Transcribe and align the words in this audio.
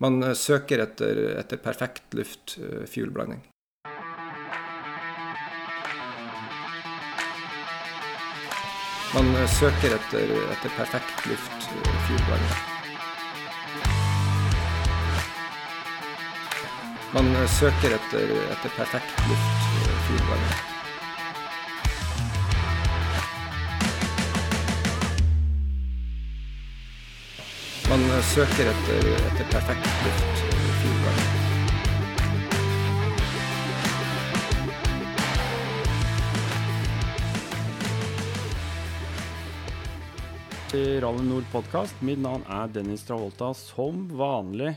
Man 0.00 0.22
eh, 0.22 0.32
søker 0.34 0.80
etter, 0.80 1.18
etter 1.42 1.58
perfekt 1.60 2.14
luft-fuel-blanding. 2.16 3.42
Man 9.12 9.28
eh, 9.36 9.50
søker 9.58 9.98
etter, 9.98 10.32
etter 10.54 10.72
perfekt 10.78 11.28
luft-fuel-blanding. 11.28 12.56
Man 17.12 17.32
eh, 17.36 17.46
søker 17.60 18.00
etter, 18.00 18.36
etter 18.56 18.76
perfekt 18.80 19.24
luft-fuel-blanding. 19.28 20.69
Søker 28.28 28.68
etter, 28.68 29.06
etter 29.30 29.46
perfekt 29.52 29.86
luft-fuel-blanding. 30.04 31.36
til 40.70 41.00
Rally 41.02 41.24
Nord 41.26 41.48
podkast. 41.50 41.96
Mitt 42.06 42.20
navn 42.22 42.44
er 42.46 42.68
Dennis 42.70 43.02
Travolta, 43.02 43.48
som 43.58 44.04
vanlig. 44.14 44.76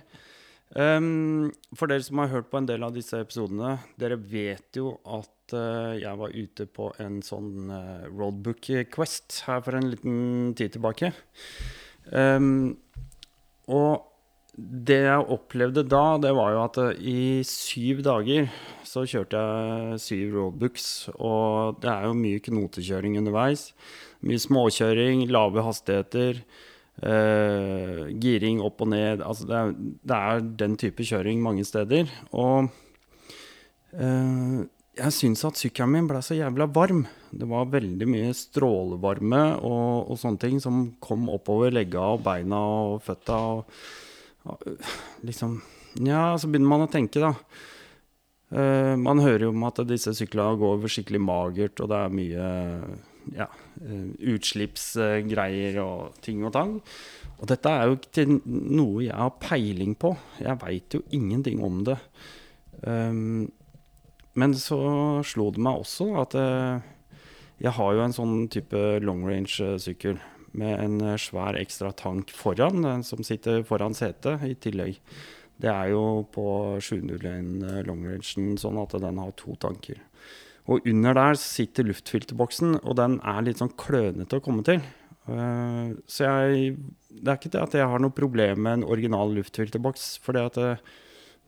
Um, 0.73 1.51
for 1.77 1.91
dere 1.91 2.01
som 2.01 2.23
har 2.23 2.31
hørt 2.31 2.49
på 2.49 2.57
en 2.57 2.65
del 2.65 2.81
av 2.81 2.95
disse 2.95 3.19
episodene, 3.21 3.75
dere 4.01 4.17
vet 4.17 4.79
jo 4.79 4.95
at 5.05 5.53
uh, 5.53 5.93
jeg 5.93 6.17
var 6.17 6.33
ute 6.33 6.65
på 6.65 6.89
en 7.03 7.21
sånn 7.21 7.69
uh, 7.69 8.09
roadbook 8.09 8.71
quest 8.89 9.43
her 9.45 9.61
for 9.61 9.77
en 9.77 9.91
liten 9.91 10.17
tid 10.57 10.73
tilbake. 10.79 11.13
Ehm, 12.11 12.75
og 13.67 14.09
det 14.53 14.99
jeg 15.07 15.29
opplevde 15.33 15.81
da, 15.89 16.19
det 16.21 16.33
var 16.37 16.51
jo 16.53 16.59
at 16.61 16.77
eh, 16.83 16.99
i 17.09 17.21
syv 17.47 18.03
dager 18.05 18.51
så 18.85 19.01
kjørte 19.09 19.39
jeg 19.39 20.01
syv 20.03 20.35
roadbooks, 20.37 20.89
og 21.15 21.79
det 21.81 21.89
er 21.89 22.05
jo 22.05 22.19
mye 22.19 22.43
knotekjøring 22.45 23.17
underveis. 23.17 23.71
Mye 24.21 24.37
småkjøring, 24.43 25.25
lave 25.33 25.63
hastigheter, 25.65 26.43
eh, 27.01 28.03
giring 28.21 28.61
opp 28.61 28.85
og 28.85 28.91
ned. 28.93 29.25
Altså 29.25 29.49
det 29.49 29.57
er, 29.57 29.73
det 30.13 30.19
er 30.19 30.45
den 30.61 30.77
type 30.77 31.07
kjøring 31.09 31.41
mange 31.41 31.65
steder. 31.65 32.13
Og 32.37 32.69
eh, 33.97 34.61
jeg 34.93 35.13
syns 35.15 35.41
at 35.47 35.57
sykkelen 35.57 35.95
min 35.95 36.07
ble 36.09 36.19
så 36.21 36.35
jævla 36.37 36.67
varm. 36.73 37.03
Det 37.33 37.47
var 37.49 37.71
veldig 37.73 38.07
mye 38.09 38.33
strålevarme 38.37 39.41
og, 39.65 40.11
og 40.13 40.19
sånne 40.21 40.41
ting 40.41 40.59
som 40.61 40.83
kom 41.01 41.25
oppover 41.33 41.73
legga 41.73 42.11
og 42.13 42.21
beina 42.25 42.59
og 42.83 42.99
føtta. 43.05 43.39
Og, 43.55 43.79
og, 44.49 44.67
liksom 45.25 45.61
Ja, 46.03 46.33
så 46.37 46.49
begynner 46.49 46.71
man 46.71 46.85
å 46.87 46.91
tenke, 46.93 47.21
da. 47.21 47.33
Uh, 48.53 48.93
man 49.01 49.21
hører 49.21 49.47
jo 49.47 49.53
om 49.53 49.65
at 49.65 49.81
disse 49.89 50.13
syklene 50.17 50.57
går 50.61 50.85
skikkelig 50.89 51.21
magert, 51.25 51.81
og 51.81 51.89
det 51.89 51.99
er 51.99 52.15
mye 52.17 52.47
ja, 53.33 53.47
uh, 53.49 54.07
utslippsgreier 54.33 55.77
og 55.81 56.21
ting 56.25 56.45
og 56.45 56.53
tang. 56.53 56.77
Og 57.39 57.49
dette 57.49 57.73
er 57.73 57.89
jo 57.89 57.97
ikke 57.97 58.27
noe 58.45 59.07
jeg 59.07 59.17
har 59.17 59.33
peiling 59.41 59.97
på. 59.97 60.13
Jeg 60.41 60.61
veit 60.61 60.97
jo 60.97 61.01
ingenting 61.13 61.65
om 61.65 61.81
det. 61.89 61.97
Um, 62.85 63.49
men 64.39 64.55
så 64.57 64.79
slo 65.27 65.49
det 65.53 65.61
meg 65.63 65.83
også 65.83 66.07
at 66.23 66.35
uh, 66.39 66.81
jeg 67.63 67.75
har 67.77 67.93
jo 67.95 68.03
en 68.03 68.15
sånn 68.15 68.47
type 68.51 68.79
long 69.03 69.23
range-sykkel 69.27 70.17
med 70.57 70.73
en 70.77 71.17
svær 71.21 71.57
ekstra 71.57 71.91
tank 71.97 72.33
foran, 72.35 72.85
som 73.05 73.23
sitter 73.25 73.63
foran 73.65 73.95
setet 73.97 74.43
i 74.45 74.53
tillegg. 74.59 74.99
Det 75.61 75.69
er 75.69 75.93
jo 75.93 76.25
på 76.33 76.45
701 76.81 77.85
long 77.87 78.03
rangen 78.09 78.57
sånn 78.59 78.81
at 78.81 78.97
den 79.01 79.21
har 79.21 79.31
to 79.39 79.55
tanker. 79.61 80.01
Og 80.71 80.85
under 80.87 81.15
der 81.17 81.39
sitter 81.39 81.87
luftfilterboksen, 81.87 82.77
og 82.83 82.97
den 82.99 83.17
er 83.27 83.45
litt 83.45 83.59
sånn 83.61 83.73
klønete 83.79 84.39
å 84.39 84.43
komme 84.43 84.63
til. 84.67 84.83
Så 85.25 86.27
jeg 86.27 86.75
Det 87.13 87.29
er 87.29 87.37
ikke 87.37 87.51
det 87.53 87.61
at 87.61 87.75
jeg 87.77 87.87
har 87.87 88.01
noe 88.01 88.11
problem 88.11 88.63
med 88.65 88.73
en 88.73 88.83
original 88.89 89.29
luftfilterboks, 89.37 90.17
for 90.17 90.33
det, 90.33 90.79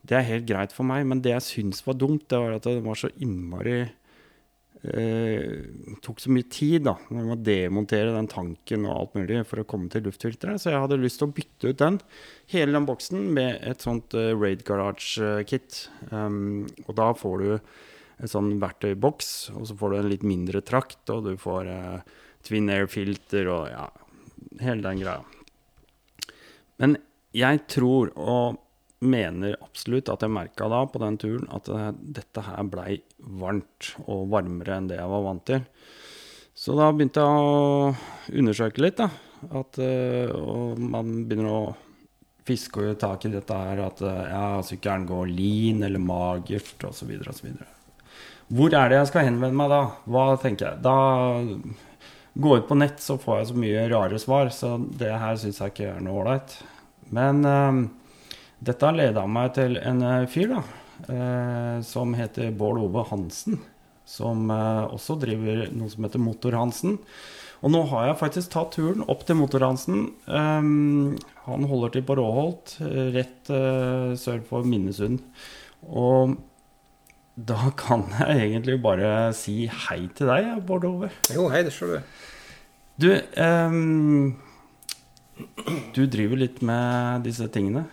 det, 0.06 0.16
er 0.18 0.28
helt 0.30 0.48
greit 0.48 0.74
for 0.74 0.88
meg. 0.88 1.06
Men 1.08 1.22
det 1.24 1.34
jeg 1.34 1.46
syns 1.50 1.84
var 1.86 1.98
dumt, 2.00 2.26
det 2.30 2.40
var 2.42 2.58
at 2.58 2.68
det 2.68 2.82
var 2.84 2.98
så 2.98 3.10
innmari 3.22 3.80
eh, 4.84 5.96
tok 6.04 6.20
så 6.22 6.32
mye 6.32 6.46
tid 6.52 6.86
da, 6.86 6.96
når 7.10 7.28
man 7.30 7.42
demontere 7.46 8.14
den 8.14 8.28
tanken 8.30 8.86
og 8.86 8.94
alt 8.94 9.18
mulig 9.18 9.42
for 9.48 9.62
å 9.62 9.66
komme 9.68 9.90
til 9.92 10.06
luftfilteret. 10.06 10.62
Så 10.62 10.72
jeg 10.72 10.82
hadde 10.82 11.00
lyst 11.00 11.20
til 11.22 11.30
å 11.30 11.36
bytte 11.36 11.72
ut 11.72 11.82
den, 11.82 12.00
hele 12.52 12.76
den 12.76 12.88
boksen, 12.88 13.28
med 13.36 13.60
et 13.66 13.84
sånt 13.84 14.16
eh, 14.18 14.32
Raid 14.36 14.64
Garage-kit. 14.68 15.86
Um, 16.10 16.66
og 16.86 16.96
da 17.00 17.10
får 17.16 17.42
du 17.42 17.50
en 18.16 18.32
sånn 18.32 18.54
verktøyboks, 18.62 19.32
og 19.56 19.66
så 19.68 19.76
får 19.76 19.92
du 19.92 19.98
en 19.98 20.12
litt 20.12 20.26
mindre 20.26 20.62
trakt, 20.64 21.02
og 21.12 21.26
du 21.28 21.34
får 21.40 21.72
eh, 21.72 22.20
twin 22.46 22.70
air-filter 22.72 23.50
og 23.52 23.66
ja, 23.72 23.88
hele 24.62 24.84
den 24.86 25.02
greia. 25.02 25.24
Men 26.80 26.96
jeg 27.36 27.62
tror, 27.72 28.12
og 28.16 28.62
mener 29.04 29.56
absolutt 29.60 30.08
at 30.12 30.24
jeg 30.24 30.32
merka 30.32 30.68
da 30.72 30.82
på 30.88 31.00
den 31.02 31.18
turen, 31.20 31.46
at 31.52 31.68
det, 31.68 31.86
dette 32.20 32.44
her 32.46 32.68
blei 32.70 32.96
varmt, 33.18 33.92
og 34.06 34.28
varmere 34.32 34.78
enn 34.78 34.90
det 34.90 35.00
jeg 35.00 35.12
var 35.12 35.24
vant 35.26 35.44
til. 35.48 35.64
Så 36.56 36.76
da 36.78 36.88
begynte 36.92 37.20
jeg 37.20 37.48
å 37.48 38.36
undersøke 38.40 38.84
litt, 38.84 39.02
da. 39.02 39.10
At, 39.52 39.76
uh, 39.76 40.32
og 40.32 40.80
man 40.80 41.26
begynner 41.28 41.52
å 41.52 41.64
fiske 42.46 42.94
tak 43.00 43.26
i 43.26 43.32
dette 43.34 43.58
her, 43.58 43.82
at 43.84 44.00
uh, 44.06 44.22
ja, 44.30 44.46
sykkelen 44.64 45.04
går 45.08 45.28
lin 45.28 45.84
eller 45.84 46.00
magert, 46.00 46.78
osv., 46.88 47.12
osv. 47.28 47.50
Hvor 48.46 48.72
er 48.78 48.88
det 48.88 49.02
jeg 49.02 49.10
skal 49.10 49.26
henvende 49.26 49.58
meg 49.58 49.68
da? 49.74 49.82
Hva 50.06 50.30
tenker 50.40 50.70
jeg? 50.70 50.80
Da 50.86 50.96
Gå 52.36 52.58
ut 52.58 52.66
på 52.68 52.76
nett, 52.76 52.98
så 53.00 53.14
får 53.16 53.38
jeg 53.38 53.46
så 53.48 53.54
mye 53.56 53.84
rare 53.88 54.18
svar, 54.20 54.50
så 54.52 54.74
det 55.00 55.08
her 55.08 55.38
syns 55.40 55.56
jeg 55.62 55.72
ikke 55.72 55.86
er 55.88 56.02
noe 56.04 56.18
ålreit. 56.20 56.58
Men 57.16 57.38
dette 58.64 58.92
leda 58.94 59.26
meg 59.28 59.54
til 59.58 59.76
en 59.82 60.02
uh, 60.04 60.28
fyr, 60.30 60.54
da, 60.54 60.62
uh, 61.10 61.76
som 61.84 62.14
heter 62.16 62.54
Bård 62.56 62.80
Ove 62.82 63.04
Hansen. 63.10 63.60
Som 64.06 64.46
også 64.54 65.16
driver 65.18 65.64
noe 65.74 65.90
som 65.90 66.04
heter 66.06 66.22
Motor-Hansen. 66.22 66.92
Og 67.66 67.72
nå 67.74 67.80
har 67.90 68.04
jeg 68.06 68.20
faktisk 68.20 68.52
tatt 68.52 68.76
turen 68.76 69.02
opp 69.10 69.24
til 69.26 69.34
Motor-Hansen. 69.40 70.04
Han 70.28 71.64
holder 71.66 71.90
til 71.90 72.04
på 72.06 72.14
Råholt, 72.14 72.76
rett 73.16 73.50
sør 73.50 74.44
for 74.46 74.62
Minnesund. 74.62 75.18
Og 75.90 76.36
da 77.34 77.72
kan 77.74 78.06
jeg 78.14 78.44
egentlig 78.44 78.78
bare 78.86 79.34
si 79.34 79.66
hei 79.66 80.04
til 80.14 80.30
deg, 80.30 80.54
Bård 80.70 80.86
Ove. 80.86 81.10
Jo, 81.34 81.50
hei, 81.50 81.66
det 81.66 81.74
ser 81.74 81.96
du. 81.96 81.98
Du, 83.02 83.10
du 85.98 86.02
driver 86.06 86.46
litt 86.46 86.62
med 86.62 87.26
disse 87.26 87.50
tingene. 87.50 87.88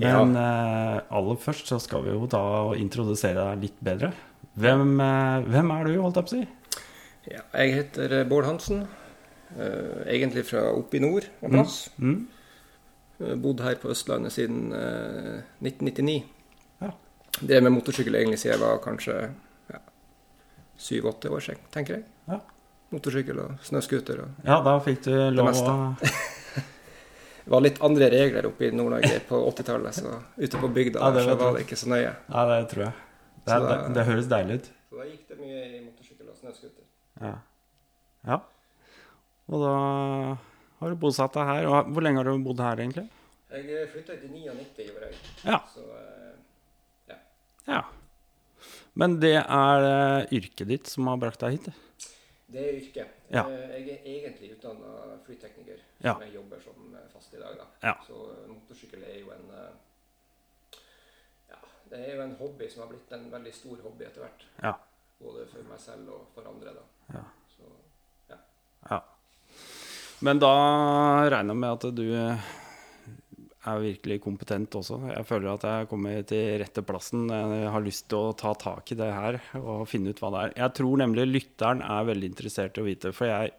Men 0.00 0.34
ja. 0.34 0.98
uh, 1.00 1.16
aller 1.18 1.40
først 1.40 1.70
så 1.70 1.78
skal 1.82 2.04
vi 2.06 2.14
jo 2.14 2.26
da 2.30 2.42
introdusere 2.78 3.52
deg 3.52 3.68
litt 3.68 3.80
bedre. 3.84 4.10
Hvem, 4.58 4.98
uh, 4.98 5.46
hvem 5.46 5.72
er 5.76 5.88
du, 5.88 5.94
holdt 6.02 6.20
jeg 6.20 6.26
på 6.26 6.32
å 6.32 6.34
si? 6.34 6.82
Ja, 7.30 7.40
jeg 7.62 7.74
heter 7.78 8.18
eh, 8.18 8.26
Bård 8.28 8.48
Hansen. 8.48 8.84
Uh, 9.54 10.02
egentlig 10.10 10.44
fra 10.48 10.66
oppe 10.74 10.98
i 10.98 11.02
nord 11.04 11.28
en 11.40 11.58
plass. 11.58 11.78
Mm. 11.96 12.14
Mm. 12.14 13.40
Bodd 13.40 13.62
her 13.62 13.78
på 13.78 13.92
Østlandet 13.94 14.34
siden 14.34 14.72
1999 14.74 16.24
drev 17.40 17.62
med 17.62 17.72
motorsykkel 17.74 18.16
egentlig 18.18 18.40
siden 18.42 18.56
jeg 18.56 18.62
var 18.62 18.80
kanskje 18.82 19.14
syv-åtte 20.78 21.30
år 21.30 21.42
siden, 21.42 21.62
tenker 21.74 21.98
jeg. 21.98 22.04
Ja. 22.28 22.40
Motorsykkel 22.94 23.38
og 23.42 23.66
snøscooter 23.66 24.24
og 24.24 24.46
Ja, 24.46 24.58
da 24.66 24.74
fikk 24.82 25.04
du 25.06 25.12
lov 25.34 25.50
å 25.54 25.78
Det 27.44 27.52
var 27.52 27.60
litt 27.60 27.80
andre 27.84 28.08
regler 28.12 28.46
oppe 28.48 28.64
i 28.64 28.70
Nord-Norge 28.72 29.18
på 29.28 29.40
80-tallet, 29.50 29.98
så 29.98 30.14
ute 30.36 30.60
på 30.62 30.70
bygda 30.72 31.02
ja, 31.02 31.10
det 31.12 31.24
så 31.26 31.34
var 31.40 31.56
det 31.56 31.66
ikke 31.66 31.76
så 31.76 31.90
nøye. 31.92 32.14
Ja, 32.14 32.44
det 32.48 32.56
tror 32.70 32.86
jeg. 32.86 32.94
Det, 33.44 33.50
er, 33.52 33.66
da, 33.66 33.74
det, 33.74 33.90
det 33.98 34.06
høres 34.08 34.30
deilig 34.30 34.56
ut. 34.56 34.70
Så 34.88 35.00
da 35.00 35.08
gikk 35.10 35.26
det 35.28 35.36
mye 35.42 35.58
i 35.60 35.82
motorsykkel 35.82 36.30
og 36.30 36.38
snøscooter. 36.38 36.86
Ja. 37.20 37.34
ja. 38.30 38.38
Og 39.52 39.66
da 39.66 39.74
har 40.80 40.94
du 40.94 41.02
bosatt 41.04 41.36
deg 41.36 41.50
her. 41.50 41.68
Og 41.68 41.92
hvor 41.92 42.06
lenge 42.06 42.22
har 42.22 42.30
du 42.30 42.46
bodd 42.46 42.64
her, 42.64 42.80
egentlig? 42.80 43.04
Jeg 43.54 43.90
flytta 43.92 44.16
til 44.18 44.32
99 44.32 44.80
i 44.80 44.88
år, 44.94 45.04
jeg. 45.04 45.20
Ja. 45.44 45.60
Så, 45.70 45.84
ja. 47.68 47.82
Men 48.94 49.18
det 49.22 49.36
er 49.42 49.84
uh, 49.84 50.34
yrket 50.34 50.68
ditt 50.70 50.90
som 50.90 51.08
har 51.10 51.20
brakt 51.20 51.42
deg 51.44 51.58
hit? 51.58 51.68
Det 51.68 52.13
er 52.60 52.78
yrket. 52.78 53.18
Ja. 53.28 53.44
Eh, 53.50 53.74
jeg 53.74 53.96
er 53.96 54.06
egentlig 54.12 54.52
utdanna 54.54 55.18
flytekniker, 55.26 55.82
som 55.98 56.08
ja. 56.08 56.14
jeg 56.26 56.34
jobber 56.36 56.62
som 56.64 56.96
fast 57.12 57.34
i 57.34 57.40
dag. 57.42 57.56
Da. 57.58 57.66
Ja. 57.88 57.94
Så 58.06 58.20
eh, 58.32 58.48
motorsykkel 58.52 59.04
er 59.04 59.18
jo 59.20 59.32
en 59.34 59.46
ja, 61.50 61.60
det 61.90 62.00
er 62.00 62.16
jo 62.16 62.24
en 62.24 62.36
hobby 62.40 62.68
som 62.70 62.84
har 62.84 62.92
blitt 62.92 63.14
en 63.16 63.30
veldig 63.32 63.54
stor 63.54 63.86
hobby 63.86 64.06
etter 64.08 64.26
hvert. 64.26 64.46
Ja. 64.62 64.74
Både 65.20 65.46
for 65.50 65.70
meg 65.70 65.80
selv 65.82 66.12
og 66.16 66.28
for 66.34 66.50
andre. 66.50 66.74
da. 66.76 66.84
Ja. 67.16 67.24
Så, 67.56 67.70
ja. 68.30 68.40
ja. 68.90 69.00
Men 70.24 70.40
da 70.42 70.54
regner 71.28 71.54
jeg 71.54 71.62
med 71.64 71.72
at 71.74 71.88
du 71.96 72.06
er 73.70 73.80
virkelig 73.82 74.18
kompetent 74.24 74.74
også. 74.76 74.98
Jeg 75.10 75.26
føler 75.28 75.54
at 75.54 75.64
jeg 75.68 75.88
kommer 75.90 76.24
til 76.28 76.58
rette 76.60 76.84
plassen. 76.86 77.24
Jeg 77.30 77.70
har 77.74 77.84
lyst 77.84 78.06
til 78.12 78.18
å 78.20 78.34
ta 78.38 78.52
tak 78.60 78.92
i 78.92 78.98
det 78.98 79.08
her 79.14 79.38
og 79.60 79.86
finne 79.90 80.12
ut 80.12 80.20
hva 80.22 80.32
det 80.34 80.42
er. 80.42 80.54
Jeg 80.62 80.76
tror 80.80 81.00
nemlig 81.00 81.26
lytteren 81.30 81.80
er 81.84 82.10
veldig 82.10 82.30
interessert 82.32 82.76
i 82.78 82.84
å 82.84 82.88
vite, 82.88 83.14
for 83.16 83.30
jeg, 83.30 83.54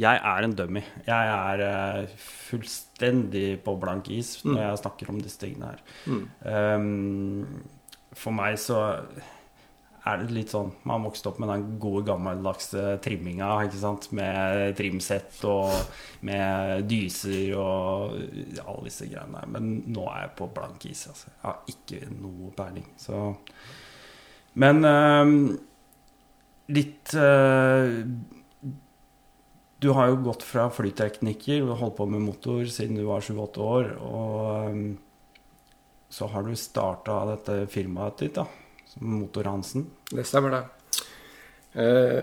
jeg 0.00 0.22
er 0.32 0.46
en 0.46 0.56
dummy. 0.58 0.84
Jeg 1.08 1.34
er 1.34 1.64
uh, 1.66 2.14
fullstendig 2.50 3.48
på 3.66 3.76
blank 3.82 4.12
is 4.14 4.36
når 4.44 4.54
mm. 4.54 4.62
jeg 4.62 4.80
snakker 4.84 5.12
om 5.12 5.20
disse 5.24 5.42
tingene 5.42 5.74
her. 5.74 5.84
Mm. 6.06 6.24
Um, 6.46 7.60
for 8.16 8.34
meg 8.34 8.58
så 8.60 8.80
er 10.08 10.22
det 10.22 10.32
litt 10.32 10.52
sånn 10.52 10.70
Man 10.88 11.04
vokste 11.04 11.28
opp 11.30 11.40
med 11.42 11.50
den 11.52 11.64
gode, 11.82 12.06
gammeldagse 12.08 12.96
trimminga. 13.04 13.50
ikke 13.66 13.80
sant? 13.82 14.08
Med 14.16 14.74
trimsett 14.78 15.42
og 15.48 15.74
med 16.26 16.86
dyser 16.88 17.52
og 17.60 18.16
alle 18.64 18.86
disse 18.88 19.08
greiene. 19.10 19.44
Men 19.52 19.70
nå 19.92 20.06
er 20.08 20.24
jeg 20.24 20.36
på 20.40 20.48
blank 20.56 20.86
is. 20.88 21.06
altså. 21.10 21.32
Jeg 21.34 21.44
har 21.44 21.74
ikke 21.74 22.12
noe 22.16 22.52
peiling. 22.56 22.88
Så 23.00 23.34
Men 24.54 24.84
øh, 24.84 25.34
litt 26.68 27.14
øh, 27.14 28.00
Du 29.80 29.92
har 29.96 30.10
jo 30.10 30.24
gått 30.24 30.42
fra 30.44 30.66
flytekniker, 30.68 31.60
du 31.60 31.70
har 31.72 31.78
holdt 31.80 31.96
på 31.96 32.06
med 32.06 32.20
motor 32.20 32.64
siden 32.68 32.98
du 32.98 33.06
var 33.08 33.20
7-8 33.20 33.60
år. 33.60 33.92
Og 34.00 34.72
øh, 34.72 34.96
så 36.10 36.26
har 36.26 36.42
du 36.42 36.56
starta 36.56 37.20
dette 37.28 37.66
firmaet 37.70 38.24
ditt, 38.24 38.34
da 38.40 38.48
Motor 38.98 39.44
Hansen? 39.44 39.86
Det 40.10 40.24
stemmer, 40.24 40.50
det. 40.50 40.64
Uh, 41.74 42.22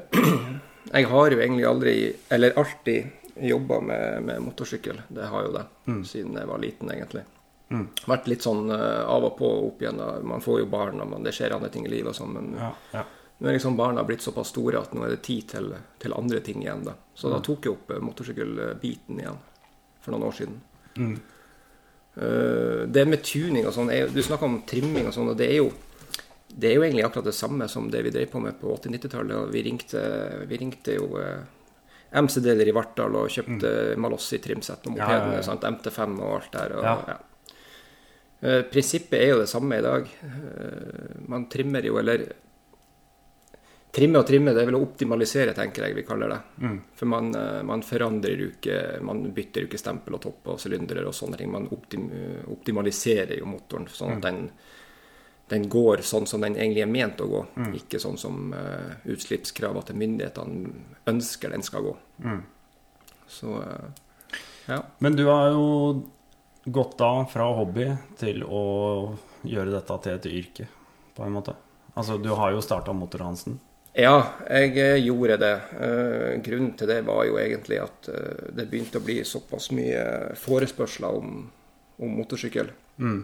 jeg 0.91 1.07
har 1.07 1.31
jo 1.31 1.39
egentlig 1.39 1.65
aldri, 1.65 1.95
eller 2.29 2.59
alltid, 2.59 3.07
jobba 3.37 3.79
med, 3.81 4.23
med, 4.23 4.41
motorsykkel. 4.41 5.01
Det 5.07 5.27
har 5.29 5.43
jo 5.45 5.51
det, 5.53 5.65
mm. 5.85 6.05
siden 6.05 6.39
jeg 6.39 6.49
var 6.49 6.61
liten, 6.61 6.91
egentlig. 6.91 7.21
Mm. 7.69 7.83
Vært 8.07 8.27
litt 8.31 8.45
sånn 8.47 8.71
uh, 8.71 9.05
av 9.05 9.27
og 9.29 9.37
på 9.37 9.51
opp 9.67 9.83
igjen. 9.83 10.01
Man 10.25 10.43
får 10.43 10.63
jo 10.63 10.71
barn, 10.71 11.01
og 11.03 11.11
man, 11.13 11.23
det 11.23 11.35
skjer 11.37 11.55
andre 11.55 11.69
ting 11.73 11.85
i 11.85 11.93
livet 11.93 12.17
sånn, 12.17 12.33
men 12.33 12.51
ja, 12.57 12.71
ja. 12.95 13.05
nå 13.37 13.49
er 13.49 13.59
liksom 13.59 13.77
barna 13.77 14.03
blitt 14.07 14.25
såpass 14.25 14.51
store 14.55 14.81
at 14.81 14.95
nå 14.97 15.05
er 15.05 15.15
det 15.15 15.23
tid 15.27 15.47
til, 15.53 15.71
til 16.01 16.17
andre 16.17 16.41
ting 16.43 16.63
igjen. 16.65 16.85
da. 16.87 16.97
Så 17.13 17.29
mm. 17.29 17.35
da 17.35 17.41
tok 17.45 17.67
jeg 17.67 17.77
opp 17.77 17.93
uh, 17.93 18.03
motorsykkelbiten 18.09 19.21
igjen 19.21 19.41
for 20.01 20.15
noen 20.15 20.29
år 20.31 20.39
siden. 20.41 20.61
Mm. 20.97 21.17
det 22.89 23.03
med 23.05 23.21
tuning 23.21 23.67
og 23.69 23.73
sånn 23.75 23.91
Du 24.09 24.17
snakker 24.25 24.47
om 24.47 24.55
trimming 24.65 25.05
og 25.05 25.13
sånn, 25.13 25.27
og 25.29 25.35
det 25.37 25.51
er 25.51 25.59
jo 25.59 25.67
det 26.47 26.69
er 26.69 26.77
jo 26.77 26.85
egentlig 26.85 27.03
akkurat 27.05 27.27
det 27.27 27.35
samme 27.35 27.67
som 27.67 27.89
det 27.91 28.01
vi 28.05 28.11
drev 28.13 28.31
på 28.31 28.39
med 28.39 28.55
på 28.59 28.71
80-90-tallet. 28.77 29.53
Vi, 29.53 29.63
vi 30.47 30.57
ringte 30.57 30.95
jo 30.95 31.09
eh, 31.19 31.43
MC-deler 32.21 32.71
i 32.71 32.75
Vartdal 32.75 33.19
og 33.19 33.31
kjøpte 33.31 33.71
mm. 33.91 34.01
Malossi 34.01 34.39
trimsett 34.43 34.83
på 34.83 34.95
mopedene. 34.95 35.37
Ja, 35.37 35.43
ja, 35.43 35.57
ja. 35.61 35.71
MT5 35.75 36.17
og 36.17 36.35
alt 36.37 36.55
der. 36.55 36.75
Og, 36.79 37.11
uh, 38.45 38.61
prinsippet 38.71 39.19
er 39.19 39.33
jo 39.33 39.41
det 39.43 39.49
samme 39.51 39.79
i 39.79 39.85
dag. 39.85 40.07
Uh, 40.23 41.23
man 41.27 41.49
trimmer 41.51 41.85
jo, 41.85 41.99
eller 42.01 42.29
Trimme 43.97 44.19
og 44.19 44.27
trimme, 44.27 44.51
det 44.53 44.61
er 44.61 44.67
vel 44.67 44.75
å 44.77 44.81
optimalisere, 44.83 45.53
tenker 45.57 45.87
jeg 45.87 45.95
vi 45.95 46.03
kaller 46.05 46.29
det. 46.29 46.37
Mm. 46.61 46.73
For 46.99 47.09
man, 47.09 47.31
man, 47.65 47.81
forandrer 47.81 48.43
jo 48.43 48.49
ikke 48.51 48.75
Man 49.01 49.23
bytter 49.33 49.63
jo 49.63 49.69
ikke 49.71 49.79
stempel 49.79 50.13
og 50.13 50.21
topp 50.21 50.51
og 50.53 50.59
sylindere 50.61 51.05
og 51.07 51.15
sånne 51.17 51.39
ting. 51.39 51.49
Man 51.49 51.65
optim, 51.73 52.03
optimaliserer 52.51 53.39
jo 53.39 53.47
motoren 53.49 53.87
sånn 53.89 54.19
at 54.19 54.19
mm. 54.19 54.25
den 54.27 54.43
den 55.47 55.69
går 55.69 56.03
sånn 56.03 56.27
som 56.27 56.43
den 56.43 56.57
egentlig 56.57 56.83
er 56.83 56.91
ment 56.91 57.21
å 57.23 57.29
gå, 57.31 57.43
mm. 57.55 57.71
ikke 57.79 58.01
sånn 58.03 58.17
som 58.19 58.51
uh, 58.51 58.97
utslippskravene 59.07 59.85
til 59.87 59.99
myndighetene 60.01 60.73
ønsker 61.07 61.53
den 61.55 61.63
skal 61.63 61.85
gå. 61.87 61.93
Mm. 62.23 62.41
Så 63.31 63.53
uh, 63.61 64.33
ja. 64.67 64.81
Men 65.03 65.15
du 65.15 65.23
har 65.29 65.53
jo 65.55 65.69
gått 66.65 66.99
av 67.01 67.29
fra 67.31 67.47
hobby 67.55 67.87
til 68.19 68.43
å 68.43 68.65
gjøre 69.47 69.71
dette 69.77 69.99
til 70.03 70.17
et 70.17 70.27
yrke, 70.33 70.67
på 71.15 71.23
en 71.23 71.37
måte. 71.37 71.55
Altså, 71.95 72.19
du 72.19 72.29
har 72.35 72.51
jo 72.51 72.61
starta 72.61 72.93
Motor 72.93 73.23
Hansen. 73.29 73.55
Ja, 73.97 74.19
jeg 74.51 74.75
eh, 74.77 74.99
gjorde 75.07 75.39
det. 75.41 75.53
Uh, 75.79 76.33
grunnen 76.43 76.75
til 76.77 76.91
det 76.91 76.99
var 77.07 77.23
jo 77.25 77.39
egentlig 77.41 77.79
at 77.81 78.11
det 78.53 78.67
begynte 78.67 78.99
å 78.99 79.07
bli 79.07 79.21
såpass 79.25 79.71
mye 79.73 80.35
forespørsler 80.37 81.23
om, 81.23 81.39
om 82.03 82.19
motorsykkel. 82.19 82.75
Mm. 82.99 83.23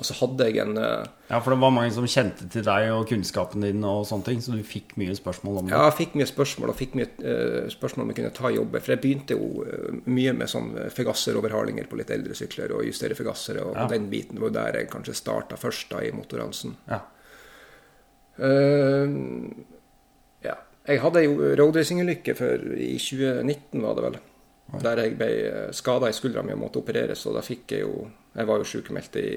Og 0.00 0.06
så 0.08 0.14
hadde 0.16 0.46
jeg 0.48 0.62
en 0.62 0.78
uh, 0.80 1.04
Ja, 1.28 1.38
for 1.42 1.52
det 1.52 1.58
var 1.60 1.72
mange 1.74 1.92
som 1.92 2.06
kjente 2.08 2.46
til 2.52 2.64
deg 2.64 2.88
og 2.94 3.04
kunnskapen 3.10 3.64
din 3.64 3.84
og 3.84 4.06
sånne 4.08 4.24
ting, 4.24 4.40
så 4.40 4.54
du 4.56 4.62
fikk 4.64 4.94
mye 5.00 5.14
spørsmål 5.16 5.58
om 5.60 5.68
det? 5.68 5.74
Ja, 5.74 5.82
jeg 5.90 5.96
fikk 5.98 6.14
mye 6.18 6.28
spørsmål, 6.30 6.72
og 6.72 6.78
fikk 6.78 6.96
mye 6.96 7.08
uh, 7.20 7.68
spørsmål 7.72 8.06
om 8.06 8.12
jeg 8.12 8.18
kunne 8.20 8.34
ta 8.38 8.52
jobber. 8.54 8.84
For 8.84 8.94
jeg 8.94 9.02
begynte 9.02 9.36
jo 9.36 9.66
uh, 9.66 9.98
mye 10.08 10.32
med 10.38 10.50
sånn 10.50 10.70
forgasseroverhalinger 10.96 11.90
på 11.90 11.98
litt 12.00 12.12
eldre 12.14 12.36
sykler, 12.38 12.72
og 12.76 12.86
justere 12.88 13.18
forgassere, 13.18 13.64
og 13.68 13.76
ja. 13.76 13.88
den 13.92 14.08
biten 14.12 14.40
var 14.42 14.54
der 14.56 14.80
jeg 14.80 14.90
kanskje 14.92 15.16
starta 15.18 15.60
først 15.60 15.92
da 15.92 16.00
i 16.06 16.12
motorhansen. 16.16 16.76
Ja. 16.88 17.02
ja. 20.46 20.56
Jeg 20.88 21.02
hadde 21.04 21.24
jo 21.26 21.52
roadracingulykke 21.60 22.32
i 22.80 22.94
2019, 22.96 23.82
var 23.84 23.98
det 23.98 24.06
vel. 24.08 24.16
Oi. 24.72 24.80
Der 24.80 25.02
jeg 25.04 25.18
ble 25.20 25.28
skada 25.76 26.08
i 26.08 26.16
skuldra 26.16 26.40
mi 26.46 26.54
og 26.54 26.62
måtte 26.64 26.80
opereres, 26.80 27.26
og 27.28 27.36
da 27.36 27.44
fikk 27.44 27.76
jeg 27.76 27.84
jo 27.84 28.08
Jeg 28.32 28.48
var 28.48 28.62
jo 28.62 28.64
sykemeldt 28.64 29.16
i 29.20 29.30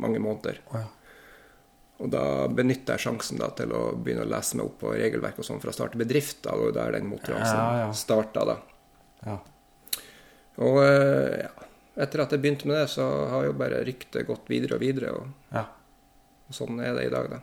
mange 0.00 0.22
måneder. 0.22 0.62
Oh, 0.70 0.78
ja. 0.80 0.86
Og 1.98 2.10
da 2.12 2.22
benytta 2.54 2.94
jeg 2.94 3.08
sjansen 3.08 3.40
da, 3.40 3.50
til 3.58 3.72
å 3.74 3.82
begynne 3.98 4.22
å 4.22 4.30
lese 4.30 4.58
meg 4.58 4.68
opp 4.68 4.76
på 4.84 4.94
regelverk 4.94 5.40
og 5.42 5.46
sånn 5.48 5.58
for 5.62 5.72
å 5.72 5.74
starte 5.74 5.98
bedrift. 5.98 6.44
Da, 6.46 6.54
og 6.54 6.70
der 6.76 6.94
den 6.94 7.08
motorhansen 7.10 7.58
ja, 7.58 7.80
ja. 7.82 7.88
starta 7.96 8.44
da. 8.46 8.56
Ja. 9.26 9.34
Og 10.62 10.78
eh, 10.84 11.42
ja, 11.42 11.50
etter 11.98 12.22
at 12.22 12.34
jeg 12.34 12.44
begynte 12.44 12.70
med 12.70 12.78
det, 12.78 12.86
så 12.94 13.08
har 13.32 13.48
jo 13.48 13.58
bare 13.58 13.82
ryktet 13.86 14.28
gått 14.30 14.46
videre 14.50 14.78
og 14.78 14.84
videre. 14.84 15.12
Og, 15.18 15.50
ja. 15.54 15.64
og 16.46 16.54
sånn 16.60 16.78
er 16.78 16.94
det 16.94 17.08
i 17.08 17.14
dag, 17.14 17.32
da. 17.34 17.42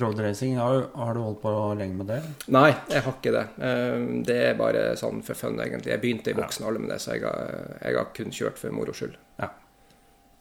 Roadracing, 0.00 0.54
har, 0.54 0.84
har, 0.94 1.16
du 1.18 1.24
holdt 1.24 1.40
på 1.42 1.52
lenge 1.76 1.98
med 1.98 2.12
det? 2.12 2.20
Nei, 2.54 2.68
jeg 2.92 3.04
har 3.04 3.16
ikke 3.18 3.36
det. 3.36 3.46
Eh, 3.68 3.96
det 4.24 4.42
er 4.48 4.60
bare 4.60 4.90
sånn 4.96 5.20
for 5.26 5.36
fun, 5.36 5.60
egentlig. 5.60 5.92
Jeg 5.92 6.00
begynte 6.00 6.32
i 6.32 6.40
voksen 6.40 6.64
alder 6.64 6.86
med 6.86 6.94
det, 6.94 7.02
så 7.04 7.18
jeg 7.18 7.28
har, 7.28 7.74
jeg 7.82 8.00
har 8.00 8.14
kun 8.16 8.32
kjørt 8.32 8.62
for 8.62 8.80
moro 8.80 8.96
skyld. 8.96 9.20
Ja 9.42 9.52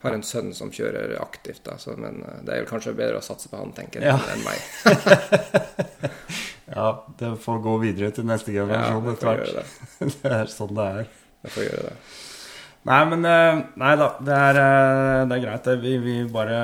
har 0.02 0.16
en 0.16 0.24
sønn 0.24 0.54
som 0.56 0.72
kjører 0.72 1.18
aktivt, 1.20 1.64
da, 1.66 1.76
så, 1.80 1.96
men 2.00 2.22
eh, 2.24 2.40
det 2.48 2.54
er 2.54 2.64
vel 2.64 2.70
kanskje 2.70 2.96
bedre 2.98 3.20
å 3.20 3.26
satse 3.26 3.52
på 3.52 3.60
han, 3.60 3.74
tenker 3.76 4.06
jeg, 4.06 4.16
ja. 4.16 4.20
enn 4.32 4.46
meg. 4.46 4.60
ja, 6.78 6.88
det 7.20 7.34
får 7.44 7.62
gå 7.66 7.76
videre 7.84 8.14
til 8.16 8.30
neste 8.30 8.56
generasjon 8.56 9.12
etter 9.14 9.32
hvert. 9.34 9.60
Det. 9.60 10.10
det 10.24 10.34
er 10.38 10.54
sånn 10.54 10.74
det 10.78 10.88
er. 11.02 11.14
Det 11.44 11.54
får 11.56 11.68
gjøre 11.68 11.86
det. 11.90 11.94
Nei, 12.88 13.02
men 13.12 13.28
eh, 13.28 13.62
Nei 13.84 13.92
da, 14.00 14.10
det 14.24 14.40
er, 14.48 14.62
eh, 14.64 15.28
det 15.28 15.36
er 15.36 15.46
greit. 15.50 15.70
Vi, 15.84 15.94
vi, 16.08 16.18
bare 16.32 16.64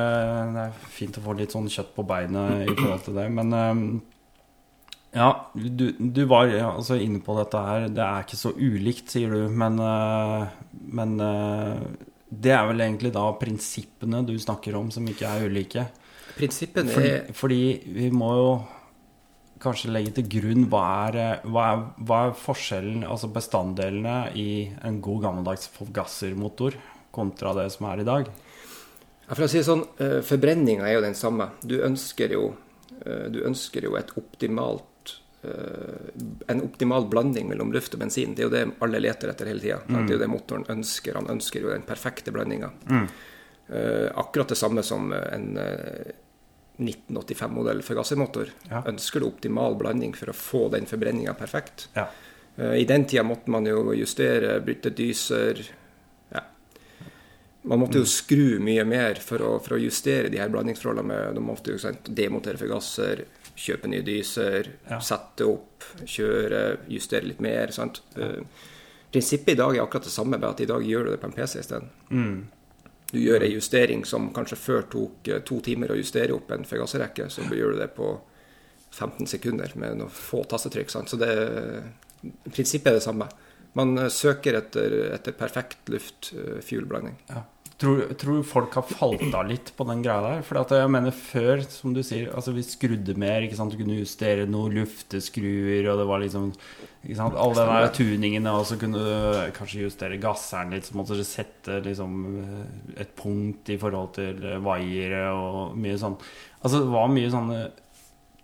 Det 0.55 0.65
er 0.69 0.81
fint 0.95 1.19
å 1.19 1.27
få 1.27 1.35
litt 1.35 1.55
sånn 1.55 1.71
kjøtt 1.71 1.91
på 1.97 2.07
beinet 2.07 2.69
i 2.69 2.71
forhold 2.71 3.07
til 3.09 3.19
det, 3.19 3.29
men 3.35 3.55
ja, 5.15 5.29
du, 5.55 5.85
du 5.95 6.25
var 6.27 6.49
altså 6.51 6.97
inne 6.99 7.21
på 7.23 7.35
dette 7.37 7.59
her. 7.67 7.85
Det 7.87 8.03
er 8.03 8.23
ikke 8.23 8.39
så 8.39 8.51
ulikt, 8.55 9.11
sier 9.11 9.31
du, 9.31 9.45
men, 9.51 9.79
men 10.91 11.13
det 12.41 12.53
er 12.55 12.65
vel 12.69 12.83
egentlig 12.85 13.11
da 13.15 13.25
prinsippene 13.39 14.23
du 14.27 14.33
snakker 14.41 14.75
om, 14.77 14.89
som 14.93 15.05
ikke 15.07 15.29
er 15.29 15.45
ulike. 15.49 15.85
Prinsippene 16.35 16.91
fordi, 16.91 17.11
fordi 17.37 17.61
vi 17.95 18.09
må 18.13 18.31
jo 18.35 18.49
kanskje 19.63 19.91
legge 19.93 20.15
til 20.17 20.27
grunn 20.35 20.65
hva 20.71 20.83
er, 21.07 21.19
hva 21.47 21.67
er, 21.71 21.83
hva 22.07 22.19
er 22.27 22.35
forskjellen, 22.39 23.05
altså 23.07 23.29
bestanddelene, 23.33 24.17
i 24.35 24.67
en 24.85 24.99
god 25.03 25.23
gammeldags 25.27 25.69
forgassermotor 25.77 26.75
kontra 27.15 27.55
det 27.57 27.69
som 27.73 27.87
er 27.91 28.03
i 28.03 28.07
dag? 28.07 28.33
For 29.31 29.45
å 29.45 29.49
si 29.49 29.61
det 29.61 29.67
sånn, 29.67 29.85
eh, 29.97 30.19
Forbrenninga 30.25 30.85
er 30.85 30.99
jo 30.99 31.05
den 31.05 31.17
samme. 31.17 31.49
Du 31.65 31.79
ønsker 31.81 32.35
jo, 32.35 32.49
eh, 33.01 33.25
du 33.33 33.41
ønsker 33.47 33.87
jo 33.87 33.95
et 33.97 34.11
optimalt 34.19 34.85
en 36.47 36.61
optimal 36.61 37.07
blanding 37.09 37.47
mellom 37.49 37.73
luft 37.73 37.93
og 37.93 37.99
bensin. 37.99 38.35
Det 38.35 38.43
er 38.43 38.47
jo 38.47 38.53
det 38.53 38.65
alle 38.85 39.01
leter 39.01 39.31
etter 39.31 39.49
hele 39.49 39.63
tida. 39.63 39.79
Mm. 39.87 39.95
Det 39.97 40.13
er 40.13 40.17
jo 40.17 40.21
det 40.21 40.31
motoren 40.31 40.67
ønsker. 40.71 41.17
Han 41.19 41.29
ønsker 41.35 41.65
jo 41.65 41.71
den 41.73 41.85
perfekte 41.87 42.33
blandinga. 42.35 42.71
Mm. 42.89 43.07
Uh, 43.65 44.09
akkurat 44.21 44.51
det 44.53 44.59
samme 44.59 44.83
som 44.85 45.09
en 45.13 45.47
uh, 45.57 46.11
1985-modell 46.77 47.81
forgassermotor. 47.85 48.51
Ja. 48.69 48.83
Ønsker 48.87 49.23
du 49.23 49.29
optimal 49.29 49.77
blanding 49.79 50.13
for 50.17 50.29
å 50.31 50.37
få 50.37 50.67
den 50.73 50.85
forbrenninga 50.89 51.33
perfekt. 51.39 51.87
Ja. 51.95 52.09
Uh, 52.59 52.75
I 52.77 52.85
den 52.85 53.07
tida 53.09 53.25
måtte 53.25 53.51
man 53.51 53.65
jo 53.69 53.87
justere, 53.97 54.59
bytte 54.65 54.93
dyser. 54.95 55.63
Ja. 56.29 56.45
Man 57.65 57.81
måtte 57.81 58.03
jo 58.03 58.05
mm. 58.05 58.13
skru 58.13 58.47
mye 58.61 58.85
mer 58.85 59.21
for 59.23 59.41
å, 59.41 59.55
for 59.65 59.79
å 59.79 59.81
justere 59.81 60.29
de 60.29 60.39
her 60.43 60.53
blandingsforholdene. 60.53 61.09
Med, 61.09 61.33
de 61.39 61.45
måtte 61.49 61.73
jo 61.73 61.95
demontere 62.05 62.61
forgasser 62.61 63.25
kjøpe 63.55 63.89
nye 63.91 64.03
dyser, 64.05 64.69
ja. 64.89 64.99
sette 65.03 65.47
opp, 65.47 65.85
kjøre, 66.03 66.61
justere 66.91 67.29
litt 67.29 67.41
mer. 67.43 67.71
sant? 67.75 68.01
Ja. 68.15 68.35
Uh, 68.35 68.71
prinsippet 69.15 69.53
i 69.53 69.59
dag 69.59 69.77
er 69.77 69.85
akkurat 69.85 70.09
det 70.09 70.11
samme, 70.11 70.39
bare 70.41 70.57
at 70.57 70.61
i 70.65 70.67
dag 70.67 70.83
gjør 70.83 71.07
du 71.07 71.13
det 71.13 71.21
på 71.21 71.29
en 71.29 71.35
PC 71.37 71.61
isteden. 71.61 71.89
Mm. 72.09 72.39
Du 73.13 73.19
gjør 73.21 73.45
en 73.45 73.53
justering 73.53 74.05
som 74.05 74.27
kanskje 74.35 74.59
før 74.59 74.87
tok 74.91 75.31
uh, 75.31 75.39
to 75.47 75.61
timer 75.63 75.93
å 75.93 75.99
justere 75.99 76.35
opp 76.35 76.51
en 76.51 76.67
forgasserrekke, 76.67 77.29
så 77.31 77.47
gjør 77.47 77.75
du 77.75 77.81
det 77.83 77.91
på 77.95 78.11
15 78.95 79.27
sekunder 79.27 79.71
med 79.79 79.99
noen 80.01 80.11
få 80.11 80.43
tastetrykk. 80.51 80.91
sant? 80.91 81.11
Så 81.11 81.19
det, 81.21 81.31
prinsippet 82.51 82.91
er 82.91 82.99
det 82.99 83.07
samme. 83.07 83.29
Man 83.79 83.95
uh, 83.99 84.09
søker 84.11 84.59
etter, 84.59 84.99
etter 85.15 85.37
perfekt 85.37 85.91
luft-fuel-blanding. 85.91 87.19
Ja. 87.31 87.47
Tror, 87.75 88.13
tror 88.15 88.43
folk 88.47 88.75
har 88.77 88.85
falt 88.87 89.33
av 89.35 89.49
litt 89.49 89.73
på 89.75 89.83
den 89.89 89.99
greia 90.03 90.21
der? 90.23 90.43
For 90.47 90.55
jeg 90.63 90.91
mener 90.93 91.11
før, 91.11 91.59
som 91.67 91.91
du 91.91 91.99
sier, 92.07 92.29
altså 92.31 92.53
vi 92.55 92.63
skrudde 92.63 93.17
mer. 93.19 93.43
ikke 93.43 93.57
sant? 93.59 93.75
Du 93.75 93.81
kunne 93.81 93.97
justere 93.99 94.45
noen 94.47 94.77
lufteskruer, 94.77 95.89
og 95.91 95.99
det 95.99 96.05
var 96.07 96.23
liksom 96.23 96.53
ikke 97.03 97.17
sant? 97.19 97.35
Alle 97.35 97.57
de 97.59 97.65
der 97.73 97.91
tuningene, 97.97 98.53
og 98.55 98.63
så 98.69 98.79
kunne 98.79 99.01
du 99.03 99.51
kanskje 99.57 99.83
justere 99.83 100.21
gasseren 100.23 100.71
litt. 100.71 100.87
Så 100.87 100.95
måtte 100.95 101.19
du 101.19 101.25
sette 101.27 101.81
liksom 101.83 102.15
et 102.95 103.11
punkt 103.19 103.73
i 103.75 103.79
forhold 103.81 104.15
til 104.21 104.39
vaiere 104.63 105.27
og 105.35 105.75
mye 105.75 105.99
sånn. 105.99 106.15
Altså 106.63 106.79
det 106.79 106.93
var 106.95 107.11
mye 107.11 107.33
sånne 107.33 107.59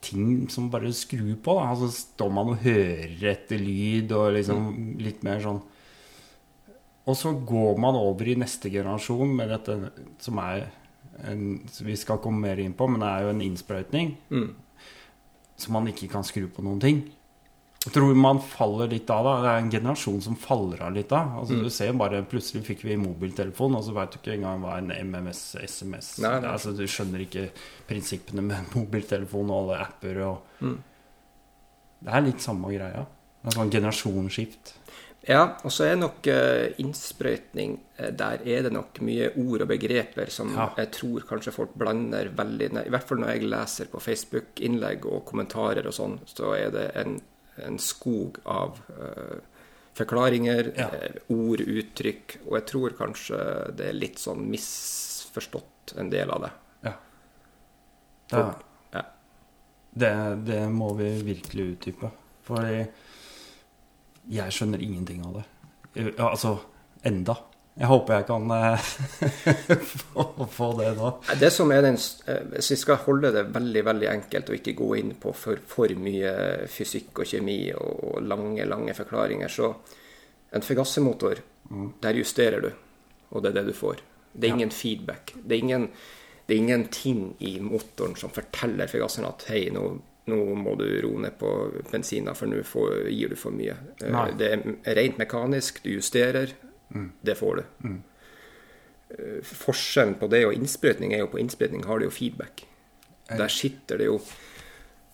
ting 0.04 0.50
som 0.52 0.68
bare 0.74 0.92
skrur 0.98 1.38
på. 1.40 1.56
Da. 1.56 1.72
Altså 1.72 1.88
står 1.96 2.36
man 2.36 2.52
og 2.52 2.66
hører 2.68 3.30
etter 3.32 3.64
lyd, 3.64 4.12
og 4.12 4.34
liksom 4.36 4.74
mm. 4.74 4.96
litt 5.08 5.24
mer 5.24 5.40
sånn 5.40 5.64
og 7.12 7.18
så 7.20 7.34
går 7.36 7.80
man 7.82 7.98
over 8.00 8.28
i 8.32 8.38
neste 8.40 8.72
generasjon 8.72 9.34
med 9.36 9.52
dette 9.52 9.78
som 10.24 10.40
er 10.44 10.70
en, 11.28 11.62
Vi 11.84 11.96
skal 12.00 12.22
komme 12.24 12.48
mer 12.48 12.60
inn 12.64 12.74
på, 12.74 12.88
men 12.90 13.04
det 13.04 13.10
er 13.10 13.26
jo 13.26 13.34
en 13.34 13.42
innsprøytning. 13.46 14.16
Mm. 14.32 14.54
Så 15.60 15.74
man 15.76 15.90
ikke 15.92 16.10
kan 16.10 16.26
skru 16.26 16.48
på 16.50 16.64
noen 16.66 16.80
ting. 16.82 17.02
Jeg 17.82 17.96
tror 17.96 18.14
man 18.14 18.38
faller 18.46 18.90
litt 18.92 19.10
av 19.10 19.26
da. 19.26 19.34
Det 19.42 19.52
er 19.52 19.64
en 19.64 19.72
generasjon 19.74 20.20
som 20.22 20.36
faller 20.38 20.84
av 20.86 20.94
litt 20.94 21.14
av. 21.18 21.40
Altså, 21.42 21.58
mm. 21.58 21.64
Du 21.66 21.74
ser 21.74 21.96
bare 21.98 22.22
Plutselig 22.30 22.62
fikk 22.68 22.84
vi 22.86 22.98
mobiltelefon, 23.02 23.78
og 23.78 23.86
så 23.86 23.96
veit 23.96 24.14
du 24.14 24.20
ikke 24.20 24.36
engang 24.36 24.62
hva 24.62 24.76
en 24.78 24.92
MMS, 24.94 25.42
SMS 25.66 26.12
nei, 26.22 26.36
nei. 26.44 26.52
Altså, 26.54 26.76
Du 26.78 26.84
skjønner 26.86 27.26
ikke 27.26 27.48
prinsippene 27.90 28.46
med 28.46 28.70
mobiltelefon 28.78 29.50
og 29.50 29.64
alle 29.64 29.82
apper 29.88 30.22
og 30.28 30.62
mm. 30.62 30.78
Det 32.02 32.14
er 32.18 32.24
litt 32.26 32.42
samme 32.42 32.70
greia. 32.74 33.04
Det 33.42 33.52
er 33.52 33.58
sånn 33.60 33.74
generasjonsskift. 33.74 34.72
Ja, 35.28 35.42
og 35.62 35.70
så 35.70 35.86
er 35.86 36.00
nok 36.00 36.26
uh, 36.34 36.72
innsprøytning 36.82 37.76
uh, 38.00 38.08
Der 38.18 38.42
er 38.42 38.64
det 38.66 38.72
nok 38.74 38.98
mye 39.06 39.28
ord 39.38 39.62
og 39.62 39.70
begreper 39.70 40.32
som 40.34 40.50
ja. 40.58 40.72
jeg 40.80 40.90
tror 40.98 41.28
kanskje 41.30 41.54
folk 41.54 41.76
blander 41.78 42.32
veldig. 42.34 42.72
I 42.82 42.90
hvert 42.90 43.06
fall 43.06 43.22
når 43.22 43.36
jeg 43.36 43.52
leser 43.52 43.92
på 43.92 44.02
Facebook-innlegg 44.02 45.06
og 45.06 45.22
kommentarer 45.30 45.86
og 45.86 45.94
sånn, 45.94 46.18
så 46.26 46.56
er 46.58 46.74
det 46.74 46.88
en, 47.04 47.20
en 47.62 47.78
skog 47.82 48.42
av 48.50 48.82
uh, 48.98 49.38
forklaringer, 50.00 50.72
ja. 50.80 50.90
ord, 51.36 51.62
uttrykk. 51.62 52.40
Og 52.48 52.58
jeg 52.58 52.68
tror 52.74 52.98
kanskje 52.98 53.46
det 53.78 53.92
er 53.92 54.02
litt 54.02 54.18
sånn 54.22 54.42
misforstått, 54.50 55.94
en 56.02 56.10
del 56.10 56.34
av 56.34 56.48
det. 56.48 56.52
Ja. 56.88 56.96
Det, 58.32 58.44
ja. 58.96 59.06
det, 60.02 60.14
det 60.50 60.62
må 60.74 60.96
vi 60.98 61.14
virkelig 61.30 61.70
utdype. 61.76 62.14
Fordi 62.48 62.86
jeg 64.30 64.54
skjønner 64.54 64.84
ingenting 64.84 65.24
av 65.26 65.40
det. 65.40 65.48
Altså 66.22 66.58
enda. 67.08 67.38
Jeg 67.72 67.88
håper 67.88 68.18
jeg 68.18 68.26
kan 68.28 68.52
eh, 68.52 68.90
få, 70.58 70.68
det 70.78 70.90
nå. 70.98 71.12
Det 71.40 71.50
som 71.56 71.72
er 71.72 71.86
den, 71.86 71.96
eh, 72.28 72.42
Hvis 72.52 72.74
vi 72.74 72.78
skal 72.82 73.00
holde 73.06 73.32
det 73.32 73.46
veldig 73.56 73.84
veldig 73.88 74.10
enkelt 74.12 74.52
og 74.52 74.58
ikke 74.58 74.76
gå 74.76 74.90
inn 75.00 75.14
på 75.22 75.32
for, 75.34 75.62
for 75.68 75.94
mye 75.98 76.34
fysikk 76.70 77.24
og 77.24 77.32
kjemi 77.32 77.58
og 77.72 78.20
lange 78.28 78.68
lange 78.68 78.96
forklaringer, 78.98 79.48
så 79.48 79.72
en 80.52 80.68
forgassermotor, 80.68 81.40
mm. 81.72 81.90
der 82.04 82.20
justerer 82.20 82.68
du, 82.68 82.72
og 83.32 83.44
det 83.44 83.54
er 83.54 83.62
det 83.62 83.70
du 83.72 83.78
får. 83.78 84.04
Det 84.34 84.50
er 84.50 84.58
ingen 84.58 84.76
feedback. 84.76 85.32
Det 85.40 85.56
er 85.56 85.64
ingen, 85.64 85.88
det 86.46 86.56
er 86.56 86.60
ingenting 86.60 87.24
i 87.40 87.56
motoren 87.64 88.18
som 88.20 88.36
forteller 88.36 88.92
forgasseren 88.92 89.32
at 89.32 89.48
hei, 89.48 89.70
nå 89.72 89.88
nå 90.32 90.40
må 90.58 90.76
du 90.80 90.86
roe 91.04 91.22
ned 91.26 91.38
på 91.40 91.52
bensina, 91.92 92.36
for 92.38 92.50
nå 92.50 92.62
gir 93.12 93.34
du 93.34 93.38
for 93.40 93.56
mye. 93.56 93.76
Eh, 94.00 94.10
Nei. 94.14 94.30
Det 94.40 94.52
er 94.56 94.98
rent 94.98 95.20
mekanisk, 95.22 95.84
du 95.84 95.92
justerer. 95.94 96.56
Mm. 96.92 97.12
Det 97.22 97.38
får 97.40 97.62
du. 97.62 97.88
Mm. 97.88 98.00
Eh, 99.12 99.42
forskjellen 99.44 100.16
på 100.20 100.32
det 100.32 100.46
og 100.48 100.56
innsprøytning 100.56 101.16
er 101.16 101.26
jo 101.26 101.32
på 101.34 101.42
innsprøytning 101.42 101.84
har 101.88 102.00
du 102.00 102.08
jo 102.08 102.16
feedback. 102.16 102.66
Der 103.32 103.48
sitter 103.48 104.02
det 104.02 104.10
jo 104.10 104.18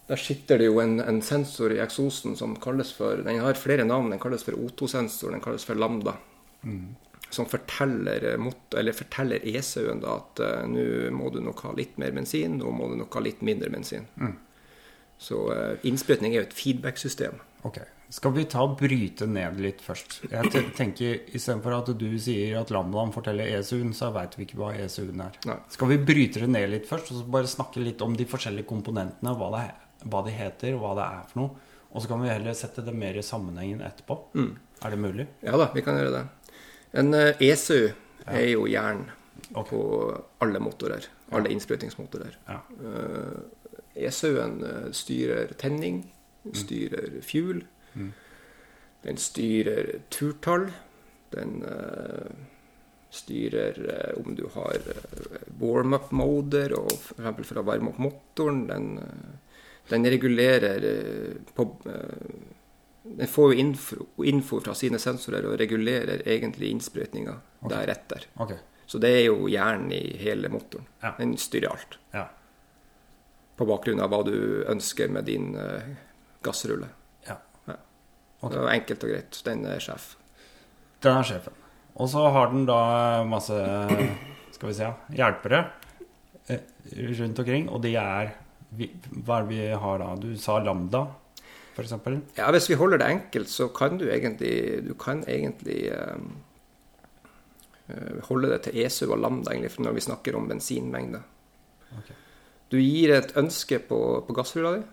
der 0.07 0.15
sitter 0.15 0.61
det 0.61 0.69
jo 0.69 0.79
en, 0.79 1.01
en, 1.03 1.19
sensor 1.21 1.73
i 1.75 1.81
eksosen 1.83 2.37
som 2.39 2.53
kalles 2.63 2.93
for 2.95 3.19
Den 3.25 3.41
har 3.43 3.59
flere 3.59 3.83
navn. 3.83 4.13
Den 4.13 4.21
kalles 4.23 4.45
for 4.47 4.55
O2-sensor, 4.55 5.33
den 5.35 5.43
kalles 5.43 5.67
for 5.67 5.75
Lambda. 5.75 6.13
Mm. 6.63 6.95
Som 7.29 7.45
forteller, 7.51 8.23
eh, 8.31 8.93
forteller 8.95 9.43
ECU-en 9.43 10.05
at 10.07 10.39
uh, 10.39 10.63
nå 10.71 11.11
må 11.11 11.27
du 11.33 11.41
nok 11.43 11.65
ha 11.67 11.73
litt 11.75 11.97
mer 11.99 12.15
bensin, 12.15 12.55
nå 12.61 12.71
må 12.71 12.87
du 12.87 12.95
nok 13.01 13.19
ha 13.19 13.23
litt 13.25 13.43
mindre 13.43 13.69
bensin. 13.73 14.07
Mm. 14.15 14.37
Så 15.21 15.43
uh, 15.49 15.77
innsprøytning 15.87 16.35
er 16.35 16.43
jo 16.43 16.47
et 16.47 16.57
feedback-system. 16.57 17.39
Ok. 17.67 17.81
Skal 18.13 18.31
vi 18.37 18.45
ta 18.47 18.61
og 18.63 18.77
bryte 18.79 19.25
ned 19.27 19.57
litt 19.59 19.81
først? 19.83 20.21
Jeg 20.31 20.69
tenker 20.77 21.25
Istedenfor 21.35 21.73
at 21.75 21.89
du 21.99 22.05
sier 22.23 22.55
at 22.61 22.69
Lambdaen 22.71 23.11
forteller 23.11 23.49
ESU-en, 23.57 23.91
så 23.97 24.13
veit 24.15 24.37
vi 24.37 24.45
ikke 24.45 24.59
hva 24.61 24.69
ESU-en 24.79 25.25
er. 25.25 25.39
Nei. 25.49 25.57
Skal 25.73 25.91
vi 25.91 25.97
bryte 26.07 26.43
det 26.45 26.47
ned 26.53 26.69
litt 26.71 26.87
først, 26.87 27.11
og 27.11 27.19
så 27.19 27.33
bare 27.35 27.51
snakke 27.51 27.83
litt 27.83 28.03
om 28.05 28.15
de 28.15 28.27
forskjellige 28.29 28.69
komponentene? 28.69 29.33
Hva, 29.35 29.49
det, 29.57 30.05
hva 30.07 30.23
de 30.23 30.37
heter, 30.37 30.77
og 30.77 30.85
hva 30.85 30.93
det 31.01 31.09
er 31.17 31.27
for 31.33 31.41
noe? 31.41 31.67
Og 31.91 32.03
så 32.03 32.11
kan 32.13 32.23
vi 32.23 32.31
heller 32.31 32.55
sette 32.55 32.85
det 32.85 32.95
mer 32.95 33.19
i 33.19 33.25
sammenhengen 33.25 33.83
etterpå. 33.83 34.19
Mm. 34.39 34.49
Er 34.85 34.95
det 34.95 35.03
mulig? 35.03 35.27
Ja 35.43 35.59
da, 35.59 35.67
vi 35.75 35.83
kan 35.83 35.99
gjøre 35.99 36.15
det. 36.15 36.23
En 37.01 37.11
uh, 37.11 37.27
eh, 37.33 37.45
ESU 37.49 37.89
er 38.27 38.47
jo 38.53 38.67
jern 38.71 39.03
okay. 39.51 39.67
på 39.73 39.81
alle 40.45 40.63
motorer. 40.63 41.11
Alle 41.35 41.51
ja. 41.51 41.57
innsprøytningsmotorer. 41.57 42.39
Ja. 42.47 42.61
Uh, 43.97 44.03
ESU-en 44.03 44.63
eh, 44.63 44.91
styrer 44.91 45.53
tenning, 45.57 46.13
den 46.43 46.51
mm. 46.51 46.55
styrer 46.55 47.21
fuel. 47.21 47.63
Mm. 47.93 48.13
Den 49.01 49.17
styrer 49.17 49.99
turtall. 50.09 50.71
Den 51.29 51.63
uh, 51.63 52.27
styrer 53.09 53.79
uh, 53.87 54.21
om 54.25 54.35
du 54.35 54.47
har 54.53 54.77
uh, 54.77 55.41
warm-up-moder, 55.59 56.73
og 56.77 56.91
f.eks. 56.91 57.47
for 57.47 57.61
å 57.61 57.65
varme 57.67 57.91
opp 57.91 57.99
motoren. 58.01 58.65
Den, 58.69 58.87
den 59.89 60.07
regulerer 60.11 60.87
på 61.55 61.67
Den 63.07 63.27
får 63.31 63.53
jo 63.53 63.59
info, 63.59 64.05
info, 64.23 64.59
fra 64.59 64.73
sine 64.75 64.99
sensorer 64.99 65.45
og 65.47 65.59
regulerer 65.61 66.25
egentlig 66.27 66.73
innsprøytninga 66.73 67.37
okay. 67.61 67.69
deretter. 67.71 68.25
Okay. 68.43 68.57
Så 68.87 68.99
det 68.99 69.13
er 69.15 69.23
jo 69.29 69.47
hjernen 69.47 69.93
i 69.95 70.01
hele 70.19 70.51
motoren. 70.51 70.87
Ja. 70.99 71.13
Den 71.19 71.37
styrer 71.39 71.71
alt. 71.71 71.95
Ja 72.11 72.25
på 73.57 73.65
bakgrunn 73.65 74.01
av 74.03 74.13
hva 74.13 74.21
du 74.27 74.37
ønsker 74.69 75.09
med 75.11 75.27
din 75.29 75.51
uh, 75.57 75.81
gassrulle. 76.45 76.89
Ja. 77.27 77.39
ja. 77.65 77.77
Okay. 78.39 78.53
Det 78.53 78.63
var 78.63 78.73
enkelt 78.73 79.05
og 79.05 79.13
greit. 79.13 79.39
Den 79.47 79.65
er 79.69 79.83
sjef. 79.83 80.11
Den 81.05 81.19
er 81.19 81.27
sjefen. 81.27 81.63
Og 81.97 82.09
så 82.11 82.27
har 82.33 82.51
den 82.53 82.67
da 82.69 82.81
masse 83.25 83.57
skal 84.57 84.69
vi 84.69 84.75
si, 84.77 84.89
hjelpere 85.17 85.61
eh, 86.49 86.65
rundt 87.19 87.39
omkring, 87.41 87.69
og 87.69 87.81
de 87.85 87.95
er 87.97 88.35
Hva 88.77 89.37
er 89.39 89.45
det 89.45 89.49
vi 89.49 89.61
har 89.79 90.01
da? 90.01 90.09
Du 90.19 90.33
sa 90.37 90.57
Lambda, 90.59 91.05
f.eks.? 91.73 91.93
Ja, 92.37 92.49
hvis 92.51 92.69
vi 92.69 92.77
holder 92.77 93.01
det 93.01 93.07
enkelt, 93.13 93.49
så 93.49 93.69
kan 93.73 93.97
du 93.97 94.09
egentlig 94.09 94.83
Du 94.85 94.93
kan 94.99 95.23
egentlig 95.29 95.87
um, 95.93 96.35
holde 98.27 98.51
det 98.51 98.61
til 98.65 98.81
ESU 98.83 99.07
og 99.07 99.21
Lambda 99.23 99.53
egentlig, 99.53 99.71
når 99.85 99.95
vi 99.95 100.05
snakker 100.09 100.35
om 100.35 100.49
bensinmengde. 100.49 101.21
Okay. 102.01 102.17
Du 102.69 102.79
gir 102.81 103.13
et 103.15 103.33
ønske 103.39 103.79
på, 103.79 103.99
på 104.27 104.35
gassrulla 104.35 104.75
di. 104.77 104.85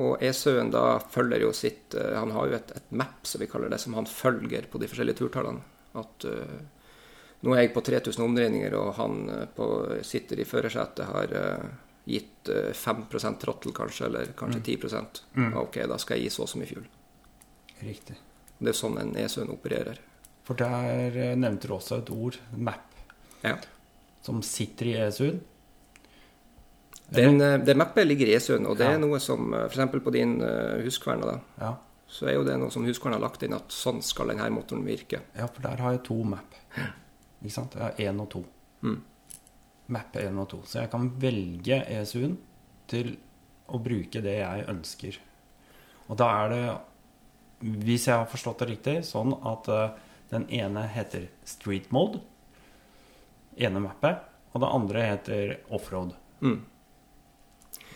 Og 0.00 0.22
Esøen 0.24 0.70
da 0.72 0.96
følger 1.12 1.42
jo 1.44 1.50
sitt 1.52 1.94
uh, 1.98 2.14
Han 2.16 2.32
har 2.32 2.48
jo 2.48 2.56
et, 2.56 2.70
et, 2.78 2.92
map, 2.96 3.26
som 3.28 3.42
vi 3.42 3.48
kaller 3.50 3.72
det, 3.72 3.80
som 3.82 3.96
han 3.98 4.08
følger 4.08 4.68
på 4.72 4.80
de 4.80 4.88
forskjellige 4.88 5.20
turtallene. 5.20 5.60
At 6.00 6.24
uh, 6.24 6.56
nå 7.44 7.52
er 7.52 7.66
jeg 7.66 7.74
på 7.74 7.82
3000 7.84 8.24
omdreininger, 8.24 8.76
og 8.78 8.94
han 8.96 9.18
uh, 9.28 9.44
på, 9.52 9.68
sitter 10.06 10.40
i 10.40 10.48
førersetet, 10.48 11.04
har 11.10 11.36
gitt 12.08 12.48
5% 12.74 13.36
trottel 13.38 13.74
kanskje, 13.76 14.08
eller 14.08 14.32
kanskje 14.34 14.58
mm. 14.58 14.88
10 14.88 15.36
mm. 15.38 15.52
Ok, 15.60 15.76
da 15.86 15.98
skal 16.02 16.18
jeg 16.18 16.26
gi 16.26 16.32
så 16.34 16.46
og 16.46 16.50
så 16.50 16.58
mye 16.58 16.70
fuel. 16.72 16.88
Riktig. 17.82 18.16
Det 18.58 18.72
er 18.72 18.74
sånn 18.74 18.98
en 18.98 19.12
Esøen 19.22 19.52
opererer. 19.52 20.00
For 20.42 20.58
der 20.58 21.36
nevnte 21.38 21.70
du 21.70 21.76
også 21.76 22.00
et 22.00 22.10
ord, 22.10 22.40
map, 22.58 22.96
ja. 23.44 23.54
som 24.26 24.40
sitter 24.42 24.90
i 24.90 24.96
ESU-en. 25.04 25.38
Den, 27.12 27.40
eh, 27.40 27.58
det 27.58 27.74
mappet 27.76 28.06
ligger 28.06 28.30
i 28.30 28.36
Esund, 28.38 28.66
og 28.66 28.78
det 28.80 28.88
er 28.88 29.00
noe 29.00 29.20
som 29.20 29.52
eh, 29.52 29.66
f.eks. 29.68 29.96
på 30.04 30.12
din 30.14 30.38
huskverne, 30.84 31.28
da, 31.28 31.34
ja. 31.60 31.72
så 32.08 32.28
er 32.30 32.38
jo 32.38 32.46
det 32.46 32.56
noe 32.60 32.72
som 32.72 32.86
Husqvarna 32.88 33.18
har 33.18 33.26
lagt 33.26 33.44
inn, 33.44 33.56
at 33.56 33.74
sånn 33.74 34.00
skal 34.04 34.32
denne 34.32 34.48
motoren 34.54 34.86
virke. 34.86 35.20
Ja, 35.36 35.48
for 35.48 35.64
der 35.66 35.82
har 35.84 35.96
jeg 35.96 36.04
to 36.08 36.16
map. 36.24 36.56
Ikke 37.42 37.52
sant? 37.52 37.76
Jeg 37.76 37.84
har 37.84 38.00
én 38.00 38.22
og 38.22 38.30
to. 38.32 38.44
Mm. 38.86 39.00
Map 39.92 40.16
1 40.16 40.40
og 40.40 40.48
2. 40.54 40.62
Så 40.70 40.80
jeg 40.80 40.90
kan 40.92 41.10
velge 41.20 41.82
ESU-en 41.90 42.38
til 42.88 43.12
å 43.72 43.80
bruke 43.82 44.22
det 44.24 44.38
jeg 44.38 44.66
ønsker. 44.72 45.18
Og 46.08 46.18
da 46.20 46.28
er 46.38 46.52
det, 46.52 46.64
hvis 47.82 48.06
jeg 48.08 48.22
har 48.22 48.30
forstått 48.30 48.62
det 48.62 48.70
riktig, 48.70 48.96
sånn 49.08 49.34
at 49.48 49.68
den 50.32 50.46
ene 50.54 50.86
heter 50.94 51.26
street 51.44 51.90
mode, 51.92 52.22
ene 53.60 53.82
mappet, 53.84 54.22
og 54.52 54.62
det 54.64 54.70
andre 54.78 55.08
heter 55.10 55.56
offroad. 55.74 56.14
Mm. 56.40 56.60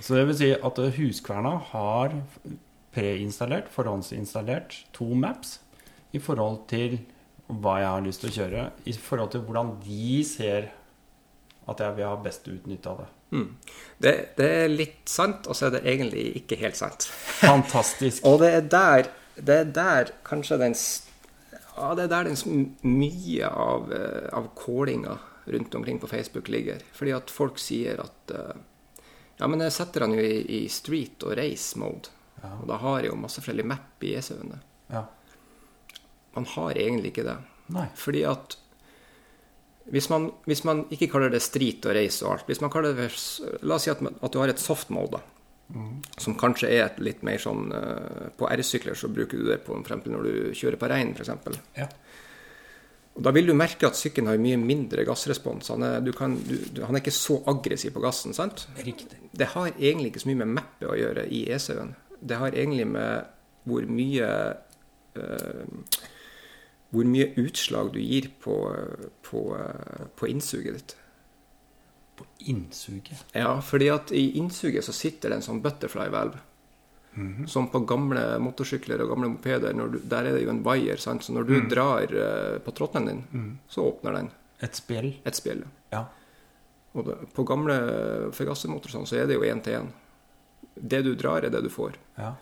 Så 0.01 0.17
det 0.17 0.27
vil 0.29 0.39
si 0.39 0.51
at 0.55 0.81
Huskverna 0.97 1.57
har 1.73 2.15
preinstallert, 2.97 3.69
forhåndsinstallert, 3.73 4.87
to 4.97 5.09
maps 5.15 5.59
i 6.17 6.21
forhold 6.23 6.65
til 6.71 6.99
hva 7.47 7.77
jeg 7.81 7.91
har 7.93 8.05
lyst 8.07 8.25
til 8.25 8.33
å 8.33 8.37
kjøre, 8.37 8.65
i 8.89 8.95
forhold 8.97 9.33
til 9.35 9.45
hvordan 9.47 9.77
de 9.85 10.23
ser 10.27 10.71
at 11.67 11.83
jeg 11.83 11.97
vil 11.97 12.07
ha 12.07 12.17
best 12.23 12.47
utnytte 12.51 12.91
av 12.91 13.03
det. 13.03 13.09
Mm. 13.37 13.49
det. 14.03 14.15
Det, 14.39 14.51
er 14.63 14.71
litt 14.71 15.11
sant, 15.11 15.49
og 15.51 15.59
så 15.59 15.69
er 15.69 15.77
det 15.77 15.83
egentlig 15.91 16.27
ikke 16.43 16.59
helt 16.61 16.79
sant. 16.79 17.09
Fantastisk. 17.41 18.25
og 18.29 18.41
det 18.43 18.53
er 18.55 18.69
der, 18.71 19.11
det 19.37 19.59
er 19.63 19.73
der 19.81 20.13
kanskje 20.27 20.61
den 20.63 20.77
ja, 20.77 21.91
det 21.93 22.07
er 22.07 22.13
der 22.13 22.31
den 22.31 22.69
mye 22.89 23.49
av, 23.51 23.91
eh, 23.93 24.29
av 24.33 24.47
callinga 24.57 25.19
rundt 25.53 25.75
omkring 25.75 25.99
på 26.01 26.09
Facebook 26.09 26.49
ligger. 26.49 26.81
Fordi 26.97 27.13
at 27.15 27.31
folk 27.31 27.61
sier 27.61 28.01
at 28.03 28.33
uh, 28.35 28.57
Ja, 29.37 29.49
men 29.51 29.61
jeg 29.65 29.75
setter 29.77 30.07
den 30.07 30.17
jo 30.17 30.23
i, 30.25 30.37
i 30.59 30.61
street 30.73 31.25
og 31.27 31.37
race 31.39 31.79
mode. 31.81 32.13
Ja. 32.43 32.53
Og 32.61 32.69
da 32.71 32.79
har 32.81 33.03
jeg 33.03 33.13
jo 33.13 33.19
masse 33.21 33.43
forskjellig 33.43 33.67
map 33.69 34.05
i 34.07 34.15
ECU-ene. 34.19 34.61
Ja. 34.93 35.05
Man 36.37 36.49
har 36.53 36.79
egentlig 36.79 37.13
ikke 37.13 37.27
det. 37.27 37.37
Nei. 37.75 37.89
Fordi 37.99 38.23
at 38.29 38.57
hvis 39.93 40.09
man, 40.11 40.31
hvis 40.51 40.65
man, 40.67 40.85
ikke 40.91 41.09
kaller 41.13 41.31
det 41.31 41.45
street 41.45 41.87
og 41.87 41.95
race 41.95 42.25
og 42.25 42.33
alt 42.33 42.49
hvis 42.51 42.61
man 42.63 42.73
kaller 42.75 42.97
det, 42.97 43.07
La 43.63 43.77
oss 43.77 43.87
si 43.87 43.93
at, 43.93 44.03
at 44.03 44.33
du 44.35 44.41
har 44.41 44.51
et 44.51 44.63
soft 44.63 44.91
mode, 44.91 45.21
da. 45.21 45.23
Mm. 45.75 45.95
Som 46.23 46.37
kanskje 46.39 46.71
er 46.71 46.99
litt 47.03 47.25
mer 47.27 47.41
sånn 47.43 47.73
uh, 47.75 48.29
På 48.39 48.47
R-sykler 48.47 48.95
så 48.95 49.09
bruker 49.11 49.41
du 49.41 49.49
det 49.49 49.65
på, 49.65 49.73
for 49.73 49.83
eksempel, 49.83 50.13
når 50.15 50.27
du 50.27 50.35
kjører 50.55 50.79
på 50.79 50.91
regn, 50.93 51.11
f.eks. 51.17 51.59
Ja. 51.75 51.89
Og 53.17 53.23
Da 53.25 53.33
vil 53.33 53.49
du 53.49 53.55
merke 53.57 53.89
at 53.89 53.97
sykkelen 53.97 54.29
har 54.29 54.41
mye 54.41 54.59
mindre 54.61 55.05
gassrespons. 55.09 55.71
Han 55.73 55.85
er, 55.87 56.05
kan, 56.17 56.35
du, 56.37 56.83
han 56.85 56.97
er 56.97 57.01
ikke 57.01 57.15
så 57.17 57.39
aggressiv 57.49 57.95
på 57.95 58.03
gassen. 58.05 58.37
sant? 58.37 58.67
Riktig. 58.85 59.17
Det 59.33 59.49
har 59.55 59.71
egentlig 59.73 60.13
ikke 60.13 60.27
så 60.27 60.31
mye 60.33 60.43
med 60.43 60.53
mappet 60.59 60.91
å 60.91 60.99
gjøre 60.99 61.25
i 61.33 61.47
ECU-en. 61.57 61.95
Det 62.21 62.41
har 62.41 62.53
egentlig 62.53 62.87
med 62.93 63.33
hvor 63.67 63.89
mye 63.91 64.29
uh, 65.17 66.03
Hvor 66.95 67.09
mye 67.09 67.33
utslag 67.41 67.89
du 67.93 67.99
gir 67.99 68.29
på, 68.41 68.55
på, 69.27 69.41
uh, 69.57 70.05
på 70.17 70.29
innsuget 70.31 70.77
ditt. 70.77 70.97
På 72.17 72.29
innsuget? 72.47 73.25
Ja, 73.35 73.57
fordi 73.61 73.89
at 73.93 74.13
i 74.15 74.37
innsuget 74.39 74.85
så 74.87 74.95
sitter 74.95 75.33
det 75.33 75.41
en 75.41 75.49
sånn 75.49 75.65
butterfly 75.65 76.07
-hmm. 77.17 77.47
Som 77.49 77.69
på 77.69 77.79
gamle 77.79 78.39
motorsykler 78.39 79.01
og 79.01 79.09
gamle 79.09 79.29
mopeder. 79.29 79.73
Du, 79.73 79.99
der 79.99 80.25
er 80.25 80.33
det 80.37 80.45
jo 80.45 80.51
en 80.51 80.63
vaier. 80.63 80.97
Så 80.97 81.33
når 81.33 81.43
du 81.43 81.55
mm. 81.61 81.69
drar 81.69 82.03
uh, 82.03 82.59
på 82.59 82.71
trottelen 82.71 83.07
din, 83.07 83.25
mm. 83.33 83.59
så 83.69 83.83
åpner 83.83 84.13
den. 84.13 84.31
Et 84.61 84.75
spjeld? 84.75 85.15
Et 85.25 85.35
spjeld, 85.35 85.65
ja. 85.91 86.07
Og 86.93 87.05
det, 87.05 87.17
på 87.35 87.45
gamle 87.45 87.77
forgassermotorer 88.33 88.93
sånn, 88.93 89.07
så 89.07 89.17
er 89.17 89.27
det 89.27 89.35
jo 89.35 89.45
én 89.45 89.61
til 89.63 89.81
én. 89.81 89.89
Det 90.75 91.03
du 91.03 91.15
drar, 91.15 91.45
er 91.45 91.51
det 91.51 91.63
du 91.63 91.69
får. 91.69 91.97
Ja. 92.17 92.35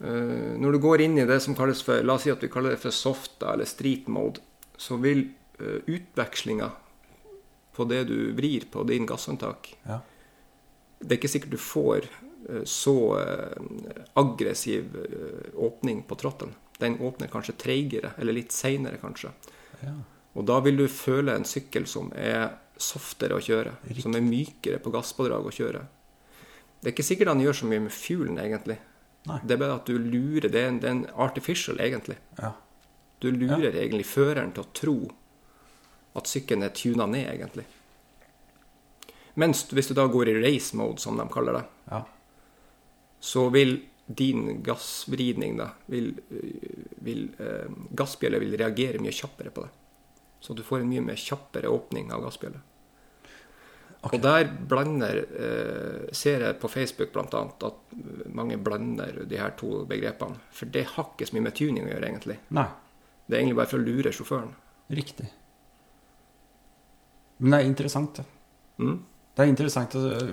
Uh, 0.00 0.56
når 0.58 0.72
du 0.72 0.78
går 0.78 1.00
inn 1.00 1.18
i 1.18 1.26
det 1.26 1.40
som 1.40 1.56
kalles 1.58 1.82
for 1.82 2.02
La 2.02 2.14
oss 2.14 2.22
si 2.22 2.30
at 2.30 2.42
vi 2.42 2.48
kaller 2.48 2.70
det 2.70 2.82
for 2.82 2.90
soft 2.94 3.42
eller 3.42 3.64
street 3.64 4.08
mode, 4.08 4.40
så 4.76 4.96
vil 4.96 5.28
uh, 5.60 5.80
utvekslinga 5.86 6.70
på 7.78 7.84
det 7.84 8.04
du 8.10 8.32
vrir 8.34 8.66
på 8.70 8.82
din 8.82 9.06
gasshåndtak 9.06 9.68
ja. 9.86 10.00
Det 10.98 11.12
er 11.12 11.18
ikke 11.20 11.30
sikkert 11.30 11.54
du 11.54 11.60
får 11.62 12.08
så 12.64 13.18
eh, 13.20 13.62
aggressiv 14.12 14.96
eh, 14.96 15.54
åpning 15.54 16.02
på 16.02 16.14
trotten. 16.14 16.54
Den 16.78 17.00
åpner 17.00 17.28
kanskje 17.28 17.56
treigere, 17.58 18.12
eller 18.18 18.32
litt 18.32 18.54
seinere 18.54 19.00
kanskje. 19.02 19.32
Ja. 19.82 19.94
Og 20.38 20.46
da 20.48 20.60
vil 20.64 20.78
du 20.78 20.86
føle 20.88 21.34
en 21.34 21.46
sykkel 21.48 21.88
som 21.90 22.12
er 22.16 22.54
softere 22.78 23.36
å 23.36 23.42
kjøre. 23.42 23.74
Riktig. 23.88 24.04
Som 24.06 24.16
er 24.16 24.24
mykere 24.24 24.80
på 24.82 24.92
gasspådrag 24.94 25.48
å 25.48 25.54
kjøre. 25.54 25.82
Det 26.78 26.90
er 26.90 26.94
ikke 26.94 27.08
sikkert 27.08 27.32
han 27.32 27.42
gjør 27.42 27.60
så 27.60 27.68
mye 27.68 27.84
med 27.88 27.94
fuelen, 27.94 28.38
egentlig. 28.40 28.78
Nei. 29.28 29.40
Det 29.42 29.56
er 29.56 29.60
bare 29.60 29.80
at 29.80 29.90
du 29.90 29.98
lurer. 29.98 30.46
Det 30.46 30.60
er 30.62 30.70
en, 30.70 30.78
det 30.80 30.88
er 30.88 30.94
en 30.94 31.06
artificial, 31.26 31.80
egentlig. 31.82 32.20
Ja. 32.38 32.52
Du 33.18 33.32
lurer 33.34 33.72
ja. 33.72 33.80
egentlig 33.82 34.06
føreren 34.06 34.54
til 34.54 34.62
å 34.62 34.70
tro 34.78 34.98
at 36.18 36.30
sykkelen 36.30 36.64
er 36.64 36.76
tuna 36.76 37.08
ned, 37.10 37.26
egentlig. 37.34 37.66
Mens 39.38 39.66
hvis 39.74 39.90
du 39.90 39.98
da 39.98 40.06
går 40.10 40.30
i 40.30 40.38
race 40.38 40.78
mode, 40.78 41.02
som 41.02 41.18
de 41.18 41.26
kaller 41.34 41.58
det, 41.58 41.66
ja 41.90 42.06
så 43.20 43.48
vil 43.54 43.76
din 44.08 44.62
gassvridning 44.64 45.58
da, 45.58 45.68
vil, 45.92 46.14
vil 47.04 47.26
eh, 47.38 47.68
Gassbjella 47.90 48.40
vil 48.40 48.56
reagere 48.56 49.02
mye 49.04 49.12
kjappere 49.12 49.52
på 49.52 49.66
det. 49.66 49.74
Så 50.40 50.54
du 50.56 50.62
får 50.64 50.80
en 50.80 50.88
mye 50.88 51.04
mer 51.04 51.18
kjappere 51.20 51.68
åpning 51.68 52.12
av 52.14 52.22
gassbjella. 52.24 52.62
Okay. 53.98 54.14
Og 54.14 54.22
der 54.22 54.52
blander 54.70 55.16
eh, 55.18 56.10
Ser 56.14 56.44
jeg 56.46 56.58
på 56.62 56.70
Facebook 56.70 57.10
bl.a. 57.12 57.40
at 57.66 57.96
mange 58.30 58.56
blander 58.62 59.24
de 59.26 59.40
her 59.40 59.56
to 59.58 59.82
begrepene. 59.90 60.38
For 60.54 60.70
det 60.70 60.86
har 60.94 61.10
ikke 61.10 61.26
så 61.28 61.36
mye 61.36 61.48
med 61.48 61.56
tuning 61.58 61.84
å 61.84 61.90
gjøre, 61.90 62.06
egentlig. 62.06 62.38
Nei. 62.54 62.68
Det 63.26 63.36
er 63.36 63.42
egentlig 63.42 63.58
bare 63.58 63.72
for 63.72 63.82
å 63.82 63.88
lure 63.90 64.14
sjåføren. 64.14 64.54
Riktig. 64.94 65.26
Men 67.38 67.52
det 67.52 67.58
er 67.58 67.68
interessant, 67.68 68.22
det. 68.22 68.24
Mm. 68.78 68.98
Det 69.38 69.44
er 69.44 69.52
interessant, 69.52 69.92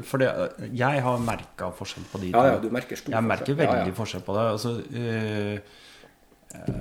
for 0.10 0.22
jeg 0.26 1.02
har 1.06 1.20
merka 1.22 1.68
forskjell 1.78 2.08
på 2.10 2.24
de 2.24 2.32
to. 2.32 2.40
Ja, 2.42 2.56
ja, 2.56 2.62
du 2.64 2.72
merker 2.74 2.98
stor 2.98 3.14
Jeg 3.14 3.28
merker 3.28 3.58
veldig 3.60 3.84
ja, 3.84 3.92
ja. 3.92 3.98
forskjell 4.00 4.24
på 4.26 4.34
det. 4.34 4.46
Altså, 4.56 4.72
uh, 4.98 5.84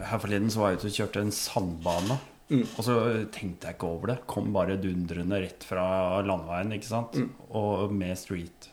her 0.08 0.22
forleden 0.22 0.48
så 0.52 0.62
var 0.62 0.72
jeg 0.72 0.80
ute 0.80 0.88
og 0.88 0.96
kjørte 0.96 1.24
en 1.26 1.34
sandbane. 1.36 2.16
Mm. 2.48 2.62
Og 2.64 2.80
så 2.86 2.96
tenkte 3.34 3.68
jeg 3.68 3.76
ikke 3.76 3.90
over 3.90 4.14
det. 4.14 4.18
Kom 4.30 4.48
bare 4.56 4.78
dundrende 4.80 5.42
rett 5.44 5.68
fra 5.68 5.84
landeveien, 6.24 6.72
ikke 6.78 6.88
sant? 6.88 7.20
Mm. 7.20 7.30
Og 7.60 7.92
med 7.92 8.16
street 8.20 8.70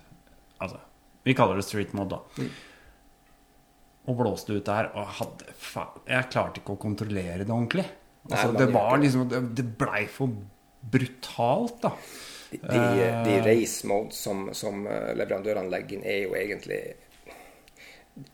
Altså, 0.61 0.77
vi 1.25 1.33
kaller 1.33 1.57
det 1.57 1.65
street 1.65 1.95
mod, 1.97 2.11
da. 2.13 2.19
Mm. 2.37 2.49
Og 4.11 4.19
blåste 4.19 4.55
ut 4.55 4.67
der. 4.67 4.91
Og 4.95 5.15
hadde 5.19 5.55
Jeg 6.07 6.31
klarte 6.31 6.61
ikke 6.61 6.75
å 6.75 6.81
kontrollere 6.87 7.43
det 7.43 7.51
ordentlig. 7.51 7.87
Altså, 8.29 8.51
Nei, 8.51 8.59
det 8.61 8.67
var 8.75 8.99
liksom 9.01 9.29
Det, 9.31 9.39
det 9.57 9.65
blei 9.79 10.05
for 10.11 10.35
brutalt, 10.91 11.81
da. 11.83 11.95
De, 12.51 12.57
de, 12.57 12.79
de 13.25 13.35
eh. 13.37 13.45
race 13.45 13.87
modes 13.87 14.17
som, 14.19 14.49
som 14.53 14.83
eh, 14.87 15.13
leverandørene 15.15 15.71
legger 15.71 15.97
inn, 15.97 16.03
er 16.03 16.17
jo 16.25 16.33
egentlig 16.35 16.79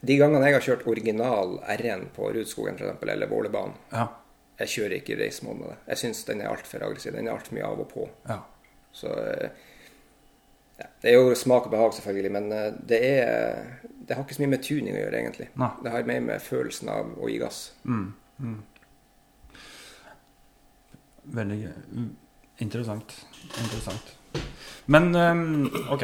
De 0.01 0.15
gangene 0.17 0.49
jeg 0.49 0.56
har 0.56 0.65
kjørt 0.65 0.88
original 0.89 1.60
R1 1.75 2.08
på 2.15 2.32
Rudskogen 2.34 2.80
f.eks., 2.80 3.03
eller 3.13 3.30
Vålerbanen, 3.30 3.77
ja. 3.91 4.08
jeg 4.63 4.73
kjører 4.73 4.97
ikke 4.97 5.19
race 5.21 5.45
mode 5.45 5.62
med 5.62 5.69
det. 5.69 5.77
Jeg 5.91 6.01
syns 6.01 6.23
den 6.25 6.41
er 6.41 6.49
altfor 6.49 6.88
aggressiv. 6.88 7.13
Den 7.13 7.30
er 7.30 7.38
altfor 7.38 7.60
mye 7.60 7.69
av 7.69 7.86
og 7.86 7.89
på. 7.93 8.10
Ja. 8.25 8.39
Så 8.97 9.13
eh, 9.21 9.63
ja, 10.82 10.89
Det 11.03 11.13
er 11.13 11.19
jo 11.19 11.38
smak 11.38 11.69
og 11.69 11.77
behag, 11.77 11.93
selvfølgelig, 11.93 12.34
men 12.34 12.49
det 12.89 13.03
er 13.06 13.63
Det 13.86 14.17
har 14.17 14.25
ikke 14.25 14.39
så 14.39 14.47
mye 14.47 14.56
med 14.58 14.65
tuning 14.65 14.97
å 14.97 15.03
gjøre, 15.03 15.21
egentlig. 15.21 15.51
Nei. 15.62 15.73
Det 15.84 15.93
har 15.93 16.10
mer 16.10 16.25
med 16.34 16.41
følelsen 16.41 16.89
av 16.89 17.13
å 17.21 17.30
gi 17.30 17.38
gass. 17.43 17.67
Mm. 17.86 18.08
Mm. 18.41 18.62
Veldig 21.38 21.62
Interessant. 22.58 23.26
Interessant. 23.58 24.15
Men 24.86 25.15
um, 25.15 25.70
OK. 25.89 26.04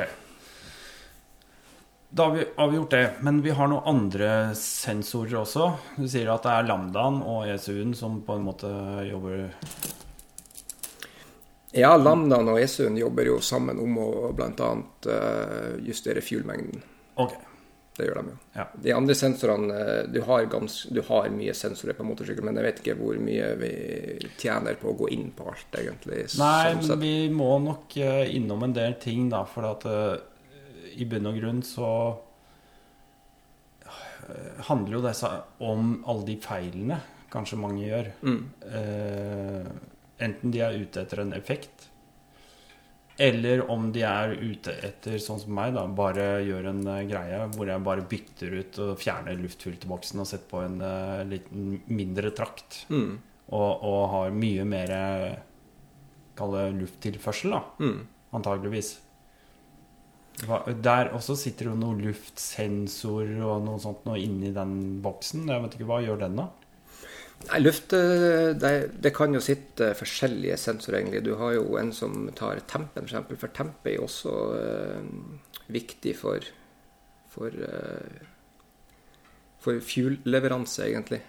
Da 2.09 2.25
har 2.55 2.69
vi, 2.69 2.75
gjort 2.75 2.91
det. 2.91 3.11
Men 3.21 3.41
vi 3.41 3.49
har 3.49 3.67
noen 3.71 3.87
andre 3.89 4.29
sensorer 4.57 5.39
også. 5.39 5.71
Du 5.97 6.05
sier 6.05 6.29
at 6.29 6.45
det 6.45 6.51
er 6.53 6.67
Lambdaen 6.67 7.23
og 7.25 7.47
ESU-en 7.49 7.95
som 7.97 8.19
på 8.25 8.35
en 8.37 8.45
måte 8.45 8.69
jobber 9.07 9.47
Ja, 11.73 11.95
Lambdaen 11.97 12.51
og 12.53 12.59
ESU-en 12.61 12.99
jobber 13.01 13.31
jo 13.31 13.39
sammen 13.41 13.81
om 13.81 13.97
å 13.97 14.11
bl.a. 14.37 14.69
Uh, 15.07 15.81
justere 15.81 16.21
fuelmengden. 16.21 16.85
Okay. 17.17 17.52
Det 17.93 18.07
gjør 18.07 18.19
de 18.19 18.31
jo. 18.31 18.37
Ja. 18.55 18.65
De 18.85 18.93
andre 18.95 19.15
sensorene 19.17 19.77
eh, 19.77 20.03
du 20.09 20.19
har, 20.25 20.47
gans, 20.49 20.79
du 20.89 21.01
har, 21.05 21.29
mye 21.33 21.53
sensorer 21.57 21.97
på 21.97 22.05
motorsykkel, 22.07 22.45
men 22.47 22.57
jeg 22.57 22.67
vet 22.67 22.81
ikke 22.81 22.97
hvor 22.97 23.19
mye 23.21 23.51
vi 23.61 23.71
tjener 24.41 24.79
på 24.81 24.89
å 24.89 24.97
gå 25.03 25.11
inn 25.13 25.29
på 25.35 25.47
alt, 25.51 25.77
egentlig. 25.77 26.23
Nei, 26.41 26.73
sånn 26.81 27.01
vi 27.03 27.15
må 27.33 27.51
nok 27.61 27.97
uh, 28.01 28.23
innom 28.33 28.65
en 28.65 28.75
del 28.75 28.97
ting, 29.01 29.27
da, 29.29 29.43
for 29.49 29.69
at 29.69 29.85
uh, 29.85 30.15
i 30.93 31.05
bunn 31.09 31.29
og 31.29 31.39
grunn 31.41 31.63
så 31.65 31.89
handler 34.69 34.95
jo 34.95 34.99
disse 35.03 35.29
om 35.67 35.97
alle 36.07 36.23
de 36.29 36.35
feilene 36.39 36.95
kanskje 37.33 37.57
mange 37.59 37.81
gjør. 37.83 38.07
Mm. 38.23 38.43
enten 40.23 40.53
de 40.53 40.61
er 40.63 40.77
ute 40.79 41.01
etter 41.01 41.19
en 41.25 41.33
effekt 41.35 41.89
eller 43.17 43.63
om 43.71 43.91
de 43.93 44.01
er 44.07 44.33
ute 44.39 44.73
etter, 44.85 45.19
sånn 45.21 45.41
som 45.43 45.53
meg, 45.53 45.75
da, 45.75 45.83
bare 45.85 46.41
gjør 46.45 46.71
en 46.71 46.81
uh, 46.87 47.01
greie 47.05 47.43
hvor 47.53 47.69
jeg 47.69 47.85
bare 47.85 48.07
bytter 48.09 48.55
ut 48.57 48.79
og 48.85 48.93
fjerner 49.01 49.37
luftfilterboksen 49.37 50.23
og 50.23 50.29
setter 50.29 50.49
på 50.49 50.63
en 50.65 50.79
uh, 50.81 51.21
liten 51.29 51.77
mindre 51.93 52.33
trakt. 52.33 52.83
Mm. 52.89 53.19
Og, 53.53 53.71
og, 53.83 54.01
har 54.13 54.37
mye 54.37 54.63
mer 54.65 54.93
Kall 56.33 56.55
det 56.55 56.69
lufttilførsel, 56.79 57.51
da. 57.53 57.59
Mm. 57.77 57.99
Antageligvis. 58.33 58.95
Der 60.81 61.11
også 61.13 61.35
sitter 61.37 61.69
det 61.69 61.75
noe 61.77 61.99
luftsensor 61.99 63.29
og 63.45 63.67
noe 63.67 63.81
sånt 63.81 64.01
noe 64.07 64.17
inni 64.17 64.49
den 64.55 65.03
boksen. 65.05 65.45
Jeg 65.45 65.61
vet 65.61 65.77
ikke, 65.77 65.89
Hva 65.91 65.99
gjør 66.01 66.23
den, 66.25 66.39
da? 66.41 66.47
Nei, 67.49 67.59
luft 67.59 67.93
eh, 67.97 68.51
det, 68.55 68.73
det, 69.03 69.11
kan 69.15 69.33
jo 69.35 69.41
sitte 69.43 69.91
forskjellige 69.99 70.57
sensorer, 70.61 71.01
egentlig. 71.01 71.23
Du 71.25 71.33
har 71.39 71.55
jo 71.57 71.77
en 71.79 71.91
som 71.95 72.27
tar 72.37 72.61
tempen, 72.69 73.09
f.eks. 73.09 73.39
For 73.41 73.55
tempe 73.55 73.91
er 73.91 73.97
jo 73.97 74.07
også 74.07 74.35
uh, 74.55 75.67
viktig 75.73 76.15
for 76.19 76.51
for, 77.33 77.49
uh, 77.49 78.25
for 79.59 79.79
fuel-leveranse, 79.81 80.85
egentlig. 80.85 81.21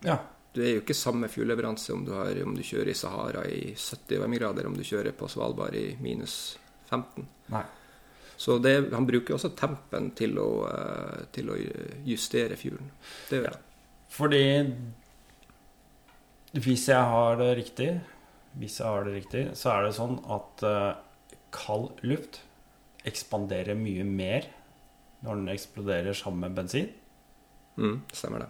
Ja. 0.00 0.16
du 0.54 0.62
er 0.64 0.70
jo 0.72 0.80
ikke 0.80 0.96
samme 0.96 1.28
fuelleveranse 1.28 1.92
om 1.92 2.06
du, 2.06 2.14
om 2.42 2.54
du 2.56 2.62
kjører 2.64 2.88
i 2.90 2.96
Sahara 2.96 3.42
i 3.44 3.74
70 3.76 4.22
varmegrader, 4.22 4.66
om 4.66 4.74
du 4.74 4.82
kjører 4.86 5.12
på 5.12 5.28
Svalbard 5.28 5.76
i 5.76 5.92
minus 6.00 6.56
15. 6.88 7.26
Nei. 7.52 7.62
Så 8.40 8.56
det, 8.64 8.72
han 8.94 9.04
bruker 9.06 9.36
også 9.36 9.52
tempen 9.52 10.14
til 10.16 10.38
å, 10.40 10.48
uh, 10.64 11.26
til 11.34 11.52
å 11.52 11.58
justere 12.08 12.56
fuelen. 12.58 12.88
Det 13.28 13.42
gjør 13.42 13.52
han. 13.52 13.60
Ja. 13.60 13.66
Fordi 14.10 14.44
hvis 16.58 16.88
jeg 16.90 16.98
har 16.98 17.36
det 17.38 17.50
riktig, 17.58 17.90
hvis 18.58 18.80
jeg 18.80 18.86
har 18.88 19.04
det 19.06 19.14
riktig, 19.14 19.42
så 19.58 19.74
er 19.74 19.86
det 19.86 19.96
sånn 19.98 20.16
at 20.26 20.64
uh, 20.66 20.94
kald 21.54 22.00
luft 22.02 22.40
ekspanderer 23.06 23.78
mye 23.78 24.04
mer 24.06 24.48
når 25.24 25.38
den 25.38 25.52
eksploderer 25.52 26.16
sammen 26.16 26.48
med 26.48 26.56
bensin. 26.58 26.88
Mm, 27.78 28.00
stemmer 28.12 28.44
det. 28.44 28.48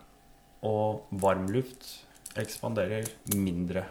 Og 0.67 1.11
varm 1.23 1.49
luft 1.53 1.91
ekspanderer 2.41 3.09
mindre. 3.37 3.85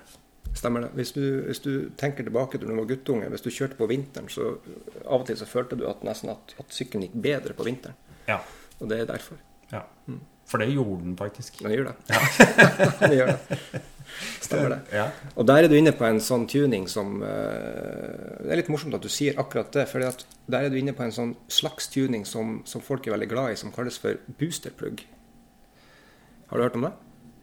Stemmer 0.57 0.87
det. 0.87 0.89
Hvis 0.97 1.13
du, 1.13 1.21
hvis 1.45 1.61
du, 1.61 1.71
tenker 1.99 2.25
tilbake 2.25 2.57
til 2.57 2.65
da 2.65 2.73
du 2.73 2.81
var 2.81 2.89
guttunge, 2.89 3.29
hvis 3.29 3.45
du 3.45 3.51
kjørte 3.53 3.77
på 3.77 3.87
vinteren, 3.91 4.29
så 4.31 4.55
av 5.05 5.21
og 5.21 5.27
til 5.29 5.37
så 5.37 5.47
følte 5.49 5.77
du 5.77 5.85
at 5.89 6.01
nesten 6.07 6.33
at, 6.33 6.55
at 6.57 6.73
sykkelen 6.73 7.05
gikk 7.05 7.19
bedre 7.29 7.53
på 7.53 7.67
vinteren. 7.67 7.97
Ja. 8.27 8.39
Og 8.79 8.89
det 8.89 9.03
er 9.03 9.11
derfor. 9.11 9.37
Ja. 9.69 9.83
Mm. 10.09 10.23
For 10.49 10.61
det 10.61 10.71
gjorde 10.73 11.03
den 11.03 11.17
faktisk. 11.17 11.61
Den 11.61 11.75
gjør 11.75 11.91
det. 11.91 11.95
Ja. 12.09 12.21
den 13.03 13.15
gjør 13.19 13.35
det. 13.35 13.59
Stemmer 14.41 14.75
det. 14.75 14.79
Ja. 14.95 15.07
Og 15.35 15.47
der 15.47 15.63
er 15.63 15.71
du 15.71 15.75
inne 15.77 15.93
på 15.95 16.07
en 16.07 16.21
sånn 16.23 16.47
tuning 16.49 16.87
som 16.91 17.19
uh, 17.21 18.39
Det 18.41 18.49
er 18.51 18.61
litt 18.61 18.71
morsomt 18.71 18.95
at 18.97 19.05
du 19.05 19.11
sier 19.11 19.37
akkurat 19.41 19.71
det. 19.75 19.85
For 19.91 20.01
der 20.01 20.65
er 20.65 20.73
du 20.73 20.79
inne 20.79 20.95
på 20.97 21.05
en 21.05 21.15
sånn 21.15 21.35
slags 21.51 21.91
tuning 21.93 22.25
som, 22.27 22.59
som 22.69 22.83
folk 22.83 23.07
er 23.07 23.15
veldig 23.17 23.29
glad 23.31 23.53
i, 23.53 23.59
som 23.59 23.73
kalles 23.75 23.99
for 24.01 24.19
boosterplug. 24.41 25.05
Har 26.49 26.57
du 26.57 26.65
hørt 26.65 26.79
om 26.79 26.87
det? 26.87 26.95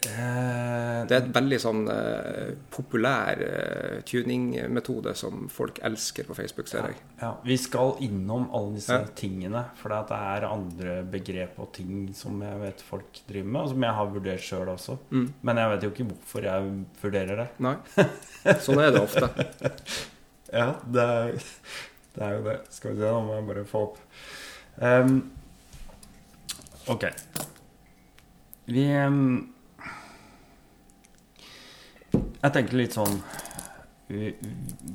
Eh, 0.04 1.06
det 1.08 1.14
er 1.14 1.22
et 1.22 1.30
veldig 1.34 1.58
sånn 1.58 1.86
uh, 1.88 2.50
populær 2.72 3.40
uh, 3.40 4.02
tuningmetode 4.06 5.14
som 5.18 5.46
folk 5.52 5.80
elsker 5.86 6.26
på 6.28 6.36
Facebook, 6.36 6.68
ser 6.70 6.90
jeg. 6.90 6.98
Ja, 7.16 7.22
ja. 7.24 7.30
Vi 7.46 7.56
skal 7.60 7.96
innom 8.04 8.46
alle 8.54 8.76
disse 8.76 8.98
ja. 9.00 9.08
tingene, 9.18 9.64
for 9.80 9.94
det 9.94 10.18
er 10.18 10.46
andre 10.50 10.98
begrep 11.10 11.56
og 11.62 11.72
ting 11.78 12.10
som 12.16 12.42
jeg 12.44 12.60
vet 12.60 12.84
folk 12.86 13.22
driver 13.28 13.50
med, 13.50 13.60
og 13.62 13.72
som 13.72 13.88
jeg 13.88 13.98
har 14.00 14.12
vurdert 14.12 14.46
sjøl 14.46 14.72
også. 14.74 14.98
Mm. 15.10 15.26
Men 15.48 15.62
jeg 15.62 15.72
vet 15.72 15.88
jo 15.88 15.92
ikke 15.94 16.08
hvorfor 16.12 16.50
jeg 16.50 16.70
vurderer 17.02 17.42
det. 17.42 17.48
Nei, 17.66 17.74
sånn 18.68 18.84
er 18.84 18.94
det 18.94 19.02
ofte. 19.02 19.32
ja, 20.52 20.68
det 20.84 21.08
er, 21.16 21.42
det 22.12 22.28
er, 22.28 22.36
jo 22.36 22.46
det. 22.50 22.60
Skal 22.76 22.94
vi 22.94 23.02
se, 23.02 23.10
nå 23.10 23.26
må 23.26 23.40
jeg 23.40 23.50
bare 23.50 23.66
få 23.72 23.84
opp 23.88 24.00
um, 24.78 25.18
Ok. 26.92 27.08
Vi 28.70 28.84
um, 29.02 29.55
jeg 32.46 32.54
tenker 32.54 32.78
litt 32.78 32.94
sånn 32.94 33.16
vi, 34.06 34.30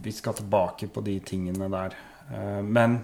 vi, 0.03 0.11
skal 0.15 0.37
tilbake 0.37 0.87
på 0.87 1.03
de 1.03 1.17
tingene 1.25 1.67
der. 1.71 1.95
Eh, 2.31 2.61
men 2.63 3.01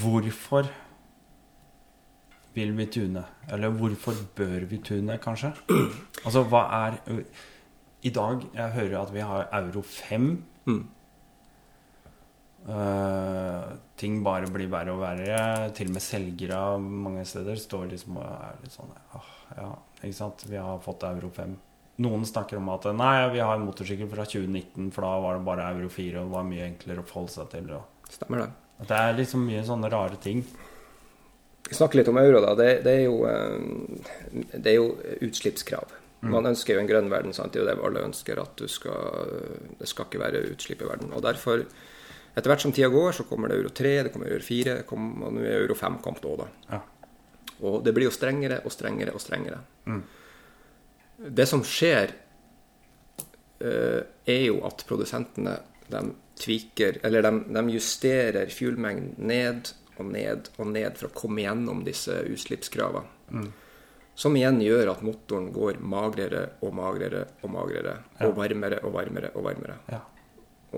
hvorfor 0.00 0.70
vil 2.54 2.72
vi 2.78 2.86
tune? 2.90 3.22
Eller 3.50 3.74
hvorfor 3.74 4.18
bør 4.36 4.66
vi 4.70 4.80
tune, 4.82 5.18
kanskje? 5.22 5.52
Altså, 6.24 6.44
hva 6.48 6.64
er 6.86 6.98
I 8.04 8.10
dag 8.14 8.44
jeg 8.54 8.74
hører 8.74 8.98
at 9.00 9.14
vi 9.14 9.22
har 9.24 9.48
euro 9.58 9.82
5. 9.82 10.28
Mm. 10.64 10.82
Uh, 12.64 13.74
ting 14.00 14.22
bare 14.24 14.48
blir 14.48 14.70
verre 14.72 14.94
og 14.94 15.02
verre. 15.02 15.70
Til 15.76 15.90
og 15.90 15.96
med 15.96 16.04
selgere 16.04 16.60
mange 16.80 17.24
steder 17.28 17.60
står 17.60 17.86
liksom 17.92 18.18
og 18.18 18.26
er 18.26 18.58
litt 18.62 18.74
sånn 18.74 18.92
Ja, 19.58 19.70
ikke 20.00 20.16
sant. 20.16 20.46
Vi 20.48 20.58
har 20.58 20.82
fått 20.84 21.06
euro 21.10 21.30
5 21.34 21.56
noen 22.02 22.24
snakker 22.26 22.58
om 22.58 22.68
at 22.74 22.88
nei, 22.96 23.14
vi 23.34 23.42
har 23.42 23.54
en 23.54 23.66
motorsykkel 23.68 24.08
fra 24.10 24.26
2019, 24.26 24.90
for 24.94 25.06
da 25.06 25.14
var 25.22 25.38
det 25.38 25.46
bare 25.46 25.70
Euro 25.76 25.90
4, 25.92 26.18
og 26.18 26.28
det 26.28 26.34
var 26.34 26.46
mye 26.48 26.68
enklere 26.72 27.04
å 27.04 27.08
forholde 27.08 27.34
seg 27.36 27.50
til. 27.52 27.74
Stemmer 28.10 28.44
det. 28.44 28.52
Det 28.84 28.98
er 28.98 29.18
liksom 29.18 29.44
mye 29.46 29.62
sånne 29.66 29.90
rare 29.92 30.18
ting. 30.22 30.42
Vi 31.68 31.76
snakker 31.78 32.00
litt 32.00 32.10
om 32.10 32.18
euro, 32.20 32.40
da. 32.44 32.52
Det, 32.58 32.70
det, 32.84 32.92
er, 32.92 33.04
jo, 33.06 33.20
eh, 33.24 34.56
det 34.58 34.74
er, 34.74 34.76
jo, 34.76 34.90
utslippskrav. 35.24 35.94
Mm. 36.24 36.32
Man 36.34 36.50
ønsker 36.50 36.76
jo 36.76 36.82
en 36.82 36.88
grønn 36.88 37.10
verden, 37.12 37.36
sant? 37.36 37.54
det 37.54 37.60
er 37.60 37.64
jo 37.64 37.68
det 37.70 37.86
alle 37.88 38.04
ønsker, 38.10 38.40
at 38.42 38.58
du 38.58 38.68
skal, 38.68 39.30
det 39.78 39.88
skal 39.88 40.08
ikke 40.08 40.20
være 40.20 40.42
utslipp 40.50 40.82
i 40.84 40.88
verden. 40.88 41.14
Og 41.16 41.24
derfor, 41.24 41.62
etter 42.34 42.50
hvert 42.50 42.64
som 42.64 42.74
tida 42.74 42.90
går, 42.92 43.14
så 43.16 43.28
kommer 43.28 43.48
det 43.48 43.60
euro 43.60 43.72
3, 43.72 43.94
det 44.06 44.12
kommer 44.12 44.32
euro 44.32 44.44
4, 44.44 44.76
det 44.82 44.88
kommer, 44.88 45.28
og 45.28 45.38
nå 45.38 45.46
er 45.46 45.62
euro 45.62 45.78
5 45.78 45.98
kommet 46.04 46.28
òg, 46.28 46.44
da. 46.44 46.50
Ja. 46.74 46.82
Og 47.64 47.80
det 47.86 47.94
blir 47.96 48.10
jo 48.10 48.12
strengere 48.12 48.60
og 48.66 48.74
strengere 48.74 49.14
og 49.14 49.22
strengere. 49.22 49.62
Mm. 49.88 50.02
Det 51.24 51.46
som 51.48 51.62
skjer, 51.64 52.12
uh, 53.64 54.02
er 54.24 54.44
jo 54.44 54.60
at 54.68 54.84
produsentene 54.88 55.56
de 55.88 56.04
tviker, 56.40 56.98
eller 57.06 57.24
de, 57.24 57.32
de 57.54 57.64
justerer 57.76 58.52
fuelmengden 58.52 59.14
ned 59.28 59.72
og 59.96 60.08
ned 60.10 60.48
og 60.58 60.72
ned 60.72 60.96
for 60.98 61.08
å 61.08 61.14
komme 61.14 61.44
gjennom 61.44 61.84
disse 61.86 62.16
utslippskravene. 62.28 63.06
Mm. 63.30 63.52
Som 64.14 64.36
igjen 64.38 64.60
gjør 64.62 64.92
at 64.92 65.02
motoren 65.02 65.48
går 65.54 65.80
magrere 65.82 66.44
og 66.62 66.74
magrere 66.76 67.24
og 67.42 67.50
magrere. 67.50 67.96
Ja. 68.18 68.28
Og 68.28 68.36
varmere 68.38 68.78
og 68.86 68.94
varmere 68.94 69.32
og 69.34 69.46
varmere. 69.48 69.78
Ja. 69.90 70.00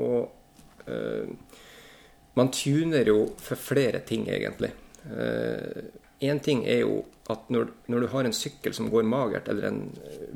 Og 0.00 0.88
uh, 0.88 1.62
man 2.36 2.52
tuner 2.52 3.08
jo 3.08 3.22
for 3.40 3.60
flere 3.60 4.02
ting, 4.08 4.28
egentlig. 4.32 4.72
Én 6.24 6.40
ting 6.40 6.64
er 6.64 6.80
jo 6.84 7.02
at 7.28 7.48
når, 7.50 7.72
når, 7.90 8.04
du 8.04 8.08
har 8.12 8.26
en 8.28 8.34
sykkel 8.34 8.74
som 8.76 8.86
går 8.90 9.02
magert, 9.08 9.48
eller 9.50 9.66
en 9.66 9.80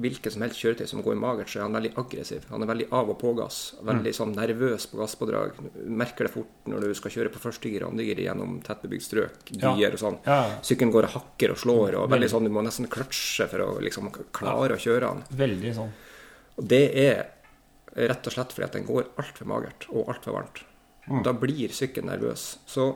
hvilket 0.03 0.35
som 0.35 0.43
helst 0.43 0.59
kjøretøy 0.59 0.89
som 0.91 1.03
går 1.07 1.19
magert, 1.23 1.49
så 1.49 1.61
er 1.61 1.65
han 1.69 1.77
veldig 1.77 1.93
aggressiv. 2.03 2.49
Han 2.51 2.65
er 2.65 2.71
veldig 2.73 2.89
av 2.99 3.13
og 3.13 3.19
på 3.21 3.31
gass. 3.39 3.61
Veldig 3.79 4.11
mm. 4.11 4.17
sånn 4.19 4.35
nervøs 4.35 4.89
på 4.91 4.99
gasspådrag. 4.99 5.61
Merker 6.03 6.27
det 6.27 6.33
fort 6.35 6.71
når 6.71 6.89
du 6.89 6.95
skal 6.99 7.15
kjøre 7.15 7.33
på 7.33 7.43
første 7.45 7.71
gir 7.71 7.85
og 7.87 7.93
andre 7.93 8.09
gir 8.09 8.23
gjennom 8.25 8.57
tettbebygd 8.67 9.07
strøk, 9.07 9.53
byer 9.53 9.85
ja. 9.87 9.93
og 9.93 10.03
sånn. 10.03 10.19
Ja. 10.27 10.41
Sykkelen 10.67 10.95
går 10.97 11.09
og 11.09 11.15
hakker 11.15 11.55
og 11.55 11.61
slår, 11.63 11.99
og 12.01 12.09
veldig 12.13 12.31
sånn, 12.35 12.49
du 12.49 12.55
må 12.57 12.65
nesten 12.67 12.91
kløtsje 12.91 13.47
for 13.53 13.67
å 13.69 13.69
liksom 13.87 14.11
klare 14.35 14.75
å 14.75 14.83
kjøre 14.83 15.13
han. 15.13 15.23
Veldig 15.45 15.77
sånn. 15.79 15.95
Og 16.59 16.67
det 16.75 16.87
er 17.07 17.23
rett 18.11 18.27
og 18.27 18.35
slett 18.35 18.57
fordi 18.57 18.67
at 18.67 18.75
den 18.81 18.91
går 18.91 19.13
altfor 19.21 19.49
magert 19.51 19.87
og 19.95 20.11
altfor 20.11 20.41
varmt. 20.41 20.65
Mm. 21.07 21.23
Da 21.27 21.33
blir 21.39 21.73
sykkelen 21.75 22.11
nervøs. 22.11 22.51
Så 22.69 22.91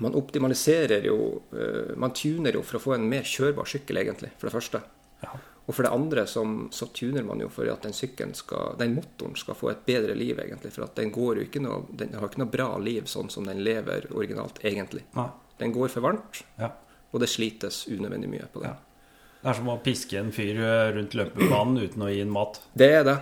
man 0.00 0.14
optimaliserer 0.16 1.04
jo 1.04 1.16
uh, 1.52 1.92
Man 2.00 2.14
tuner 2.16 2.56
jo 2.56 2.62
for 2.64 2.78
å 2.78 2.82
få 2.82 2.94
en 2.96 3.08
mer 3.08 3.26
kjørbar 3.28 3.68
sykkel, 3.68 4.00
egentlig, 4.00 4.32
for 4.38 4.48
det 4.48 4.54
første. 4.54 4.80
Ja. 5.22 5.34
Og 5.62 5.76
for 5.76 5.86
det 5.86 5.92
andre 5.94 6.24
som, 6.26 6.68
så 6.74 6.88
tuner 6.90 7.22
man 7.26 7.40
jo 7.40 7.48
for 7.52 7.68
at 7.70 7.84
den 7.86 7.94
sykkelen 7.94 8.32
skal, 8.34 8.74
den 8.80 8.96
motoren 8.96 9.36
skal 9.38 9.54
få 9.54 9.70
et 9.70 9.84
bedre 9.86 10.16
liv, 10.18 10.40
egentlig. 10.42 10.72
For 10.74 10.88
at 10.88 10.96
den 10.98 11.12
går 11.14 11.38
jo 11.38 11.44
ikke 11.46 11.62
noe, 11.62 11.84
den 11.94 12.16
har 12.18 12.26
ikke 12.26 12.42
noe 12.42 12.50
bra 12.50 12.70
liv 12.82 13.06
sånn 13.10 13.30
som 13.30 13.46
den 13.46 13.62
lever 13.62 14.08
originalt, 14.10 14.58
egentlig. 14.66 15.04
Nei. 15.14 15.28
Den 15.62 15.74
går 15.74 15.92
for 15.92 16.02
varmt, 16.02 16.40
ja. 16.58 16.72
og 17.12 17.22
det 17.22 17.28
slites 17.30 17.84
unødvendig 17.86 18.32
mye 18.32 18.48
på 18.50 18.64
den. 18.64 18.72
Ja. 18.72 19.38
Det 19.42 19.50
er 19.50 19.58
som 19.58 19.70
å 19.70 19.78
piske 19.82 20.18
en 20.18 20.32
fyr 20.34 20.58
rundt 20.96 21.14
løpebanen 21.18 21.78
uten 21.82 22.02
å 22.06 22.10
gi 22.10 22.20
en 22.22 22.34
mat. 22.34 22.60
Det 22.78 22.88
er 22.98 23.06
det. 23.06 23.16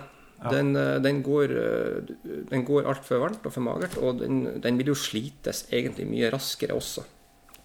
Den, 0.49 0.75
eh, 0.75 0.97
den, 1.01 1.21
går, 1.21 1.51
eh, 1.51 2.13
den 2.49 2.65
går 2.65 2.87
altfor 2.89 3.21
varmt 3.21 3.45
og 3.45 3.53
for 3.53 3.61
magert, 3.61 3.97
og 4.01 4.23
den, 4.23 4.41
den, 4.61 4.79
vil 4.79 4.89
jo 4.89 4.97
slites 4.97 5.67
egentlig 5.69 6.07
mye 6.09 6.31
raskere 6.33 6.73
også. 6.73 7.05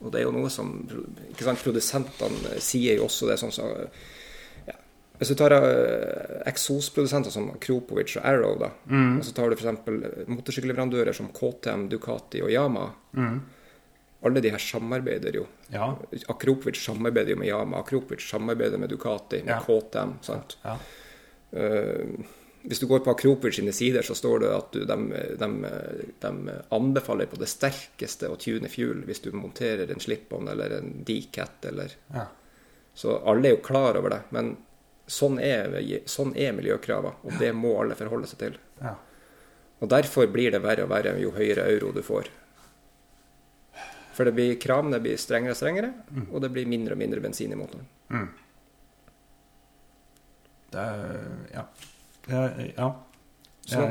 Og 0.02 0.12
det 0.12 0.20
er 0.20 0.26
jo 0.26 0.34
noe 0.36 0.50
som 0.52 0.74
ikke 1.30 1.46
sant, 1.46 1.62
Produsentene 1.64 2.58
sier 2.60 3.00
jo 3.00 3.06
også 3.06 3.30
det. 3.30 3.38
sånn 3.40 3.54
så, 3.54 3.70
ja. 4.68 4.76
Hvis 5.16 5.32
du 5.32 5.38
tar 5.40 5.56
uh, 5.56 6.42
eksosprodusenter 6.52 7.32
som 7.32 7.48
Kropovic 7.56 8.18
og 8.18 8.28
Arrow, 8.28 8.58
da, 8.60 8.68
mm. 8.92 9.14
og 9.16 9.24
så 9.24 9.32
tar 9.32 9.48
du 9.48 9.56
f.eks. 9.56 10.28
motorsykkelleverandører 10.28 11.16
som 11.16 11.32
KTM, 11.32 11.88
Ducati 11.88 12.44
og 12.44 12.52
Yama. 12.52 12.90
Mm. 13.16 13.40
Alle 14.28 14.42
de 14.44 14.52
her 14.52 14.60
samarbeider 14.60 15.40
jo. 15.40 15.48
Ja. 15.72 15.94
Akropovic 16.28 16.76
samarbeider 16.82 17.32
jo 17.32 17.40
med 17.40 17.48
Yama. 17.48 17.80
Akropovic 17.80 18.28
samarbeider 18.28 18.76
med 18.84 18.92
Ducati, 18.92 19.46
med 19.46 19.56
ja. 19.56 19.62
KTM. 19.64 20.18
sant? 20.28 20.58
Ja. 20.66 20.76
Uh, 21.56 22.44
hvis 22.66 22.80
du 22.82 22.86
går 22.90 23.04
på 23.06 23.12
Akropovic 23.14 23.56
sine 23.56 23.72
sider, 23.72 24.02
så 24.02 24.14
står 24.14 24.40
det 24.42 24.48
at 24.50 24.72
du, 24.74 24.80
de, 24.88 24.96
de, 25.38 25.48
de, 26.22 26.54
anbefaler 26.74 27.28
på 27.30 27.38
det 27.38 27.46
sterkeste 27.50 28.30
å 28.30 28.38
tune 28.42 28.70
fuel 28.70 29.04
hvis 29.06 29.22
du 29.22 29.30
monterer 29.36 29.90
en 29.92 30.02
slip-on 30.02 30.50
eller 30.50 30.78
en 30.80 30.90
decat 31.06 31.70
eller 31.70 31.94
ja. 32.14 32.26
Så 32.96 33.18
alle 33.28 33.50
er 33.50 33.58
jo 33.58 33.60
klar 33.60 33.98
over 33.98 34.08
det. 34.08 34.22
Men 34.32 34.54
sånn 35.06 35.36
er, 35.36 35.74
sånn 36.08 36.30
er 36.32 36.54
miljøkravene, 36.56 37.18
og 37.28 37.34
det 37.36 37.50
må 37.52 37.74
alle 37.76 37.96
forholde 37.98 38.30
seg 38.30 38.40
til. 38.40 38.54
Ja. 38.80 38.94
Og 39.84 39.90
derfor 39.92 40.30
blir 40.32 40.54
det 40.54 40.62
verre 40.64 40.86
og 40.86 40.92
verre 40.94 41.12
jo 41.20 41.34
høyere 41.36 41.66
euro 41.74 41.92
du 41.92 42.00
får. 42.00 42.30
For 44.16 44.24
det 44.24 44.32
blir, 44.32 44.54
kravene 44.56 45.02
blir 45.04 45.20
strengere 45.20 45.52
og 45.52 45.60
strengere, 45.60 45.92
mm. 46.08 46.30
og 46.30 46.40
det 46.40 46.50
blir 46.54 46.72
mindre 46.72 46.96
og 46.96 47.02
mindre 47.02 47.20
bensin 47.20 47.52
i 47.52 47.60
motoren. 47.60 47.84
Mm. 48.08 48.30
Det 50.72 50.86
Ja. 51.52 51.68
Ja. 52.30 52.90
Så 53.66 53.82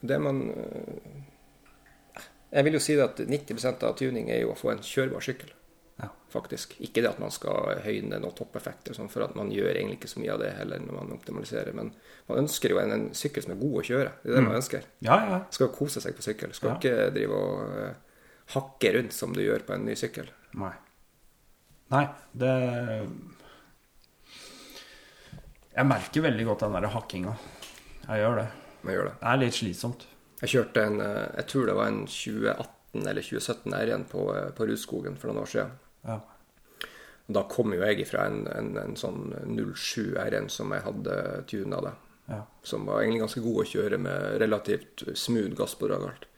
det 0.00 0.18
man 0.18 0.50
eh, 0.50 2.22
Jeg 2.50 2.66
vil 2.66 2.76
jo 2.76 2.80
si 2.82 2.96
at 3.00 3.18
90% 3.18 3.84
av 3.86 3.96
tuning 3.98 4.28
er 4.30 4.44
jo 4.44 4.52
å 4.52 4.58
få 4.58 4.70
en 4.74 4.82
kjørbar 4.84 5.24
sykkel. 5.24 5.50
Ja. 5.98 6.08
Faktisk. 6.30 6.76
Ikke 6.82 7.02
det 7.02 7.10
at 7.10 7.18
man 7.22 7.32
skal 7.34 7.80
høyne 7.82 8.20
noen 8.22 8.34
toppeffekter, 8.36 8.94
sånn, 8.94 9.10
for 9.10 9.26
at 9.26 9.34
man 9.38 9.50
gjør 9.54 9.72
egentlig 9.72 10.00
ikke 10.00 10.10
så 10.10 10.22
mye 10.22 10.32
av 10.34 10.42
det 10.42 10.52
heller 10.58 10.82
når 10.82 10.98
man 11.00 11.12
optimaliserer. 11.16 11.74
Men 11.74 11.92
man 12.30 12.44
ønsker 12.44 12.74
jo 12.74 12.80
en, 12.82 12.94
en 12.94 13.06
sykkel 13.14 13.46
som 13.46 13.54
er 13.56 13.60
god 13.62 13.76
å 13.80 13.84
kjøre. 13.90 14.14
Det 14.22 14.30
er 14.30 14.36
det 14.36 14.42
mm. 14.44 14.48
man 14.50 14.60
ønsker. 14.60 14.88
Ja, 15.06 15.18
ja. 15.30 15.40
Skal 15.54 15.72
kose 15.74 16.02
seg 16.04 16.14
på 16.18 16.26
sykkel. 16.26 16.54
Skal 16.54 16.76
ikke 16.76 17.10
drive 17.14 17.38
og 17.38 17.74
uh, 17.74 18.18
hakke 18.54 18.94
rundt 18.98 19.16
som 19.16 19.34
du 19.34 19.42
gjør 19.42 19.66
på 19.66 19.76
en 19.76 19.86
ny 19.88 19.98
sykkel. 19.98 20.30
Nei. 20.60 20.74
Nei, 21.94 22.06
det 22.32 22.52
Jeg 25.74 25.86
merker 25.90 26.22
veldig 26.24 26.46
godt 26.48 26.62
den 26.64 26.76
der 26.78 26.90
hakkinga. 26.94 27.34
Jeg 28.04 28.20
gjør 28.20 28.38
det. 28.42 28.48
Jeg 28.84 28.98
gjør 28.98 29.08
det. 29.08 29.14
Det 29.20 29.30
er 29.30 29.40
litt 29.40 29.58
slitsomt. 29.58 30.06
Jeg 30.42 30.52
kjørte 30.52 30.84
en 30.84 31.00
eh, 31.00 31.26
Jeg 31.38 31.48
tror 31.52 31.66
det 31.68 31.76
var 31.78 31.90
en 31.90 32.04
2018 32.04 33.08
eller 33.10 33.26
2017 33.26 33.74
r 33.74 33.88
igjen 33.88 34.06
på, 34.10 34.28
eh, 34.36 34.50
på 34.54 34.68
Rudskogen 34.68 35.18
for 35.20 35.30
noen 35.30 35.42
år 35.44 35.52
siden. 35.54 35.74
Ja. 36.04 36.18
Da 37.34 37.46
kom 37.48 37.72
jo 37.72 37.80
jeg 37.80 38.04
fra 38.08 38.26
en, 38.28 38.44
en, 38.52 38.74
en 38.76 38.98
sånn 39.00 39.32
07 39.48 40.18
R1 40.20 40.50
som 40.52 40.74
jeg 40.76 40.84
hadde 40.84 41.16
tuna 41.48 41.80
da. 41.80 41.94
Ja. 42.28 42.42
Som 42.64 42.84
var 42.88 43.02
egentlig 43.02 43.24
ganske 43.24 43.42
god 43.44 43.62
å 43.62 43.68
kjøre 43.68 44.00
med 44.00 44.38
relativt 44.42 45.06
smooth 45.16 45.60
og 45.64 45.96
alt. 45.96 46.28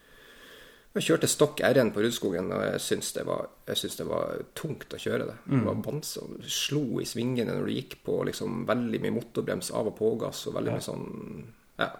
Jeg 0.96 1.04
kjørte 1.10 1.28
stokk 1.28 1.60
R1 1.66 1.90
på 1.92 2.00
Rudskogen, 2.00 2.46
og 2.56 2.62
jeg 2.64 2.80
syns 2.80 3.10
det, 3.12 3.26
det, 3.68 4.06
var 4.08 4.38
tungt 4.56 4.94
å 4.96 5.00
kjøre 5.00 5.26
det. 5.28 5.34
Mm. 5.44 5.58
Det 5.58 5.66
var 5.66 5.82
banse, 5.84 6.22
slo 6.48 7.02
i 7.02 7.08
svingene 7.08 7.52
når 7.52 7.68
du 7.68 7.74
gikk 7.74 7.98
på 8.06 8.22
liksom, 8.24 8.62
veldig 8.70 9.02
mye 9.04 9.16
motorbrems 9.18 9.74
av 9.76 9.90
og 9.90 9.98
pågass. 9.98 10.46
og 10.48 10.56
veldig 10.56 10.72
ja. 10.72 10.78
mye 10.78 10.86
sånn, 10.86 11.44
ja, 11.80 11.90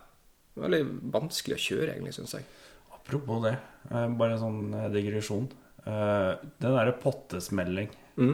Veldig 0.57 0.83
vanskelig 1.13 1.59
å 1.59 1.61
kjøre, 1.61 1.93
egentlig, 1.93 2.15
syns 2.17 2.33
jeg. 2.39 2.47
Apropos 2.97 3.43
det, 3.45 3.57
eh, 3.91 4.09
bare 4.19 4.37
en 4.37 4.43
sånn 4.43 4.61
eh, 4.75 4.91
digresjon. 4.95 5.49
Eh, 5.85 6.33
den 6.63 6.77
derre 6.79 6.95
pottesmelling, 7.03 7.91
mm. 8.17 8.33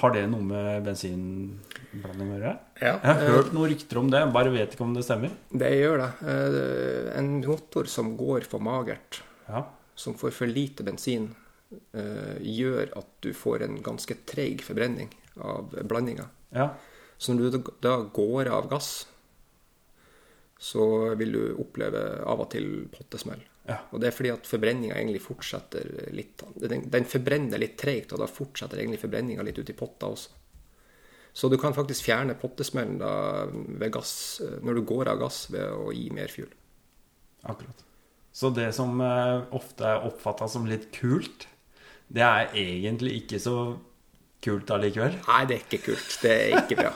har 0.00 0.14
det 0.16 0.24
noe 0.32 0.42
med 0.42 0.88
bensinblanding 0.88 2.34
å 2.34 2.40
gjøre? 2.40 2.56
Ja. 2.82 2.96
Jeg 2.96 3.06
har 3.06 3.38
hørt 3.38 3.54
noen 3.54 3.70
rykter 3.70 4.02
om 4.02 4.10
det, 4.10 4.24
bare 4.34 4.52
vet 4.56 4.74
ikke 4.74 4.86
om 4.88 4.98
det 4.98 5.06
stemmer. 5.06 5.38
Det 5.54 5.70
gjør 5.76 6.02
det. 6.02 6.10
En 7.16 7.32
motor 7.38 7.88
som 7.94 8.16
går 8.18 8.50
for 8.50 8.66
magert, 8.66 9.22
ja. 9.46 9.62
som 9.94 10.18
får 10.18 10.34
for 10.34 10.50
lite 10.50 10.86
bensin, 10.86 11.30
gjør 12.42 12.90
at 12.98 13.08
du 13.24 13.32
får 13.34 13.64
en 13.66 13.80
ganske 13.86 14.14
treig 14.28 14.60
forbrenning 14.66 15.08
av 15.42 15.72
blandinga. 15.86 16.26
Ja. 16.54 16.72
Så 17.18 17.34
når 17.34 17.54
du 17.54 17.70
da 17.82 18.00
går 18.14 18.50
av 18.52 18.68
gass 18.70 19.06
så 20.58 21.14
vil 21.20 21.34
du 21.36 21.42
oppleve 21.60 22.02
av 22.24 22.40
og 22.46 22.50
til 22.54 22.86
pottesmell. 22.92 23.42
Ja. 23.66 23.80
Og 23.90 24.00
det 24.00 24.08
er 24.08 24.14
fordi 24.14 24.32
at 24.32 24.48
forbrenninga 24.48 24.94
egentlig 24.94 25.24
fortsetter 25.24 25.88
litt 26.14 26.44
Den, 26.54 26.86
den 26.90 27.08
forbrenner 27.08 27.60
litt 27.60 27.74
treigt, 27.80 28.14
og 28.14 28.22
da 28.22 28.28
fortsetter 28.30 28.78
egentlig 28.78 29.02
forbrenninga 29.02 29.44
litt 29.44 29.58
ut 29.58 29.72
i 29.72 29.76
potta 29.76 30.12
også. 30.14 30.42
Så 31.36 31.50
du 31.52 31.58
kan 31.60 31.74
faktisk 31.76 32.06
fjerne 32.06 32.38
pottesmellen 32.40 32.96
da 33.02 33.10
ved 33.52 33.90
gass, 33.92 34.40
når 34.64 34.78
du 34.78 34.86
går 34.88 35.10
av 35.12 35.18
gass 35.20 35.42
ved 35.52 35.68
å 35.68 35.90
gi 35.92 36.06
mer 36.14 36.32
fuel. 36.32 36.48
Akkurat. 37.44 37.82
Så 38.32 38.48
det 38.56 38.70
som 38.76 39.00
eh, 39.00 39.42
ofte 39.56 39.84
er 39.84 40.06
oppfatta 40.08 40.48
som 40.48 40.64
litt 40.68 40.88
kult, 40.96 41.44
det 42.08 42.24
er 42.24 42.56
egentlig 42.56 43.18
ikke 43.22 43.40
så 43.42 43.56
kult 44.44 44.70
allikevel? 44.70 45.16
Nei, 45.26 45.40
det 45.48 45.56
er 45.56 45.64
ikke 45.64 45.80
kult. 45.88 46.16
Det 46.22 46.32
er 46.34 46.54
ikke 46.60 46.78
bra. 46.78 46.92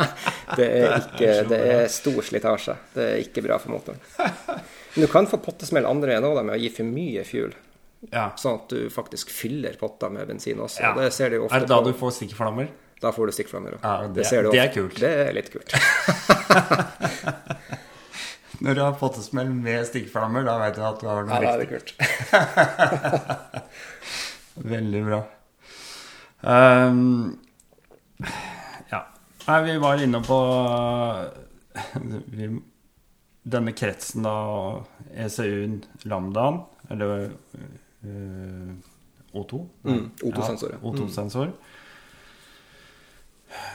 det, 0.58 0.66
er 0.66 0.96
ikke, 0.98 1.30
det 1.50 1.60
er 1.74 1.86
stor 1.92 2.18
slitasje. 2.26 2.76
Det 2.94 3.06
er 3.12 3.22
ikke 3.22 3.44
bra 3.44 3.58
for 3.62 3.76
motoren. 3.76 4.00
Men 4.18 5.04
du 5.04 5.08
kan 5.12 5.28
få 5.30 5.40
pottesmell 5.44 5.86
andre 5.88 6.14
veien 6.14 6.26
òg, 6.26 6.40
med 6.42 6.56
å 6.56 6.60
gi 6.60 6.70
for 6.74 6.88
mye 6.88 7.24
fuel. 7.28 7.54
Ja. 8.12 8.28
Sånn 8.38 8.60
at 8.60 8.70
du 8.70 8.90
faktisk 8.94 9.30
fyller 9.34 9.74
potta 9.78 10.10
med 10.12 10.28
bensin 10.30 10.60
også. 10.62 10.82
Ja. 10.84 10.92
Det 10.98 11.10
ser 11.14 11.34
du 11.34 11.40
ofte 11.44 11.56
er 11.58 11.66
det 11.66 11.70
da 11.70 11.80
på. 11.82 11.90
du 11.90 11.98
får 11.98 12.10
stikkflammer? 12.20 12.70
Da 13.02 13.12
får 13.14 13.30
du 13.30 13.32
stikkflammer. 13.36 13.78
Ja, 13.82 13.94
det, 14.06 14.26
det, 14.26 14.42
det 14.50 14.62
er 14.62 14.72
kult. 14.74 14.98
Det 14.98 15.10
er 15.26 15.32
litt 15.36 15.50
kult. 15.54 15.74
Når 18.58 18.74
du 18.74 18.80
har 18.82 18.94
pottesmell 18.98 19.50
med 19.54 19.86
stikkflammer, 19.86 20.42
da 20.46 20.56
vet 20.64 20.74
du 20.78 20.82
at 20.82 20.98
du 20.98 21.06
har 21.06 21.26
noe 21.26 21.38
ja, 21.38 21.54
riktig. 21.60 21.78
Ja, 21.78 22.42
det 22.42 22.42
er 22.42 23.08
kult. 23.14 23.66
Veldig 24.74 25.02
bra. 25.06 25.20
Um, 26.40 27.38
ja. 28.90 29.06
Nei, 29.46 29.62
vi 29.64 29.78
var 29.78 30.02
inne 30.02 30.20
på 30.22 30.38
vi, 32.26 32.50
denne 33.42 33.72
kretsen, 33.72 34.22
da. 34.26 34.84
ECU-en 35.14 35.80
Lambdaen, 36.02 36.60
eller 36.88 37.30
uh, 38.04 38.72
O2. 39.32 39.66
Mm, 39.82 40.10
O2-sensor. 40.22 40.76
Ja, 40.76 40.82
O2-sensor. 40.82 41.52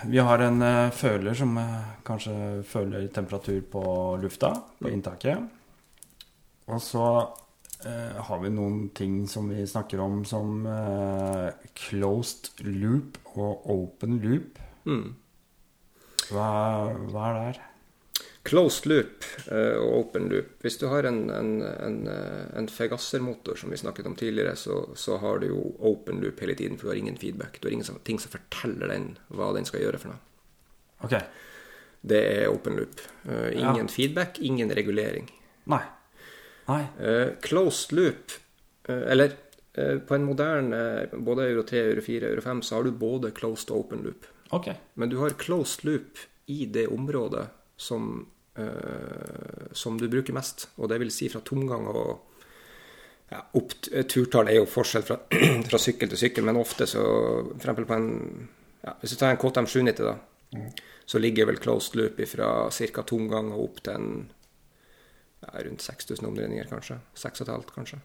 Vi 0.06 0.20
har 0.20 0.40
en 0.40 0.62
uh, 0.62 0.90
føler 0.94 1.34
som 1.36 1.58
uh, 1.58 1.94
kanskje 2.06 2.64
føler 2.70 3.08
temperatur 3.14 3.62
på 3.72 3.84
lufta, 4.22 4.54
på 4.80 4.92
inntaket. 4.94 5.50
Og 6.72 6.80
så 6.82 7.08
har 7.90 8.40
vi 8.40 8.50
noen 8.54 8.88
ting 8.96 9.28
som 9.28 9.50
vi 9.52 9.66
snakker 9.68 10.00
om 10.00 10.24
som 10.26 10.66
uh, 10.68 11.50
closed 11.76 12.52
loop 12.64 13.18
og 13.34 13.68
open 13.70 14.20
loop. 14.24 14.60
Mm. 14.88 15.14
Hva, 16.32 16.50
hva, 17.12 17.24
er 17.28 17.38
det 17.38 17.46
her? 17.46 17.62
Closed 18.48 18.88
loop 18.92 19.28
uh, 19.50 19.80
og 19.82 19.96
open 20.00 20.30
loop. 20.32 20.52
Hvis 20.64 20.80
du 20.82 20.86
har 20.92 21.08
en, 21.10 21.26
en, 21.34 21.54
en, 21.64 21.98
en 22.60 22.70
Fegasser-motor, 22.72 23.60
som 23.60 23.74
vi 23.74 23.80
snakket 23.80 24.08
om 24.12 24.16
tidligere, 24.20 24.56
så, 24.60 24.84
så, 25.00 25.18
har 25.24 25.42
du 25.44 25.50
jo 25.52 25.64
open 25.80 26.22
loop 26.24 26.44
hele 26.44 26.56
tiden, 26.60 26.78
for 26.78 26.88
du 26.88 26.94
har 26.94 27.02
ingen 27.02 27.20
feedback. 27.20 27.60
Du 27.60 27.68
har 27.68 27.76
ingen 27.76 28.04
ting 28.08 28.22
som 28.22 28.32
forteller 28.36 28.92
den 28.92 29.14
hva 29.34 29.52
den 29.58 29.68
skal 29.68 29.84
gjøre 29.86 30.04
for 30.04 30.14
noe. 30.14 30.24
Okay. 31.04 31.24
Det 32.04 32.20
er 32.20 32.52
open 32.52 32.80
loop. 32.80 33.04
ingen 33.28 33.88
ja. 33.88 33.92
feedback, 33.92 34.40
ingen 34.44 34.72
regulering. 34.76 35.28
Nei. 35.72 35.84
Uh, 36.68 37.36
closed 37.42 37.92
loop, 37.92 38.32
uh, 38.90 39.04
eller 39.12 39.34
uh, 39.78 40.00
på 40.00 40.16
en 40.16 40.28
moderne 40.28 41.08
både 41.14 41.50
Euro 41.50 41.64
3, 41.68 41.82
Euro 41.92 42.02
4, 42.02 42.30
Euro 42.30 42.42
5, 42.42 42.62
så 42.62 42.76
har 42.76 42.84
du 42.84 42.92
både 42.92 43.32
closed 43.36 43.72
og 43.72 43.86
open 43.86 44.04
loop. 44.08 44.28
Okay. 44.54 44.76
Men 44.94 45.10
du 45.10 45.18
har 45.20 45.36
closed 45.40 45.86
loop 45.88 46.22
i 46.46 46.66
det 46.66 46.88
området 46.92 47.48
som, 47.80 48.28
som 49.72 49.96
du 49.98 50.06
bruker 50.12 50.36
mest. 50.36 50.68
Og 50.78 50.92
det 50.92 51.00
vil 51.02 51.10
si 51.12 51.30
fra 51.32 51.40
tomgang 51.42 51.88
og 51.90 52.34
ja, 53.32 53.40
opp, 53.58 53.74
Turtall 54.12 54.52
er 54.52 54.60
jo 54.60 54.68
forskjell 54.70 55.06
fra, 55.08 55.18
fra, 55.70 55.80
sykkel 55.82 56.12
til 56.12 56.20
sykkel, 56.20 56.46
men 56.46 56.60
ofte 56.60 56.86
så 56.90 57.02
For 57.02 57.64
eksempel 57.64 57.88
på 57.90 57.98
en 57.98 58.12
ja, 58.84 58.94
Hvis 59.02 59.16
du 59.16 59.18
tar 59.18 59.34
en 59.34 59.40
KTM 59.42 59.70
790, 59.72 60.06
da, 60.06 60.60
mm. 60.60 60.70
så 61.10 61.22
ligger 61.24 61.50
vel 61.50 61.62
closed 61.64 61.98
loop 61.98 62.20
fra 62.30 62.50
ca. 62.70 63.06
tomgang 63.08 63.54
og 63.56 63.64
opp 63.64 63.82
til 63.82 63.96
en 63.96 64.10
ja, 65.44 65.64
rundt 65.68 65.82
6000 65.82 66.28
omdreininger, 66.28 66.70
kanskje. 66.72 67.00
6,5 67.16 67.70
kanskje. 67.76 68.00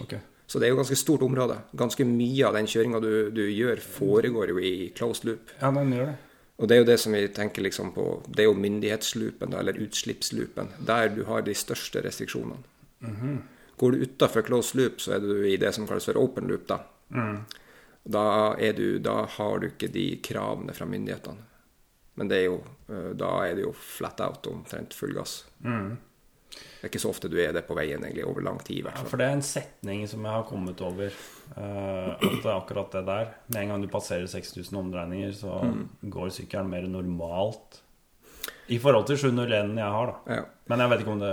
Okay. 0.00 0.20
Så 0.46 0.58
det 0.58 0.68
er 0.68 0.72
jo 0.72 0.78
ganske 0.78 0.96
stort 0.96 1.22
område. 1.22 1.58
Ganske 1.76 2.06
mye 2.08 2.46
av 2.48 2.56
den 2.56 2.68
kjøringa 2.70 3.00
du, 3.04 3.12
du, 3.36 3.44
gjør, 3.52 3.82
foregår 3.84 4.54
jo 4.54 4.62
i 4.64 4.72
closed 4.96 5.28
loop. 5.28 5.52
Ja, 5.60 5.70
den 5.76 5.92
gjør 5.92 6.08
det. 6.08 6.16
Og 6.58 6.66
det 6.66 6.74
er 6.74 6.80
jo 6.80 6.88
det 6.88 6.96
som 6.98 7.14
vi 7.14 7.20
tenker 7.30 7.62
liksom 7.62 7.92
på 7.94 8.04
Det 8.26 8.42
er 8.42 8.48
jo 8.48 8.56
myndighetsloopen, 8.58 9.52
eller 9.54 9.78
utslippsloopen. 9.84 10.72
Der 10.88 11.12
du 11.14 11.22
har 11.28 11.44
de 11.46 11.54
største 11.54 12.02
restriksjonene. 12.02 12.62
Mm 13.00 13.16
-hmm. 13.16 13.38
Går 13.76 13.92
du 13.92 14.02
utafor 14.02 14.42
closed 14.42 14.80
loop, 14.80 15.00
så 15.00 15.12
er 15.12 15.20
du 15.20 15.46
i 15.46 15.56
det 15.56 15.72
som 15.74 15.86
kalles 15.86 16.04
for 16.04 16.16
open 16.16 16.48
loop. 16.48 16.66
Da, 16.66 16.80
mm. 17.10 17.44
da, 18.02 18.56
du, 18.76 18.98
da 18.98 19.26
har 19.26 19.58
du 19.58 19.66
ikke 19.66 19.88
de 19.88 20.16
kravene 20.22 20.74
fra 20.74 20.86
myndighetene. 20.86 21.44
Men 22.14 22.28
det 22.28 22.36
er 22.36 22.44
jo, 22.44 22.64
eh, 22.88 23.10
da 23.14 23.46
er 23.46 23.54
det 23.54 23.62
jo 23.62 23.72
flat 23.72 24.20
out 24.20 24.46
omtrent 24.46 24.94
full 24.94 25.14
gass. 25.14 25.44
Mm. 25.62 25.96
Det 26.48 26.86
er 26.86 26.90
ikke 26.92 27.02
så 27.02 27.10
ofte 27.10 27.30
du 27.30 27.36
er 27.42 27.52
det 27.54 27.64
på 27.66 27.74
veien 27.76 28.04
egentlig, 28.04 28.24
over 28.26 28.44
lang 28.46 28.58
tid. 28.64 28.86
Ja, 28.86 29.02
for 29.02 29.20
det 29.20 29.26
er 29.26 29.36
en 29.36 29.44
setning 29.44 30.04
som 30.10 30.24
jeg 30.24 30.36
har 30.36 30.46
kommet 30.48 30.80
over. 30.84 31.14
Uh, 31.56 32.14
at 32.14 32.22
det 32.22 32.46
er 32.46 32.54
akkurat 32.54 32.92
det 32.94 33.04
der. 33.08 33.32
Med 33.50 33.60
en 33.62 33.72
gang 33.72 33.84
du 33.84 33.90
passerer 33.92 34.26
6000 34.30 34.78
omdreininger, 34.78 35.32
så 35.36 35.60
mm. 35.66 35.84
går 36.14 36.30
sykkelen 36.38 36.70
mer 36.70 36.86
normalt. 36.90 37.80
I 38.68 38.78
forhold 38.78 39.08
til 39.08 39.18
701 39.18 39.74
jeg 39.80 39.96
har, 39.96 40.12
da. 40.12 40.36
Ja. 40.38 40.44
Men 40.70 40.84
jeg 40.84 40.92
vet 40.92 41.04
ikke 41.04 41.16
om 41.16 41.24
det 41.24 41.32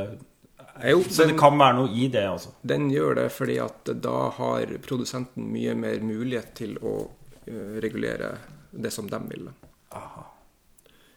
jo, 0.83 1.03
Så 1.07 1.23
det 1.23 1.37
kan 1.39 1.55
være 1.55 1.77
noe 1.77 1.91
i 1.95 2.09
det, 2.11 2.25
altså? 2.27 2.49
Den 2.67 2.89
gjør 2.91 3.21
det 3.21 3.29
fordi 3.31 3.55
at 3.63 3.93
da 4.03 4.15
har 4.35 4.73
produsenten 4.83 5.47
mye 5.53 5.75
mer 5.79 6.03
mulighet 6.03 6.51
til 6.57 6.75
å 6.83 6.97
uh, 7.05 7.75
regulere 7.83 8.33
det 8.75 8.91
som 8.91 9.07
de 9.07 9.21
vil. 9.29 9.47
Aha. 9.95 10.25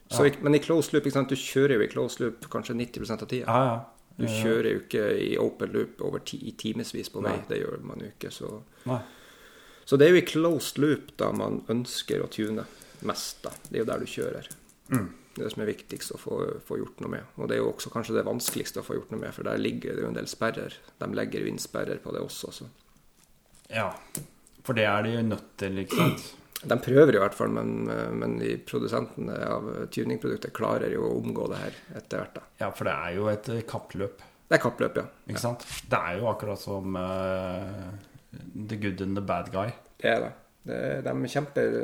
Så, 0.09 0.25
ja. 0.25 0.33
Men 0.41 0.57
i 0.57 0.61
closed 0.63 0.93
loop, 0.95 1.05
du 1.29 1.35
kjører 1.37 1.77
jo 1.77 1.85
i 1.85 1.89
closed 1.91 2.23
loop 2.23 2.49
kanskje 2.49 2.75
90% 2.75 3.25
av 3.25 3.29
tida. 3.29 3.45
Ja, 3.45 3.65
ja. 3.69 3.79
Du 4.19 4.25
kjører 4.27 4.73
jo 4.73 4.79
ikke 4.81 5.03
i 5.15 5.29
open 5.39 5.71
loop 5.71 6.01
over 6.03 6.19
ti, 6.27 6.41
i 6.49 6.51
timevis 6.59 7.11
på 7.13 7.21
vei. 7.23 7.37
Nei. 7.37 7.45
Det 7.47 7.61
gjør 7.61 7.85
man 7.87 8.01
jo 8.03 8.09
ikke. 8.09 8.31
Så. 8.35 8.49
så. 9.85 9.99
det 9.99 10.09
er 10.09 10.11
jo 10.11 10.19
i 10.19 10.25
closed 10.27 10.81
loop 10.83 11.13
da 11.21 11.29
man 11.31 11.61
ønsker 11.71 12.25
å 12.25 12.27
tune 12.33 12.65
mest. 13.07 13.39
da. 13.45 13.53
Det 13.69 13.77
er 13.77 13.85
jo 13.85 13.89
der 13.91 14.03
du 14.03 14.09
kjører. 14.11 14.49
Mm. 14.89 15.07
Det 15.29 15.43
er 15.43 15.47
det 15.47 15.53
som 15.53 15.63
er 15.63 15.69
viktigst 15.69 16.15
å 16.17 16.19
få, 16.19 16.39
få, 16.67 16.81
gjort 16.81 16.99
noe 17.05 17.13
med. 17.13 17.29
Og 17.37 17.47
det 17.47 17.55
er 17.55 17.61
jo 17.61 17.69
også 17.69 17.93
kanskje 17.93 18.17
det 18.17 18.25
vanskeligste 18.27 18.81
å 18.81 18.87
få 18.89 18.97
gjort 18.97 19.13
noe 19.13 19.21
med, 19.21 19.31
for 19.37 19.47
der 19.47 19.61
ligger 19.61 19.95
det 19.95 20.03
jo 20.03 20.09
en 20.09 20.17
del 20.17 20.27
sperrer. 20.27 20.75
De 20.99 21.09
legger 21.15 21.45
jo 21.45 21.53
inn 21.53 21.61
sperrer 21.63 22.01
på 22.03 22.11
det 22.15 22.25
også. 22.25 22.51
Så. 22.59 22.67
Ja. 23.71 23.87
For 24.65 24.75
det 24.75 24.89
er 24.89 25.07
de 25.07 25.15
nødt 25.29 25.53
til, 25.61 25.79
ikke 25.85 26.01
sant? 26.01 26.27
De 26.63 26.75
prøver 26.83 27.15
i 27.15 27.21
hvert 27.21 27.35
fall, 27.37 27.53
men, 27.55 27.85
men 28.19 28.35
de 28.41 28.57
produsentene 28.67 29.37
av 29.47 29.69
tuningprodukter 29.95 30.51
klarer 30.55 30.91
jo 30.91 31.05
å 31.07 31.13
omgå 31.21 31.47
det 31.53 31.61
her 31.61 31.77
etter 32.01 32.19
hvert. 32.19 32.35
da. 32.35 32.43
Ja, 32.65 32.69
for 32.75 32.89
det 32.89 32.95
er 32.95 33.15
jo 33.15 33.29
et 33.31 33.49
kappløp. 33.69 34.25
Det 34.49 34.57
er 34.57 34.63
kappløp, 34.63 34.99
ja. 34.99 35.05
Ikke 35.29 35.43
sant? 35.43 35.63
Det 35.87 35.97
er 35.97 36.19
jo 36.19 36.27
akkurat 36.31 36.59
som 36.59 36.99
uh, 36.99 37.87
the 38.67 38.79
good 38.81 39.01
and 39.05 39.15
the 39.15 39.23
bad 39.23 39.51
guy. 39.53 39.71
Det 40.01 40.11
er 40.11 40.23
det. 40.25 40.33
det 40.67 40.79
de 41.05 41.31
kjemper 41.31 41.79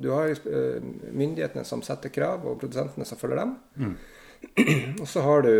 Du 0.00 0.10
har 0.14 0.32
uh, 0.32 0.92
myndighetene 1.12 1.66
som 1.68 1.84
setter 1.86 2.10
krav, 2.10 2.46
og 2.48 2.58
produsentene 2.64 3.06
som 3.06 3.20
følger 3.20 3.44
dem. 3.44 3.56
Mm. 3.78 3.96
og 5.02 5.06
så 5.08 5.22
har 5.22 5.46
du 5.46 5.52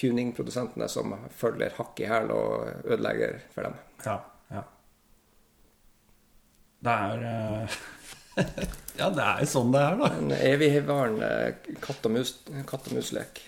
tuningprodusentene 0.00 0.88
som 0.90 1.14
følger 1.36 1.76
hakk 1.78 2.00
i 2.02 2.08
hæl 2.10 2.32
og 2.34 2.88
ødelegger 2.88 3.38
for 3.54 3.68
dem. 3.68 3.78
Ja. 4.04 4.18
Det 6.84 6.92
er 6.92 7.24
uh, 7.24 7.80
Ja, 9.00 9.08
det 9.10 9.24
er 9.24 9.48
sånn 9.48 9.72
det 9.74 9.80
er, 9.80 9.98
da. 9.98 10.12
En 10.18 10.30
evigvarende 10.36 11.30
katt 11.82 12.04
og, 12.06 12.14
mus, 12.14 12.36
katt 12.68 12.86
og 12.90 12.98
muslek. 13.00 13.40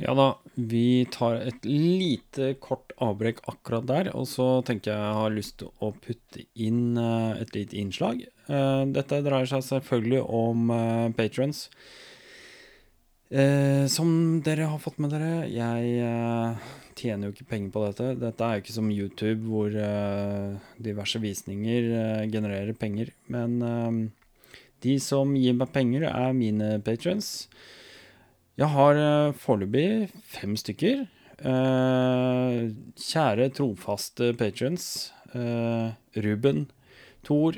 Ja 0.00 0.14
da, 0.16 0.30
vi 0.56 1.04
tar 1.12 1.36
et 1.44 1.66
lite 1.68 2.54
kort 2.64 2.94
avbrekk 3.04 3.42
akkurat 3.50 3.84
der. 3.90 4.12
Og 4.16 4.24
så 4.30 4.46
tenker 4.66 4.94
jeg 4.94 5.02
jeg 5.04 5.18
har 5.18 5.34
lyst 5.34 5.58
til 5.60 5.72
å 5.84 5.92
putte 5.92 6.46
inn 6.54 6.96
uh, 6.96 7.34
et 7.42 7.52
lite 7.56 7.76
innslag. 7.80 8.24
Dette 8.92 9.20
dreier 9.22 9.46
seg 9.48 9.62
selvfølgelig 9.64 10.22
om 10.34 10.72
patrons. 11.16 11.60
som 13.94 14.08
dere 14.44 14.66
har 14.68 14.80
fått 14.82 14.98
med 15.00 15.14
dere, 15.14 15.46
jeg 15.48 16.02
tjener 17.02 17.28
jo 17.28 17.34
ikke 17.34 17.48
penger 17.50 17.72
på 17.74 17.84
dette. 17.84 18.08
Dette 18.20 18.46
er 18.46 18.56
jo 18.56 18.62
ikke 18.62 18.76
som 18.76 18.90
YouTube, 18.92 19.46
hvor 19.50 19.74
uh, 19.74 20.58
diverse 20.82 21.20
visninger 21.22 21.88
uh, 21.92 22.24
genererer 22.30 22.76
penger. 22.78 23.12
Men 23.32 23.56
uh, 23.62 24.58
de 24.84 24.96
som 25.02 25.34
gir 25.38 25.56
meg 25.58 25.72
penger, 25.74 26.06
er 26.08 26.36
mine 26.36 26.76
patrions. 26.86 27.48
Jeg 28.60 28.70
har 28.74 29.00
uh, 29.00 29.34
foreløpig 29.34 30.12
fem 30.36 30.56
stykker. 30.58 31.08
kjære, 31.42 33.48
trofaste 33.56 34.28
patrons. 34.38 34.84
Ruben, 36.14 36.68
Thor, 37.26 37.56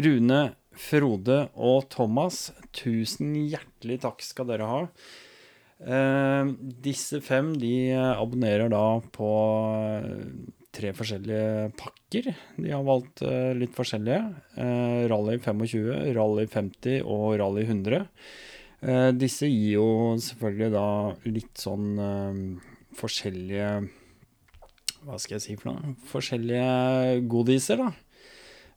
Rune, 0.00 0.40
Frode 0.72 1.42
og 1.52 1.90
Thomas. 1.92 2.46
Tusen 2.72 3.34
hjertelig 3.36 3.98
takk 4.06 4.24
skal 4.24 4.48
dere 4.48 4.70
ha. 4.70 4.80
Uh, 5.76 6.56
disse 6.80 7.20
fem 7.20 7.50
de 7.60 7.92
abonnerer 7.92 8.70
da 8.72 8.96
på 9.12 9.28
uh, 9.28 10.14
tre 10.72 10.92
forskjellige 10.96 11.72
pakker. 11.76 12.30
De 12.56 12.72
har 12.72 12.84
valgt 12.84 13.22
litt 13.56 13.72
forskjellige. 13.72 14.20
Rally 15.08 15.38
25, 15.40 16.12
Rally 16.16 16.44
50 16.52 17.00
og 17.00 17.38
Rally 17.40 17.64
100. 17.64 18.02
disse 19.16 19.48
gir 19.48 19.78
jo 19.78 19.86
selvfølgelig 20.20 20.68
da 20.74 20.88
litt 21.32 21.56
sånn 21.56 21.96
forskjellige 23.00 23.70
Hva 25.06 25.16
skal 25.16 25.38
jeg 25.38 25.46
si 25.46 25.56
for 25.56 25.70
noe? 25.72 25.96
Forskjellige 26.12 27.24
godiser, 27.32 27.80
da. 27.80 28.05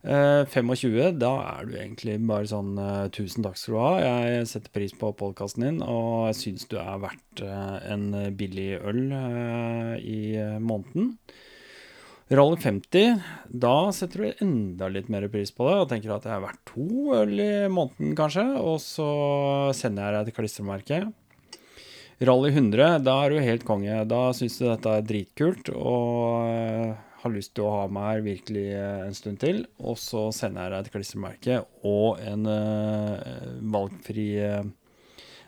25, 0.00 0.96
eh, 0.96 1.12
da 1.12 1.30
er 1.44 1.66
du 1.68 1.74
egentlig 1.76 2.14
bare 2.24 2.48
sånn 2.48 2.72
uh, 2.80 3.10
Tusen 3.12 3.44
takk 3.44 3.58
skal 3.60 3.74
du 3.74 3.80
ha. 3.82 3.90
Jeg 4.00 4.48
setter 4.48 4.72
pris 4.72 4.94
på 4.96 5.12
podkasten 5.12 5.66
din, 5.66 5.82
og 5.84 6.30
jeg 6.30 6.38
syns 6.38 6.64
du 6.70 6.78
er 6.80 7.02
verdt 7.02 7.42
uh, 7.44 7.76
en 7.84 8.08
billig 8.36 8.72
øl 8.80 9.02
i 10.00 10.20
måneden. 10.56 11.16
Rally 12.30 12.56
50, 12.62 13.24
da 13.50 13.74
setter 13.92 14.22
du 14.22 14.42
enda 14.46 14.86
litt 14.88 15.08
mer 15.10 15.26
pris 15.28 15.50
på 15.50 15.66
det 15.66 15.78
og 15.82 15.88
tenker 15.90 16.14
at 16.14 16.28
jeg 16.28 16.36
er 16.36 16.44
verdt 16.44 16.60
to 16.70 17.16
øl 17.18 17.34
i 17.34 17.52
måneden, 17.68 18.14
kanskje. 18.16 18.46
Og 18.62 18.78
så 18.80 19.10
sender 19.76 20.06
jeg 20.06 20.16
deg 20.16 20.30
til 20.30 20.38
klistremerket. 20.38 21.10
Rally 22.24 22.52
100, 22.54 23.00
da 23.02 23.18
er 23.24 23.34
du 23.34 23.42
helt 23.42 23.66
konge. 23.68 23.98
Da 24.08 24.28
syns 24.36 24.60
du 24.60 24.68
dette 24.68 24.94
er 24.94 25.04
dritkult. 25.10 25.72
og 25.74 27.09
har 27.20 27.32
lyst 27.34 27.54
til 27.56 27.66
å 27.66 27.72
ha 27.74 27.86
meg 27.92 28.06
her 28.08 28.22
virkelig 28.24 28.66
eh, 28.76 29.00
en 29.06 29.16
stund 29.16 29.40
til. 29.42 29.64
Og 29.82 29.98
så 30.00 30.28
sender 30.34 30.66
jeg 30.66 30.72
deg 30.72 30.86
et 30.86 30.94
klistremerke 30.94 31.58
og 31.86 32.20
en 32.24 32.46
uh, 32.48 33.58
valgfri 33.74 34.28
uh, 34.44 34.62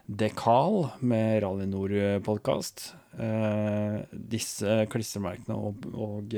dekal 0.06 0.86
med 1.00 1.40
Rally 1.44 1.68
Nord-podkast. 1.70 2.90
Uh, 3.16 4.02
disse 4.12 4.82
klistremerkene 4.92 5.56
og, 5.56 5.88
og 5.92 6.36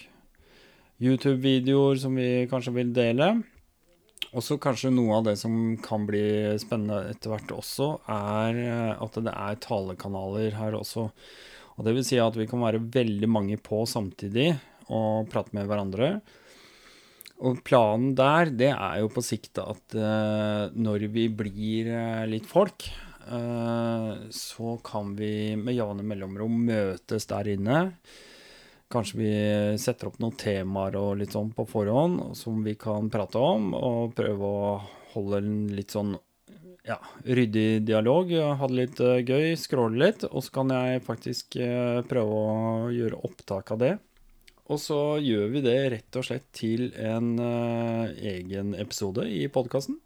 YouTube-videoer 1.02 1.98
som 2.02 2.16
vi 2.18 2.46
kanskje 2.50 2.74
vil 2.76 2.92
dele. 2.94 3.32
Og 4.32 4.44
så 4.44 4.56
kanskje 4.60 4.92
noe 4.94 5.18
av 5.18 5.26
det 5.26 5.36
som 5.40 5.54
kan 5.82 6.06
bli 6.08 6.24
spennende 6.60 7.10
etter 7.10 7.34
hvert 7.34 7.50
også, 7.52 7.88
er 8.08 8.60
eh, 8.62 8.92
at 8.96 9.18
det 9.20 9.32
er 9.32 9.58
talekanaler 9.60 10.56
her 10.56 10.78
også. 10.78 11.08
Og 11.76 11.84
det 11.86 11.96
vil 11.96 12.06
si 12.06 12.20
at 12.20 12.36
vi 12.38 12.46
kan 12.48 12.62
være 12.62 12.80
veldig 12.94 13.28
mange 13.28 13.58
på 13.60 13.82
samtidig 13.88 14.54
og 14.92 15.28
prate 15.32 15.56
med 15.56 15.68
hverandre. 15.68 16.14
Og 17.42 17.60
planen 17.66 18.12
der, 18.16 18.52
det 18.54 18.70
er 18.72 19.00
jo 19.02 19.10
på 19.12 19.24
sikt 19.24 19.58
at 19.58 19.96
uh, 19.98 20.68
når 20.78 21.08
vi 21.10 21.24
blir 21.32 21.88
uh, 21.90 22.26
litt 22.30 22.46
folk, 22.46 22.86
så 24.34 24.72
kan 24.82 25.12
vi 25.14 25.54
med 25.54 25.76
jevne 25.76 26.02
mellomrom 26.02 26.56
møtes 26.66 27.28
der 27.30 27.52
inne. 27.52 27.76
Kanskje 28.92 29.18
vi 29.18 29.32
setter 29.80 30.10
opp 30.10 30.18
noen 30.20 30.36
temaer 30.36 30.98
og 31.00 31.14
litt 31.20 31.32
sånn 31.32 31.52
på 31.56 31.64
forhånd 31.68 32.34
som 32.36 32.60
vi 32.64 32.74
kan 32.76 33.08
prate 33.12 33.40
om, 33.40 33.72
og 33.72 34.12
prøve 34.18 34.50
å 34.52 34.74
holde 35.14 35.40
en 35.40 35.56
litt 35.72 35.94
sånn 35.94 36.12
ja, 36.86 36.98
ryddig 37.24 37.82
dialog. 37.86 38.30
Ha 38.32 38.68
det 38.68 38.78
litt 38.78 39.02
uh, 39.02 39.18
gøy, 39.20 39.54
scrolle 39.58 40.00
litt, 40.02 40.26
og 40.28 40.44
så 40.44 40.56
kan 40.58 40.72
jeg 40.74 41.04
faktisk 41.06 41.58
uh, 41.62 42.02
prøve 42.08 42.40
å 42.40 42.90
gjøre 42.94 43.20
opptak 43.28 43.74
av 43.74 43.82
det. 43.82 43.92
Og 44.72 44.80
så 44.80 44.98
gjør 45.22 45.50
vi 45.52 45.64
det 45.64 45.78
rett 45.92 46.18
og 46.18 46.26
slett 46.26 46.48
til 46.56 46.90
en 46.98 47.34
uh, 47.38 48.10
egen 48.18 48.76
episode 48.78 49.26
i 49.28 49.46
podkasten. 49.52 49.98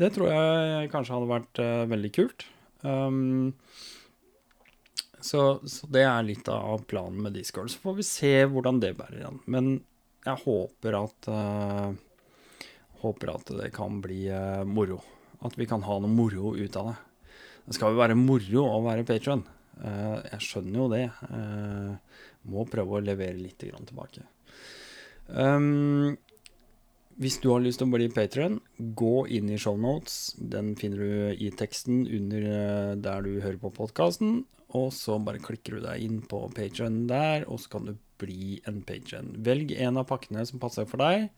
Det 0.00 0.12
tror 0.14 0.30
jeg 0.32 0.90
kanskje 0.92 1.16
hadde 1.16 1.28
vært 1.28 1.58
veldig 1.90 2.10
kult. 2.14 2.44
Um, 2.86 3.50
så, 5.26 5.60
så, 5.64 5.88
det 5.92 6.04
er 6.06 6.26
litt 6.26 6.48
av 6.52 6.84
planen 6.90 7.20
med 7.24 7.36
Discord. 7.36 7.70
Så 7.72 7.82
får 7.82 7.98
vi 8.00 8.06
se 8.06 8.32
hvordan 8.50 8.80
det 8.82 8.94
bærer 8.98 9.26
an. 9.28 9.40
Men 9.50 9.72
jeg 10.26 10.42
håper 10.44 10.96
at 11.00 11.30
uh, 11.32 11.90
Håper 13.00 13.30
at 13.32 13.48
det 13.56 13.70
kan 13.72 14.02
bli 14.04 14.26
uh, 14.28 14.60
moro. 14.68 14.98
At 15.46 15.54
vi 15.56 15.64
kan 15.68 15.80
ha 15.86 15.94
noe 16.02 16.12
moro 16.12 16.52
ut 16.52 16.74
av 16.76 16.90
det. 16.90 16.98
Det 17.64 17.76
skal 17.78 17.94
jo 17.94 18.02
være 18.02 18.18
moro 18.18 18.66
å 18.66 18.82
være 18.84 19.06
patron. 19.08 19.46
Uh, 19.80 20.20
jeg 20.34 20.44
skjønner 20.44 20.82
jo 20.82 20.90
det. 20.92 21.06
må 22.52 22.66
prøve 22.68 22.98
å 22.98 23.04
levere 23.04 23.40
litt 23.40 23.64
tilbake. 23.64 24.26
Um, 25.32 26.18
hvis 27.20 27.36
du 27.42 27.50
har 27.52 27.60
lyst 27.60 27.82
til 27.82 27.90
å 27.90 27.92
bli 27.92 28.06
patron, 28.08 28.54
gå 28.96 29.26
inn 29.28 29.50
i 29.52 29.58
shownotes. 29.60 30.38
Den 30.40 30.72
finner 30.80 31.02
du 31.04 31.42
i 31.44 31.50
teksten 31.52 32.06
under 32.08 32.46
eh, 32.48 32.92
der 32.96 33.26
du 33.26 33.34
hører 33.44 33.58
på 33.60 33.72
podkasten. 33.76 34.38
Og 34.78 34.92
så 34.94 35.16
bare 35.22 35.42
klikker 35.42 35.76
du 35.76 35.84
deg 35.84 36.04
inn 36.04 36.20
på 36.30 36.44
patron 36.54 37.02
der, 37.10 37.46
og 37.50 37.58
så 37.62 37.72
kan 37.72 37.88
du 37.88 37.94
bli 38.20 38.60
en 38.68 38.82
patron. 38.86 39.32
Velg 39.42 39.72
en 39.74 39.98
av 39.98 40.06
pakkene 40.10 40.44
som 40.46 40.62
passer 40.62 40.86
for 40.88 41.02
deg. 41.02 41.30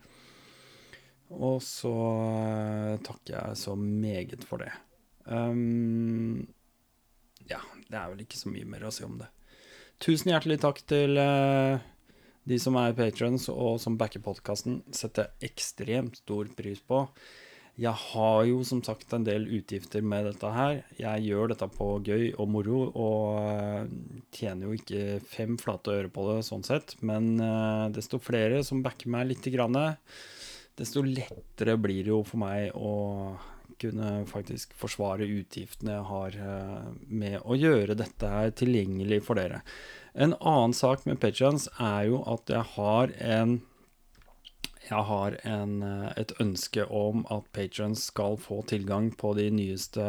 Og 1.33 1.63
så 1.65 1.93
eh, 1.93 2.99
takker 3.07 3.37
jeg 3.39 3.61
så 3.63 3.77
meget 3.79 4.45
for 4.45 4.61
det. 4.65 4.73
Um, 5.25 6.43
ja, 7.49 7.63
det 7.89 7.97
er 7.97 8.11
vel 8.11 8.25
ikke 8.27 8.41
så 8.41 8.53
mye 8.53 8.69
mer 8.69 8.85
å 8.85 8.93
si 8.93 9.07
om 9.07 9.17
det. 9.21 9.31
Tusen 10.03 10.33
hjertelig 10.33 10.59
takk 10.65 10.83
til 10.91 11.17
uh, 11.17 11.79
de 12.49 12.59
som 12.61 12.77
er 12.81 12.97
patrons 12.99 13.47
og 13.53 13.79
som 13.81 13.97
backer 14.01 14.23
podkasten, 14.25 14.83
setter 14.93 15.33
ekstremt 15.45 16.21
stor 16.21 16.51
pris 16.59 16.83
på. 16.85 17.05
Jeg 17.81 17.97
har 17.97 18.43
jo 18.45 18.59
som 18.69 18.83
sagt 18.85 19.15
en 19.17 19.25
del 19.25 19.47
utgifter 19.57 20.05
med 20.05 20.27
dette 20.29 20.51
her. 20.53 20.83
Jeg 20.99 21.25
gjør 21.25 21.55
dette 21.55 21.69
på 21.73 21.87
gøy 22.05 22.27
og 22.37 22.51
moro, 22.53 22.83
og 22.93 23.39
eh, 23.41 23.95
tjener 24.37 24.69
jo 24.69 24.77
ikke 24.77 25.23
fem 25.25 25.57
flate 25.61 25.95
øre 26.03 26.11
på 26.13 26.27
det 26.29 26.43
sånn 26.45 26.67
sett. 26.67 26.99
Men 27.01 27.39
eh, 27.41 27.87
desto 27.97 28.21
flere 28.21 28.61
som 28.67 28.85
backer 28.85 29.09
meg 29.15 29.31
lite 29.31 29.55
grann, 29.55 29.79
desto 30.77 31.01
lettere 31.07 31.79
blir 31.81 32.05
det 32.05 32.13
jo 32.13 32.21
for 32.29 32.45
meg 32.45 32.77
å 32.77 32.93
kunne 33.83 34.23
faktisk 34.31 34.77
forsvare 34.79 35.27
utgiftene 35.27 35.97
jeg 35.97 36.09
har 36.13 36.39
eh, 36.45 36.87
med 37.09 37.41
å 37.41 37.57
gjøre 37.59 37.97
dette 37.99 38.31
her 38.37 38.53
tilgjengelig 38.57 39.23
for 39.27 39.41
dere. 39.41 39.63
En 40.13 40.37
annen 40.39 40.77
sak 40.77 41.07
med 41.09 41.21
Patrions 41.23 41.71
er 41.81 42.11
jo 42.13 42.21
at 42.29 42.53
jeg 42.53 42.69
har 42.77 43.17
en 43.33 43.61
jeg 44.89 45.07
har 45.09 45.37
en, 45.47 45.75
eh, 45.83 46.13
et 46.21 46.35
ønske 46.43 46.85
om 46.91 47.27
at 47.31 47.49
patrons 47.55 48.09
skal 48.11 48.39
få 48.41 48.63
tilgang 48.67 49.11
på 49.17 49.35
de 49.39 49.49
nyeste 49.55 50.07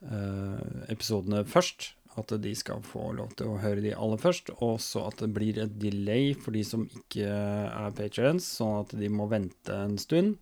uh, 0.00 0.60
episodene 0.88 1.44
først. 1.44 1.92
At 2.18 2.32
de 2.42 2.54
skal 2.58 2.82
få 2.82 3.12
lov 3.14 3.36
til 3.38 3.52
å 3.52 3.60
høre 3.62 3.84
de 3.84 3.92
aller 3.94 4.18
først. 4.20 4.50
Og 4.64 4.80
så 4.82 5.04
at 5.10 5.20
det 5.22 5.30
blir 5.36 5.60
et 5.60 5.76
delay 5.80 6.32
for 6.34 6.56
de 6.56 6.64
som 6.66 6.88
ikke 6.88 7.28
er 7.28 7.94
patrons, 7.96 8.48
sånn 8.58 8.80
at 8.80 8.96
de 8.98 9.12
må 9.12 9.28
vente 9.30 9.76
en 9.76 9.96
stund 10.00 10.40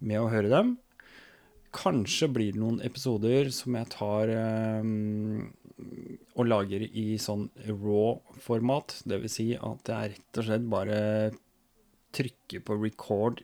med 0.00 0.20
å 0.20 0.32
høre 0.32 0.50
dem. 0.52 0.74
Kanskje 1.76 2.30
blir 2.32 2.56
det 2.56 2.62
noen 2.62 2.82
episoder 2.84 3.52
som 3.54 3.76
jeg 3.76 3.92
tar 3.92 4.32
um, 4.32 5.46
og 6.34 6.48
lager 6.48 6.82
i 6.88 7.08
sånn 7.20 7.50
raw-format. 7.68 9.02
Dvs. 9.04 9.38
Si 9.38 9.50
at 9.56 9.92
jeg 9.92 10.14
rett 10.16 10.40
og 10.40 10.48
slett 10.48 10.70
bare 10.72 11.00
trykker 12.16 12.64
på 12.66 12.78
record 12.80 13.42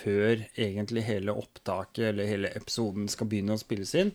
før 0.00 0.40
egentlig 0.58 1.04
hele 1.06 1.34
opptaket 1.36 2.10
eller 2.12 2.28
hele 2.30 2.50
episoden 2.56 3.10
skal 3.10 3.28
begynne 3.30 3.56
å 3.56 3.60
spilles 3.60 3.92
inn. 3.98 4.14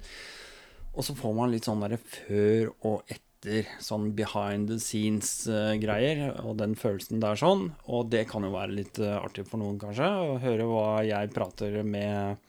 Og 0.96 1.04
så 1.06 1.16
får 1.18 1.36
man 1.36 1.52
litt 1.52 1.68
sånn 1.68 1.84
derre 1.84 2.00
før 2.00 2.72
og 2.88 3.12
etter, 3.12 3.68
sånn 3.84 4.10
behind 4.18 4.72
the 4.72 4.80
scenes-greier. 4.82 6.32
og 6.42 6.58
den 6.62 6.76
følelsen 6.80 7.22
der 7.22 7.38
sånn. 7.38 7.68
Og 7.86 8.10
det 8.10 8.26
kan 8.32 8.48
jo 8.48 8.54
være 8.56 8.78
litt 8.80 9.00
uh, 9.04 9.20
artig 9.20 9.46
for 9.50 9.62
noen, 9.62 9.78
kanskje, 9.82 10.08
å 10.08 10.40
høre 10.42 10.70
hva 10.70 10.88
jeg 11.06 11.34
prater 11.36 11.82
med, 11.84 12.40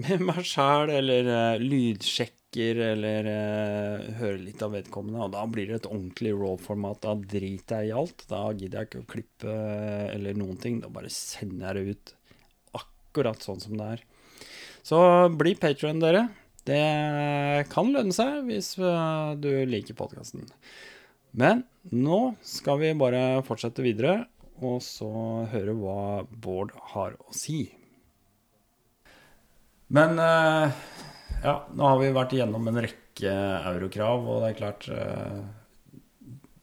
med 0.00 0.24
meg 0.24 0.42
sjæl, 0.48 0.90
eller 0.98 1.30
uh, 1.30 1.62
lydsjekk 1.62 2.43
snakker 2.54 2.76
eller 2.76 3.24
uh, 3.26 4.14
hører 4.18 4.38
litt 4.38 4.62
av 4.62 4.72
vedkommende. 4.72 5.24
Og 5.24 5.32
da 5.32 5.44
blir 5.46 5.66
det 5.68 5.82
et 5.82 5.90
ordentlig 5.90 6.32
raw-format. 6.32 7.02
Da 7.02 7.14
driter 7.14 7.82
jeg 7.82 7.90
i 7.90 7.92
alt. 7.92 8.24
Da 8.28 8.52
gidder 8.52 8.80
jeg 8.80 8.88
ikke 8.88 9.02
å 9.02 9.10
klippe 9.10 9.48
uh, 9.48 10.14
eller 10.14 10.34
noen 10.34 10.56
ting. 10.56 10.80
Da 10.80 10.88
bare 10.88 11.10
sender 11.10 11.74
jeg 11.74 11.84
det 11.84 11.94
ut 11.94 12.14
akkurat 12.74 13.42
sånn 13.42 13.60
som 13.60 13.76
det 13.76 13.84
er. 13.96 14.04
Så 14.84 14.98
bli 15.34 15.54
patron, 15.54 16.00
dere. 16.00 16.28
Det 16.64 17.66
kan 17.68 17.90
lønne 17.92 18.14
seg 18.14 18.46
hvis 18.48 18.76
uh, 18.78 19.34
du 19.36 19.64
liker 19.66 19.94
podkasten. 19.94 20.46
Men 21.34 21.64
nå 21.90 22.36
skal 22.46 22.78
vi 22.80 22.94
bare 22.94 23.42
fortsette 23.44 23.82
videre, 23.82 24.28
og 24.62 24.78
så 24.86 25.10
høre 25.50 25.74
hva 25.74 26.22
Bård 26.30 26.70
har 26.94 27.16
å 27.18 27.34
si. 27.34 27.66
Men 29.94 30.16
uh, 30.16 30.70
ja, 31.44 31.54
nå 31.76 31.90
har 31.90 32.00
vi 32.00 32.14
vært 32.16 32.34
igjennom 32.36 32.70
en 32.70 32.80
rekke 32.86 33.34
eurokrav, 33.74 34.24
og 34.24 34.42
det 34.42 34.50
er 34.50 34.58
klart 34.58 34.88
eh, 34.92 35.40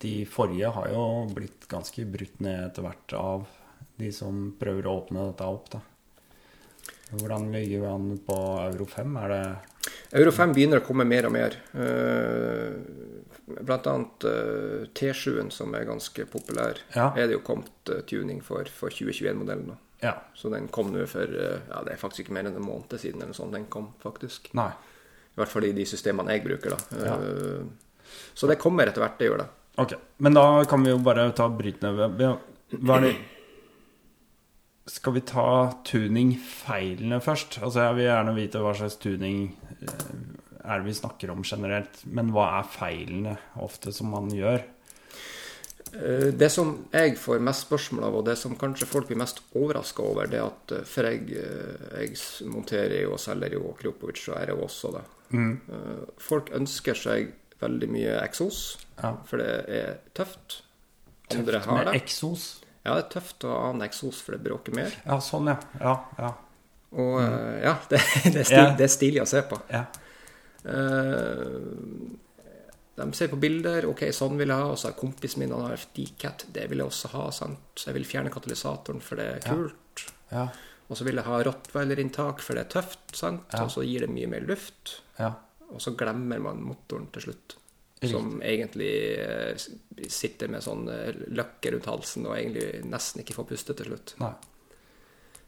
De 0.01 0.13
forrige 0.25 0.71
har 0.73 0.91
jo 0.91 1.05
blitt 1.35 1.67
ganske 1.71 2.05
brutt 2.09 2.41
ned 2.41 2.67
etter 2.67 2.85
hvert 2.87 3.17
av 3.17 3.47
de 4.01 4.09
som 4.15 4.47
prøver 4.57 4.87
å 4.89 4.95
åpne 5.03 5.27
dette 5.29 5.45
opp. 5.45 5.69
da. 5.75 5.81
Hvordan 7.11 7.51
ligger 7.53 7.83
vi 7.83 7.91
an 7.91 8.07
på 8.25 8.37
euro 8.65 8.87
5? 8.89 9.19
Er 9.21 9.35
det 9.35 9.43
Euro 10.11 10.31
5 10.35 10.51
begynner 10.55 10.81
å 10.81 10.85
komme 10.85 11.05
mer 11.07 11.25
og 11.29 11.33
mer. 11.33 11.55
Eh, 11.71 12.73
blant 13.61 13.87
annet 13.87 14.25
eh, 14.27 14.89
T7-en, 14.97 15.51
som 15.53 15.71
er 15.77 15.87
ganske 15.87 16.25
populær, 16.29 16.81
ja. 16.95 17.11
er 17.15 17.29
det 17.29 17.37
jo 17.37 17.45
kommet 17.47 17.93
tuning 18.09 18.41
for, 18.43 18.67
for 18.75 18.93
2021-modellen 18.93 19.71
nå. 19.71 19.77
Ja. 20.01 20.15
Så 20.33 20.49
den 20.49 20.67
kom 20.73 20.91
nå 20.93 21.05
for 21.09 21.29
ja, 21.29 21.81
det 21.85 21.93
er 21.93 22.01
faktisk 22.01 22.25
ikke 22.25 22.33
mer 22.37 22.47
enn 22.49 22.57
en 22.57 22.65
måned 22.65 22.97
siden. 22.99 23.21
eller 23.21 23.37
sånn 23.37 23.53
den 23.53 23.67
kom 23.71 23.91
faktisk. 24.01 24.49
Nei. 24.57 24.71
I 25.31 25.39
hvert 25.39 25.51
fall 25.53 25.67
i 25.69 25.73
de 25.75 25.85
systemene 25.87 26.33
jeg 26.35 26.43
bruker. 26.45 26.73
da. 26.75 27.03
Ja. 27.05 27.17
Eh, 27.17 27.99
så 28.35 28.49
det 28.49 28.59
kommer 28.59 28.89
etter 28.89 29.03
hvert, 29.03 29.19
det 29.19 29.29
gjør 29.29 29.43
det. 29.43 29.49
Ok, 29.79 29.93
Men 30.17 30.33
da 30.35 30.45
kan 30.67 30.83
vi 30.83 30.91
jo 30.91 30.97
bare 30.99 31.29
ta 31.31 31.45
bryt 31.47 31.79
ned 31.81 32.19
Hva 32.19 32.97
er 32.97 33.05
det 33.05 33.13
Skal 34.91 35.13
vi 35.15 35.21
ta 35.21 35.45
tuning-feilene 35.87 37.21
først? 37.23 37.61
Altså 37.63 37.85
Jeg 37.85 37.95
vil 37.95 38.07
gjerne 38.09 38.33
vite 38.35 38.59
hva 38.59 38.73
slags 38.75 38.97
tuning 38.99 39.55
eh, 39.79 40.11
er 40.61 40.81
det 40.81 40.85
vi 40.89 40.93
snakker 40.93 41.31
om 41.33 41.41
generelt. 41.47 42.03
Men 42.05 42.33
hva 42.35 42.59
er 42.59 42.67
feilene 42.69 43.37
ofte 43.63 43.93
som 43.95 44.11
man 44.13 44.27
gjør? 44.29 44.61
Eh, 45.93 46.27
det 46.33 46.49
som 46.49 46.71
jeg 46.91 47.17
får 47.19 47.41
mest 47.43 47.65
spørsmål 47.67 48.05
av, 48.07 48.17
og 48.19 48.25
det 48.29 48.37
som 48.39 48.55
kanskje 48.59 48.87
folk 48.87 49.09
blir 49.09 49.19
mest 49.19 49.41
overraska 49.57 50.03
over, 50.05 50.29
det 50.31 50.39
er 50.39 50.47
at 50.47 50.73
eh, 50.77 50.85
For 50.87 51.07
jeg, 51.09 51.25
eh, 51.35 52.05
jeg 52.05 52.47
monterer 52.51 53.01
jo 53.03 53.15
og 53.17 53.21
selger 53.21 53.57
jo 53.57 53.73
Kliopovic 53.79 54.23
og 54.31 54.53
jo 54.53 54.57
også, 54.67 54.93
det. 54.95 55.03
Mm. 55.31 55.53
Folk 56.19 56.49
ønsker 56.55 56.97
seg 56.97 57.29
veldig 57.61 57.87
mye 57.87 58.17
eksos, 58.19 58.57
ja. 58.97 59.13
for 59.27 59.39
det 59.39 59.51
er 59.71 59.99
tøft. 60.17 60.61
Andre 61.31 61.61
tøft 61.61 61.71
med 61.71 61.91
eksos? 61.95 62.47
Ja, 62.81 62.97
det 62.97 63.05
er 63.05 63.11
tøft 63.13 63.45
å 63.47 63.53
ha 63.53 63.69
en 63.71 63.85
eksos, 63.85 64.19
for 64.25 64.35
det 64.35 64.41
bråker 64.43 64.75
mer. 64.75 64.95
Ja, 65.05 65.19
sånn, 65.23 65.51
ja. 65.53 65.59
Ja, 65.79 65.95
ja. 66.19 66.33
Og 66.91 67.21
mm. 67.21 67.35
ja, 67.63 67.77
det, 67.91 68.01
det, 68.33 68.41
er 68.41 68.49
stil, 68.49 68.73
det, 68.79 68.87
er 68.87 68.91
stilig 68.91 69.23
å 69.23 69.29
se 69.29 69.43
på. 69.47 69.59
Ja. 69.71 69.85
Uh, 70.61 72.11
de 72.95 73.13
ser 73.17 73.31
på 73.31 73.39
bilder. 73.39 73.85
OK, 73.89 74.03
sånn 74.13 74.35
vil 74.39 74.51
jeg 74.51 74.61
ha. 74.63 74.71
Og 74.73 74.79
så 74.79 74.89
har 74.89 74.97
kompisen 74.99 75.41
min 75.43 75.53
han 75.55 75.69
har 75.69 75.85
DCAT. 75.95 76.47
Det 76.53 76.67
vil 76.71 76.83
jeg 76.83 76.91
også 76.91 77.13
ha. 77.15 77.29
sant? 77.35 77.63
Så 77.75 77.89
jeg 77.89 77.99
vil 77.99 78.09
fjerne 78.09 78.33
katalysatoren, 78.33 79.01
for 79.03 79.21
det 79.21 79.29
er 79.37 79.47
kult. 79.47 80.03
Ja. 80.31 80.43
Ja. 80.43 80.43
Og 80.91 80.99
så 80.99 81.07
vil 81.07 81.15
jeg 81.15 81.27
ha 81.27 81.39
rottweiler-inntak, 81.47 82.43
for 82.43 82.57
det 82.57 82.65
er 82.65 82.73
tøft. 82.75 83.15
sant? 83.15 83.47
Ja. 83.53 83.63
Og 83.63 83.71
så 83.71 83.85
gir 83.87 84.03
det 84.05 84.11
mye 84.11 84.29
mer 84.31 84.43
luft. 84.47 84.97
Og 85.71 85.79
så 85.79 85.95
glemmer 85.95 86.41
man 86.43 86.63
motoren 86.67 87.07
til 87.15 87.29
slutt. 87.29 87.57
Som 88.01 88.39
egentlig 88.41 88.91
eh, 89.21 89.53
sitter 90.09 90.49
med 90.49 90.63
sånn 90.65 90.87
eh, 90.89 91.11
løkke 91.37 91.75
rundt 91.75 91.85
halsen 91.85 92.25
og 92.25 92.33
egentlig 92.33 92.81
nesten 92.89 93.21
ikke 93.21 93.35
får 93.37 93.45
puste 93.51 93.75
til 93.77 93.91
slutt. 93.91 94.15
Nei. 94.23 94.31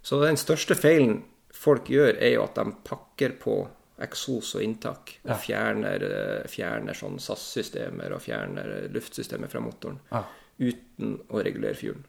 Så 0.05 0.19
den 0.21 0.37
største 0.37 0.77
feilen 0.77 1.23
folk 1.53 1.89
gjør, 1.89 2.13
er 2.21 2.35
jo 2.35 2.43
at 2.45 2.59
de 2.59 2.75
pakker 2.85 3.33
på 3.41 3.55
eksos 4.01 4.55
og 4.57 4.63
inntak. 4.65 5.17
Og 5.27 5.35
fjerner, 5.43 6.05
eh, 6.07 6.47
fjerner 6.49 6.97
sånn 6.97 7.19
SAS-systemer 7.21 8.15
og 8.15 8.23
fjerner 8.23 8.89
luftsystemet 8.93 9.51
fra 9.51 9.61
motoren. 9.63 9.99
Ja. 10.11 10.23
Uten 10.59 11.19
å 11.29 11.43
regulere 11.43 11.77
fuelen. 11.77 12.03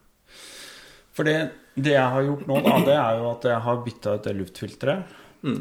For 1.14 1.28
det, 1.28 1.36
det, 1.74 1.94
jeg 1.94 2.10
har 2.10 2.24
gjort 2.26 2.46
nå, 2.50 2.58
da, 2.64 2.78
det 2.82 2.96
er 2.98 3.18
jo 3.20 3.28
at 3.30 3.44
jeg 3.46 3.64
har 3.66 3.84
bytta 3.84 4.14
ut 4.16 4.24
det 4.26 4.34
luftfilteret. 4.34 5.12
Mm. 5.44 5.60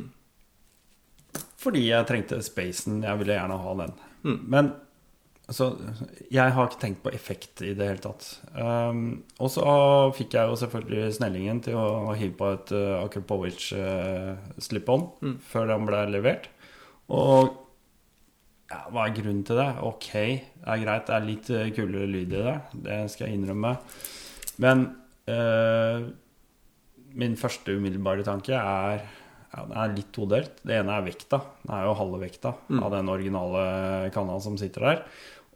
Fordi 1.63 1.83
jeg 1.85 2.07
trengte 2.09 2.41
spacen. 2.43 3.03
Jeg 3.05 3.19
ville 3.21 3.37
gjerne 3.37 3.59
ha 3.61 3.75
den. 3.83 3.93
Mm. 4.23 4.39
Men 4.55 4.71
Altså, 5.43 5.73
jeg 6.31 6.53
har 6.55 6.69
ikke 6.69 6.79
tenkt 6.79 7.01
på 7.03 7.11
effekt 7.11 7.61
i 7.67 7.73
det 7.75 7.87
hele 7.89 8.01
tatt. 8.03 8.27
Um, 8.55 9.25
og 9.43 9.49
så 9.51 9.65
fikk 10.15 10.37
jeg 10.37 10.47
jo 10.47 10.55
selvfølgelig 10.61 11.17
snellingen 11.17 11.59
til 11.65 11.75
å 11.75 12.13
hive 12.15 12.37
på 12.39 12.51
et 12.55 12.71
uh, 12.71 13.01
Akrapovic 13.01 13.65
uh, 13.75 14.39
slip-on 14.63 15.09
mm. 15.19 15.35
før 15.51 15.67
den 15.73 15.89
ble 15.89 15.99
levert. 16.13 16.47
Og 17.11 17.51
ja, 18.71 18.79
hva 18.87 19.03
er 19.03 19.17
grunnen 19.17 19.43
til 19.43 19.59
det? 19.59 19.67
Ok, 19.83 20.09
det 20.15 20.63
er 20.63 20.83
greit. 20.85 21.09
Det 21.09 21.17
er 21.17 21.27
litt 21.27 21.51
uh, 21.51 21.65
kulere 21.75 22.07
lyd 22.07 22.37
i 22.39 22.45
det. 22.47 22.57
Det 22.87 22.99
skal 23.11 23.27
jeg 23.27 23.41
innrømme. 23.41 23.73
Men 24.63 24.85
uh, 25.27 26.07
min 27.19 27.35
første 27.37 27.75
umiddelbare 27.75 28.23
tanke 28.25 28.55
er 28.55 29.03
ja, 29.53 29.65
Det 29.69 29.77
er 29.77 29.93
litt 29.93 30.09
todelt. 30.15 30.55
Det 30.65 30.79
ene 30.79 30.95
er 30.97 31.05
vekta. 31.05 31.39
Den 31.61 31.75
er 31.77 31.85
jo 31.85 31.97
halve 31.99 32.23
vekta 32.23 32.55
mm. 32.69 32.79
av 32.81 32.95
den 32.95 33.11
originale 33.13 33.65
kanna 34.15 34.39
som 34.41 34.57
sitter 34.57 34.87
der. 34.87 35.03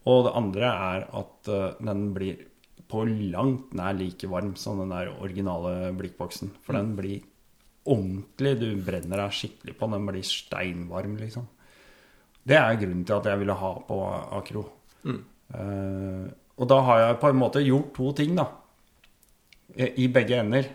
Og 0.08 0.28
det 0.28 0.36
andre 0.38 0.70
er 0.70 1.08
at 1.18 1.50
uh, 1.50 1.80
den 1.82 2.12
blir 2.16 2.46
på 2.88 3.04
langt 3.04 3.74
nær 3.76 3.98
like 3.98 4.30
varm 4.32 4.54
som 4.56 4.80
den 4.80 4.94
der 4.94 5.10
originale 5.18 5.92
blikkboksen. 5.98 6.54
For 6.64 6.78
mm. 6.78 6.80
den 6.80 6.94
blir 7.00 7.26
ordentlig 7.88 8.54
Du 8.60 8.70
brenner 8.84 9.24
deg 9.24 9.36
skikkelig 9.36 9.78
på. 9.80 9.90
Den 9.96 10.08
blir 10.12 10.30
steinvarm, 10.30 11.18
liksom. 11.24 11.50
Det 12.48 12.56
er 12.56 12.80
grunnen 12.80 13.04
til 13.04 13.18
at 13.18 13.28
jeg 13.28 13.42
ville 13.42 13.58
ha 13.60 13.74
på 13.90 14.00
Akro. 14.38 14.68
Mm. 15.08 15.22
Uh, 15.58 16.26
og 16.58 16.70
da 16.70 16.82
har 16.86 17.02
jeg 17.02 17.22
på 17.22 17.30
en 17.32 17.42
måte 17.42 17.66
gjort 17.66 17.94
to 17.98 18.14
ting, 18.18 18.38
da. 18.38 18.48
I 19.78 20.08
begge 20.10 20.40
ender. 20.42 20.70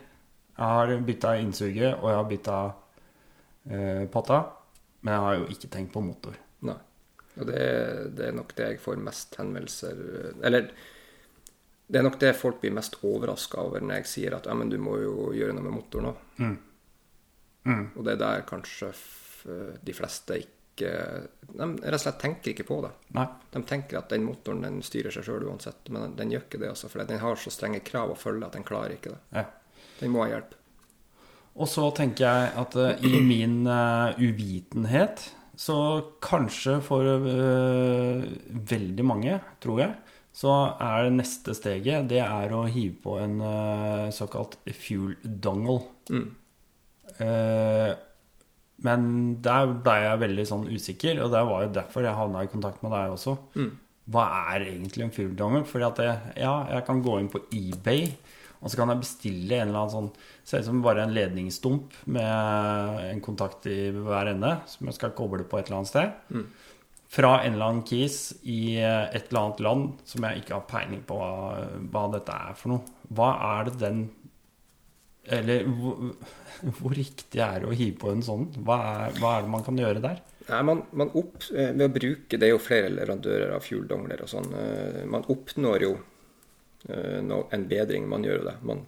Jeg 0.52 0.76
har 0.76 0.92
bytta 1.06 1.36
innsuget, 1.40 1.96
og 1.96 2.10
jeg 2.10 2.18
har 2.18 2.28
bytta 2.28 2.56
potta. 4.12 4.38
Men 5.02 5.14
jeg 5.14 5.22
har 5.26 5.36
jo 5.38 5.44
ikke 5.54 5.70
tenkt 5.70 5.92
på 5.94 6.02
motor. 6.04 6.34
Nei. 6.66 6.78
Og 7.40 7.46
det, 7.48 7.60
det, 8.16 8.26
er 8.28 8.34
nok 8.36 8.52
det 8.58 8.66
jeg 8.66 8.80
får 8.82 8.98
mest 9.00 9.38
henvendelser 9.40 10.00
Eller 10.44 10.66
det 11.92 12.00
er 12.00 12.04
nok 12.04 12.18
det 12.20 12.32
folk 12.36 12.60
blir 12.60 12.74
mest 12.76 12.98
overraska 13.04 13.60
over 13.60 13.82
når 13.84 14.02
jeg 14.02 14.08
sier 14.08 14.36
at 14.36 14.46
ja, 14.48 14.54
men 14.56 14.70
du 14.72 14.78
må 14.80 14.94
jo 15.02 15.30
gjøre 15.36 15.56
noe 15.56 15.64
med 15.66 15.74
motoren 15.74 16.08
òg. 16.08 16.20
Mm. 16.40 16.54
Mm. 17.68 17.82
Og 17.90 18.06
det 18.06 18.14
er 18.14 18.20
der 18.22 18.44
kanskje 18.48 18.92
de 19.82 19.94
fleste 19.94 20.38
ikke 20.40 20.88
De 21.52 21.66
rett 21.66 21.98
og 21.98 22.00
slett 22.00 22.20
tenker 22.22 22.54
ikke 22.54 22.64
på 22.64 22.78
det. 22.86 22.94
Nei. 23.18 23.26
De 23.52 23.60
tenker 23.68 23.98
at 24.00 24.08
den 24.14 24.24
motoren 24.24 24.64
den 24.64 24.80
styrer 24.86 25.12
seg 25.12 25.26
sjøl 25.26 25.44
uansett, 25.50 25.84
men 25.90 26.06
den, 26.06 26.14
den, 26.16 26.32
gjør 26.32 26.46
ikke 26.46 26.62
det. 26.62 26.70
Altså, 26.72 26.88
for 26.88 27.04
den 27.04 27.20
har 27.20 27.36
så 27.36 27.52
strenge 27.52 27.82
krav 27.84 28.14
å 28.14 28.16
følge 28.16 28.48
at 28.48 28.56
den 28.56 28.64
klarer 28.64 28.96
ikke 28.96 29.12
det. 29.12 29.20
Ja. 29.36 29.44
Den 30.00 30.14
må 30.14 30.24
ha 30.24 30.30
hjelp. 30.32 30.56
Og 31.52 31.68
så 31.68 31.84
tenker 31.96 32.24
jeg 32.24 32.52
at 32.62 32.76
uh, 32.80 33.04
i 33.04 33.20
min 33.20 33.66
uh, 33.68 34.16
uvitenhet 34.16 35.26
så 35.58 35.76
kanskje 36.24 36.78
for 36.84 37.04
uh, 37.04 38.22
veldig 38.72 39.04
mange, 39.06 39.36
tror 39.62 39.82
jeg, 39.84 39.92
så 40.32 40.52
er 40.80 41.06
det 41.06 41.18
neste 41.18 41.52
steget 41.54 42.08
det 42.08 42.22
er 42.24 42.54
å 42.56 42.64
hive 42.64 42.96
på 43.04 43.18
en 43.20 43.34
såkalt 44.16 44.56
fuel 44.72 45.12
dongle. 45.20 45.82
Mm. 46.08 46.30
Men 48.80 49.04
der 49.44 49.74
ble 49.84 49.96
jeg 50.00 50.22
veldig 50.22 50.46
sånn 50.48 50.64
usikker, 50.72 51.20
og 51.20 51.34
det 51.36 51.42
var 51.50 51.66
jo 51.66 51.74
derfor 51.76 52.08
jeg 52.08 52.16
havna 52.16 52.46
i 52.46 52.48
kontakt 52.48 52.80
med 52.80 52.96
deg 52.96 53.12
også. 53.12 53.36
Mm. 53.60 53.68
Hva 54.16 54.24
er 54.54 54.64
egentlig 54.70 55.04
en 55.04 55.12
fuel 55.18 55.36
dongle? 55.36 55.66
Fordi 55.68 55.86
at 55.90 56.00
jeg, 56.06 56.32
ja, 56.46 56.54
jeg 56.78 56.86
kan 56.88 57.04
gå 57.04 57.18
inn 57.20 57.28
på 57.36 57.44
eBay, 57.52 58.08
og 58.62 58.70
så 58.70 58.78
kan 58.78 58.92
jeg 58.92 59.02
bestille 59.02 59.58
en 59.58 59.68
eller 59.68 59.80
annen 59.80 59.94
sånn 59.96 60.10
Ser 60.46 60.62
ut 60.62 60.68
som 60.68 60.82
bare 60.82 61.04
en 61.04 61.14
ledningsstump 61.14 61.94
med 62.10 63.02
en 63.08 63.20
kontakt 63.22 63.66
i 63.70 63.92
hver 63.94 64.32
ende, 64.32 64.56
som 64.66 64.88
jeg 64.88 64.96
skal 64.96 65.12
koble 65.14 65.44
på 65.46 65.58
et 65.58 65.68
eller 65.68 65.80
annet 65.80 65.90
sted. 65.92 66.16
Mm. 66.34 66.48
Fra 67.12 67.30
en 67.44 67.54
eller 67.54 67.68
annen 67.68 67.84
kis 67.86 68.16
i 68.42 68.78
et 68.80 69.28
eller 69.28 69.40
annet 69.42 69.62
land 69.62 69.84
som 70.08 70.26
jeg 70.26 70.42
ikke 70.42 70.56
har 70.56 70.66
peiling 70.66 71.04
på 71.06 71.18
hva, 71.20 71.30
hva 71.94 72.02
dette 72.16 72.40
er 72.48 72.58
for 72.58 72.74
noe. 72.74 72.98
Hva 73.14 73.30
er 73.52 73.70
det 73.70 73.76
den 73.84 74.02
eller 75.22 75.66
hvor, 75.78 76.12
hvor, 76.80 76.94
riktig 76.98 77.42
er 77.42 77.62
det 77.62 77.70
å 77.70 77.76
hive 77.76 77.98
på 78.02 78.10
en 78.10 78.24
sånn? 78.26 78.48
Hva 78.66 78.78
er, 79.06 79.18
hva 79.20 79.36
er 79.36 79.44
det 79.44 79.52
man 79.54 79.66
kan 79.66 79.78
gjøre 79.78 80.02
der? 80.02 80.22
Nei, 80.48 80.62
man, 80.66 80.80
man 80.98 81.12
opp, 81.18 81.44
eh, 81.54 81.70
ved 81.70 81.86
å 81.86 81.92
bruke, 81.94 82.38
Det 82.38 82.48
er 82.48 82.56
jo 82.56 82.62
flere 82.62 82.90
leverandører 82.90 83.54
av 83.54 83.62
fueldongler 83.62 84.24
og 84.24 84.30
sånn. 84.32 84.48
Eh, 84.58 85.04
man 85.06 85.26
oppnår 85.30 85.86
jo 85.86 85.92
en 86.88 87.68
bedring. 87.68 88.08
Man 88.10 88.24
gjør 88.26 88.48
det. 88.48 88.56
Man, 88.66 88.82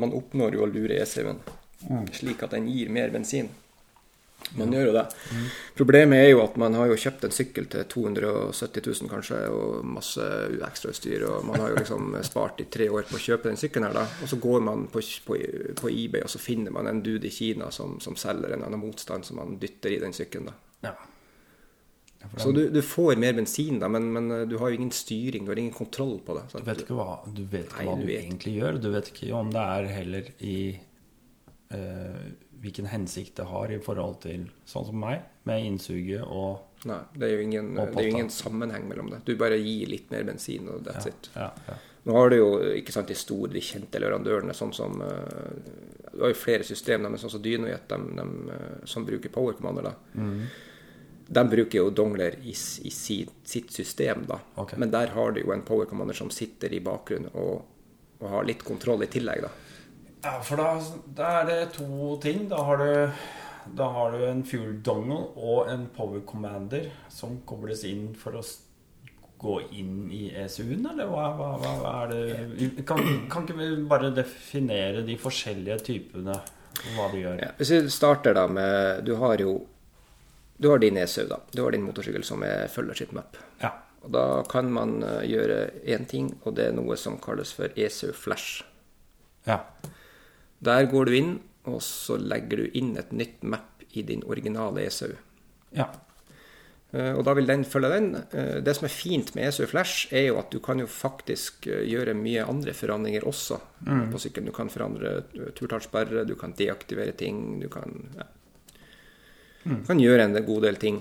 man 0.00 0.14
oppnår 0.16 0.56
jo 0.56 0.64
å 0.64 0.70
lure 0.70 0.96
ECU-en 1.02 1.42
mm. 1.90 2.08
slik 2.12 2.42
at 2.42 2.56
den 2.56 2.68
gir 2.70 2.90
mer 2.92 3.12
bensin. 3.14 3.50
Man 4.58 4.72
gjør 4.74 4.90
jo 4.90 4.92
det. 4.92 5.04
Mm. 5.32 5.44
Problemet 5.78 6.20
er 6.20 6.28
jo 6.28 6.42
at 6.42 6.56
man 6.60 6.74
har 6.76 6.90
jo 6.90 6.98
kjøpt 7.00 7.24
en 7.26 7.32
sykkel 7.34 7.68
til 7.72 7.86
270 7.90 8.84
000 8.84 9.10
kanskje, 9.10 9.38
og 9.48 9.86
masse 9.88 10.26
ekstrautstyr, 10.66 11.24
og 11.30 11.46
man 11.48 11.62
har 11.62 11.72
jo 11.72 11.78
liksom 11.80 12.12
spart 12.28 12.60
i 12.60 12.68
tre 12.70 12.90
år 12.92 13.08
på 13.08 13.16
å 13.18 13.24
kjøpe 13.24 13.48
den 13.48 13.60
sykkelen 13.60 13.88
her, 13.88 13.96
da. 14.02 14.04
Og 14.22 14.30
så 14.30 14.38
går 14.42 14.66
man 14.68 14.86
på, 14.92 15.02
på, 15.26 15.38
på 15.80 15.90
eBay, 15.90 16.26
og 16.26 16.32
så 16.32 16.42
finner 16.42 16.74
man 16.76 16.90
en 16.90 17.02
dude 17.04 17.30
i 17.30 17.34
Kina 17.34 17.70
som, 17.74 17.96
som 18.04 18.18
selger 18.20 18.54
en 18.54 18.66
annen 18.68 18.82
motstand 18.82 19.26
som 19.26 19.40
man 19.40 19.56
dytter 19.62 19.96
i 19.96 20.00
den 20.04 20.16
sykkelen, 20.16 20.52
da. 20.52 20.58
Ja. 20.90 20.94
Så 22.36 22.52
du, 22.56 22.62
du, 22.72 22.80
får 22.82 23.18
mer 23.20 23.34
bensin, 23.36 23.78
da, 23.82 23.88
men, 23.92 24.08
men, 24.14 24.32
du 24.48 24.56
har 24.60 24.72
jo 24.72 24.78
ingen 24.80 24.92
styring, 24.94 25.44
du 25.44 25.52
har 25.52 25.60
ingen 25.60 25.74
kontroll 25.74 26.16
på 26.24 26.36
det. 26.38 26.46
Du 26.54 26.64
vet 26.66 26.84
ikke 26.84 26.98
hva 26.98 27.20
du, 27.26 27.44
vet 27.44 27.68
ikke 27.68 27.86
hva 27.88 27.98
du, 28.00 28.06
du 28.06 28.14
egentlig 28.14 28.56
gjør. 28.58 28.80
Du 28.82 28.90
vet 28.94 29.12
ikke 29.12 29.30
om 29.38 29.52
det 29.54 29.64
er 29.76 29.90
heller 29.94 30.30
i 30.44 30.58
uh, 31.74 32.24
hvilken 32.64 32.88
hensikt 32.88 33.36
det 33.40 33.48
har 33.50 33.72
i 33.72 33.80
forhold 33.82 34.20
til 34.24 34.46
sånn 34.68 34.88
som 34.88 35.00
meg, 35.00 35.26
med 35.48 35.66
innsuget 35.72 36.24
og 36.24 36.70
Nei, 36.84 36.98
det 37.16 37.24
er, 37.24 37.30
jo 37.38 37.44
ingen, 37.46 37.68
det 37.78 37.84
er 37.96 38.04
jo 38.04 38.12
ingen 38.12 38.28
sammenheng 38.28 38.82
mellom 38.90 39.06
det. 39.08 39.22
Du 39.24 39.30
bare 39.40 39.56
gir 39.56 39.88
litt 39.88 40.10
mer 40.12 40.26
bensin, 40.28 40.66
og 40.68 40.82
that's 40.84 41.06
ja, 41.08 41.12
it. 41.14 41.28
Ja, 41.32 41.46
ja. 41.64 41.76
Nå 42.04 42.16
har 42.18 42.28
du 42.28 42.36
jo 42.36 42.48
ikke 42.76 42.92
sant, 42.92 43.08
de 43.08 43.16
store, 43.16 43.48
de 43.54 43.62
kjente 43.64 44.00
leverandørene, 44.02 44.52
sånn 44.52 44.74
som 44.76 45.00
uh, 45.00 45.54
Du 46.10 46.20
har 46.20 46.34
jo 46.34 46.36
flere 46.36 46.66
systemer, 46.68 47.08
men 47.08 47.22
sånn 47.22 47.32
som 47.32 47.42
Dynojet, 47.44 47.86
de, 47.88 47.98
de, 48.18 48.26
uh, 48.52 48.84
som 48.90 49.06
bruker 49.08 49.32
Power 49.32 49.56
Commander, 49.56 49.88
da. 49.88 50.20
Mm. 50.20 50.44
De 51.26 51.44
bruker 51.48 51.78
jo 51.78 51.90
dongler 51.90 52.36
i, 52.42 52.52
i 52.52 52.90
sitt, 52.90 53.32
sitt 53.48 53.72
system, 53.72 54.26
da. 54.28 54.38
Okay. 54.60 54.78
Men 54.78 54.90
der 54.92 55.14
har 55.14 55.32
du 55.32 55.40
jo 55.40 55.52
en 55.54 55.62
Power 55.64 55.88
Commander 55.88 56.16
som 56.16 56.30
sitter 56.30 56.72
i 56.72 56.82
bakgrunnen 56.84 57.32
og, 57.32 57.64
og 58.20 58.28
har 58.28 58.44
litt 58.44 58.64
kontroll 58.64 59.06
i 59.06 59.10
tillegg, 59.12 59.46
da. 59.46 59.52
Ja, 60.24 60.38
for 60.40 60.60
da, 60.60 60.68
da, 61.16 61.30
er 61.40 61.48
det 61.48 61.60
to 61.76 62.14
ting. 62.22 62.46
Da 62.48 62.60
har 62.64 62.80
du, 62.80 63.24
da 63.76 63.88
har 63.96 64.14
du 64.14 64.24
en 64.28 64.44
fuel 64.48 64.78
dongle 64.84 65.20
og 65.36 65.72
en 65.72 65.88
power 65.96 66.22
commander 66.28 66.90
som 67.12 67.40
kobles 67.48 67.84
inn 67.88 68.12
for 68.16 68.40
å 68.40 68.44
gå 69.44 69.58
inn 69.76 70.08
i 70.14 70.30
ECU-en, 70.40 70.86
eller 70.92 71.08
hva, 71.10 71.26
hva, 71.36 71.48
hva, 71.60 71.92
er 72.04 72.12
det 72.14 72.84
kan, 72.88 73.00
kan, 73.28 73.44
ikke 73.44 73.58
vi 73.58 73.68
bare 73.90 74.12
definere 74.16 75.02
de 75.04 75.18
forskjellige 75.20 75.76
typene, 75.84 76.36
hva 76.94 77.08
de 77.12 77.20
gjør? 77.20 77.42
Ja, 77.42 77.50
hvis 77.58 77.72
vi 77.74 77.80
starter 77.92 78.34
da 78.34 78.46
med 78.50 79.04
Du 79.06 79.12
har 79.20 79.38
jo 79.42 79.58
du 80.56 80.68
har 80.68 80.78
din 80.78 80.96
ECU, 80.96 81.26
da. 81.28 81.40
Du 81.52 81.62
har 81.62 81.74
din 81.74 81.82
motorsykkel 81.82 82.24
som 82.24 82.42
er, 82.46 82.68
sitt 82.94 83.12
map. 83.12 83.36
Ja. 83.60 83.72
Og 84.04 84.12
da 84.12 84.44
kan 84.48 84.70
man 84.72 85.02
eh, 85.02 85.24
gjøre 85.32 85.58
én 85.88 86.06
ting, 86.06 86.30
og 86.44 86.54
det 86.58 86.68
er 86.68 86.76
noe 86.76 86.96
som 87.00 87.18
kalles 87.18 87.52
for 87.56 87.72
ECU 87.74 88.12
Flash. 88.12 88.62
Ja. 89.48 89.64
Der 90.64 90.86
går 90.90 91.08
du 91.08 91.16
inn, 91.16 91.34
og 91.64 91.80
så 91.82 92.18
legger 92.20 92.62
du 92.62 92.78
inn 92.78 92.94
et 93.00 93.12
nytt 93.12 93.42
map 93.42 93.82
i 93.96 94.04
din 94.06 94.22
originale 94.28 94.84
ESU. 94.86 95.14
Ja. 95.74 95.88
Eh, 96.92 97.10
og 97.16 97.24
da 97.26 97.34
vil 97.34 97.48
den 97.48 97.64
følge 97.66 97.90
den. 97.96 98.10
Eh, 98.30 98.60
det 98.62 98.76
som 98.76 98.86
er 98.86 98.94
fint 98.94 99.34
med 99.34 99.48
ESU 99.48 99.64
Flash, 99.72 100.12
er 100.14 100.28
jo 100.28 100.38
at 100.38 100.52
du 100.52 100.60
kan 100.62 100.78
jo 100.78 100.86
faktisk 100.86 101.66
gjøre 101.66 102.14
mye 102.14 102.44
andre 102.46 102.76
forandringer 102.76 103.26
også 103.26 103.58
mm. 103.88 104.06
på 104.12 104.22
sykkelen. 104.22 104.52
Du 104.52 104.54
kan 104.54 104.70
forandre 104.70 105.16
turtallsperre, 105.56 106.28
du 106.28 106.36
kan 106.38 106.54
deaktivere 106.54 107.16
ting, 107.18 107.58
du 107.64 107.70
kan, 107.72 107.98
ja. 108.20 108.28
Mm. 109.64 109.80
kan 109.88 110.00
gjøre 110.00 110.28
en 110.28 110.38
god 110.46 110.68
del 110.68 110.78
ting. 110.80 111.00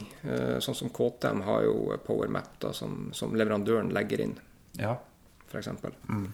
Sånn 0.64 0.78
som 0.80 0.92
KTM 0.96 1.44
har 1.48 1.68
jo 1.68 1.76
PowerMap 2.06 2.58
da, 2.64 2.74
som, 2.76 3.12
som 3.16 3.36
leverandøren 3.38 3.94
legger 3.96 4.26
inn, 4.26 4.38
ja. 4.80 4.98
f.eks. 5.52 5.70
Mm. 6.10 6.28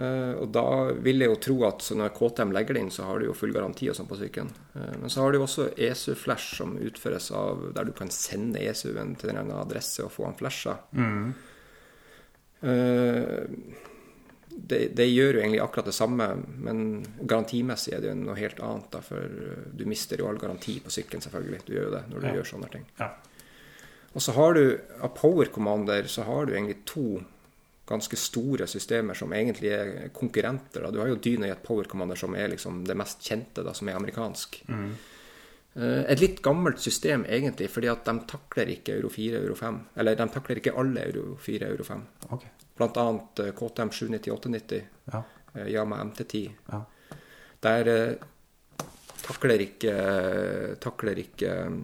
Uh, 0.00 0.38
og 0.38 0.52
da 0.54 0.64
vil 1.02 1.20
jeg 1.20 1.32
jo 1.32 1.38
tro 1.42 1.56
at 1.66 1.82
når 1.98 2.12
KTM 2.14 2.52
legger 2.54 2.76
det 2.76 2.82
inn, 2.84 2.92
så 2.94 3.08
har 3.08 3.18
du 3.18 3.26
jo 3.26 3.34
full 3.36 3.52
garanti 3.52 3.88
og 3.90 3.96
sånn 3.98 4.08
på 4.08 4.20
sykkelen. 4.20 4.52
Uh, 4.76 4.94
men 5.02 5.10
så 5.10 5.24
har 5.24 5.32
du 5.32 5.40
jo 5.40 5.46
også 5.48 5.66
ESU-flash 5.74 6.54
som 6.60 6.76
utføres 6.78 7.30
av 7.36 7.66
der 7.76 7.88
du 7.88 7.92
kan 7.96 8.12
sende 8.14 8.62
ESU-en 8.62 9.16
til 9.20 9.34
en 9.34 9.52
adresse 9.58 10.04
og 10.06 10.12
få 10.14 10.28
den 10.28 10.38
flasha. 10.38 10.76
Mm. 10.94 11.32
Uh, 12.62 13.89
det, 14.66 14.80
det, 14.98 15.06
gjør 15.08 15.36
jo 15.38 15.40
egentlig 15.40 15.62
akkurat 15.64 15.88
det 15.88 15.96
samme, 15.96 16.26
men 16.60 16.84
garantimessig 17.20 17.94
er 17.96 18.02
det 18.02 18.12
jo 18.12 18.18
noe 18.20 18.38
helt 18.38 18.60
annet. 18.64 18.88
Da, 18.92 19.00
for 19.04 19.40
du 19.72 19.84
mister 19.88 20.20
jo 20.20 20.28
all 20.30 20.40
garanti 20.40 20.78
på 20.84 20.92
sykkelen, 20.92 21.24
selvfølgelig. 21.24 21.64
Du 21.66 21.74
gjør 21.74 21.88
jo 21.88 21.96
det 21.96 22.04
når 22.10 22.22
du 22.22 22.28
ja. 22.28 22.36
gjør 22.38 22.48
sånne 22.52 22.70
ting. 22.74 22.86
Ja. 23.00 23.10
Og 24.12 24.24
så 24.24 24.34
har 24.34 24.56
du 24.58 24.64
av 25.00 25.12
Power 25.14 25.52
Commander 25.54 26.08
så 26.10 26.26
har 26.26 26.46
du 26.46 26.54
egentlig 26.56 26.80
to 26.88 27.20
ganske 27.90 28.16
store 28.18 28.66
systemer 28.70 29.18
som 29.18 29.32
egentlig 29.34 29.72
er 29.74 30.10
konkurrenter. 30.14 30.84
Da. 30.84 30.90
Du 30.94 31.00
har 31.02 31.10
jo 31.10 31.18
Dynajet 31.18 31.62
Power 31.66 31.88
Commander, 31.90 32.18
som 32.18 32.36
er 32.38 32.52
liksom 32.52 32.84
det 32.86 32.94
mest 32.98 33.24
kjente, 33.26 33.64
da, 33.66 33.74
som 33.74 33.90
er 33.90 33.98
amerikansk. 33.98 34.60
Mm. 34.70 34.92
Uh, 35.74 36.02
et 36.10 36.22
litt 36.22 36.38
gammelt 36.42 36.82
system, 36.82 37.24
egentlig, 37.26 37.70
fordi 37.70 37.90
at 37.90 38.06
de 38.06 38.14
takler 38.30 38.70
ikke 38.76 38.94
Euro 38.98 39.10
4 39.10 39.42
Euro 39.42 39.58
5. 39.58 39.80
Eller 40.02 40.18
de 40.18 40.28
takler 40.36 40.62
ikke 40.62 40.74
alle 40.78 41.06
Euro 41.10 41.34
4 41.42 41.70
Euro 41.70 41.86
5. 41.86 42.06
Okay. 42.30 42.59
Uh, 42.80 43.52
KTM 43.56 43.92
790-890, 43.92 44.82
ja. 45.12 45.22
uh, 45.54 45.66
Yama 45.68 46.02
MT10. 46.04 46.50
Ja. 46.72 46.84
Der 47.60 47.90
takler 49.20 49.60
ikke, 49.60 49.94
takler 50.80 51.18
ikke 51.20 51.50
um, 51.66 51.80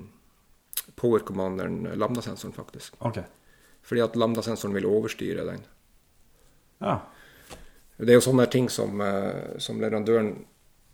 Power 0.97 1.20
Commanderen, 1.20 1.82
lambda-sensoren, 2.01 2.55
faktisk. 2.57 2.97
Okay. 3.05 3.26
Fordi 3.84 4.01
at 4.01 4.16
lambda-sensoren 4.16 4.74
vil 4.74 4.88
overstyre 4.88 5.44
den. 5.44 5.61
Ja. 6.80 6.99
Det 7.97 8.12
er 8.12 8.18
jo 8.18 8.24
sånne 8.24 8.47
ting 8.53 8.68
som, 8.72 9.01
eh, 9.01 9.57
som 9.62 9.80
leverandøren 9.80 10.34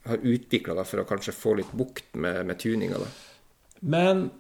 har 0.07 0.23
utvikla 0.23 0.85
for 0.87 1.03
å 1.03 1.07
kanskje 1.07 1.35
få 1.35 1.55
litt 1.59 1.73
bukt 1.73 2.15
med, 2.15 2.45
med 2.47 2.59
tuninga. 2.59 2.99
Men 3.81 4.31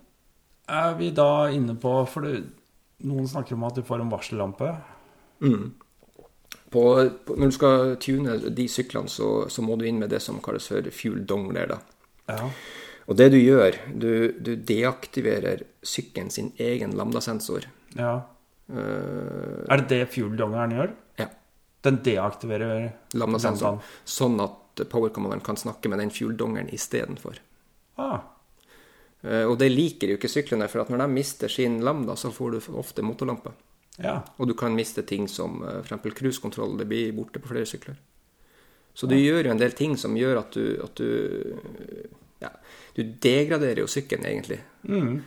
er 0.71 0.95
vi 0.99 1.11
da 1.15 1.51
inne 1.51 1.75
på 1.79 1.95
For 2.07 2.27
det, 2.27 2.43
noen 3.07 3.27
snakker 3.31 3.55
om 3.55 3.65
at 3.67 3.79
du 3.79 3.83
får 3.87 4.03
en 4.03 4.11
varsellampe. 4.11 4.71
Mm. 5.43 5.72
På, 6.72 7.11
på, 7.26 7.34
når 7.36 7.51
du 7.51 7.57
skal 7.57 7.97
tune 8.01 8.36
de 8.57 8.64
syklene, 8.70 9.11
så, 9.11 9.49
så, 9.53 9.64
må 9.64 9.76
du 9.76 9.84
inn 9.88 9.99
med 10.01 10.12
det 10.14 10.22
som 10.24 10.40
kalles 10.45 10.70
for 10.70 10.86
fuel 10.95 11.26
dongler. 11.28 11.74
Ja. 12.30 12.49
Og 13.11 13.18
det 13.18 13.28
du 13.34 13.38
gjør, 13.40 13.76
du, 13.93 14.12
du 14.40 14.55
deaktiverer 14.57 15.66
sykkelen 15.84 16.30
sin 16.32 16.53
egen 16.62 16.95
lambda-sensor. 16.97 17.66
Ja. 17.99 18.14
Uh, 18.72 19.66
er 19.68 19.82
det 19.82 19.88
det 19.90 20.03
fuel 20.14 20.36
dongleren 20.38 20.72
gjør? 20.78 20.93
Ja. 21.20 21.26
Den 21.84 21.99
deaktiverer 22.07 22.86
lambda-sensoren, 23.18 23.82
sånn 24.09 24.38
at 24.40 24.84
powercommanderen 24.88 25.45
kan 25.45 25.59
snakke 25.61 25.90
med 25.93 26.01
den 26.01 26.14
fuel 26.14 26.38
dongeren 26.40 26.70
istedenfor. 26.72 27.43
Ah. 28.01 28.22
Uh, 29.20 29.45
og 29.51 29.59
det 29.61 29.68
liker 29.74 30.14
jo 30.14 30.16
ikke 30.16 30.30
syklene, 30.32 30.70
for 30.72 30.88
når 30.88 31.05
de 31.05 31.11
mister 31.18 31.53
sin 31.53 31.82
lambda, 31.84 32.16
så 32.16 32.32
får 32.32 32.57
du 32.57 32.72
ofte 32.80 33.05
motorlampe. 33.05 33.53
Ja. 34.01 34.20
Og 34.40 34.49
du 34.49 34.55
kan 34.59 34.74
miste 34.76 35.05
ting 35.05 35.28
som 35.28 35.61
uh, 35.62 35.82
f.eks. 35.82 36.14
cruisekontroll. 36.16 36.78
Det 36.80 36.88
blir 36.88 37.12
borte 37.16 37.43
på 37.43 37.53
flere 37.53 37.68
sykler. 37.68 37.99
Så 38.95 39.09
du 39.09 39.16
ja. 39.16 39.32
gjør 39.32 39.49
jo 39.49 39.53
en 39.55 39.61
del 39.61 39.76
ting 39.76 39.97
som 40.01 40.16
gjør 40.16 40.43
at 40.43 40.57
du, 40.57 40.64
at 40.84 41.01
du 41.01 41.09
ja, 42.43 42.51
Du 42.97 43.03
degraderer 43.03 43.80
jo 43.80 43.88
sykkelen, 43.88 44.26
egentlig. 44.28 44.59
Mm. 44.84 45.22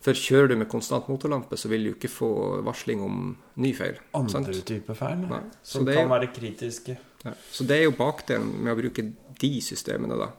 For 0.00 0.16
kjører 0.16 0.52
du 0.52 0.56
med 0.62 0.68
konstant 0.72 1.08
motorlampe, 1.12 1.58
så 1.60 1.68
vil 1.68 1.84
du 1.84 1.90
ikke 1.92 2.08
få 2.08 2.30
varsling 2.64 3.02
om 3.04 3.34
ny 3.60 3.72
feil. 3.76 3.98
Andre 4.16 4.46
sant? 4.46 4.60
typer 4.68 4.96
feil 4.96 5.26
Nei. 5.26 5.42
som 5.66 5.84
kan 5.88 6.06
jo, 6.06 6.12
være 6.12 6.30
kritiske. 6.32 6.96
Ja. 7.24 7.34
Så 7.52 7.66
det 7.68 7.80
er 7.80 7.88
jo 7.88 7.96
bakdelen 7.98 8.54
med 8.64 8.72
å 8.72 8.78
bruke 8.78 9.04
de 9.40 9.50
systemene, 9.64 10.16
da. 10.16 10.30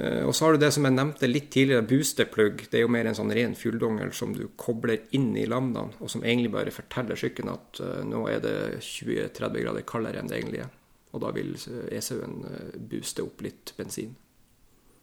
Eh, 0.00 0.24
og 0.24 0.34
så 0.34 0.44
har 0.44 0.52
du 0.52 0.62
det 0.62 0.70
som 0.72 0.86
jeg 0.86 0.96
nevnte 0.96 1.28
litt 1.28 1.50
tidligere, 1.52 1.84
boosterplugg. 1.88 2.64
Det 2.70 2.78
er 2.78 2.84
jo 2.86 2.92
mer 2.92 3.10
en 3.10 3.16
sånn 3.18 3.32
ren 3.36 3.56
fulldongel 3.58 4.12
som 4.16 4.32
du 4.36 4.46
kobler 4.60 5.02
inn 5.16 5.32
i 5.36 5.46
lambdaen, 5.50 5.92
og 6.00 6.12
som 6.12 6.24
egentlig 6.24 6.52
bare 6.54 6.72
forteller 6.74 7.20
sykkelen 7.20 7.52
at 7.52 7.82
uh, 7.84 7.98
nå 8.06 8.22
er 8.30 8.40
det 8.44 8.54
20-30 8.86 9.60
grader 9.66 9.84
kaldere 9.88 10.22
enn 10.22 10.30
det 10.30 10.38
egentlig 10.38 10.62
er. 10.64 10.72
Og 11.10 11.24
da 11.24 11.34
vil 11.36 11.52
ECU-en 11.58 12.38
uh, 12.46 12.78
booste 12.92 13.26
opp 13.26 13.44
litt 13.44 13.74
bensin. 13.76 14.16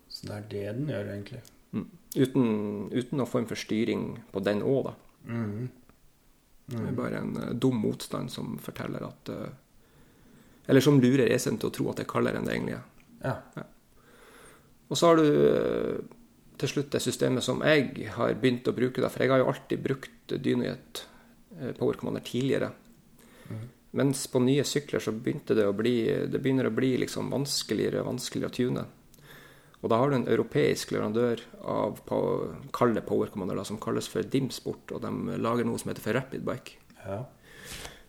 Så 0.10 0.32
det 0.32 0.40
er 0.40 0.50
det 0.56 0.66
den 0.80 0.92
gjør, 0.96 1.14
egentlig? 1.14 1.44
Mm. 1.76 1.88
Uten, 2.16 2.52
uten 2.96 3.20
noen 3.20 3.30
form 3.30 3.48
for 3.50 3.60
styring 3.60 4.10
på 4.34 4.42
den 4.42 4.66
òg, 4.66 4.90
da. 4.90 4.98
Mm. 5.28 5.56
Mm. 6.68 6.74
Det 6.74 6.84
er 6.88 7.00
bare 7.04 7.22
en 7.22 7.60
dum 7.60 7.78
motstand 7.84 8.32
som 8.32 8.58
forteller 8.60 9.04
at 9.08 9.30
Eller 10.68 10.84
som 10.84 10.98
lurer 11.00 11.30
ECN 11.32 11.62
til 11.62 11.70
å 11.70 11.76
tro 11.76 11.86
at 11.92 12.00
det 12.00 12.04
er 12.04 12.10
kaldere 12.12 12.40
enn 12.40 12.48
det 12.48 12.56
egentlig 12.56 12.76
er. 12.76 12.88
Ja. 13.22 13.36
ja. 13.56 13.64
Og 14.88 14.98
så 14.98 15.12
har 15.12 15.20
du 15.20 15.28
uh, 15.28 16.18
til 16.58 16.72
slutt 16.72 16.92
det 16.96 17.04
systemet 17.04 17.46
som 17.46 17.62
jeg 17.66 18.10
har 18.16 18.36
begynt 18.42 18.68
å 18.70 18.76
bruke, 18.76 19.04
da, 19.04 19.12
for 19.14 19.24
jeg 19.24 19.34
har 19.34 19.44
jo 19.44 19.50
alltid 19.52 19.82
brukt 19.84 20.36
Dynojet 20.42 21.04
Power 21.78 21.98
Commander 21.98 22.22
tidligere. 22.26 22.72
Mm. 23.50 23.66
Mens 23.98 24.28
på 24.30 24.42
nye 24.44 24.66
sykler 24.68 25.02
så 25.02 25.14
begynte 25.16 25.56
det 25.58 25.66
å 25.66 25.76
bli 25.76 25.96
Det 26.30 26.42
begynner 26.42 26.68
å 26.70 26.76
bli 26.76 26.92
liksom 27.02 27.32
vanskeligere 27.34 28.04
og 28.04 28.12
vanskeligere 28.12 28.52
å 28.52 28.58
tune. 28.58 28.84
Og 29.78 29.92
da 29.94 30.00
har 30.02 30.10
du 30.10 30.18
en 30.18 30.28
europeisk 30.28 30.92
leverandør 30.94 31.42
av 31.70 32.02
kalde 32.76 33.04
power 33.06 33.32
commander 33.34 33.62
som 33.68 33.80
kalles 33.82 34.10
for 34.10 34.26
Dimsport, 34.26 34.92
og 34.92 35.04
de 35.06 35.38
lager 35.38 35.68
noe 35.68 35.80
som 35.82 35.92
heter 35.92 36.04
for 36.04 36.18
Rapidbike. 36.18 36.78
Ja. 37.06 37.22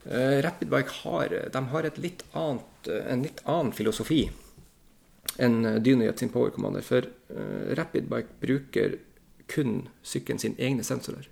Uh, 0.09 0.39
Rapidbike 0.45 1.01
har, 1.03 1.35
de 1.53 1.65
har 1.73 1.91
litt 2.01 2.25
annet, 2.33 2.89
en 2.89 3.25
litt 3.27 3.43
annen 3.45 3.75
filosofi 3.77 4.25
enn 5.37 5.83
Dynojet 5.85 6.19
sin 6.19 6.33
power 6.33 6.51
commander. 6.55 6.85
For 6.85 7.05
uh, 7.05 7.75
Rapidbike 7.79 8.39
bruker 8.41 8.97
kun 9.49 9.83
sykkelen 10.03 10.41
sin 10.43 10.57
egne 10.59 10.85
sensorer. 10.85 11.29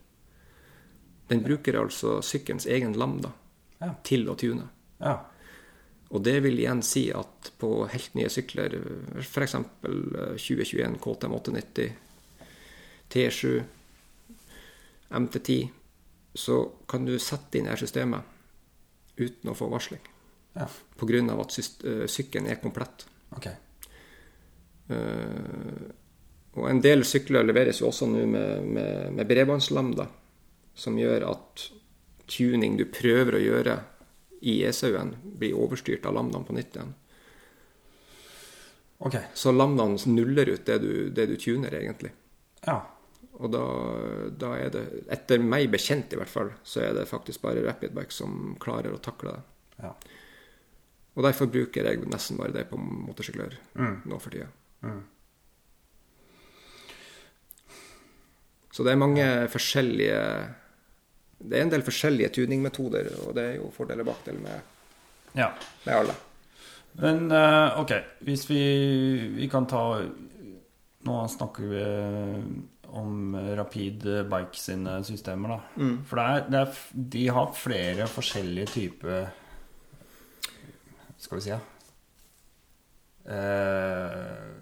Den 1.28 1.42
bruker 1.42 1.80
altså 1.80 2.20
sykkelens 2.22 2.68
egen 2.70 2.94
lambda 2.99 3.32
ja. 3.80 3.94
til 4.07 4.28
å 4.30 4.36
tune. 4.38 4.68
Ja. 5.01 5.18
Og 6.14 6.22
det 6.22 6.36
vil 6.44 6.61
igjen 6.62 6.84
si 6.86 7.09
at 7.14 7.51
på 7.59 7.70
helt 7.90 8.14
nye 8.14 8.30
sykler, 8.30 8.76
f.eks. 9.18 9.57
2021 9.82 11.01
KTM 11.03 11.34
890, 11.34 11.97
T7, 13.11 13.57
MT10, 15.18 15.66
så 16.36 16.61
kan 16.88 17.07
du 17.09 17.16
sette 17.22 17.59
inn 17.59 17.66
det 17.66 17.78
systemet 17.80 18.22
uten 19.16 19.51
å 19.51 19.57
få 19.57 19.68
varsling. 19.72 20.03
Ja. 20.57 20.68
Pga. 20.97 21.20
at 21.40 21.59
eh, 21.59 22.07
sykkelen 22.09 22.49
er 22.49 22.61
komplett. 22.62 23.07
Okay. 23.36 23.57
Uh, 24.91 25.87
og 26.57 26.68
en 26.70 26.80
del 26.80 27.05
sykler 27.05 27.45
leveres 27.45 27.82
jo 27.82 27.91
også 27.91 28.09
nå 28.09 28.22
med, 28.30 28.68
med, 28.76 29.11
med 29.16 29.28
bredbåndslambda, 29.28 30.07
som 30.76 30.97
gjør 30.99 31.26
at 31.30 31.66
tuning 32.30 32.78
du 32.78 32.87
prøver 32.91 33.37
å 33.37 33.43
gjøre 33.43 33.76
i 34.47 34.61
ECU-en 34.68 35.14
blir 35.41 35.57
overstyrt 35.57 36.07
av 36.09 36.16
lambdaen 36.16 36.47
på 36.47 36.57
nytt 36.57 36.78
igjen. 36.78 36.95
Okay. 38.99 39.28
Så 39.37 39.53
lambdaen 39.53 39.99
nuller 40.09 40.49
ut 40.55 40.66
det 40.66 40.78
du, 40.80 40.93
det 41.12 41.26
du 41.28 41.37
tuner, 41.41 41.74
egentlig. 41.76 42.12
Ja. 42.64 42.80
Og 43.37 43.51
da, 43.53 43.64
da, 44.32 44.53
er 44.57 44.70
det, 44.72 44.84
etter 45.12 45.43
meg 45.45 45.68
bekjent 45.72 46.14
i 46.14 46.20
hvert 46.20 46.32
fall, 46.32 46.55
så 46.64 46.87
er 46.87 46.95
det 46.97 47.09
faktisk 47.11 47.45
bare 47.45 47.64
Rapidbike 47.66 48.14
som 48.14 48.55
klarer 48.61 48.97
å 48.97 49.03
takle 49.03 49.34
det. 49.34 49.43
Ja. 49.84 49.93
Og 51.16 51.24
derfor 51.24 51.49
bruker 51.53 51.89
jeg 51.89 52.01
nesten 52.09 52.41
bare 52.41 52.55
det 52.55 52.66
på 52.70 52.78
motorsykler 52.80 53.59
mm. 53.76 53.97
nå 54.09 54.20
for 54.20 54.32
tida. 54.32 54.49
Mm. 54.87 55.03
Så 58.72 58.84
det 58.84 58.93
er 58.93 59.01
mange 59.01 59.26
forskjellige 59.49 60.20
det 61.37 61.59
er 61.59 61.66
en 61.66 61.72
del 61.72 61.84
forskjellige 61.84 62.32
tuningmetoder, 62.39 63.11
og 63.26 63.34
det 63.37 63.45
er 63.45 63.59
jo 63.59 63.68
fordeler 63.74 64.07
og 64.07 64.09
bakdeler 64.09 64.41
med, 64.41 64.70
ja. 65.37 65.51
med 65.84 65.93
alle. 65.95 66.14
Men 66.97 67.26
uh, 67.28 67.76
OK, 67.82 67.93
hvis 68.24 68.47
vi, 68.49 68.62
vi, 69.37 69.49
kan 69.53 69.68
ta 69.68 69.82
Nå 71.07 71.16
snakker 71.30 71.68
vi 71.70 71.82
om 72.97 73.37
Rapid 73.59 74.07
Bike 74.30 74.59
sine 74.59 74.97
systemer, 75.07 75.53
da. 75.53 75.59
Mm. 75.76 75.99
For 76.09 76.18
det 76.18 76.24
er, 76.24 76.47
det 76.49 76.62
er, 76.62 76.80
de 77.14 77.24
har 77.37 77.53
flere 77.55 78.09
forskjellige 78.11 78.72
typer 78.72 79.28
Skal 81.20 81.39
vi 81.39 81.45
si 81.45 81.53
ja. 81.53 81.61
Uh, 83.26 84.57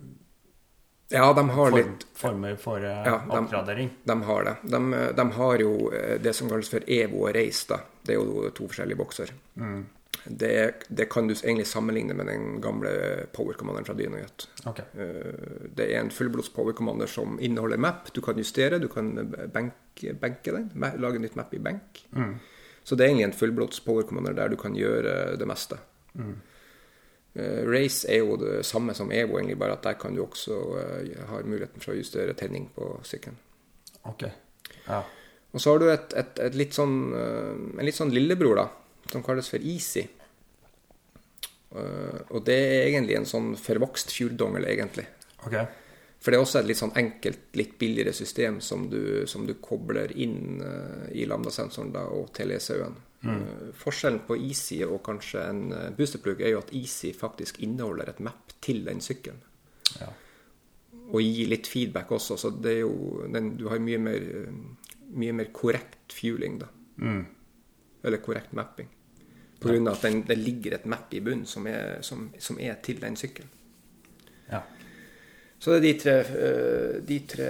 ja, 1.08 1.32
de 1.32 1.48
har 1.48 1.70
Form, 1.70 1.76
litt 1.76 2.06
Former 2.14 2.56
for 2.56 2.84
uh, 2.84 2.90
ja, 3.04 3.22
de, 3.30 3.38
oppgradering? 3.38 3.90
De 4.04 4.22
har 4.22 4.44
det. 4.44 4.54
De, 4.62 4.80
de, 5.16 5.26
har 5.32 5.58
jo 5.60 5.74
eh, 5.92 6.14
det 6.20 6.32
som 6.32 6.48
kalles 6.48 6.70
for 6.72 6.86
EVO 6.86 7.26
og 7.26 7.34
Race. 7.36 7.66
da. 7.68 7.82
Det 8.02 8.14
er 8.14 8.20
jo 8.20 8.48
to 8.56 8.68
forskjellige 8.70 8.98
bokser. 8.98 9.34
Mm. 9.60 9.84
Det, 10.24 10.54
det, 10.88 11.04
kan 11.12 11.28
du 11.28 11.34
egentlig 11.34 11.66
sammenligne 11.68 12.16
med 12.16 12.26
den 12.26 12.60
gamle 12.64 12.90
Power 13.36 13.52
Commanderen 13.60 13.84
fra 13.84 13.96
Dynojet. 13.98 14.48
Okay. 14.64 14.86
Eh, 14.96 15.68
det 15.76 15.90
er 15.90 16.00
en 16.00 16.10
fullblods 16.14 16.48
Power 16.54 16.72
Commander 16.72 17.10
som 17.10 17.36
inneholder 17.40 17.76
map. 17.76 18.08
Du 18.14 18.22
kan 18.24 18.38
justere, 18.40 18.80
du 18.80 18.88
kan 18.88 19.12
benke, 19.52 20.16
benke 20.20 20.56
den. 20.56 20.70
Lage 21.02 21.20
nytt 21.20 21.36
map 21.36 21.52
i 21.54 21.60
benk. 21.60 22.06
Mm. 22.16 22.38
Så 22.84 22.96
det 22.96 23.04
er 23.04 23.12
egentlig 23.12 23.28
en 23.28 23.38
fullblods 23.38 23.84
Power 23.84 24.08
Commander 24.08 24.32
der 24.36 24.48
du 24.48 24.56
kan 24.60 24.76
gjøre 24.76 25.36
det 25.36 25.48
meste. 25.48 25.78
Mm. 26.14 26.36
Uh, 27.34 27.66
race 27.66 28.06
er 28.06 28.20
jo 28.22 28.36
det 28.38 28.60
samme 28.62 28.94
som 28.94 29.10
Evo, 29.10 29.40
egentlig, 29.40 29.58
bare 29.58 29.74
at 29.74 29.82
der 29.82 29.96
kan 29.98 30.14
du 30.14 30.22
også 30.22 30.54
uh, 30.54 31.22
ha 31.32 31.40
muligheten 31.42 31.82
for 31.82 31.90
å 31.90 31.98
justere 31.98 32.36
tenning 32.38 32.68
på 32.76 32.92
sykkelen. 33.02 33.40
Okay. 34.06 34.30
Ja. 34.86 35.00
Og 35.50 35.62
så 35.62 35.72
har 35.72 35.82
du 35.82 35.88
et, 35.90 36.14
et, 36.14 36.38
et 36.46 36.58
litt 36.58 36.76
sånn, 36.76 36.94
uh, 37.10 37.56
en 37.74 37.86
litt 37.88 37.98
sånn 37.98 38.14
lillebror, 38.14 38.60
da, 38.60 38.68
som 39.10 39.24
kalles 39.26 39.50
for 39.50 39.62
Easy. 39.62 40.06
og 41.74 42.44
det 42.46 42.54
er 42.54 42.84
egentlig 42.86 43.16
en 43.18 43.26
sånn 43.26 43.48
forvokst 43.58 44.12
fjordongel, 44.14 44.68
egentlig. 44.70 45.08
Okay. 45.42 45.66
For 46.22 46.30
det 46.30 46.38
er 46.38 46.44
også 46.44 46.60
et 46.60 46.68
litt 46.68 46.78
sånn 46.78 46.94
enkelt, 46.96 47.48
litt 47.58 47.74
billigere 47.80 48.12
system 48.14 48.60
som 48.62 48.86
du, 48.92 49.26
som 49.26 49.42
du 49.44 49.56
kobler 49.58 50.14
inn 50.14 50.62
i 51.10 51.26
lambda-sensoren 51.26 51.90
da, 51.92 52.06
og 52.14 52.30
til 52.38 52.54
ECU-en. 52.54 52.94
Mm. 53.24 53.40
Uh, 53.40 53.68
forskjellen 53.78 54.20
på 54.28 54.36
Easy 54.36 54.82
og 54.84 55.00
kanskje 55.06 55.42
en 55.48 55.62
boosterplugg 55.68 55.96
boosterplug 55.96 56.42
er 56.44 56.54
jo 56.54 56.60
at 56.60 56.72
Easy 56.76 57.14
faktisk 57.16 57.62
inneholder 57.64 58.10
et 58.12 58.20
map 58.24 58.52
til 58.64 58.84
den 58.84 59.00
sykkelen. 59.04 59.40
Ja. 60.00 60.10
Og 61.04 61.20
gir 61.22 61.48
litt 61.52 61.68
feedback 61.68 62.12
også, 62.12 62.36
så 62.40 62.50
det 62.50 62.72
er 62.78 62.82
jo 62.82 63.24
den, 63.32 63.54
du 63.60 63.68
har 63.70 63.80
mye 63.82 64.00
mer, 64.02 64.28
uh, 64.44 64.92
mye 65.14 65.36
mer 65.40 65.50
korrekt 65.56 66.12
fueling, 66.12 66.60
da. 66.60 66.68
Mm. 67.00 67.24
Eller 68.04 68.22
korrekt 68.24 68.52
mapping. 68.52 68.90
På 69.60 69.70
grunn 69.70 69.88
av 69.88 69.96
at 69.96 70.04
den, 70.04 70.20
det 70.28 70.36
ligger 70.36 70.76
et 70.76 70.84
map 70.90 71.12
i 71.16 71.22
bunnen 71.24 71.46
som, 71.48 71.64
som, 72.04 72.26
som, 72.38 72.58
er 72.60 72.74
til 72.84 72.98
den 73.00 73.16
sykkelen. 73.16 73.48
Ja. 74.50 74.60
Så 75.58 75.72
det 75.72 75.78
er 75.78 75.84
de 75.86 75.92
tre, 76.02 76.16
de 77.08 77.18
tre 77.24 77.48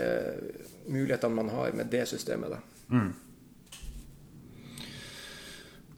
mulighetene 0.87 1.35
man 1.35 1.51
har 1.51 1.75
med 1.75 1.91
det 1.91 2.05
systemet. 2.07 2.55
Da. 2.55 2.61
Mm. 2.95 3.11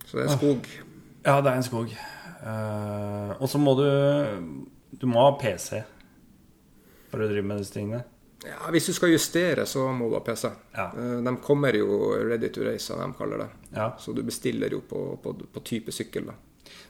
Så 0.07 0.19
det 0.19 0.25
er 0.25 0.31
en 0.31 0.39
skog. 0.39 0.69
Ja, 1.27 1.41
det 1.43 1.51
er 1.51 1.57
en 1.59 1.67
skog. 1.67 1.95
Uh, 2.47 3.33
og 3.41 3.49
så 3.51 3.59
må 3.59 3.73
du 3.75 3.87
Du 5.01 5.07
må 5.11 5.23
ha 5.25 5.33
PC 5.41 5.81
for 7.11 7.25
å 7.25 7.29
drive 7.31 7.47
med 7.47 7.63
disse 7.63 7.75
tingene. 7.75 8.03
Ja, 8.47 8.69
Hvis 8.71 8.87
du 8.87 8.93
skal 8.95 9.15
justere, 9.15 9.65
så 9.67 9.87
må 9.95 10.11
du 10.11 10.17
ha 10.19 10.23
PC. 10.25 10.51
Ja. 10.77 10.91
Uh, 10.95 11.19
de 11.25 11.35
kommer 11.43 11.75
jo 11.75 12.13
ready 12.15 12.51
to 12.55 12.65
race, 12.67 12.87
som 12.87 13.01
de 13.03 13.09
kaller 13.19 13.45
det. 13.45 13.49
Ja. 13.75 13.93
Så 13.99 14.15
du 14.15 14.23
bestiller 14.27 14.73
jo 14.73 14.83
på, 14.87 15.03
på, 15.23 15.35
på 15.53 15.65
type 15.67 15.95
sykkel. 15.95 16.31
da. 16.31 16.37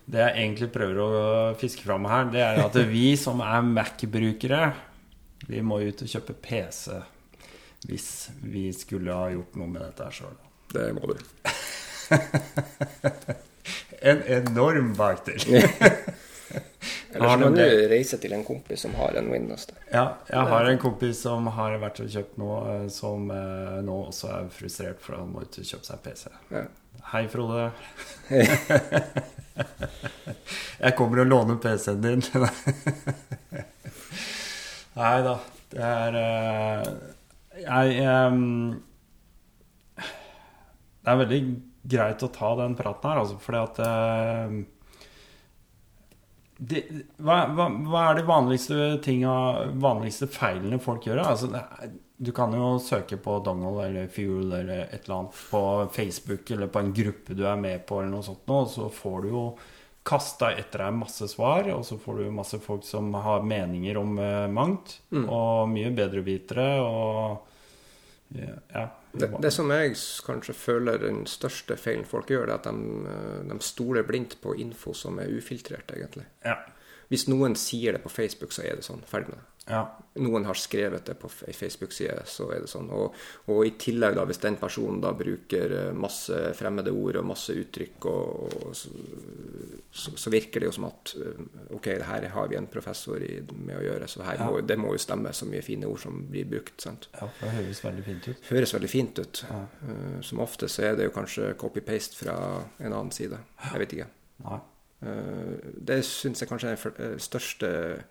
Det 0.07 0.23
jeg 0.23 0.37
egentlig 0.45 0.71
prøver 0.75 1.01
å 1.03 1.11
fiske 1.59 1.85
fram 1.87 2.07
her, 2.09 2.29
det 2.33 2.43
er 2.45 2.61
at 2.63 2.77
vi 2.91 3.09
som 3.19 3.41
er 3.45 3.65
Mac-brukere, 3.67 4.63
vi 5.47 5.63
må 5.63 5.81
ut 5.83 6.03
og 6.03 6.11
kjøpe 6.11 6.37
PC 6.43 6.97
hvis 7.87 8.09
vi 8.43 8.69
skulle 8.75 9.15
ha 9.15 9.29
gjort 9.31 9.59
noe 9.61 9.71
med 9.71 9.85
dette 9.85 10.09
sjøl. 10.15 10.35
Det 10.73 10.89
må 10.97 11.11
du. 11.11 11.19
en 14.13 14.23
enorm 14.39 14.93
bakdel. 14.99 15.41
Eller 17.17 17.29
så 17.29 17.37
må 17.39 17.49
du 17.57 17.89
reise 17.91 18.19
til 18.21 18.33
en 18.37 18.45
kompis 18.45 18.81
som 18.85 18.93
har 18.99 19.13
en 19.19 19.31
Windows. 19.33 19.67
Ja, 19.91 20.05
jeg 20.29 20.45
har 20.53 20.65
en 20.71 20.79
kompis 20.81 21.17
som 21.25 21.47
har 21.57 21.79
vært 21.83 22.01
og 22.05 22.09
kjøpt 22.13 22.37
noe, 22.41 22.57
eh, 22.75 22.87
som 22.93 23.31
eh, 23.33 23.79
nå 23.87 23.97
også 24.11 24.27
er 24.35 24.45
frustrert 24.53 25.01
for 25.03 25.13
han 25.19 25.33
må 25.33 25.39
ut 25.47 25.59
og 25.61 25.65
kjøpe 25.71 25.87
seg 25.87 25.95
en 25.97 26.05
PC. 26.05 26.25
Ja. 26.53 26.65
Hei, 27.13 27.25
Frode. 27.31 27.65
jeg 30.85 30.93
kommer 30.99 31.17
og 31.23 31.29
låner 31.31 31.57
PC-en 31.63 32.03
din. 32.03 32.23
Nei 34.97 35.19
da. 35.27 35.35
Det 35.67 35.83
er 35.83 36.15
uh, 36.15 36.87
Jeg 37.59 37.99
um, 38.07 38.79
Det 39.99 41.11
er 41.11 41.19
veldig 41.21 41.41
greit 41.87 42.25
å 42.25 42.33
ta 42.35 42.55
den 42.59 42.75
praten 42.79 43.13
her, 43.13 43.21
altså, 43.23 43.39
fordi 43.43 43.61
at 43.63 43.79
eh, 43.87 44.57
de, 46.57 46.83
hva, 47.21 47.43
hva, 47.53 47.69
hva, 47.85 48.03
er 48.09 48.19
de 48.19 48.27
vanligste 48.27 48.89
tinga, 49.05 49.37
vanligste 49.77 50.29
feilene 50.33 50.81
folk 50.83 51.07
gjør? 51.07 51.21
Altså, 51.23 51.51
er, 51.53 51.95
du 52.17 52.33
kan 52.33 52.55
jo 52.57 52.77
søke 52.81 53.19
på 53.21 53.39
dongle 53.45 53.91
eller 53.91 54.07
fuel 54.09 54.55
eller 54.57 54.87
et 54.87 55.05
eller 55.05 55.19
annet 55.19 55.41
på 55.51 55.63
Facebook 55.93 56.51
eller 56.51 56.71
på 56.73 56.81
en 56.81 56.95
gruppe 56.97 57.37
du 57.37 57.45
er 57.45 57.59
med 57.61 57.85
på, 57.89 58.01
eller 58.01 58.15
noe 58.15 58.25
sånt, 58.25 58.49
og 58.49 58.71
så 58.73 58.89
får 58.89 59.27
du 59.27 59.35
jo 59.35 59.47
kasta 60.07 60.53
etter 60.55 60.85
deg 60.85 60.97
masse 60.97 61.29
svar, 61.29 61.67
og 61.75 61.83
så 61.85 61.99
får 62.01 62.23
du 62.23 62.33
masse 62.33 62.61
folk 62.63 62.87
som 62.87 63.11
har 63.21 63.45
meninger 63.45 63.99
om 63.99 64.15
uh, 64.23 64.47
mangt, 64.49 65.01
mm. 65.11 65.27
og 65.27 65.69
mye 65.73 65.91
bedrevitere 65.93 66.69
og 66.81 67.53
ja. 68.33 68.87
Det, 69.19 69.31
det, 69.43 69.51
som 69.55 69.71
jeg 69.73 69.97
kanskje 70.27 70.55
føler 70.57 71.01
den 71.03 71.25
største 71.31 71.77
feilen 71.81 72.07
folk 72.09 72.31
gjør, 72.31 72.49
er 72.51 72.55
at 72.59 72.69
de, 72.69 73.03
eh, 73.11 73.43
de 73.49 73.59
stoler 73.65 74.07
blindt 74.07 74.39
på 74.43 74.55
info 74.61 74.95
som 74.97 75.21
er 75.23 75.33
ufiltrert, 75.33 75.91
egentlig. 75.97 76.27
Ja. 76.45 76.59
Hvis 77.13 77.29
noen 77.31 77.55
sier 77.59 77.97
det 77.97 78.03
på 78.03 78.13
Facebook, 78.13 78.53
så 78.53 78.65
er 78.67 78.79
det 78.79 78.87
sånn. 78.87 79.05
Ferdig 79.07 79.33
med 79.33 79.41
det. 79.41 79.56
Ja. 79.67 79.99
Noen 80.15 80.45
har 80.47 80.55
skrevet 80.55 81.05
det 81.05 81.17
på 81.21 81.29
ei 81.45 81.53
Facebook-side, 81.53 82.23
så 82.31 82.47
er 82.55 82.63
det 82.63 82.71
sånn. 82.71 82.87
Og, 82.95 83.17
og, 83.51 83.59
i 83.67 83.73
tillegg, 83.77 84.15
da, 84.17 84.23
hvis 84.29 84.39
den 84.41 84.57
personen 84.61 85.01
da 85.03 85.11
bruker 85.17 85.75
eh, 85.75 85.89
masse 85.97 86.39
fremmede 86.57 86.93
ord 86.95 87.19
og 87.21 87.27
masse 87.33 87.53
uttrykk, 87.59 88.07
og, 88.09 88.55
og 88.63 88.77
så, 88.79 90.15
så, 90.15 90.33
virker 90.33 90.63
det 90.63 90.71
jo 90.71 90.77
som 90.79 90.87
at 90.89 91.13
eh, 91.19 91.43
OK, 91.75 91.91
det 91.91 92.09
her 92.09 92.29
har 92.33 92.49
vi 92.53 92.59
en 92.61 92.71
professor 92.71 93.21
i, 93.21 93.43
med 93.59 93.75
å 93.81 93.83
gjøre, 93.89 94.09
så 94.09 94.23
ja. 94.23 94.47
må, 94.47 94.63
det 94.63 94.79
må 94.81 94.95
jo 94.95 95.03
stemme 95.03 95.35
så 95.37 95.51
mye 95.51 95.67
fine 95.67 95.91
ord 95.91 96.01
som 96.07 96.23
blir 96.31 96.47
brukt. 96.49 96.79
sant? 96.87 97.11
Ja, 97.19 97.29
det 97.43 97.53
høres 97.59 97.83
veldig 97.85 98.07
fint 98.07 98.31
ut. 98.31 98.51
Høres 98.55 98.77
veldig 98.79 98.93
fint 98.95 99.21
ut. 99.21 99.45
Ja. 99.51 99.61
Uh, 99.83 100.19
som 100.25 100.47
ofte 100.47 100.71
så 100.73 100.87
er 100.87 100.97
det 100.97 101.11
jo 101.11 101.17
kanskje 101.17 101.53
copy-paste 101.59 102.23
fra 102.23 102.39
en 102.79 102.93
annen 102.93 103.13
side. 103.15 103.43
Jeg 103.67 103.83
vet 103.83 103.99
ikke. 103.99 104.11
Nei. 104.47 104.63
Uh, 105.03 105.73
det 105.91 106.01
syns 106.09 106.41
jeg 106.41 106.49
kanskje 106.49 106.73
er 106.73 107.01
den 107.03 107.21
største 107.21 107.73
Eh, 107.97 108.03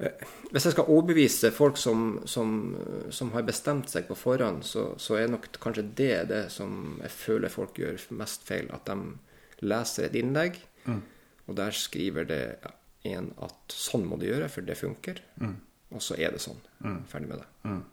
hvis 0.00 0.66
jeg 0.66 0.74
skal 0.74 0.88
overbevise 0.88 1.50
folk 1.52 1.76
som, 1.80 2.20
som, 2.28 2.52
som 3.12 3.32
har 3.34 3.44
bestemt 3.44 3.90
seg 3.92 4.06
på 4.08 4.16
forhånd, 4.16 4.62
så, 4.64 4.90
så, 5.00 5.18
er 5.20 5.28
nok 5.28 5.50
kanskje 5.60 5.84
det 5.96 6.14
det 6.30 6.44
som 6.54 6.98
jeg 7.02 7.12
føler 7.12 7.52
folk 7.52 7.78
gjør 7.80 8.00
mest 8.16 8.46
feil. 8.48 8.70
At 8.72 8.88
de 8.88 9.66
leser 9.66 10.08
et 10.08 10.16
innlegg, 10.16 10.56
mm. 10.86 11.02
og 11.46 11.58
der 11.58 11.76
skriver 11.76 12.28
det 12.28 12.44
en 13.10 13.30
at 13.44 13.76
sånn 13.76 14.06
må 14.08 14.16
du 14.20 14.26
gjøre, 14.30 14.48
for 14.52 14.64
det 14.64 14.78
funker. 14.80 15.20
Mm. 15.40 15.58
Og 15.96 16.04
så 16.04 16.16
er 16.16 16.32
det 16.32 16.42
sånn. 16.44 16.60
Mm. 16.84 16.98
Ferdig 17.10 17.30
med 17.30 17.42
det. 17.42 17.48
Mm. 17.68 17.84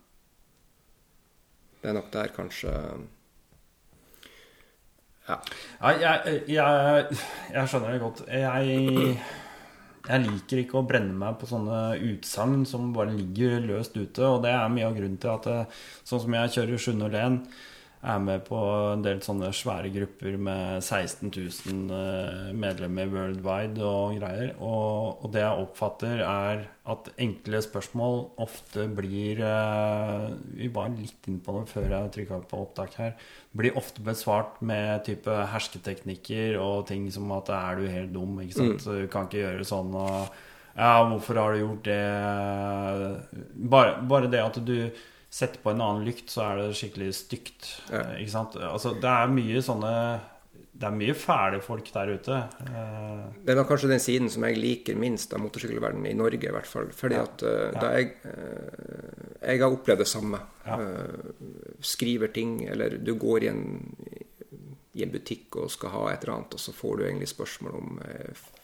Det 1.82 1.92
er 1.92 1.98
nok 1.98 2.10
der 2.14 2.34
kanskje 2.36 2.74
Ja. 5.28 5.36
ja 5.82 5.92
jeg, 6.00 6.44
jeg, 6.56 7.18
jeg 7.52 7.68
skjønner 7.68 7.92
det 7.92 8.04
godt. 8.04 8.24
Jeg 8.32 9.18
jeg 10.08 10.24
liker 10.24 10.62
ikke 10.62 10.80
å 10.80 10.86
brenne 10.88 11.16
meg 11.20 11.38
på 11.40 11.50
sånne 11.50 11.98
utsagn 12.14 12.64
som 12.70 12.94
bare 12.96 13.16
ligger 13.16 13.66
løst 13.66 13.98
ute. 13.98 14.24
Og 14.24 14.44
det 14.46 14.54
er 14.54 14.72
mye 14.72 14.88
av 14.88 14.96
grunnen 14.96 15.20
til 15.22 15.34
at 15.34 15.50
eh, 15.52 15.82
sånn 16.08 16.24
som 16.24 16.38
jeg 16.38 16.54
kjører 16.56 16.84
Sjundeålen, 16.84 17.42
er 18.06 18.20
med 18.22 18.44
på 18.46 18.58
en 18.94 19.02
del 19.02 19.20
sånne 19.26 19.50
svære 19.56 19.90
grupper 19.90 20.36
med 20.38 20.84
16 20.84 21.32
000 21.34 21.94
eh, 21.98 22.52
medlemmer 22.54 23.10
worldwide 23.10 23.82
og 23.82 24.20
greier. 24.20 24.52
Og, 24.62 25.24
og 25.26 25.32
det 25.34 25.42
jeg 25.42 25.64
oppfatter, 25.64 26.22
er 26.22 26.68
at 26.88 27.10
enkle 27.20 27.62
spørsmål 27.66 28.22
ofte 28.46 28.86
blir 29.00 29.42
eh, 29.44 30.28
Vi 30.60 30.70
var 30.76 30.94
litt 30.94 31.28
inn 31.32 31.42
på 31.44 31.58
det 31.58 31.66
før 31.74 31.90
jeg 31.90 32.14
trykka 32.20 32.40
på 32.52 32.62
opptak 32.68 33.00
her. 33.02 33.18
Blir 33.58 33.80
ofte 33.82 34.06
besvart 34.06 34.62
med 34.62 35.02
type 35.10 35.42
hersketeknikker 35.54 36.62
og 36.62 36.86
ting 36.92 37.10
som 37.12 37.34
at 37.34 37.50
'er 37.50 37.82
du 37.82 37.88
helt 37.90 38.14
dum', 38.14 38.40
ikke 38.46 38.60
sant? 38.62 38.86
Mm. 38.86 39.02
Du 39.02 39.08
kan 39.08 39.26
ikke 39.26 39.44
gjøre 39.46 39.66
sånn 39.66 39.96
og 39.96 40.30
Ja, 40.78 41.02
hvorfor 41.10 41.34
har 41.42 41.54
du 41.54 41.60
gjort 41.60 41.86
det? 41.90 42.02
Bare, 43.70 43.98
bare 44.06 44.30
det 44.30 44.44
at 44.46 44.60
du 44.62 44.92
setter 45.30 45.62
på 45.64 45.74
en 45.74 45.84
annen 45.84 46.08
lykt, 46.08 46.32
så 46.32 46.46
er 46.46 46.62
det 46.62 46.78
skikkelig 46.80 47.12
stygt. 47.18 47.70
Ja. 47.92 48.06
Ikke 48.18 48.34
sant? 48.34 48.58
Altså, 48.64 48.96
det 48.98 49.12
er 49.12 49.34
mye 49.34 49.64
sånne 49.66 49.94
det 50.78 50.86
er 50.86 50.94
mye 50.94 51.14
fæle 51.18 51.60
folk 51.66 51.88
der 51.94 52.12
ute. 52.14 52.38
Eh, 52.62 53.22
det 53.46 53.54
er 53.54 53.64
kanskje 53.68 53.90
den 53.90 54.02
siden 54.02 54.30
som 54.30 54.46
jeg 54.46 54.60
liker 54.62 54.98
minst 55.00 55.34
av 55.34 55.42
motorsykkelverdenen 55.42 56.10
i 56.12 56.18
Norge, 56.18 56.44
i 56.46 56.54
hvert 56.54 56.70
fall. 56.70 56.92
Fordi 56.94 57.18
ja. 57.18 57.24
at 57.26 57.46
uh, 57.46 57.54
ja. 57.64 57.80
da 57.82 57.94
jeg 57.96 58.12
uh, 58.26 59.24
Jeg 59.42 59.62
har 59.64 59.74
opplevd 59.74 60.04
det 60.04 60.10
samme. 60.10 60.42
Ja. 60.68 60.78
Uh, 60.78 61.82
skriver 61.82 62.30
ting, 62.34 62.60
eller 62.70 62.98
du 63.02 63.16
går 63.18 63.48
i 63.48 63.50
en, 63.50 63.64
i 64.94 65.06
en, 65.06 65.14
butikk 65.14 65.58
og 65.64 65.74
skal 65.74 65.96
ha 65.96 66.06
et 66.12 66.26
eller 66.26 66.36
annet, 66.38 66.60
og 66.60 66.62
så 66.62 66.76
får 66.76 66.98
du 66.98 67.06
egentlig 67.08 67.32
spørsmål 67.34 67.82
om 67.82 68.00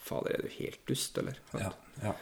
Fader, 0.03 0.37
er 0.37 0.45
du 0.45 0.55
helt 0.59 0.81
dust, 0.89 1.17
eller? 1.17 1.39
Ja. 1.57 1.71
Ja. 2.03 2.13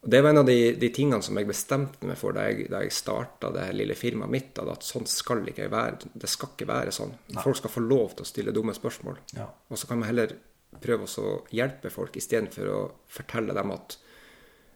Og 0.00 0.10
Det 0.10 0.20
var 0.22 0.30
en 0.32 0.40
av 0.40 0.46
de, 0.48 0.72
de, 0.80 0.88
tingene 0.96 1.20
som 1.22 1.36
jeg 1.36 1.48
bestemte 1.48 2.08
meg 2.08 2.16
for 2.16 2.32
da 2.32 2.46
jeg, 2.48 2.70
da 2.72 2.80
jeg 2.80 2.94
starta 2.96 3.50
det 3.52 3.66
lille 3.76 3.96
firmaet 3.98 4.32
mitt. 4.32 4.60
At 4.62 4.86
sånn 4.86 5.08
skal 5.08 5.44
ikke 5.50 5.68
være. 5.72 6.12
Det 6.14 6.30
skal 6.30 6.54
ikke 6.54 6.68
være 6.70 6.94
sånn. 6.94 7.12
Nei. 7.34 7.42
Folk 7.44 7.58
skal 7.60 7.74
få 7.74 7.82
lov 7.84 8.14
til 8.14 8.24
å 8.24 8.30
stille 8.30 8.54
dumme 8.56 8.72
spørsmål. 8.76 9.20
Ja. 9.36 9.50
Og 9.68 9.80
så 9.80 9.90
kan 9.90 10.00
man 10.00 10.08
heller 10.08 10.32
prøve 10.80 11.04
å 11.04 11.34
hjelpe 11.52 11.92
folk 11.92 12.16
istedenfor 12.16 12.70
å 12.72 12.78
fortelle 13.10 13.56
dem 13.56 13.74
at 13.74 13.98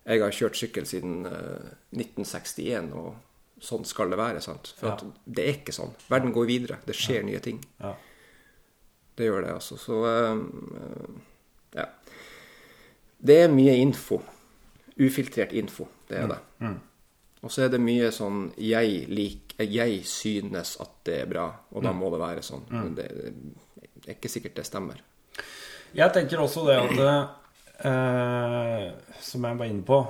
jeg 0.05 0.21
har 0.21 0.37
kjørt 0.37 0.59
sykkel 0.61 0.85
siden 0.85 1.23
uh, 1.25 1.33
eh, 1.33 2.03
1961, 2.03 2.91
og 2.93 3.63
sånn 3.65 3.87
skal 3.89 4.13
det 4.13 4.21
være. 4.21 4.43
sant? 4.45 4.75
For 4.77 4.93
ja. 4.93 5.13
det 5.25 5.47
er 5.47 5.57
ikke 5.63 5.73
sånn. 5.73 5.95
Verden 6.11 6.35
går 6.37 6.51
videre. 6.51 6.81
Det 6.85 6.99
skjer 6.99 7.23
ja. 7.23 7.29
nye 7.31 7.41
ting. 7.41 7.63
Det 9.17 9.31
gjør 9.31 9.47
det, 9.47 9.57
altså. 9.57 9.81
Så 9.81 10.03
uh, 10.05 11.17
ja. 11.81 11.89
Det 13.25 13.41
er 13.47 13.55
mye 13.57 13.81
info 13.81 14.21
ufiltrert 15.01 15.53
info. 15.53 15.87
Det 16.09 16.19
er 16.19 16.29
det. 16.31 16.41
Mm. 16.59 16.69
mm. 16.69 16.83
Og 17.45 17.53
så 17.53 17.67
er 17.67 17.75
det 17.75 17.81
mye 17.83 18.09
sånn 18.15 18.47
jeg, 18.57 19.03
lik, 19.13 19.53
jeg 19.61 19.99
synes 20.09 20.79
at 20.81 20.95
det 21.05 21.19
er 21.21 21.29
bra, 21.29 21.45
og 21.75 21.85
da 21.85 21.93
mm. 21.93 21.99
må 22.01 22.09
det 22.15 22.21
være 22.23 22.45
sånn. 22.47 22.65
Mm. 22.71 22.79
Men 22.79 22.95
det, 22.97 23.09
det, 23.21 24.07
er 24.07 24.17
ikke 24.17 24.33
sikkert 24.33 24.57
det 24.61 24.65
stemmer. 24.69 25.03
Jeg 25.95 26.15
tenker 26.15 26.41
også 26.41 26.65
det 26.67 26.79
at 26.81 27.03
eh, 27.87 28.87
Som 29.23 29.45
jeg 29.47 29.59
var 29.61 29.69
inne 29.71 29.85
på, 29.87 30.01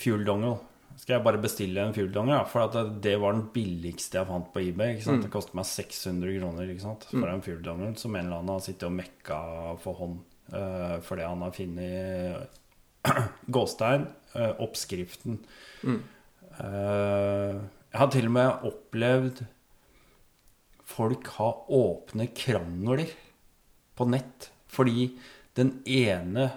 fuel 0.00 0.24
dongle. 0.26 0.56
Skal 0.96 1.16
jeg 1.18 1.24
bare 1.26 1.42
bestille 1.42 1.84
en 1.84 1.94
fuel 1.94 2.10
dongle? 2.14 2.40
For 2.48 2.72
det, 2.72 2.86
det, 3.04 3.14
var 3.20 3.36
den 3.36 3.44
billigste 3.52 4.20
jeg 4.20 4.30
fant 4.30 4.48
på 4.54 4.64
eBay. 4.64 4.96
Mm. 4.96 5.22
Det 5.26 5.30
kostet 5.34 5.58
meg 5.58 5.68
600 5.68 6.40
kroner 6.40 6.74
for 7.10 7.28
en 7.28 7.44
fuel 7.44 7.62
dongle 7.64 7.92
som 8.00 8.16
en 8.16 8.24
eller 8.24 8.40
annen 8.40 8.56
har 8.56 8.64
sittet 8.64 8.88
og 8.88 8.96
mekka 8.96 9.42
for 9.82 10.00
hånd 10.00 10.18
eh, 10.56 10.98
fordi 11.04 11.28
han 11.28 11.44
har 11.44 11.56
funnet 11.58 12.60
gåstein, 13.54 14.06
uh, 14.36 14.52
oppskriften. 14.62 15.40
Mm. 15.82 16.02
Uh, 16.58 17.58
jeg 17.92 18.00
har 18.00 18.12
til 18.12 18.28
og 18.28 18.34
med 18.36 18.66
opplevd 18.68 19.42
folk 20.92 21.28
ha 21.38 21.50
åpne 21.72 22.28
krangler 22.36 23.12
på 23.96 24.06
nett 24.08 24.50
fordi 24.72 25.10
den 25.56 25.74
ene 25.88 26.48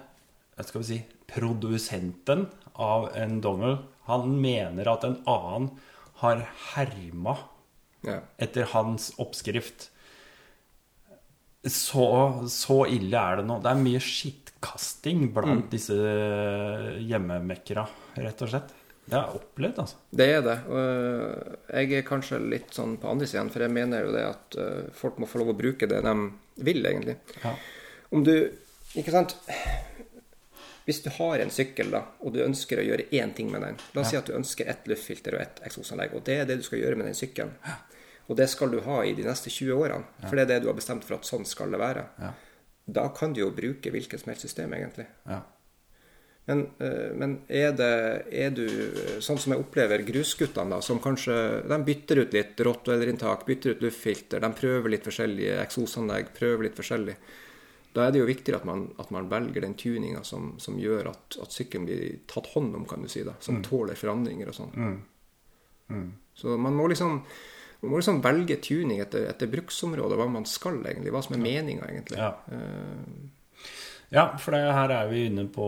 skal 0.64 0.82
vi 0.82 0.88
si, 0.88 1.00
produsenten 1.28 2.46
av 2.80 3.10
en 3.18 3.42
dongle 3.44 3.78
Han 4.08 4.38
mener 4.40 4.88
at 4.92 5.04
en 5.08 5.18
annen 5.28 5.72
har 6.22 6.46
herma 6.76 7.36
ja. 8.06 8.20
etter 8.38 8.70
hans 8.72 9.10
oppskrift. 9.20 9.90
Så, 11.66 12.06
så, 12.54 12.78
ille 12.86 13.18
er 13.18 13.42
det 13.42 13.48
nå. 13.50 13.58
Det 13.64 13.72
er 13.72 13.82
mye 13.82 14.02
skittkasting 14.66 15.34
blant 15.34 15.66
mm. 15.66 15.70
disse 15.70 15.94
hjemmemekkere, 17.00 17.86
rett 18.16 18.42
og 18.42 18.50
slett. 18.50 18.74
Det 19.06 19.18
er 19.20 19.36
opplevd, 19.38 19.80
altså. 19.84 19.98
Det 20.10 20.26
er 20.34 20.42
det. 20.42 20.56
Og 20.66 21.76
jeg 21.78 22.00
er 22.00 22.08
kanskje 22.08 22.40
litt 22.42 22.74
sånn 22.74 22.98
på 22.98 23.10
andre 23.12 23.28
siden, 23.30 23.52
for 23.54 23.62
jeg 23.62 23.74
mener 23.74 24.06
jo 24.06 24.14
det 24.16 24.24
at 24.26 24.58
eh, 24.58 24.88
folk 24.98 25.20
må 25.22 25.30
få 25.30 25.44
lov 25.44 25.54
å 25.54 25.58
bruke 25.58 25.86
det 25.86 26.02
de 26.02 26.16
vil, 26.66 26.82
egentlig. 26.86 27.20
Ja. 27.44 27.56
Om 28.10 28.24
du 28.26 28.36
Ikke 28.96 29.12
sant 29.12 29.36
hvis 30.86 31.02
du 31.02 31.10
har 31.10 31.42
en 31.42 31.50
sykkel 31.50 31.90
da, 31.92 32.04
og 32.22 32.36
du 32.36 32.44
ønsker 32.44 32.78
å 32.78 32.84
gjøre 32.86 33.08
én 33.18 33.32
ting 33.34 33.50
med 33.50 33.64
den 33.66 33.80
La 33.96 34.04
oss 34.04 34.12
ja. 34.12 34.12
si 34.12 34.18
at 34.20 34.28
du 34.30 34.36
ønsker 34.38 34.68
ett 34.70 34.86
luftfilter 34.88 35.34
og 35.34 35.42
ett 35.42 35.64
eksosanlegg, 35.66 36.14
og 36.14 36.22
det 36.28 36.36
er 36.40 36.46
det 36.46 36.60
du 36.60 36.64
skal 36.64 36.80
gjøre 36.80 37.00
med 37.00 37.10
den 37.10 37.18
sykkelen. 37.18 37.56
Ja. 37.66 37.80
Og 38.30 38.38
det 38.38 38.46
skal 38.54 38.70
du 38.70 38.78
ha 38.86 39.00
i 39.04 39.16
de 39.18 39.26
neste 39.26 39.50
20 39.50 39.74
årene, 39.74 40.06
ja. 40.22 40.28
for 40.28 40.38
det 40.38 40.46
er 40.46 40.52
det 40.54 40.60
du 40.64 40.70
har 40.70 40.78
bestemt 40.78 41.04
for 41.06 41.18
at 41.18 41.26
sånn 41.28 41.44
skal 41.50 41.74
det 41.74 41.82
være. 41.82 42.06
Da 42.86 43.10
kan 43.18 43.34
du 43.34 43.42
jo 43.42 43.52
bruke 43.56 43.92
hvilket 43.92 44.22
som 44.22 44.32
helst 44.32 44.46
system, 44.46 44.74
egentlig. 44.78 45.08
Men, 46.46 46.60
eh, 46.78 47.14
men, 47.18 47.40
er, 47.50 47.72
det, 47.74 47.94
er 48.30 48.52
du 48.54 48.68
sånn 49.26 49.40
som 49.42 49.56
jeg 49.56 49.64
opplever 49.64 50.04
grusguttene, 50.06 50.76
da, 50.76 50.82
som 50.86 51.02
kanskje 51.02 51.38
de 51.66 51.80
bytter 51.88 52.22
ut 52.22 52.38
litt 52.38 52.62
rottweilerinntak, 52.68 53.48
bytter 53.48 53.74
ut 53.74 53.82
luftfilter, 53.88 54.44
de 54.44 54.52
prøver 54.60 54.94
litt 54.94 55.10
forskjellige 55.10 55.58
eksosanlegg, 55.64 56.30
prøver 56.38 56.70
litt 56.70 56.78
forskjellig 56.78 57.18
da 57.96 58.04
er 58.04 58.12
det 58.12 58.20
jo 58.20 58.28
viktigere 58.28 58.60
at 58.60 58.68
man, 58.68 58.90
at 59.00 59.12
man 59.16 59.30
velger 59.32 59.64
den 59.64 59.78
tuninga 59.80 60.22
som, 60.28 60.56
som, 60.60 60.76
gjør 60.80 61.14
at, 61.14 61.38
at, 61.40 61.54
sykkelen 61.56 61.86
blir 61.88 62.18
tatt 62.28 62.50
hånd 62.52 62.76
om, 62.76 62.84
kan 62.90 63.06
du 63.06 63.08
si, 63.12 63.22
da, 63.24 63.38
som 63.40 63.62
mm. 63.62 63.66
tåler 63.70 64.00
forandringer 64.00 64.52
og 64.52 64.58
sånn. 64.58 64.74
Mm. 64.76 64.98
Mm. 65.96 66.10
Så 66.36 66.58
man 66.60 66.76
må 66.76 66.90
liksom 66.92 67.22
man 67.86 67.94
må 67.94 68.02
liksom 68.02 68.22
velge 68.26 68.58
tuning 68.64 69.00
etter, 69.04 69.28
etter 69.30 69.50
bruksområdet, 69.52 70.18
hva 70.20 70.28
man 70.32 70.48
skal 70.50 70.82
egentlig, 70.84 71.14
hva 71.14 71.22
som 71.26 71.38
er 71.38 71.44
meninga 71.46 71.88
egentlig. 71.92 72.20
Ja. 72.20 72.34
Uh, 72.50 73.32
ja, 74.14 74.30
for 74.42 74.56
det, 74.56 74.64
her 74.76 74.94
er 74.94 75.10
vi 75.10 75.26
inne 75.30 75.48
på 75.52 75.68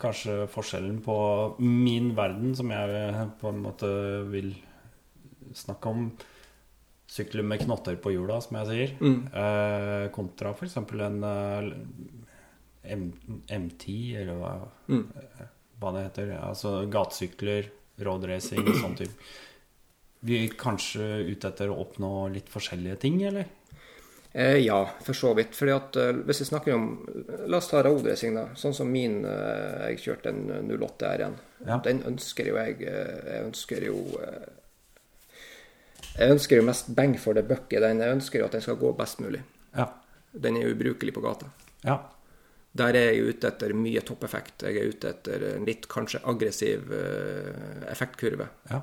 kanskje 0.00 0.44
forskjellen 0.52 1.00
på 1.04 1.16
min 1.62 2.10
verden, 2.16 2.52
som 2.56 2.70
jeg 2.72 3.28
på 3.40 3.50
en 3.52 3.62
måte 3.64 3.88
vil 4.28 4.50
snakke 5.56 5.92
om 5.92 6.08
sykler 7.06 7.46
med 7.46 7.62
knotter 7.64 7.96
på 8.02 8.12
hjula, 8.12 8.40
som 8.44 8.58
jeg 8.60 8.68
sier, 8.70 8.94
mm. 9.00 9.18
eh, 9.30 10.06
kontra 10.14 10.52
f.eks. 10.52 10.76
en 10.76 11.20
uh, 11.24 11.70
M 12.86 13.06
M10, 13.48 13.96
eller 14.20 14.40
hva, 14.40 14.52
mm. 14.90 15.04
Eh, 15.22 15.44
hva, 15.80 15.92
det 15.96 16.06
heter. 16.08 16.32
Altså 16.40 16.78
gatesykler, 16.92 17.70
roadracing, 18.06 18.66
sånn 18.82 18.98
type. 18.98 19.30
Vi 20.26 20.40
er 20.42 20.56
kanskje 20.58 21.04
ute 21.28 21.52
etter 21.52 21.70
å 21.70 21.78
oppnå 21.84 22.10
litt 22.34 22.50
forskjellige 22.50 22.98
ting, 23.04 23.20
eller? 23.28 23.46
Eh, 24.38 24.56
ja, 24.56 24.90
for 25.00 25.16
så 25.16 25.34
vidt. 25.34 25.54
Fordi 25.56 25.72
at 25.72 25.96
uh, 25.96 26.10
hvis 26.28 26.42
vi 26.42 26.48
snakker 26.50 26.74
om 26.74 26.90
La 27.48 27.56
oss 27.56 27.70
ta 27.70 27.80
roadracing, 27.80 28.34
da. 28.36 28.50
Sånn 28.58 28.74
som 28.76 28.90
min 28.92 29.22
uh, 29.24 29.86
Jeg 29.88 30.02
kjørte 30.02 30.32
en 30.34 30.68
08 30.68 31.12
R1. 31.14 31.38
Ja. 31.64 31.78
Den 31.86 32.02
ønsker 32.10 32.50
jo 32.50 32.58
jeg 32.60 32.82
Jeg 32.84 33.46
ønsker 33.46 33.88
jo 33.88 34.00
jeg 36.16 36.32
ønsker 36.32 36.56
jo 36.56 36.64
mest 36.64 36.86
bang 36.96 37.12
for 37.20 37.36
the 37.36 37.42
buck 37.44 37.72
i 37.76 37.80
den. 37.80 37.98
Jeg 38.00 38.16
ønsker 38.16 38.40
jo 38.40 38.46
at 38.46 38.54
den 38.56 38.62
skal 38.64 38.78
gå 38.80 38.88
best 38.96 39.18
mulig. 39.20 39.42
Ja. 39.76 39.90
Den 40.32 40.56
er 40.56 40.70
ubrukelig 40.72 41.12
på 41.12 41.20
gata. 41.20 41.50
Ja. 41.84 41.98
Der 42.76 42.96
er 42.96 43.10
jeg 43.10 43.34
ute 43.34 43.50
etter 43.50 43.74
mye 43.76 44.00
toppeffekt. 44.00 44.64
Jeg 44.64 44.80
er 44.80 44.94
ute 44.94 45.10
etter 45.12 45.44
en 45.50 45.68
litt 45.68 45.84
kanskje 45.92 46.22
aggressiv 46.24 46.88
effektkurve. 47.92 48.48
Ja. 48.72 48.80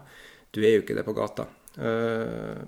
Du 0.54 0.62
er 0.62 0.78
jo 0.78 0.84
ikke 0.84 0.98
det 0.98 1.06
på 1.08 1.16
gata. 1.18 1.48
Uh, 1.78 2.62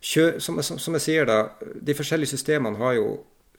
kjør, 0.00 0.38
som, 0.40 0.60
som, 0.64 0.80
som, 0.80 0.96
jeg 0.98 1.04
sier, 1.04 1.28
da, 1.28 1.38
de 1.60 1.96
forskjellige 1.96 2.34
systemene 2.34 2.80
har 2.80 2.96
jo 2.98 3.08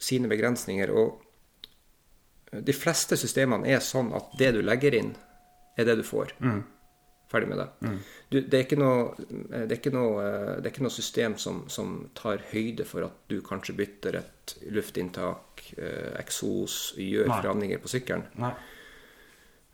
sine 0.02 0.30
begrensninger. 0.30 0.90
Og 0.90 2.56
de 2.66 2.76
fleste 2.76 3.18
systemene 3.18 3.70
er 3.70 3.84
sånn 3.84 4.12
at 4.16 4.34
det 4.38 4.54
du 4.56 4.62
legger 4.64 4.98
inn, 4.98 5.12
er 5.76 5.88
det 5.88 5.98
du 6.00 6.04
får. 6.06 6.34
Mm. 6.40 6.64
Ferdig 7.30 7.48
med 7.50 7.58
det. 7.58 7.66
Mm. 7.82 7.96
Du, 8.28 8.36
det, 8.40 8.60
er 8.60 8.78
noe, 8.78 9.14
det, 9.18 9.64
er 9.64 9.78
ikke 9.80 9.94
noe, 9.94 10.26
det, 10.60 10.68
er 10.68 10.70
ikke 10.70 10.84
noe, 10.86 10.94
system 10.94 11.34
som, 11.42 11.64
som, 11.72 11.96
tar 12.14 12.44
høyde 12.52 12.86
for 12.86 13.06
at 13.08 13.16
du 13.30 13.40
kanskje 13.44 13.74
bytter 13.80 14.20
et 14.20 14.54
luftinntak, 14.70 15.64
eh, 15.74 16.12
eksos, 16.20 16.94
gjør 17.02 17.32
Nei. 17.32 17.40
forandringer 17.40 17.82
på 17.82 17.90
sykkelen. 17.90 18.28
Nei. 18.38 18.52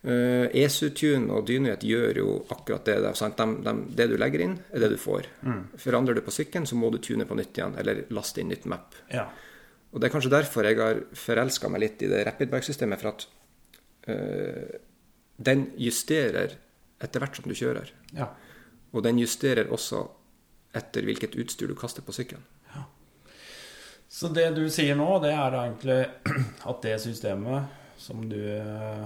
Uh, 0.03 0.48
ESU-tune 0.50 1.30
og 1.30 1.44
Dynehet 1.46 1.84
gjør 1.86 2.18
jo 2.18 2.30
akkurat 2.50 2.88
det. 2.88 2.96
De, 3.07 3.46
de, 3.62 3.74
det 3.98 4.09
du 4.11 4.16
legger 4.18 4.42
inn, 4.42 4.57
er 4.74 4.82
det 4.82 4.92
du 4.94 4.98
får. 4.98 5.28
Mm. 5.46 5.61
Forandrer 5.78 6.18
du 6.18 6.24
på 6.26 6.34
sykkelen, 6.34 6.66
så 6.66 6.78
må 6.78 6.90
du 6.90 6.98
tune 6.98 7.26
på 7.28 7.38
nytt 7.38 7.59
igjen, 7.59 7.76
eller 7.78 8.05
laste 8.14 8.42
inn 8.42 8.50
nytt 8.50 8.66
map. 8.70 8.98
Ja. 9.12 9.28
Og 9.92 10.00
Det 10.00 10.09
er 10.09 10.14
kanskje 10.14 10.32
derfor 10.32 10.66
jeg 10.66 10.80
har 10.80 11.05
forelska 11.14 11.70
meg 11.70 11.84
litt 11.84 12.03
i 12.03 12.11
det 12.11 12.24
Rapidbike-systemet, 12.26 13.03
for 13.03 13.12
at 13.12 13.28
uh, 14.09 14.80
den 15.42 15.68
justerer 15.78 16.57
etter 17.03 17.22
hvert 17.22 17.38
som 17.38 17.46
du 17.46 17.55
kjører. 17.55 17.94
Ja. 18.16 18.32
Og 18.92 19.07
den 19.07 19.22
justerer 19.22 19.70
også 19.72 20.05
etter 20.76 21.07
hvilket 21.07 21.36
utstyr 21.38 21.70
du 21.70 21.76
kaster 21.78 22.05
på 22.05 22.14
sykkelen. 22.16 22.44
Ja. 22.74 22.84
Så 24.09 24.30
det 24.34 24.50
du 24.57 24.64
sier 24.72 24.96
nå, 24.98 25.09
det 25.22 25.32
er 25.34 25.59
egentlig 25.62 26.00
at 26.70 26.84
det 26.84 26.98
systemet 27.03 27.80
som 28.03 28.24
du 28.28 28.40
eh, 28.40 29.05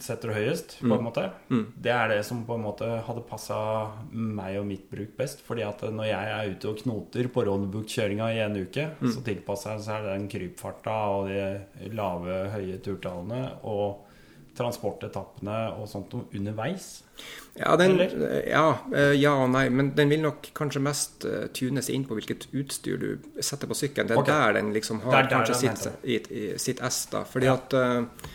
setter 0.00 0.34
høyest, 0.36 0.76
på 0.80 0.90
en 0.90 1.00
mm. 1.00 1.06
måte, 1.06 1.24
mm. 1.50 1.64
det 1.82 1.92
er 1.94 2.12
det 2.12 2.20
som 2.28 2.44
på 2.46 2.56
en 2.56 2.64
måte 2.64 2.88
hadde 3.06 3.24
passa 3.28 3.56
meg 4.12 4.60
og 4.60 4.68
mitt 4.68 4.86
bruk 4.90 5.16
best. 5.18 5.42
fordi 5.46 5.64
at 5.66 5.82
når 5.82 6.10
jeg 6.10 6.34
er 6.36 6.52
ute 6.54 6.70
og 6.70 6.84
knoter 6.84 7.30
på 7.32 7.46
roadbook-kjøringa 7.48 8.30
i 8.36 8.44
en 8.44 8.60
uke, 8.60 8.86
mm. 9.00 9.10
så 9.14 9.24
tilpasser 9.26 9.74
jeg 9.74 9.86
seg 9.88 10.06
den 10.10 10.28
krypfarta 10.30 11.00
og 11.16 11.32
de 11.32 11.90
lave, 11.96 12.44
høye 12.54 12.78
turtallene. 12.84 13.42
og 13.64 14.06
transportetappene 14.60 15.56
og 15.78 15.88
sånt 15.88 16.14
underveis? 16.16 16.88
Ja, 17.54 17.74
den, 17.78 17.96
ja, 18.48 18.64
eh, 18.94 19.14
ja, 19.18 19.34
og 19.42 19.50
nei, 19.52 19.66
men 19.72 19.92
den 19.96 20.12
vil 20.12 20.22
nok 20.24 20.50
kanskje 20.56 20.82
mest 20.84 21.26
uh, 21.28 21.46
tunes 21.56 21.90
inn 21.92 22.06
på 22.08 22.16
hvilket 22.18 22.48
utstyr 22.56 23.00
du 23.00 23.08
setter 23.44 23.70
på 23.70 23.76
sykkelen. 23.78 24.10
Det 24.10 24.16
er 24.16 24.22
okay. 24.22 24.34
der 24.34 24.58
den 24.60 24.72
liksom 24.76 25.02
har 25.04 25.20
der, 25.20 25.30
kanskje 25.32 25.58
sitt, 25.62 25.88
i, 26.04 26.52
sitt 26.60 26.82
S. 26.86 27.02
da. 27.12 27.24
Fordi 27.28 27.50
ja. 27.50 27.56
at 27.58 27.76
uh, 27.76 28.30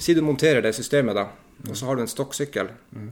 Si 0.00 0.14
du 0.16 0.22
monterer 0.24 0.64
det 0.64 0.72
systemet, 0.76 1.16
da, 1.16 1.26
og 1.68 1.76
så 1.76 1.88
har 1.88 1.98
du 1.98 2.04
en 2.04 2.10
stokksykkel. 2.10 2.70
Mm. 2.96 3.10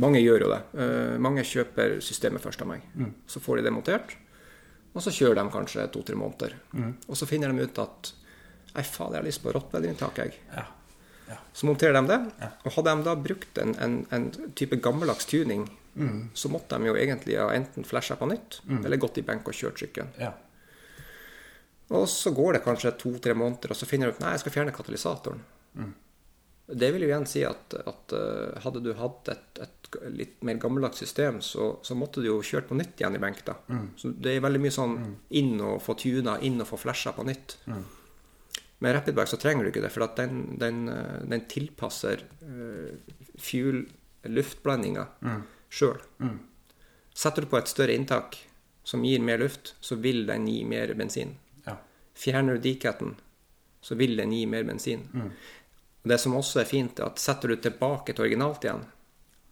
Mange 0.00 0.22
gjør 0.22 0.46
jo 0.46 0.50
det. 0.52 0.60
Uh, 0.72 1.16
mange 1.20 1.44
kjøper 1.46 1.98
systemet 2.04 2.42
først 2.42 2.62
av 2.64 2.70
meg. 2.70 2.84
Mm. 2.94 3.12
Så 3.28 3.42
får 3.42 3.60
de 3.60 3.66
det 3.66 3.74
montert, 3.74 4.14
og 4.94 5.04
så 5.04 5.12
kjører 5.14 5.40
de 5.42 5.52
kanskje 5.52 5.86
to-tre 5.94 6.16
måneder. 6.18 6.56
Mm. 6.72 6.94
Og 7.08 7.18
så 7.18 7.28
finner 7.30 7.52
de 7.52 7.66
ut 7.66 7.82
at 7.82 8.14
Nei, 8.70 8.84
faen, 8.86 9.10
jeg 9.10 9.18
har 9.18 9.26
lyst 9.26 9.40
på 9.42 9.50
rottweilerinntak, 9.50 10.18
jeg. 10.22 10.36
Ja. 10.54 10.62
Så 11.52 11.66
monterer 11.66 11.96
de 11.96 12.04
det. 12.06 12.18
Og 12.62 12.74
hadde 12.76 12.92
de 12.94 13.06
da 13.06 13.14
brukt 13.18 13.58
en, 13.58 13.74
en, 13.82 13.96
en 14.14 14.28
type 14.58 14.78
gammeldags 14.82 15.26
tuning, 15.26 15.64
mm. 15.94 16.20
så 16.38 16.50
måtte 16.52 16.78
de 16.78 16.90
jo 16.90 16.94
egentlig 16.94 17.38
ha 17.40 17.48
enten 17.54 17.86
flasha 17.86 18.14
på 18.20 18.28
nytt 18.30 18.60
mm. 18.66 18.84
eller 18.84 19.02
gått 19.02 19.18
i 19.18 19.24
benk 19.26 19.50
og 19.50 19.58
kjørt 19.58 19.82
sykkelen. 19.82 20.12
Og 21.90 22.06
så 22.08 22.30
går 22.34 22.56
det 22.56 22.62
kanskje 22.64 22.94
to-tre 22.98 23.34
måneder, 23.34 23.72
og 23.72 23.78
så 23.78 23.88
finner 23.88 24.10
du 24.10 24.14
ut 24.14 24.22
nei, 24.22 24.36
jeg 24.36 24.44
skal 24.44 24.54
fjerne 24.54 24.74
katalysatoren. 24.74 25.42
Mm. 25.74 25.90
Det 26.70 26.90
vil 26.94 27.02
jo 27.02 27.08
igjen 27.10 27.26
si 27.26 27.40
at, 27.46 27.74
at 27.74 28.12
uh, 28.14 28.58
hadde 28.62 28.82
du 28.84 28.92
hatt 28.94 29.30
et, 29.32 29.62
et, 29.64 29.88
litt 30.14 30.36
mer 30.46 30.60
gammeldags 30.62 31.00
system, 31.02 31.40
så, 31.42 31.72
så, 31.82 31.96
måtte 31.98 32.22
du 32.22 32.28
jo 32.28 32.36
kjørt 32.46 32.68
på 32.68 32.76
nytt 32.78 33.00
igjen 33.00 33.16
i 33.18 33.22
benk. 33.22 33.40
da. 33.46 33.56
Mm. 33.66 33.88
Så 33.98 34.12
det 34.14 34.36
er 34.36 34.44
veldig 34.44 34.60
mye 34.62 34.74
sånn 34.74 34.94
mm. 35.00 35.16
inn 35.40 35.56
og 35.66 35.80
få 35.82 35.96
tuna, 35.98 36.36
inn 36.46 36.62
og 36.62 36.68
få 36.70 36.78
flasha 36.78 37.14
på 37.16 37.26
nytt. 37.26 37.56
Mm. 37.66 37.82
Med 38.80 38.94
rapidback 38.94 39.32
så 39.32 39.40
trenger 39.40 39.66
du 39.66 39.72
ikke 39.72 39.82
det, 39.82 39.90
for 39.92 40.06
den, 40.16 40.44
den, 40.62 40.84
eh, 40.88 41.16
den, 41.28 41.42
tilpasser 41.50 42.22
uh, 42.46 42.94
fuel, 43.34 43.82
luftblandinga 44.30 45.08
mm. 45.26 45.42
sjøl. 45.74 45.98
Mm. 46.22 46.38
Setter 47.18 47.44
du 47.44 47.50
på 47.50 47.58
et 47.58 47.68
større 47.68 47.98
inntak 47.98 48.38
som 48.86 49.02
gir 49.04 49.20
mer 49.20 49.42
luft, 49.42 49.74
så 49.84 49.98
vil 50.00 50.22
den 50.30 50.46
gi 50.48 50.62
mer 50.64 50.94
bensin. 50.96 51.34
Fjerner 52.20 52.58
du 52.58 52.64
diketten, 52.68 53.14
så 53.80 53.96
vil 53.96 54.18
den 54.18 54.34
gi 54.36 54.44
mer 54.46 54.66
bensin. 54.68 55.06
Mm. 55.12 55.30
Det 56.02 56.18
som 56.20 56.36
også 56.36 56.62
er 56.62 56.68
fint, 56.68 57.00
er 57.00 57.08
at 57.08 57.20
setter 57.20 57.52
du 57.52 57.60
tilbake 57.60 58.12
til 58.12 58.26
originalt 58.26 58.64
igjen, 58.64 58.84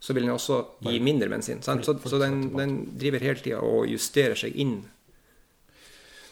så 0.00 0.14
vil 0.14 0.28
den 0.28 0.34
også 0.34 0.58
gi 0.86 1.00
mindre 1.02 1.28
bensin. 1.32 1.62
Så, 1.62 1.78
så 1.82 2.20
den, 2.20 2.42
den, 2.56 2.78
driver 2.98 3.24
hele 3.24 3.42
tida 3.42 3.60
og 3.64 3.88
justerer 3.90 4.38
seg 4.38 4.54
inn 4.54 4.78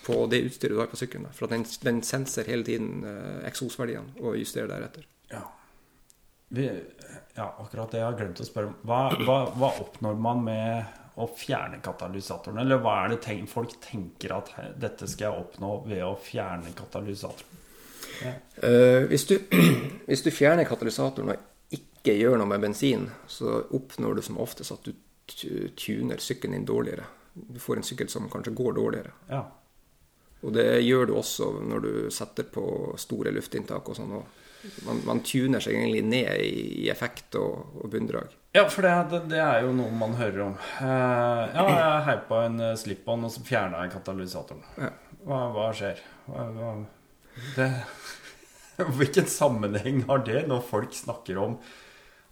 på 0.07 0.21
det 0.31 0.45
utstyret 0.47 0.77
du 0.77 0.81
har 0.81 0.91
på 0.93 1.01
sykkelen. 1.01 1.33
For 1.35 1.51
den, 1.51 1.65
den 1.83 2.03
senser 2.07 2.47
hele 2.47 2.65
tiden 2.67 3.03
eh, 3.03 3.41
eksosverdiene 3.49 4.23
og 4.23 4.39
justerer 4.39 4.71
deretter. 4.71 5.09
Ja. 5.33 5.43
Vi, 6.55 6.69
ja, 7.35 7.49
akkurat 7.49 7.91
det 7.91 7.99
jeg 7.99 8.07
har 8.07 8.21
glemt 8.21 8.41
å 8.41 8.47
spørre 8.47 8.71
om. 8.71 8.77
Hva, 8.87 9.01
hva, 9.25 9.39
hva, 9.57 9.73
oppnår 9.83 10.21
man 10.29 10.45
med 10.47 11.01
å 11.17 11.27
fjerne 11.33 11.81
katalysatoren? 11.85 12.61
Eller 12.63 12.81
hva 12.85 12.99
er 13.03 13.15
det 13.15 13.23
tenk, 13.25 13.49
folk 13.51 13.77
tenker 13.83 14.37
at 14.37 14.53
dette 14.77 15.09
skal 15.09 15.31
jeg 15.31 15.45
oppnå 15.47 15.73
ved 15.89 16.05
å 16.05 16.15
fjerne 16.21 16.75
katalysatoren? 16.77 17.63
Ja. 18.23 18.33
Uh, 18.63 19.05
hvis, 19.11 19.27
du, 19.29 19.37
hvis, 20.09 20.23
du, 20.25 20.31
fjerner 20.33 20.69
katalysatoren 20.69 21.35
og 21.35 21.77
ikke 21.77 22.15
gjør 22.17 22.39
noe 22.41 22.49
med 22.53 22.63
bensin, 22.65 23.09
så 23.29 23.59
oppnår 23.77 24.17
du 24.17 24.25
som 24.25 24.41
oftest 24.41 24.73
at 24.77 24.87
du 24.87 24.95
tuner 25.77 26.23
sykkelen 26.23 26.55
din 26.55 26.65
dårligere. 26.69 27.05
Du 27.35 27.59
får 27.61 27.77
en 27.77 27.87
sykkel 27.87 28.09
som 28.09 28.29
kanskje 28.31 28.55
går 28.57 28.77
dårligere. 28.79 29.13
Ja. 29.29 29.43
Og 30.47 30.53
det 30.53 30.81
gjør 30.85 31.09
du 31.09 31.15
også 31.17 31.51
når 31.65 31.81
du 31.83 31.93
setter 32.15 32.47
på 32.53 32.95
store 33.01 33.33
luftinntak 33.35 33.89
og 33.91 33.99
sånn. 33.99 34.15
Man, 34.87 35.03
man, 35.07 35.23
tuner 35.27 35.63
seg 35.63 35.77
egentlig 35.79 36.03
ned 36.07 36.31
i, 36.43 36.85
i 36.85 36.89
effekt 36.91 37.37
og, 37.41 37.77
og, 37.81 37.89
bunndrag. 37.91 38.33
Ja, 38.57 38.65
for 38.73 38.87
det, 38.87 39.23
det, 39.29 39.41
er 39.43 39.67
jo 39.67 39.73
noe 39.77 39.93
man 39.93 40.15
hører 40.17 40.47
om. 40.47 40.55
Uh, 40.81 41.43
ja, 41.53 41.65
jeg 41.69 42.05
heipa 42.07 42.43
en 42.47 42.61
uh, 42.63 42.73
slip-on, 42.79 43.27
og 43.29 43.33
så 43.35 43.43
fjerna 43.45 43.83
jeg 43.85 43.93
katalysatoren. 43.93 44.63
Ja. 44.81 44.93
Hva, 45.27 45.41
hva, 45.53 45.67
skjer? 45.77 46.01
Hva, 46.25 46.47
hva, 46.55 46.71
det, 47.59 47.67
hvilken 49.01 49.29
sammenheng 49.29 50.07
har 50.09 50.25
det 50.25 50.47
når 50.49 50.65
folk 50.71 50.97
snakker 50.97 51.43
om 51.43 51.59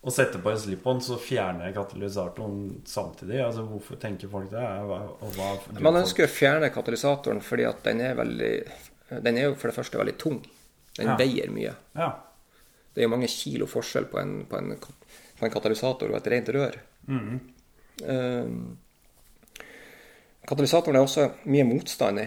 å 0.05 0.13
sette 0.13 0.41
på 0.41 0.53
en 0.53 0.61
slip-on, 0.61 1.03
så 1.05 1.19
fjerner 1.21 1.69
jeg 1.69 1.77
katalysatoren 1.77 2.59
samtidig? 2.89 3.43
Altså, 3.45 3.67
Hvorfor 3.69 4.01
tenker 4.01 4.33
folk 4.33 4.49
det? 4.53 4.65
Hva, 4.89 5.51
Man 5.81 6.01
ønsker 6.01 6.25
å 6.25 6.33
fjerne 6.33 6.73
katalysatoren 6.73 7.45
fordi 7.45 7.69
at 7.69 7.85
den 7.85 8.01
er 8.05 8.17
veldig 8.17 8.55
Den 9.25 9.41
er 9.41 9.51
jo 9.51 9.59
for 9.59 9.69
det 9.69 9.77
første 9.77 10.01
veldig 10.01 10.17
tung. 10.21 10.41
Den 10.97 11.13
ja. 11.13 11.19
veier 11.21 11.53
mye. 11.53 11.77
Ja. 11.97 12.11
Det 12.95 13.03
er 13.03 13.09
jo 13.09 13.15
mange 13.17 13.29
kilo 13.29 13.69
forskjell 13.69 14.09
på 14.09 14.21
en, 14.21 14.35
på 14.49 14.61
en, 14.61 14.77
på 15.45 15.51
en 15.51 15.53
katalysator 15.53 16.09
og 16.09 16.17
et 16.17 16.31
rent 16.33 16.49
rør. 16.57 16.79
Mm. 17.09 17.35
Um, 18.09 18.57
katalysatoren 20.49 20.97
er 20.97 21.05
også 21.05 21.29
mye 21.53 21.67
motstand 21.69 22.23
i. 22.23 22.27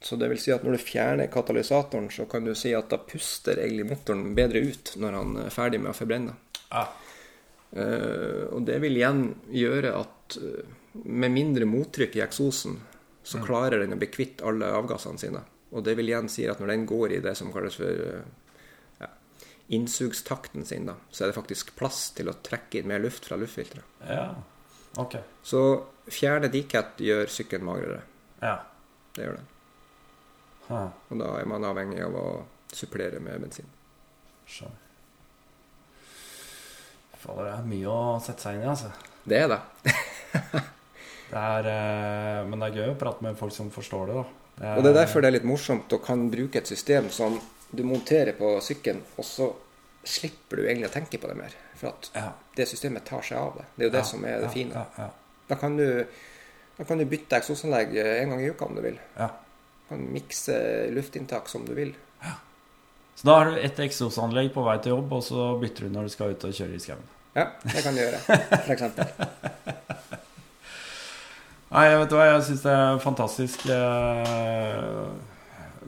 Så 0.00 0.16
det 0.16 0.28
vil 0.30 0.40
si 0.40 0.52
at 0.54 0.62
når 0.64 0.78
du 0.78 0.86
fjerner 0.86 1.30
katalysatoren, 1.32 2.06
så 2.14 2.24
kan 2.30 2.46
du 2.46 2.54
si 2.56 2.72
at 2.76 2.88
da 2.92 3.00
puster 3.02 3.58
egentlig 3.58 3.88
motoren 3.90 4.30
bedre 4.36 4.62
ut 4.62 4.94
når 4.96 5.18
han 5.18 5.36
er 5.44 5.52
ferdig 5.52 5.82
med 5.82 5.90
å 5.92 5.98
forbrenne. 5.98 6.36
Ah. 6.70 6.94
Uh, 7.68 8.48
og 8.54 8.62
det 8.64 8.78
vil 8.80 8.96
igjen 8.96 9.26
gjøre 9.52 9.92
at 9.98 10.38
uh, 10.40 10.76
med 11.04 11.34
mindre 11.34 11.68
mottrykk 11.68 12.16
i 12.16 12.24
eksosen, 12.24 12.78
så 13.20 13.42
mm. 13.42 13.44
klarer 13.44 13.82
den 13.82 13.92
å 13.92 14.00
bli 14.00 14.08
kvitt 14.08 14.40
alle 14.46 14.70
avgassene 14.78 15.20
sine. 15.20 15.42
Og 15.74 15.84
det 15.84 15.98
vil 15.98 16.08
igjen 16.08 16.30
si 16.32 16.46
at 16.48 16.62
når 16.62 16.72
den 16.72 16.86
går 16.88 17.18
i 17.18 17.24
det 17.24 17.34
som 17.36 17.52
kalles 17.52 17.76
for 17.76 18.06
uh, 18.14 18.22
innsugstakten 19.68 20.64
sin, 20.64 20.86
da, 20.88 20.94
så 21.10 21.24
er 21.24 21.30
det 21.30 21.36
faktisk 21.36 21.74
plass 21.76 22.08
til 22.16 22.30
å 22.30 22.36
trekke 22.44 22.80
inn 22.80 22.88
mer 22.88 23.02
luft 23.04 23.28
fra 23.28 23.36
luftfilteret. 23.36 23.84
Ja. 24.08 24.30
ok. 24.96 25.18
Så 25.44 25.62
fjerne 26.08 26.48
decat 26.52 27.00
gjør 27.04 27.28
sykkelen 27.32 27.68
magrere. 27.68 28.00
Ja. 28.40 28.56
Det 29.12 29.26
gjør 29.26 29.36
det. 29.36 29.46
Ha. 30.68 30.82
Og 31.08 31.20
da 31.20 31.34
er 31.40 31.48
man 31.48 31.66
avhengig 31.68 32.00
av 32.04 32.16
å 32.16 32.26
supplere 32.72 33.20
med 33.24 33.44
bensin. 33.44 33.68
Skjønner. 34.48 34.84
Fader, 37.18 37.48
det 37.48 37.52
er 37.56 37.68
mye 37.68 37.92
å 37.92 38.18
sette 38.22 38.44
seg 38.46 38.56
inn 38.56 38.64
i, 38.64 38.72
altså. 38.72 38.90
Det 39.28 39.38
er 39.42 39.48
det. 39.50 39.60
det 41.32 41.44
er, 41.44 41.70
eh, 41.72 42.42
men 42.46 42.60
det 42.60 42.68
er 42.68 42.76
gøy 42.78 42.92
å 42.92 42.98
prate 43.00 43.26
med 43.26 43.38
folk 43.40 43.52
som 43.52 43.72
forstår 43.74 44.12
det, 44.12 44.20
da. 44.20 44.26
Det 44.58 44.66
er, 44.66 44.76
og 44.76 44.84
det 44.84 44.90
er 44.90 44.98
derfor 45.00 45.22
det 45.22 45.28
er 45.28 45.36
litt 45.36 45.46
morsomt 45.46 45.92
å 45.94 46.00
kan 46.02 46.24
bruke 46.32 46.60
et 46.60 46.70
system 46.70 47.10
som 47.14 47.36
du 47.70 47.82
monterer 47.84 48.32
på 48.38 48.54
sykkelen, 48.64 49.02
og 49.16 49.26
så 49.26 49.50
slipper 50.08 50.60
du 50.60 50.66
egentlig 50.66 50.88
å 50.88 50.94
tenke 50.94 51.20
på 51.20 51.28
det 51.30 51.36
mer. 51.38 51.56
For 51.78 51.92
at 51.92 52.08
ja. 52.14 52.30
det 52.56 52.68
systemet 52.70 53.04
tar 53.06 53.24
seg 53.26 53.38
av 53.40 53.58
det. 53.58 53.66
Det 53.74 53.84
er 53.84 53.90
jo 53.90 53.96
det 53.96 54.04
ja, 54.04 54.08
som 54.08 54.24
er 54.24 54.40
det 54.40 54.48
ja, 54.48 54.54
fine. 54.54 55.10
Da 55.48 55.58
kan, 55.60 55.76
du, 55.78 55.86
da, 56.78 56.86
kan 56.88 57.00
du, 57.00 57.04
bytte 57.08 57.38
eksosanlegg 57.38 57.94
en 58.02 58.34
gang 58.34 58.42
i 58.42 58.48
uka 58.52 58.66
om 58.66 58.78
du 58.78 58.82
vil. 58.84 58.98
Ja 59.18 59.30
kan 59.88 60.12
mikse 60.12 60.86
luftinntak 60.90 61.48
som 61.48 61.66
du 61.66 61.74
vil. 61.74 61.94
Ja. 62.20 62.32
Så 63.14 63.26
da 63.26 63.38
har 63.38 63.44
du 63.44 63.60
ett 63.60 63.78
eksosanlegg 63.78 64.52
på 64.54 64.62
vei 64.66 64.78
til 64.82 64.90
jobb, 64.96 65.12
og 65.12 65.24
så 65.24 65.48
bytter 65.60 65.86
du 65.86 65.94
når 65.94 66.08
du 66.08 66.14
skal 66.14 66.34
ut 66.34 66.44
og 66.44 66.54
kjøre 66.54 66.76
i 66.76 66.82
skauen? 66.82 67.06
Ja, 67.34 67.46
det 67.62 67.82
kan 67.84 67.96
du 67.96 68.00
gjøre, 68.02 68.18
f.eks. 68.66 68.82
Nei, 71.68 71.84
vet 72.00 72.10
du 72.10 72.16
hva, 72.16 72.26
jeg 72.30 72.44
syns 72.46 72.62
det 72.64 72.74
er 72.74 73.00
fantastisk. 73.02 73.66
Eh, 73.68 75.02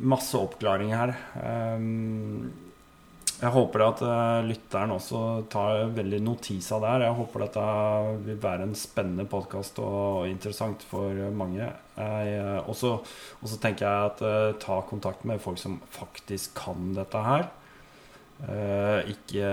masse 0.01 0.39
oppklaring 0.39 0.95
her. 0.95 1.13
Um, 1.37 2.51
jeg 3.41 3.53
håper 3.55 3.85
at 3.87 4.03
uh, 4.05 4.41
lytteren 4.45 4.93
også 4.93 5.21
tar 5.53 5.87
veldig 5.97 6.21
notis 6.25 6.69
av 6.77 6.83
det 6.85 6.91
her. 6.95 7.05
Jeg 7.07 7.19
håper 7.21 7.45
dette 7.47 7.69
vil 8.27 8.41
være 8.43 8.67
en 8.69 8.75
spennende 8.77 9.25
podkast 9.31 9.81
og 9.85 10.27
interessant 10.29 10.85
for 10.89 11.23
mange. 11.37 11.71
Og 12.01 12.77
så 12.77 13.57
tenker 13.61 13.87
jeg 13.87 14.11
at 14.11 14.21
uh, 14.25 14.59
ta 14.61 14.83
kontakt 14.89 15.25
med 15.29 15.41
folk 15.41 15.61
som 15.61 15.81
faktisk 15.95 16.55
kan 16.61 16.93
dette 16.97 17.25
her. 17.25 17.49
Ikke, 18.41 19.49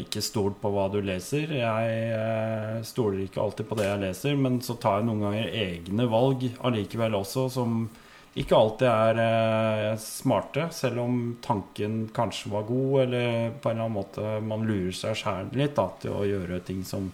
ikke 0.00 0.18
stol 0.18 0.56
på 0.58 0.72
hva 0.74 0.88
du 0.90 0.96
leser. 0.98 1.46
Jeg 1.60 2.80
stoler 2.88 3.20
ikke 3.22 3.38
alltid 3.38 3.68
på 3.68 3.76
det 3.78 3.86
jeg 3.86 4.00
leser, 4.02 4.34
men 4.34 4.56
så 4.66 4.74
tar 4.82 4.98
jeg 4.98 5.06
noen 5.06 5.22
ganger 5.22 5.54
egne 5.60 6.08
valg 6.10 6.48
allikevel 6.66 7.14
også, 7.20 7.46
som 7.54 7.84
ikke 8.32 8.56
alltid 8.56 8.88
er 8.88 9.18
eh, 9.20 9.98
smarte, 10.00 10.70
selv 10.72 11.02
om 11.02 11.16
tanken 11.44 12.06
kanskje 12.16 12.52
var 12.54 12.64
god, 12.64 12.94
eller 13.02 13.50
på 13.60 13.68
en 13.68 13.76
eller 13.76 13.84
annen 13.84 13.98
måte 13.98 14.36
man 14.46 14.64
lurer 14.64 14.94
seg 14.96 15.18
sjæl 15.20 15.50
litt 15.58 15.74
da, 15.76 15.90
til 16.00 16.16
å 16.16 16.24
gjøre 16.24 16.62
ting 16.64 16.80
som, 16.88 17.10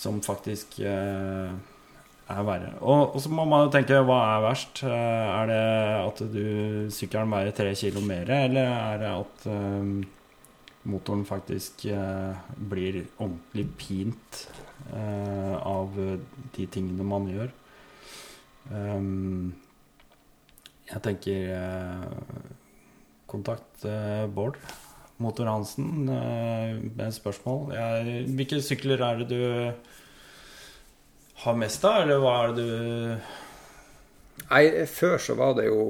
som 0.00 0.22
faktisk 0.24 0.78
eh, 0.80 1.52
er 2.30 2.48
verre. 2.48 2.72
Og, 2.80 3.02
og, 3.10 3.20
så 3.20 3.34
må 3.36 3.44
man 3.52 3.66
jo 3.66 3.74
tenke 3.74 4.00
hva 4.00 4.18
er 4.30 4.46
verst? 4.46 4.80
Eh, 4.88 5.28
er 5.34 5.52
det 5.52 5.60
at 6.06 6.24
du 6.32 6.42
sykkelen 6.96 7.36
veier 7.36 7.54
tre 7.60 7.76
kilo 7.76 8.00
mer, 8.08 8.32
eller 8.40 8.72
er 8.72 9.04
det 9.04 9.12
at 9.12 9.48
eh, 9.52 9.94
motoren 10.88 11.28
faktisk 11.28 11.84
eh, 11.92 12.44
blir 12.56 13.02
ordentlig 13.18 13.68
pint 13.76 14.44
eh, 14.88 15.56
av 15.60 16.00
de 16.56 16.70
tingene 16.72 17.04
man 17.04 17.28
gjør? 17.28 17.58
Um, 18.70 19.50
jeg 20.90 21.02
tenker 21.04 21.50
eh, 21.54 22.38
Kontakt 23.30 23.84
eh, 23.86 24.24
Bård 24.30 24.58
Motor 25.20 25.50
Hansen 25.50 26.08
eh, 26.08 26.80
med 26.80 27.12
spørsmål. 27.14 27.74
Jeg, 27.76 28.24
hvilke 28.38 28.62
sykler 28.64 29.04
er 29.04 29.20
det 29.20 29.28
du 29.30 29.42
har 31.44 31.60
mest 31.60 31.84
av, 31.88 32.02
eller 32.02 32.20
hva 32.22 32.34
er 32.40 32.58
det 32.58 32.66
du 32.66 33.30
Nei, 34.50 34.64
før 34.88 35.18
så 35.20 35.34
var 35.36 35.52
det 35.58 35.66
jo 35.66 35.82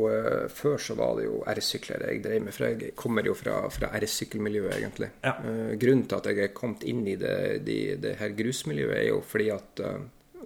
Før 0.53 0.81
så 0.83 0.97
var 0.99 1.15
det 1.17 1.29
jo 1.29 1.37
R-sykler 1.49 2.03
jeg 2.03 2.19
drev 2.25 2.43
med. 2.43 2.53
For 2.53 2.67
jeg 2.67 2.91
kommer 2.99 3.25
jo 3.25 3.33
fra, 3.39 3.61
fra 3.73 3.93
R-sykkelmiljøet, 3.97 4.75
egentlig. 4.75 5.09
Ja. 5.23 5.37
grunnen 5.81 6.09
til 6.11 6.19
at 6.19 6.27
jeg 6.29 6.43
er 6.45 6.53
kommet 6.53 6.83
inn 6.91 7.07
i 7.09 7.15
det, 7.17 7.37
det, 7.65 7.79
det 8.03 8.17
her 8.19 8.35
grusmiljøet, 8.37 8.97
er 8.99 9.07
jo 9.13 9.23
fordi 9.25 9.49
at 9.55 9.85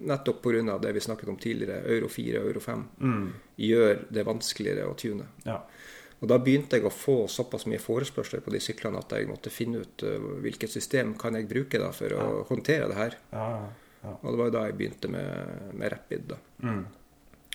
nettopp 0.00 0.42
pga. 0.42 0.78
det 0.78 0.92
vi 0.92 1.00
snakket 1.00 1.28
om 1.28 1.36
tidligere, 1.36 1.82
euro 1.96 2.08
4 2.08 2.40
og 2.40 2.48
euro 2.48 2.60
5, 2.60 2.84
mm. 3.00 3.28
gjør 3.56 4.02
det 4.10 4.26
vanskeligere 4.26 4.88
å 4.88 4.96
tune. 4.98 5.28
Ja. 5.44 5.60
Og 6.20 6.28
Da 6.30 6.38
begynte 6.40 6.78
jeg 6.78 6.86
å 6.88 6.92
få 6.94 7.26
såpass 7.28 7.66
mye 7.68 7.82
forespørsler 7.82 8.40
på 8.40 8.52
de 8.54 8.60
syklene 8.62 9.00
at 9.02 9.12
jeg 9.12 9.28
måtte 9.28 9.52
finne 9.52 9.82
ut 9.84 10.04
uh, 10.06 10.28
hvilket 10.44 10.72
system 10.72 11.14
kan 11.20 11.36
jeg 11.36 11.48
bruke 11.50 11.80
da 11.80 11.90
for 11.92 12.14
ja. 12.14 12.22
å 12.24 12.44
håndtere 12.48 12.88
det 12.88 12.96
her. 12.96 13.16
Ja, 13.34 13.48
og 14.14 14.26
det 14.30 14.38
var 14.40 14.52
da 14.54 14.62
jeg 14.68 14.76
begynte 14.78 15.10
med, 15.12 15.72
med 15.76 15.92
Rapid. 15.92 16.30
da. 16.32 16.38
Mm. 16.64 16.84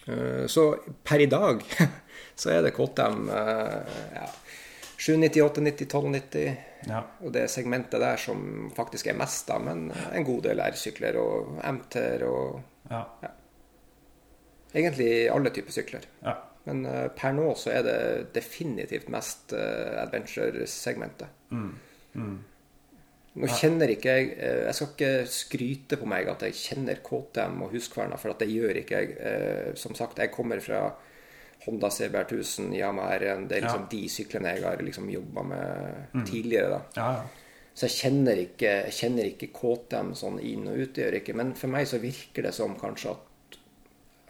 Uh, 0.09 0.45
så 0.49 0.67
per 1.05 1.23
i 1.25 1.29
dag 1.29 1.65
så 2.41 2.53
er 2.53 2.63
det 2.65 2.75
KTM 2.77 3.25
uh, 3.29 3.97
ja, 4.13 4.27
790, 4.99 5.41
890, 5.45 5.85
1290. 5.87 6.55
Ja. 6.89 7.03
Og 7.23 7.31
det 7.35 7.45
segmentet 7.51 8.01
der 8.03 8.19
som 8.19 8.69
faktisk 8.75 9.07
er 9.07 9.17
mest, 9.19 9.47
da, 9.47 9.55
men 9.63 9.87
en 9.95 10.27
god 10.27 10.43
del 10.49 10.59
R-sykler 10.63 11.19
og 11.21 11.55
MT-er 11.63 12.25
og 12.27 12.59
ja. 12.89 13.03
ja. 13.23 13.31
Egentlig 14.75 15.11
alle 15.31 15.51
typer 15.55 15.73
sykler. 15.73 16.05
Ja. 16.25 16.35
Men 16.67 16.83
uh, 16.85 17.07
per 17.15 17.33
nå 17.33 17.47
så 17.57 17.71
er 17.73 17.85
det 17.87 17.99
definitivt 18.35 19.09
mest 19.13 19.55
uh, 19.55 19.97
adventure-segmentet. 20.03 21.31
Mm. 21.49 21.71
Mm. 22.19 22.37
Nå 23.39 23.47
kjenner 23.53 23.91
ikke 23.93 24.13
jeg 24.17 24.29
uh, 24.33 24.65
Jeg 24.65 24.75
skal 24.75 24.89
ikke 24.91 25.11
skryte 25.31 25.99
på 26.01 26.09
meg 26.09 26.29
at 26.29 26.43
jeg 26.45 26.57
kjenner 26.59 27.01
KTM 27.05 27.63
og 27.65 27.73
Huskverna, 27.73 28.19
for 28.21 28.35
at 28.35 28.43
det 28.43 28.51
gjør 28.51 28.81
ikke 28.83 28.99
jeg. 28.99 29.77
som 29.79 29.95
sagt, 29.97 30.19
jeg 30.19 30.33
kommer 30.35 30.61
fra 30.61 30.89
Honda 31.69 31.91
CBR 31.93 32.25
1000, 32.25 32.73
Yamaha 32.73 33.19
R1. 33.19 33.45
Det 33.49 33.57
er 33.57 33.67
liksom 33.67 33.85
ja. 33.85 33.91
de 33.91 34.01
syklene 34.09 34.55
jeg 34.55 34.65
har 34.65 34.81
liksom 34.81 35.09
jobba 35.13 35.43
med 35.51 36.15
mm. 36.15 36.25
tidligere. 36.25 36.69
da. 36.73 36.81
Ja, 36.97 37.11
ja. 37.19 37.49
Så 37.79 37.87
jeg 37.87 37.95
kjenner 37.95 38.39
ikke, 38.41 38.71
jeg 38.89 38.95
kjenner 38.97 39.27
ikke 39.29 39.47
KTM 39.55 40.09
sånn 40.17 40.39
inn 40.43 40.65
og 40.67 40.81
ut. 40.81 40.97
Gjør 40.99 41.19
ikke. 41.21 41.35
Men 41.37 41.53
for 41.55 41.71
meg 41.71 41.87
så 41.87 42.01
virker 42.01 42.49
det 42.49 42.51
som 42.57 42.73
kanskje 42.79 43.13
at 43.13 43.59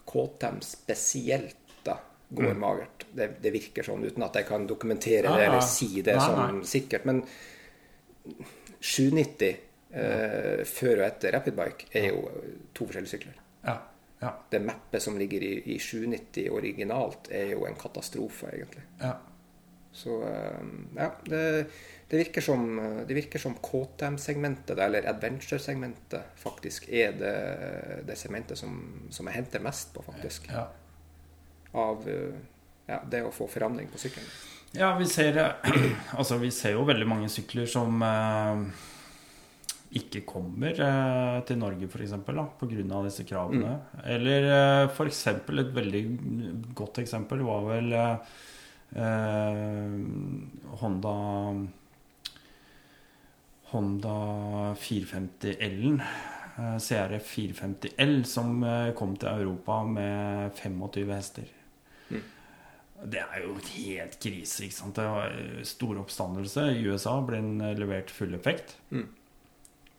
KTM 0.09 0.59
spesielt 0.65 1.79
da 1.87 1.95
går 2.29 2.51
mm. 2.51 2.59
magert. 2.61 3.07
Det, 3.09 3.31
det, 3.41 3.53
virker 3.55 3.87
sånn, 3.87 4.05
uten 4.05 4.27
at 4.27 4.37
jeg 4.37 4.45
kan 4.51 4.67
dokumentere 4.69 5.33
det 5.33 5.47
eller 5.47 5.65
si 5.65 6.03
det 6.05 6.19
ja, 6.19 6.27
sånn 6.27 6.61
sikkert. 6.67 7.07
Men 7.09 7.23
790 8.77 9.49
eh, 9.49 10.61
før 10.69 10.99
og 10.99 11.07
etter 11.07 11.33
Rapidbike 11.39 11.89
er 11.97 12.11
jo 12.11 12.21
to 12.75 12.85
forskjellige 12.85 13.15
sykler. 13.15 13.39
Ja. 13.65 13.79
Ja. 14.20 14.34
Det 14.51 14.59
mappet 14.59 15.03
som 15.03 15.17
ligger 15.20 15.43
i, 15.43 15.53
i 15.76 15.80
790 15.80 16.49
originalt, 16.51 17.30
er 17.32 17.53
jo 17.53 17.65
en 17.67 17.78
katastrofe, 17.80 18.51
egentlig. 18.51 18.84
Ja. 18.99 19.15
Så 19.91 20.20
ja, 20.95 21.07
det, 21.26 21.65
det, 22.07 22.17
virker 22.17 22.43
som, 22.43 22.65
det 23.07 23.15
virker 23.15 23.41
som 23.41 23.55
KTM-segmentet, 23.63 24.78
eller 24.80 25.07
adventure-segmentet, 25.09 26.36
faktisk 26.38 26.89
er 26.89 27.15
det, 27.17 27.34
det 28.07 28.20
segmentet 28.20 28.59
som, 28.59 28.76
som, 29.09 29.28
jeg 29.32 29.39
henter 29.39 29.63
mest 29.63 29.93
på, 29.95 30.03
faktisk. 30.05 30.51
Ja. 30.51 30.67
Av 31.80 32.05
ja, 32.89 33.01
det 33.09 33.24
å 33.26 33.34
få 33.34 33.47
forandring 33.49 33.89
på 33.91 34.01
sykkelen. 34.01 34.30
Ja, 34.78 34.93
vi 34.97 35.07
ser, 35.09 35.38
altså, 36.20 36.38
vi 36.38 36.51
ser 36.53 36.76
jo 36.78 36.86
veldig 36.88 37.07
mange 37.09 37.30
sykler 37.32 37.70
som 37.70 38.03
eh, 38.05 38.63
ikke 39.97 40.21
kommer 40.27 40.77
eh, 40.85 41.39
til 41.49 41.57
Norge, 41.57 41.87
f.eks., 41.89 42.13
pga. 42.25 42.45
disse 43.07 43.25
kravene. 43.25 43.71
Mm. 43.79 44.03
Eller 44.15 44.49
eh, 44.53 44.85
f.eks. 44.89 45.27
et 45.33 45.49
veldig 45.49 46.03
godt 46.77 47.01
eksempel 47.01 47.41
var 47.47 47.65
vel 47.71 47.93
eh, 47.97 48.17
Honda 50.81 51.15
Honda 53.69 54.17
450L-en. 54.81 56.01
Eh, 56.59 56.77
CRF 56.77 57.37
450L, 57.37 58.23
som 58.23 58.63
eh, 58.63 58.91
kom 58.97 59.15
til 59.17 59.29
Europa 59.29 59.83
med 59.87 60.51
25 60.57 61.15
hester. 61.15 61.55
Det 62.99 63.21
er 63.21 63.45
jo 63.45 63.53
helt 63.55 64.17
krise. 64.19 64.65
ikke 64.65 64.75
sant? 64.75 64.97
Det 64.97 65.05
var 65.07 65.35
stor 65.63 66.01
oppstandelse. 66.01 66.65
I 66.75 66.81
USA 66.89 67.13
ble 67.23 67.39
den 67.39 67.77
levert 67.79 68.11
full 68.11 68.33
effekt. 68.35 68.75
Mm. 68.91 69.05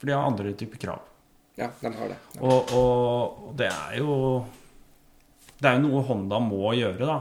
For 0.00 0.08
de 0.08 0.16
har 0.16 0.24
andre 0.24 0.54
typer 0.56 0.80
krav. 0.80 1.04
Ja, 1.60 1.68
de 1.80 1.92
har 1.92 2.08
det. 2.08 2.16
Ja. 2.34 2.40
Og, 2.40 2.72
og, 2.72 3.52
det 3.58 3.68
er 3.68 3.98
jo 4.00 4.14
Det 5.60 5.68
er 5.68 5.76
jo 5.76 5.84
noe 5.84 6.02
Honda 6.08 6.38
må 6.40 6.72
gjøre, 6.78 7.04
da. 7.04 7.18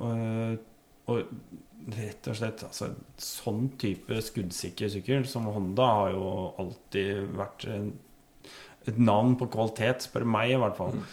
Og, 0.00 0.56
og 1.12 1.92
rett 1.96 2.28
og 2.30 2.38
slett 2.38 2.64
altså, 2.66 2.88
Sånn 3.20 3.68
type 3.78 4.16
skuddsikker 4.24 4.90
sykkel 4.96 5.28
som 5.28 5.50
Honda 5.52 5.90
har 6.00 6.16
jo 6.16 6.32
alltid 6.62 7.36
vært 7.36 7.68
en, 7.70 7.92
et 8.88 8.98
navn 8.98 9.36
på 9.36 9.50
kvalitet, 9.52 10.08
spør 10.08 10.24
meg 10.30 10.54
i 10.54 10.60
hvert 10.62 10.78
fall. 10.78 10.96
Mm. 10.96 11.06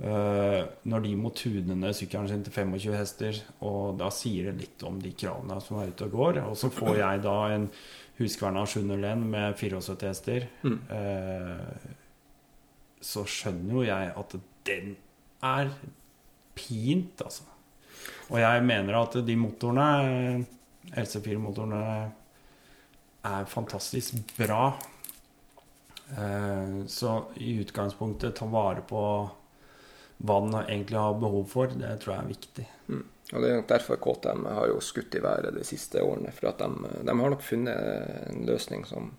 Uh, 0.00 0.62
når 0.88 1.02
de 1.04 1.10
må 1.20 1.28
tune 1.36 1.74
ned 1.76 1.92
sykkelen 1.92 2.28
sin 2.30 2.44
til 2.46 2.54
25 2.56 2.94
hester, 2.96 3.40
og 3.68 3.98
da 4.00 4.08
sier 4.14 4.48
det 4.48 4.62
litt 4.62 4.84
om 4.88 4.96
de 5.02 5.12
kravene 5.12 5.58
som 5.60 5.76
er 5.76 5.92
ute 5.92 6.06
og 6.08 6.14
går. 6.16 6.40
Og 6.48 6.56
så 6.56 6.70
får 6.72 6.94
jeg 7.02 7.24
da 7.26 7.36
en 7.52 7.66
Husqvarna 8.20 8.66
701 8.68 9.24
med 9.32 9.56
74 9.56 10.04
hester. 10.10 10.46
Mm. 10.62 10.78
eh, 10.92 11.88
så 13.00 13.24
skjønner 13.24 13.78
jo 13.78 13.86
jeg 13.86 14.12
at 14.20 14.36
den 14.68 14.92
er 15.40 15.70
pint, 16.54 17.22
altså. 17.24 17.46
Og 18.30 18.38
jeg 18.42 18.64
mener 18.64 18.98
at 19.00 19.16
de 19.26 19.36
motorene, 19.40 20.44
LC4-motorene, 20.92 21.84
er 23.30 23.48
fantastisk 23.48 24.20
bra. 24.36 24.70
Eh, 26.16 26.76
så 26.88 27.16
i 27.40 27.56
utgangspunktet 27.64 28.36
ta 28.36 28.48
vare 28.52 28.84
på 28.86 29.02
hva 30.20 30.36
den 30.44 30.56
egentlig 30.60 31.00
har 31.00 31.16
behov 31.20 31.46
for, 31.48 31.72
det 31.72 31.94
tror 32.02 32.14
jeg 32.14 32.22
er 32.22 32.32
viktig. 32.34 32.66
Mm. 32.92 33.04
Og 33.30 33.42
Det 33.42 33.50
er 33.50 33.60
nok 33.60 33.68
derfor 33.70 33.98
KTM 34.02 34.46
har 34.50 34.66
jo 34.72 34.80
skutt 34.82 35.14
i 35.14 35.22
været 35.22 35.54
de 35.54 35.64
siste 35.64 36.02
årene. 36.02 36.32
For 36.34 36.50
at 36.50 36.58
de, 36.58 36.92
de 37.06 37.14
har 37.14 37.34
nok 37.34 37.44
funnet 37.46 38.30
en 38.30 38.46
løsning 38.48 38.86
som, 38.88 39.12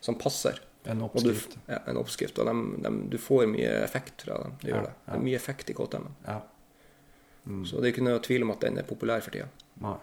som 0.00 0.18
passer. 0.18 0.60
En 0.86 1.02
oppskrift. 1.02 1.56
Du, 1.56 1.72
ja, 1.72 1.80
en 1.90 1.98
oppskrift. 1.98 2.38
Og 2.38 2.46
de, 2.46 2.82
de, 2.84 2.92
du 3.10 3.18
får 3.18 3.48
mye 3.50 3.72
effekt 3.82 4.22
fra 4.28 4.38
dem. 4.44 4.54
De 4.62 4.70
ja, 4.70 4.84
det. 4.84 4.92
det. 4.92 5.14
er 5.16 5.24
mye 5.24 5.38
effekt 5.38 5.72
i 5.72 5.74
KTM. 5.74 6.06
Ja. 6.28 6.40
Mm. 7.46 7.64
Så 7.66 7.80
det 7.80 7.88
er 7.88 7.94
ikke 7.96 8.06
noe 8.06 8.22
tvil 8.22 8.46
om 8.46 8.54
at 8.54 8.62
den 8.62 8.78
er 8.78 8.86
populær 8.86 9.24
for 9.24 9.34
tida. 9.34 9.48
Nei. 9.82 9.98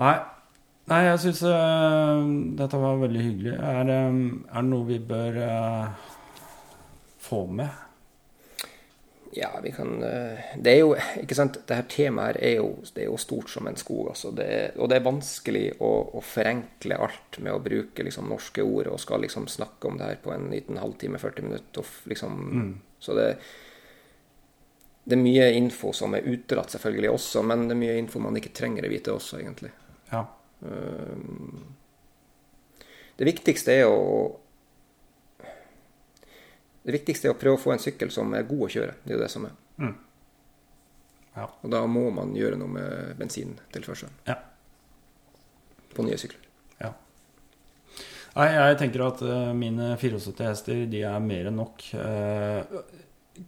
Nei. 0.00 0.16
Nei, 0.90 0.98
jeg 1.06 1.18
syns 1.22 1.44
uh, 1.46 2.18
dette 2.58 2.78
var 2.82 2.98
veldig 3.04 3.22
hyggelig. 3.22 3.54
Er, 3.54 3.92
um, 4.10 4.42
er 4.50 4.58
det 4.58 4.70
noe 4.72 4.88
vi 4.88 4.98
bør 5.06 5.38
uh, 5.38 6.10
få 7.22 7.44
med? 7.46 7.70
Ja, 9.34 9.60
vi 9.62 9.72
kan 9.72 10.02
eh, 10.02 10.38
Det 10.58 10.72
er 10.72 10.78
jo 10.82 10.92
Ikke 11.22 11.36
sant, 11.36 11.56
det 11.66 11.76
her 11.78 11.86
temaet 11.88 12.36
her 12.36 12.38
er 12.44 12.54
jo, 12.58 12.66
det 12.92 13.06
er 13.06 13.08
jo 13.08 13.18
stort 13.20 13.48
som 13.50 13.66
en 13.68 13.78
skog. 13.80 14.10
Altså. 14.12 14.30
Det 14.36 14.44
er, 14.44 14.76
og 14.76 14.90
det 14.92 14.98
er 14.98 15.06
vanskelig 15.06 15.64
å, 15.80 15.90
å, 16.18 16.20
forenkle 16.20 16.98
alt 17.00 17.38
med 17.40 17.54
å 17.54 17.62
bruke 17.64 18.04
liksom, 18.04 18.28
norske 18.28 18.64
ord 18.64 18.90
og 18.92 19.00
skal 19.00 19.24
liksom 19.24 19.48
snakke 19.48 19.88
om 19.88 19.96
det 19.96 20.10
her 20.10 20.20
på 20.20 20.34
en 20.34 20.50
liten 20.52 20.80
halvtime, 20.80 21.20
40 21.22 21.48
minutter. 21.48 21.94
Liksom, 22.12 22.36
mm. 22.52 22.72
Så 23.02 23.16
det, 23.16 23.28
det 25.04 25.16
er 25.16 25.24
mye 25.24 25.48
info 25.56 25.94
som 25.96 26.12
er 26.14 26.28
utelatt, 26.28 26.76
selvfølgelig 26.76 27.14
også, 27.14 27.42
men 27.48 27.66
det 27.66 27.76
er 27.76 27.82
mye 27.86 27.98
info 28.02 28.20
man 28.22 28.36
ikke 28.38 28.52
trenger 28.54 28.86
å 28.86 28.92
vite 28.92 29.16
også, 29.16 29.40
egentlig. 29.40 29.72
Ja. 30.12 30.26
Um, 30.60 31.72
det 33.16 33.26
viktigste 33.32 33.80
er 33.80 33.88
å 33.88 34.04
det 36.82 36.96
viktigste 36.96 37.28
er 37.28 37.34
å 37.34 37.38
prøve 37.38 37.58
å 37.58 37.62
få 37.62 37.74
en 37.74 37.82
sykkel 37.82 38.10
som 38.14 38.32
er 38.34 38.48
god 38.48 38.64
å 38.66 38.70
kjøre. 38.74 38.96
Det 39.04 39.12
er 39.12 39.16
jo 39.16 39.22
det 39.22 39.30
som 39.30 39.46
er. 39.46 39.54
Mm. 39.78 39.92
Ja. 41.36 41.46
Og 41.62 41.70
da 41.72 41.82
må 41.88 42.08
man 42.14 42.34
gjøre 42.36 42.58
noe 42.60 42.72
med 42.74 43.12
bensintilførselen. 43.20 44.16
Ja. 44.26 44.36
På 45.94 46.04
nye 46.06 46.18
sykler. 46.20 46.42
Ja. 46.82 46.90
Nei, 48.34 48.48
jeg 48.56 48.80
tenker 48.80 49.06
at 49.06 49.22
uh, 49.24 49.52
mine 49.56 49.92
74 50.00 50.48
hester, 50.48 50.84
de 50.90 51.04
er 51.06 51.22
mer 51.22 51.48
enn 51.52 51.60
nok. 51.60 51.86
Uh, 51.94 53.40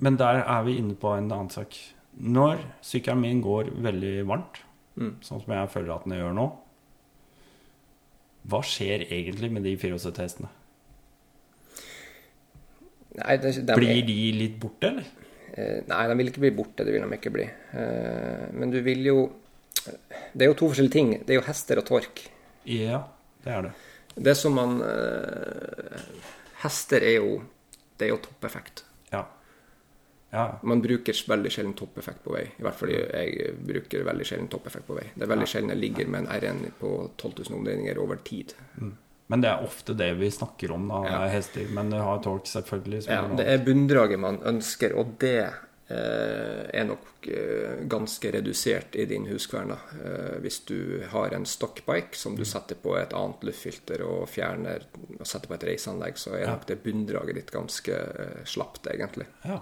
men 0.00 0.16
der 0.20 0.44
er 0.44 0.64
vi 0.64 0.78
inne 0.80 0.96
på 0.96 1.12
en 1.16 1.28
annen 1.28 1.52
sak. 1.52 1.76
Når 2.20 2.62
sykkelen 2.84 3.24
min 3.24 3.42
går 3.44 3.74
veldig 3.82 4.14
varmt, 4.28 4.62
mm. 5.00 5.18
sånn 5.24 5.42
som 5.42 5.56
jeg 5.56 5.72
føler 5.74 5.94
at 5.96 6.06
den 6.06 6.16
gjør 6.20 6.36
nå, 6.36 6.46
hva 8.50 8.62
skjer 8.64 9.04
egentlig 9.10 9.50
med 9.52 9.66
de 9.66 9.74
74 9.76 10.22
hestene? 10.22 10.48
Nei, 13.20 13.36
det, 13.42 13.54
de, 13.66 13.76
blir 13.76 14.02
de 14.06 14.18
litt 14.36 14.56
borte, 14.60 14.90
eller? 14.90 15.08
Eh, 15.52 15.80
nei, 15.90 16.02
de 16.08 16.16
vil 16.20 16.30
ikke 16.30 16.44
bli 16.44 16.52
borte. 16.56 16.86
Det 16.86 16.94
vil 16.94 17.04
de 17.04 17.18
ikke 17.18 17.32
bli. 17.34 17.46
Eh, 17.46 18.46
men 18.56 18.72
du 18.72 18.80
vil 18.84 19.06
jo 19.06 19.20
Det 20.32 20.44
er 20.44 20.50
jo 20.50 20.58
to 20.58 20.68
forskjellige 20.70 20.92
ting. 20.92 21.10
Det 21.24 21.34
er 21.34 21.40
jo 21.40 21.46
hester 21.46 21.80
og 21.80 21.86
tork. 21.88 22.22
Ja, 22.68 23.02
det 23.44 23.52
er 23.56 23.66
det. 23.68 23.72
Det 24.14 24.36
som 24.36 24.56
man 24.58 24.80
eh, 24.84 26.00
Hester 26.60 27.00
er 27.00 27.20
jo 27.22 27.40
Det 27.96 28.08
er 28.08 28.12
jo 28.14 28.20
toppeffekt. 28.24 28.84
Ja. 29.12 29.24
ja. 30.32 30.46
Man 30.62 30.82
bruker 30.82 31.16
veldig 31.32 31.52
sjelden 31.52 31.74
toppeffekt 31.76 32.22
på 32.24 32.34
vei. 32.36 32.46
I 32.58 32.64
hvert 32.64 32.78
fall 32.78 32.92
jeg 32.94 33.54
bruker 33.56 34.04
veldig 34.06 34.26
sjelden 34.28 34.48
toppeffekt 34.52 34.86
på 34.88 34.96
vei. 34.96 35.06
Det 35.14 35.26
er 35.26 35.32
veldig 35.34 35.48
sjelden 35.48 35.74
jeg 35.74 35.82
ligger 35.82 36.12
med 36.12 36.24
en 36.24 36.32
RN 36.44 36.62
på 36.80 36.92
12 37.16 37.34
000 37.50 37.58
omdreininger 37.60 38.00
over 38.00 38.22
tid. 38.24 38.54
Mm. 38.80 38.94
Men 39.30 39.44
det 39.44 39.50
er 39.52 39.62
ofte 39.62 39.94
det 39.94 40.08
vi 40.18 40.26
snakker 40.30 40.72
om, 40.74 40.88
da, 40.90 41.00
ja. 41.06 41.18
hester. 41.30 41.68
Men 41.70 41.92
du 41.92 42.00
har 42.02 42.18
tolk, 42.18 42.48
selvfølgelig. 42.50 43.04
Ja, 43.06 43.22
det 43.38 43.44
er 43.46 43.60
bunndraget 43.62 44.18
man 44.18 44.40
ønsker, 44.42 44.96
og 44.98 45.12
det 45.22 45.44
eh, 45.86 46.62
er 46.74 46.88
nok 46.88 47.28
eh, 47.30 47.76
ganske 47.92 48.32
redusert 48.34 48.96
i 48.98 49.04
din 49.06 49.28
huskverna. 49.30 49.76
Eh, 50.02 50.40
hvis 50.42 50.58
du 50.66 51.04
har 51.12 51.30
en 51.36 51.46
stockbike 51.46 52.18
som 52.18 52.34
du 52.34 52.42
mm. 52.42 52.48
setter 52.50 52.80
på 52.82 52.96
et 52.98 53.14
annet 53.14 53.46
luftfilter 53.46 54.02
og 54.02 54.24
fjerner 54.32 54.88
og 55.20 55.22
setter 55.22 55.46
på 55.52 55.54
et 55.60 55.66
reiseanlegg, 55.68 56.18
så 56.18 56.32
er 56.34 56.42
ja. 56.48 56.56
nok 56.56 56.66
det 56.66 56.80
bunndraget 56.82 57.38
ditt 57.38 57.52
ganske 57.54 58.00
eh, 58.00 58.40
slapt, 58.50 58.88
egentlig. 58.90 59.28
Ja. 59.44 59.60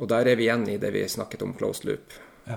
Og 0.00 0.08
der 0.08 0.30
er 0.30 0.40
vi 0.40 0.46
igjen 0.46 0.64
i 0.72 0.78
det 0.80 0.94
vi 0.96 1.02
snakket 1.04 1.44
om 1.44 1.52
closed 1.58 1.84
loop. 1.84 2.16
Ja. 2.46 2.56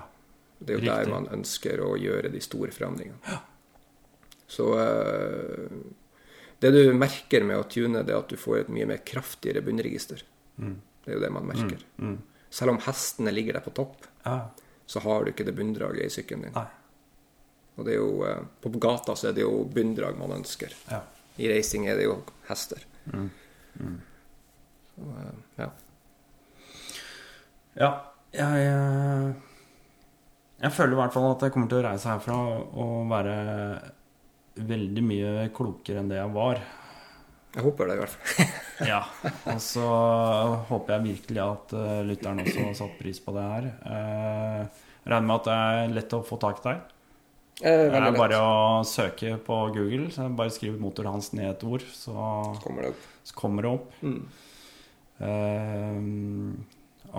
Det 0.60 0.72
er 0.72 0.80
jo 0.80 0.86
Riktig. 0.86 0.94
der 0.94 1.12
man 1.12 1.28
ønsker 1.36 1.84
å 1.84 1.98
gjøre 2.00 2.32
de 2.32 2.40
store 2.48 2.72
forandringene. 2.72 3.20
Ja. 3.28 3.42
Så 4.48 4.70
eh, 4.80 5.76
det 6.64 6.72
du 6.72 6.94
merker 6.96 7.44
med 7.44 7.60
å 7.60 7.66
tune, 7.68 8.04
det 8.06 8.14
er 8.14 8.22
at 8.22 8.32
du 8.32 8.40
får 8.40 8.64
et 8.64 8.70
mye 8.74 8.88
mer 8.88 9.02
kraftigere 9.06 9.64
bunnregister. 9.66 10.22
Mm. 10.62 10.78
Det 11.04 11.12
er 11.12 11.18
jo 11.18 11.24
det 11.24 11.32
man 11.36 11.50
merker. 11.50 11.82
Mm. 11.98 12.14
Mm. 12.14 12.48
Selv 12.54 12.76
om 12.76 12.80
hestene 12.86 13.34
ligger 13.34 13.58
der 13.58 13.66
på 13.66 13.74
topp, 13.76 14.06
ja. 14.24 14.38
så 14.86 15.02
har 15.04 15.24
du 15.24 15.34
ikke 15.34 15.46
det 15.48 15.56
bunndraget 15.58 16.06
i 16.06 16.14
sykkelen 16.14 16.48
din. 16.48 16.56
Nei. 16.56 16.70
Og 17.74 17.88
det 17.88 17.96
er 17.96 17.98
jo, 17.98 18.24
eh, 18.30 18.44
På 18.62 18.70
gata 18.70 19.16
så 19.18 19.32
er 19.32 19.34
det 19.34 19.42
jo 19.42 19.64
bunndrag 19.66 20.18
man 20.20 20.36
ønsker. 20.38 20.76
Ja. 20.92 21.02
I 21.42 21.50
racing 21.50 21.88
er 21.90 21.98
det 21.98 22.06
jo 22.06 22.20
hester. 22.48 22.84
Mm. 23.10 23.30
Mm. 23.80 23.96
Så, 24.94 25.08
eh, 25.24 25.34
ja. 25.64 25.70
Ja, 27.74 27.90
jeg, 28.30 28.62
jeg, 28.62 29.34
jeg 30.62 30.72
føler 30.78 30.94
i 30.94 31.00
hvert 31.02 31.16
fall 31.16 31.32
at 31.32 31.48
jeg 31.48 31.56
kommer 31.56 31.72
til 31.72 31.82
å 31.82 31.88
reise 31.88 32.12
herfra 32.12 32.38
og 32.78 33.10
være 33.10 33.38
veldig 34.56 35.04
mye 35.06 35.50
klokere 35.56 36.02
enn 36.02 36.12
det 36.12 36.20
jeg 36.20 36.34
var. 36.36 36.62
Jeg 37.54 37.66
håper 37.68 37.90
det, 37.90 37.96
i 37.96 38.02
hvert 38.02 38.14
fall. 38.14 38.54
ja. 38.92 39.02
Og 39.54 39.60
så 39.62 39.90
håper 40.70 40.96
jeg 40.96 41.06
virkelig 41.06 41.42
at 41.44 41.76
uh, 41.78 42.00
lytteren 42.08 42.42
også 42.42 42.66
har 42.66 42.78
satt 42.80 42.96
pris 42.98 43.20
på 43.22 43.36
det 43.36 43.44
her. 43.46 43.68
Uh, 43.86 44.82
regner 45.06 45.28
med 45.28 45.36
at 45.38 45.50
det 45.50 45.58
er 45.58 45.94
lett 46.00 46.16
å 46.18 46.24
få 46.26 46.40
tak 46.42 46.64
i 46.64 46.68
deg. 46.70 46.90
Eh, 47.62 47.84
det 47.94 48.00
er 48.00 48.16
bare 48.18 48.40
å 48.42 48.54
søke 48.88 49.36
på 49.46 49.58
Google. 49.76 50.08
Så 50.14 50.26
bare 50.34 50.54
skriv 50.54 50.80
'motor 50.82 51.12
Hansen' 51.12 51.44
i 51.44 51.50
et 51.52 51.66
ord, 51.68 51.86
så 51.94 52.16
kommer 52.64 52.88
det 52.88 52.94
opp. 52.96 53.04
Kommer 53.38 53.68
det 53.68 53.74
opp. 53.76 53.92
Mm. 54.02 54.24
Uh, 55.22 56.00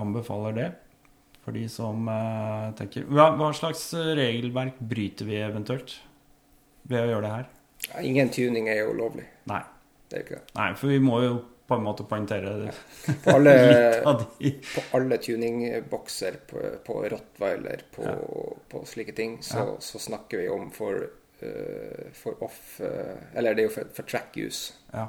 anbefaler 0.03 0.57
det. 0.57 0.67
For 1.45 1.55
de 1.55 1.63
som 1.69 2.09
tenker 2.75 3.05
hva, 3.05 3.29
hva, 3.37 3.51
slags 3.53 3.91
regelverk 3.93 4.79
bryter 4.81 5.27
vi 5.29 5.37
eventuelt 5.45 5.93
ved 6.89 7.01
å 7.01 7.09
gjøre 7.09 7.25
det 7.25 7.33
her? 7.33 7.49
Ja, 7.89 8.01
ingen 8.01 8.31
tuning 8.33 8.69
er 8.71 8.83
jo 8.83 8.95
lovlig. 8.97 9.25
Nei. 9.51 9.61
Det 10.09 10.17
er 10.17 10.25
ikke 10.25 10.37
det. 10.37 10.55
Nei, 10.57 10.69
for 10.77 10.93
vi 10.93 11.01
må 11.01 11.19
jo 11.23 11.35
på 11.65 11.75
en 11.75 11.85
måte 11.85 12.05
poengtere. 12.05 12.53
Ja. 12.67 12.73
På 13.23 13.35
alle, 13.39 13.53
på 14.75 14.83
alle 14.97 15.17
tuningbokser, 15.17 16.39
på, 16.49 16.61
på 16.85 16.97
Rottweiler, 17.09 17.85
på, 17.95 18.05
ja. 18.05 18.15
på, 18.69 18.83
slike 18.85 19.15
ting, 19.17 19.39
så, 19.43 19.75
så, 19.79 19.99
snakker 19.99 20.43
vi 20.43 20.49
om 20.53 20.69
for, 20.73 21.07
uh, 21.41 22.05
for 22.13 22.43
off 22.45 22.77
uh, 22.85 23.17
Eller 23.33 23.57
det 23.57 23.65
er 23.65 23.69
jo 23.71 23.75
for, 23.79 23.93
for 23.97 24.09
track 24.09 24.37
use. 24.37 24.75
Ja. 24.93 25.07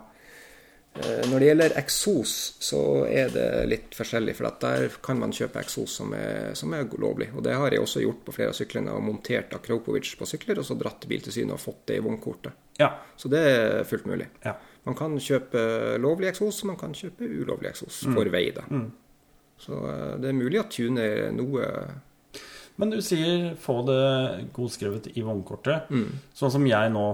Eh, 0.96 1.24
når 1.30 1.42
det 1.42 1.48
gjelder 1.50 1.76
eksos, 1.80 2.34
så 2.62 2.80
er 3.08 3.32
det 3.34 3.48
litt 3.70 3.96
forskjellig. 3.96 4.36
For 4.38 4.60
der 4.62 4.88
kan 5.04 5.20
man 5.20 5.34
kjøpe 5.36 5.60
eksos 5.60 5.98
som 6.00 6.14
som 6.56 6.74
er, 6.76 6.86
lovlig. 6.98 7.30
Og 7.36 7.44
det 7.44 7.56
har 7.56 7.74
jeg 7.74 7.82
også 7.82 8.04
gjort 8.04 8.22
på 8.24 8.36
flere 8.36 8.54
av 8.54 8.58
syklene. 8.58 8.94
Og 8.94 9.04
montert 9.04 9.54
Akropovic 9.56 10.14
på 10.18 10.28
sykler, 10.28 10.60
og 10.60 10.68
så 10.68 10.78
dratt 10.78 11.00
til 11.02 11.12
Biltilsynet 11.12 11.56
og 11.56 11.62
fått 11.62 11.84
det 11.90 11.98
i 12.00 12.04
vognkortet. 12.04 12.64
Ja. 12.80 12.92
Så 13.16 13.28
det 13.32 13.42
er 13.42 13.84
fullt 13.88 14.06
mulig. 14.08 14.28
Ja. 14.44 14.56
Man 14.86 14.94
kan 14.94 15.16
kjøpe 15.18 15.96
lovlig 15.98 16.30
eksos, 16.30 16.62
og 16.62 16.72
man 16.72 16.78
kan 16.80 16.94
kjøpe 16.94 17.26
ulovlig 17.26 17.72
eksos 17.72 18.04
mm. 18.06 18.16
for 18.16 18.30
vei. 18.32 18.44
da. 18.54 18.66
Mm. 18.70 18.90
Så 19.60 19.78
eh, 19.90 20.12
det 20.22 20.30
er 20.30 20.36
mulig 20.36 20.60
å 20.62 20.68
tune 20.70 21.06
noe 21.36 21.70
Men 22.76 22.92
du 22.92 22.98
sier 23.00 23.54
få 23.60 23.80
det 23.88 24.48
godskrevet 24.56 25.10
i 25.16 25.24
vognkortet. 25.24 25.90
Mm. 25.90 26.20
Sånn 26.36 26.52
som 26.58 26.66
jeg 26.68 26.92
nå. 26.92 27.06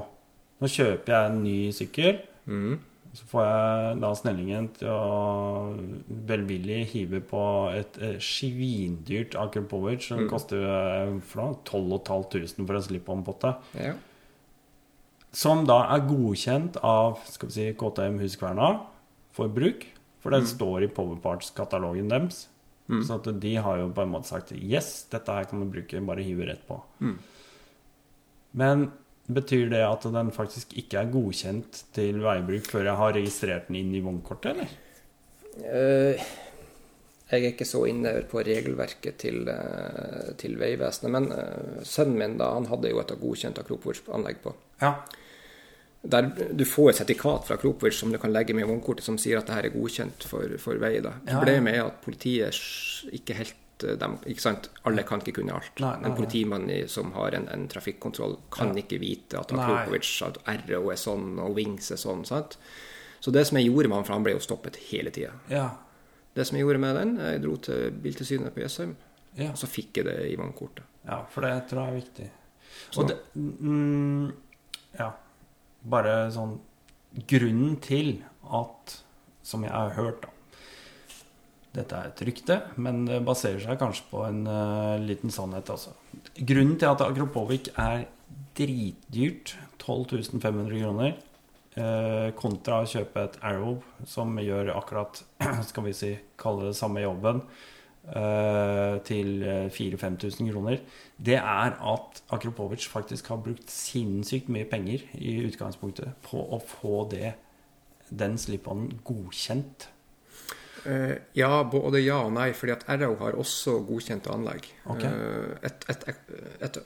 Nå 0.63 0.71
kjøper 0.71 1.15
jeg 1.15 1.31
en 1.31 1.43
ny 1.43 1.59
sykkel. 1.75 2.19
Mm. 2.51 2.75
Så 3.13 3.27
får 3.29 3.45
jeg 3.45 3.97
da 4.01 4.11
snellingen 4.17 4.69
til 4.79 4.89
å 4.89 5.75
velvillig 6.29 6.79
hive 6.95 7.21
på 7.29 7.43
et 7.77 7.99
svindyrt 8.25 9.35
Aker 9.37 9.61
Akrapovic 9.61 10.07
som 10.07 10.23
mm. 10.25 10.31
koster 10.31 10.63
12.500 10.65 11.21
for 11.29 11.59
12 11.69 11.99
500 12.09 12.55
for 12.65 12.79
en 12.79 12.87
slip-on-potte. 12.87 13.53
Ja. 13.77 13.93
Som 15.33 15.67
da 15.69 15.83
er 15.93 16.07
godkjent 16.09 16.79
av 16.85 17.21
skal 17.29 17.51
vi 17.51 17.57
si, 17.59 17.69
KTM 17.77 18.19
Huskverna 18.21 18.71
for 19.37 19.53
bruk. 19.53 19.85
For 20.23 20.33
den 20.33 20.47
mm. 20.47 20.51
står 20.53 20.87
i 20.87 20.91
Powerparts-katalogen 20.93 22.11
deres. 22.13 22.47
Mm. 22.89 23.03
Så 23.07 23.19
de 23.31 23.53
har 23.57 23.79
jo 23.81 23.91
på 23.95 24.05
en 24.05 24.13
måte 24.13 24.29
sagt 24.31 24.53
Yes, 24.57 25.07
dette 25.11 25.35
her 25.35 25.49
kan 25.49 25.63
du 25.63 25.69
bruke, 25.71 26.01
bare 26.07 26.25
hive 26.25 26.47
rett 26.49 26.65
på. 26.69 26.79
Mm. 27.03 27.17
Men 28.61 28.91
Betyr 29.31 29.69
det 29.71 29.83
at 29.87 30.07
den 30.11 30.33
faktisk 30.35 30.73
ikke 30.79 30.99
er 30.99 31.11
godkjent 31.13 31.85
til 31.95 32.19
veibruk 32.25 32.67
før 32.67 32.89
jeg 32.89 32.99
har 32.99 33.15
registrert 33.15 33.69
den 33.69 33.79
inn 33.79 33.93
i 33.95 34.03
vognkortet, 34.03 34.57
eller? 34.57 34.73
Uh, 35.63 36.19
jeg 37.31 37.39
er 37.39 37.53
ikke 37.53 37.69
så 37.69 37.85
inne 37.89 38.17
på 38.29 38.43
regelverket 38.45 39.21
til, 39.23 39.47
uh, 39.47 40.33
til 40.41 40.59
Vegvesenet. 40.61 41.15
Men 41.15 41.31
uh, 41.31 41.81
sønnen 41.87 42.19
min 42.19 42.37
da, 42.41 42.51
han 42.59 42.67
hadde 42.73 42.91
jo 42.91 43.01
et 43.01 43.15
godkjent 43.23 43.63
Akropovic-anlegg 43.63 44.43
på. 44.43 44.57
Ja. 44.83 44.97
Der 46.03 46.27
du 46.51 46.67
får 46.67 46.91
et 46.91 46.99
sertifikat 46.99 47.47
fra 47.47 47.57
Akropovic 47.61 47.95
som 47.95 48.11
du 48.11 48.19
kan 48.19 48.35
legge 48.35 48.57
med 48.59 48.67
i 48.67 48.71
vognkortet, 48.73 49.07
som 49.07 49.21
sier 49.23 49.39
at 49.39 49.47
det 49.47 49.55
her 49.55 49.71
er 49.71 49.77
godkjent 49.77 50.27
for, 50.27 50.59
for 50.59 50.83
vei. 50.83 50.97
da. 51.05 51.15
Problemet 51.31 51.79
er 51.79 51.87
at 51.87 52.03
politiet 52.03 52.59
ikke 53.15 53.39
helt 53.39 53.62
Eh, 53.85 53.97
de, 53.99 54.09
ikke 54.33 54.45
sant? 54.45 54.69
Alle 54.89 55.05
kan 55.09 55.23
ikke 55.23 55.39
kunne 55.41 55.57
alt. 55.59 55.75
Nei, 55.83 55.93
nei, 56.01 56.11
en 56.11 56.17
politimann 56.17 56.67
som 56.91 57.13
har 57.17 57.37
en, 57.39 57.49
en 57.53 57.69
trafikkontroll, 57.71 58.39
kan 58.55 58.73
ja. 58.73 58.83
ikke 58.85 59.01
vite 59.03 59.41
at 59.41 59.55
Akropovic, 59.55 60.11
at 60.27 60.41
RO 60.69 60.83
er 60.93 61.01
sånn, 61.01 61.37
og 61.43 61.57
Wings 61.59 61.93
er 61.95 62.01
sånn. 62.01 62.25
sant? 62.29 62.59
Så 63.23 63.31
det 63.35 63.45
som 63.49 63.59
jeg 63.59 63.71
gjorde 63.71 63.91
med 63.91 64.01
han, 64.01 64.09
for 64.09 64.17
han 64.17 64.27
ble 64.27 64.35
jo 64.35 64.43
stoppet 64.43 64.81
hele 64.89 65.13
tida 65.15 65.31
ja. 65.47 65.69
Det 66.35 66.43
som 66.49 66.57
jeg 66.57 66.65
gjorde 66.65 66.81
med 66.83 66.97
den, 66.97 67.13
jeg 67.23 67.43
dro 67.45 67.55
til 67.63 67.93
Biltilsynet 68.03 68.55
på 68.55 68.65
Jessheim, 68.65 68.97
ja. 69.37 69.51
og 69.53 69.59
så 69.61 69.69
fikk 69.69 70.01
jeg 70.01 70.07
det 70.09 70.17
i 70.31 70.37
vognkortet. 70.41 70.87
Ja, 71.05 71.19
for 71.29 71.45
det 71.45 71.53
tror 71.69 71.83
jeg 71.83 71.93
er 71.93 71.99
viktig. 71.99 72.29
Og 72.97 73.11
det 73.11 73.19
mm, 73.37 74.33
Ja. 74.99 75.13
Bare 75.93 76.15
sånn 76.33 76.61
Grunnen 77.29 77.75
til 77.85 78.15
at, 78.57 78.95
som 79.45 79.67
jeg 79.67 79.75
har 79.75 79.93
hørt, 79.99 80.23
da 80.25 80.32
dette 81.73 81.97
er 81.97 82.11
et 82.11 82.23
rykte, 82.29 82.59
men 82.85 83.05
det 83.09 83.23
baserer 83.25 83.61
seg 83.63 83.81
kanskje 83.81 84.09
på 84.11 84.23
en 84.27 84.45
uh, 84.45 85.01
liten 85.01 85.33
sannhet. 85.33 85.71
Altså. 85.73 85.95
Grunnen 86.37 86.77
til 86.81 86.91
at 86.91 87.05
Akropovic 87.05 87.73
er 87.81 88.07
dritdyrt, 88.59 89.55
12 89.81 90.39
500 90.43 90.83
kroner, 90.83 91.15
uh, 91.79 92.29
kontra 92.39 92.83
å 92.83 92.89
kjøpe 92.89 93.25
et 93.25 93.39
Arrow 93.49 93.79
som 94.09 94.37
gjør 94.41 94.75
akkurat 94.77 95.23
skal 95.71 95.89
vi 95.89 95.95
si, 95.97 96.13
kalle 96.41 96.69
det 96.69 96.77
samme 96.77 97.05
jobben, 97.05 97.41
uh, 98.13 99.01
til 99.09 99.33
4000-5000 99.73 100.53
kroner, 100.53 100.85
det 101.17 101.39
er 101.41 101.79
at 101.79 102.21
Akropovic 102.37 102.85
faktisk 102.93 103.33
har 103.33 103.41
brukt 103.41 103.73
sinnssykt 103.73 104.53
mye 104.53 104.69
penger 104.69 105.09
i 105.17 105.39
utgangspunktet 105.47 106.21
på 106.29 106.45
å 106.53 106.61
få 106.61 107.07
det, 107.17 107.33
den 108.13 108.37
slip-on 108.37 108.91
godkjent 109.09 109.89
ja, 111.39 111.51
både 111.71 112.01
ja 112.03 112.19
og 112.25 112.33
nei. 112.35 112.51
fordi 112.57 112.75
at 112.75 112.85
RAO 112.89 113.15
har 113.21 113.37
også 113.39 113.79
godkjente 113.87 114.33
anlegg. 114.33 114.67
Okay. 114.95 115.11
Uh, 115.11 115.53
et, 115.63 115.85
et, 115.93 116.09
et, 116.67 116.79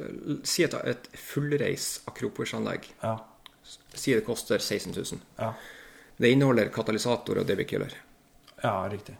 si 0.44 0.66
et, 0.66 0.74
et 0.92 1.08
fullreis 1.20 1.88
Akropolis-anlegg. 2.10 2.90
Ja. 3.02 3.16
Si 3.94 4.14
det 4.14 4.24
koster 4.26 4.60
16 4.60 4.92
000. 4.92 5.22
Ja. 5.40 5.52
Det 6.16 6.32
inneholder 6.32 6.72
katalysator 6.72 7.40
og 7.40 7.48
DB-killer. 7.48 7.94
Ja, 8.62 8.78
riktig. 8.92 9.16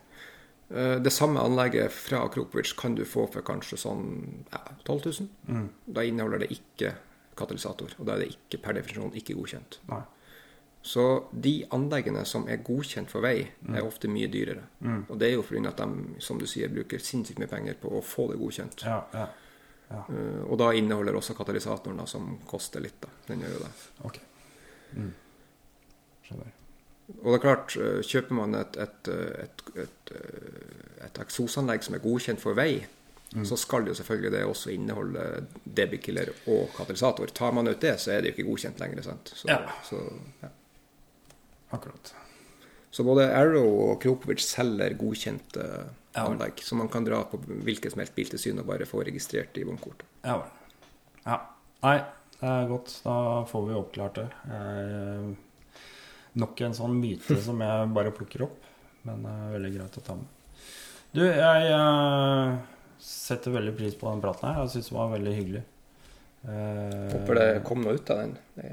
Uh, 0.69 0.97
det 1.01 1.13
samme 1.15 1.41
anlegget 1.41 1.93
fra 1.95 2.25
Akropovic 2.27 2.75
kan 2.79 2.97
du 2.99 3.05
få 3.09 3.29
for 3.33 3.47
kanskje 3.47 3.79
sånn 3.81 4.07
ja, 4.51 4.63
12 4.85 5.01
000. 5.09 5.33
Mm. 5.49 5.69
Da 5.97 6.05
inneholder 6.05 6.45
det 6.45 6.53
ikke 6.57 6.97
katalysator, 7.37 7.97
og 8.01 8.09
da 8.09 8.17
er 8.17 8.25
det 8.25 8.35
ikke 8.35 8.61
per 8.65 8.79
definisjon 8.79 9.17
ikke 9.19 9.37
godkjent. 9.37 9.81
Nei. 9.91 10.03
Så 10.87 11.25
de 11.33 11.65
anleggene 11.75 12.21
som 12.29 12.45
er 12.47 12.61
godkjent 12.63 13.11
for 13.11 13.25
vei, 13.25 13.41
er 13.43 13.81
mm. 13.81 13.87
ofte 13.89 14.07
mye 14.07 14.29
dyrere. 14.31 14.63
Mm. 14.87 15.01
Og 15.11 15.19
det 15.19 15.27
er 15.27 15.33
jo 15.35 15.43
fordi 15.43 15.67
at 15.67 15.81
de 15.81 16.21
som 16.23 16.39
du 16.39 16.45
sier, 16.47 16.71
bruker 16.71 17.03
sinnssykt 17.03 17.41
mye 17.43 17.51
penger 17.51 17.79
på 17.81 17.91
å 17.91 18.03
få 18.07 18.29
det 18.31 18.37
godkjent. 18.39 18.85
Ja, 18.87 19.01
ja, 19.11 19.25
ja. 19.91 20.03
Uh, 20.07 20.45
og 20.47 20.61
da 20.63 20.69
inneholder 20.79 21.19
også 21.19 21.35
katalysatoren, 21.35 21.99
da, 21.99 22.07
som 22.07 22.37
koster 22.47 22.85
litt. 22.85 23.01
da. 23.03 23.11
Den 23.27 23.43
gjør 23.43 23.57
jo 23.57 23.63
det. 23.65 23.71
Ok. 24.07 24.21
Mm. 24.93 25.09
Skjønner. 26.29 26.53
Og 27.17 27.27
det 27.27 27.35
er 27.37 27.43
klart, 27.43 27.75
uh, 27.83 27.99
kjøper 28.07 28.39
man 28.39 28.55
et, 28.61 28.79
et, 28.87 29.11
et, 29.43 29.65
et, 29.83 30.13
et 31.09 31.19
eksosanlegg 31.25 31.83
som 31.87 31.99
er 31.99 32.05
godkjent 32.05 32.43
for 32.45 32.59
vei, 32.59 32.77
mm. 33.33 33.43
så 33.51 33.59
skal 33.59 33.91
jo 33.91 33.97
selvfølgelig 33.99 34.33
det 34.37 34.45
også 34.47 34.71
inneholde 34.77 35.27
debikiller 35.83 36.31
og 36.45 36.71
katalysator. 36.79 37.35
Tar 37.35 37.59
man 37.59 37.75
ut 37.75 37.83
det, 37.83 37.97
så 38.03 38.15
er 38.15 38.23
det 38.23 38.31
jo 38.31 38.37
ikke 38.37 38.49
godkjent 38.53 38.85
lenger. 38.85 39.03
sant? 39.11 39.35
Så, 39.35 39.51
ja. 39.51 39.65
Så, 39.91 40.05
ja. 40.45 40.53
Akkurat. 41.75 42.15
Så 42.91 43.05
både 43.05 43.27
Arrow 43.37 43.67
og 43.91 43.99
Kropovic 44.03 44.41
selger 44.47 44.95
godkjente 44.97 45.65
ja, 45.67 46.23
anlegg. 46.23 46.63
Så 46.65 46.79
man 46.79 46.89
kan 46.93 47.05
dra 47.05 47.19
på 47.29 47.41
hvilket 47.45 47.93
som 47.93 48.01
helst 48.01 48.15
biltilsyn 48.17 48.63
og 48.63 48.69
bare 48.71 48.87
få 48.89 49.03
registrert 49.05 49.59
i 49.61 49.67
vognkortet. 49.69 50.07
Ja 50.25 50.39
Ja. 51.27 51.41
Nei, 51.83 51.99
det 52.39 52.49
er 52.49 52.71
godt. 52.71 52.95
Da 53.05 53.17
får 53.51 53.67
vi 53.67 53.75
oppklart 53.77 54.17
det. 54.21 54.29
Eh, 54.49 55.27
nok 56.41 56.63
en 56.65 56.75
sånn 56.79 56.97
myte 57.01 57.37
som 57.47 57.61
jeg 57.61 57.93
bare 57.99 58.15
plukker 58.17 58.47
opp. 58.49 58.57
Men 59.07 59.27
det 59.27 59.35
er 59.35 59.53
veldig 59.59 59.75
greit 59.77 59.99
å 60.01 60.05
ta 60.07 60.17
med. 60.19 60.33
Du, 61.13 61.23
jeg 61.27 61.69
eh, 61.77 62.57
setter 63.03 63.55
veldig 63.55 63.77
pris 63.77 63.95
på 63.99 64.09
den 64.09 64.25
praten 64.25 64.49
her. 64.49 64.65
Jeg 64.65 64.79
syns 64.79 64.91
det 64.91 64.97
var 64.97 65.13
veldig 65.13 65.35
hyggelig. 65.37 65.65
Eh, 66.47 67.07
Håper 67.13 67.41
det 67.43 67.47
kom 67.67 67.85
noe 67.85 67.99
ut 67.99 68.11
av 68.15 68.25
den. 68.25 68.35
Det 68.57 68.73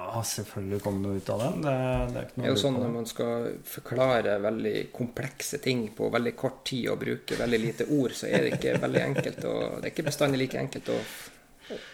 ja, 0.00 0.22
selvfølgelig 0.26 0.80
kom 0.84 1.02
det 1.02 1.16
ut 1.20 1.30
av 1.34 1.42
den. 1.44 1.62
Det, 1.64 1.74
det 2.14 2.20
er 2.22 2.30
det 2.34 2.44
er 2.44 2.52
jo 2.52 2.60
sånn 2.60 2.78
når 2.80 2.94
man 2.94 3.08
skal 3.08 3.50
forklare 3.68 4.38
veldig 4.42 4.74
komplekse 4.94 5.60
ting 5.62 5.84
på 5.96 6.08
veldig 6.12 6.32
kort 6.38 6.62
tid 6.70 6.88
og 6.92 7.00
bruke 7.02 7.38
veldig 7.38 7.60
lite 7.62 7.86
ord, 7.96 8.16
så 8.16 8.30
er 8.30 8.46
det 8.46 8.56
ikke 8.56 8.78
veldig 8.82 9.04
enkelt. 9.04 9.44
å, 9.44 9.54
det 9.78 9.88
er 9.88 9.92
ikke 9.94 10.08
bestandig 10.08 10.42
like 10.44 10.60
enkelt 10.60 10.90
å 10.94 10.98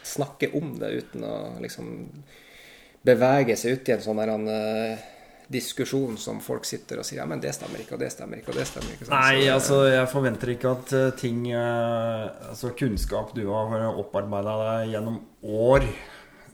snakke 0.07 0.53
om 0.57 0.73
det 0.81 0.93
uten 1.03 1.27
å 1.27 1.37
liksom 1.61 1.93
bevege 3.07 3.57
seg 3.59 3.77
ut 3.77 3.91
i 3.91 3.95
en 3.95 4.03
sånn 4.03 4.23
der 4.23 4.33
uh, 4.35 5.05
diskusjon 5.47 6.16
som 6.19 6.41
folk 6.43 6.66
sitter 6.66 7.01
og 7.01 7.07
sier 7.07 7.20
ja, 7.20 7.27
men 7.28 7.43
det 7.43 7.53
stemmer 7.55 7.83
ikke, 7.83 7.95
og 7.95 8.03
det 8.03 8.11
stemmer 8.11 8.41
ikke, 8.41 8.51
og 8.51 8.59
det 8.59 8.66
stemmer 8.66 8.97
ikke. 8.97 9.07
Sånn. 9.07 9.15
Nei, 9.15 9.47
altså 9.53 9.81
jeg 9.87 10.11
forventer 10.11 10.53
ikke 10.57 10.73
at 10.74 10.95
uh, 10.97 11.07
ting 11.19 11.45
uh, 11.53 12.51
Altså 12.51 12.73
kunnskap 12.78 13.31
du 13.37 13.45
har 13.53 13.89
opparbeida 13.93 14.57
deg 14.65 14.97
gjennom 14.97 15.20
år 15.47 15.87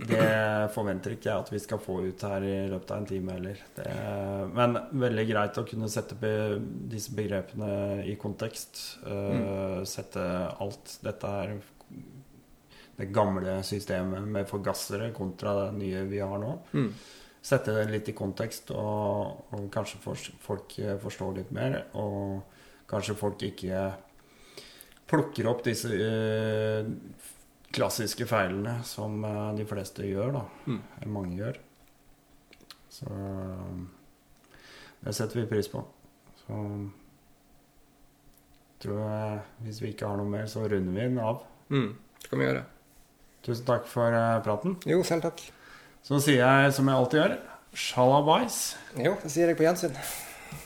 det 0.09 0.73
forventer 0.75 1.15
ikke 1.15 1.29
jeg 1.29 1.45
at 1.45 1.51
vi 1.53 1.61
skal 1.63 1.81
få 1.83 1.99
ut 2.07 2.25
her 2.27 2.45
i 2.47 2.55
løpet 2.71 2.91
av 2.95 3.01
en 3.01 3.09
time 3.09 3.37
heller. 3.37 3.63
Det, 3.77 3.87
men 4.57 4.79
veldig 5.05 5.25
greit 5.29 5.61
å 5.61 5.67
kunne 5.69 5.91
sette 5.93 6.17
be, 6.19 6.33
disse 6.93 7.15
begrepene 7.17 8.03
i 8.09 8.17
kontekst. 8.21 8.83
Uh, 9.07 9.83
sette 9.89 10.27
alt 10.63 10.99
Dette 11.03 11.33
her 11.33 11.57
det 12.99 13.09
gamle 13.15 13.57
systemet 13.65 14.27
med 14.29 14.49
forgassere 14.51 15.11
kontra 15.17 15.55
det 15.59 15.69
nye 15.79 16.05
vi 16.11 16.21
har 16.21 16.39
nå. 16.39 16.53
Mm. 16.77 16.91
Sette 17.43 17.75
det 17.75 17.89
litt 17.91 18.11
i 18.13 18.15
kontekst, 18.15 18.71
og, 18.77 19.49
og 19.57 19.67
kanskje 19.75 19.99
for, 20.05 20.29
folk 20.45 20.77
forstår 21.03 21.41
litt 21.41 21.55
mer. 21.57 21.81
Og 21.99 22.45
kanskje 22.91 23.19
folk 23.19 23.43
ikke 23.49 23.89
plukker 25.11 25.49
opp 25.51 25.65
disse 25.67 25.89
uh, 25.93 26.87
klassiske 27.75 28.27
feilene 28.29 28.79
som 28.87 29.23
uh, 29.25 29.53
de 29.57 29.67
fleste 29.69 30.07
gjør, 30.07 30.35
da. 30.39 30.43
Mm. 30.69 30.81
Mange 31.13 31.39
gjør. 31.41 31.61
Så 32.93 33.09
det 35.03 35.15
setter 35.17 35.41
vi 35.41 35.49
pris 35.51 35.71
på. 35.73 35.81
Så 36.43 36.59
tror 38.83 39.01
jeg, 39.01 39.39
hvis 39.65 39.81
vi 39.83 39.93
ikke 39.95 40.11
har 40.11 40.21
noe 40.21 40.29
mer, 40.29 40.45
så 40.51 40.67
runder 40.67 40.93
vi 40.93 41.07
den 41.07 41.19
av. 41.23 41.41
Mm, 41.73 41.95
det 42.21 42.29
kan 42.29 42.43
vi 42.43 42.49
gjøre. 42.51 42.67
Tusen 43.47 43.67
takk 43.67 43.89
for 43.91 44.15
uh, 44.15 44.43
praten. 44.45 44.77
Jo, 44.87 45.01
selv 45.07 45.25
takk. 45.25 45.41
Så 46.03 46.19
sier 46.23 46.43
jeg 46.43 46.75
som 46.77 46.91
jeg 46.91 46.99
alltid 46.99 47.21
gjør, 47.21 47.39
sjalabais. 47.79 48.59
Jo, 48.99 49.17
det 49.23 49.33
sier 49.33 49.51
jeg 49.51 49.59
på 49.59 49.67
gjensyn. 49.67 49.97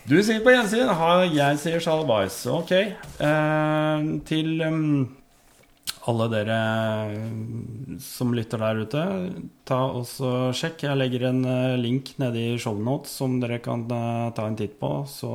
Du 0.07 0.17
sier 0.25 0.43
på 0.43 0.53
gjensyn. 0.55 0.91
Jeg 1.35 1.61
sier 1.63 1.83
sjalabais. 1.83 2.39
Ok. 2.51 2.73
Eh, 2.73 4.07
til 4.29 4.63
um, 4.67 5.05
alle 6.07 6.29
dere 6.31 6.59
som 8.03 8.35
lytter 8.37 8.63
der 8.63 8.83
ute, 8.85 9.03
ta 9.67 9.81
også 9.99 10.53
sjekk. 10.57 10.85
Jeg 10.87 11.01
legger 11.01 11.27
en 11.31 11.43
eh, 11.49 11.79
link 11.81 12.13
nede 12.23 12.43
i 12.43 12.61
shownotes 12.63 13.17
som 13.19 13.41
dere 13.43 13.59
kan 13.65 13.87
eh, 13.91 14.29
ta 14.37 14.47
en 14.47 14.59
titt 14.59 14.79
på. 14.83 14.93
Så, 15.11 15.33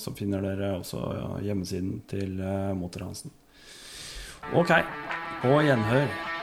så 0.00 0.14
finner 0.16 0.44
dere 0.44 0.76
også 0.78 1.02
hjemmesiden 1.44 2.00
til 2.08 2.40
Motor 2.78 3.08
Hansen. 3.10 3.34
Ok, 4.56 4.72
på 5.42 5.60
gjenhør. 5.66 6.37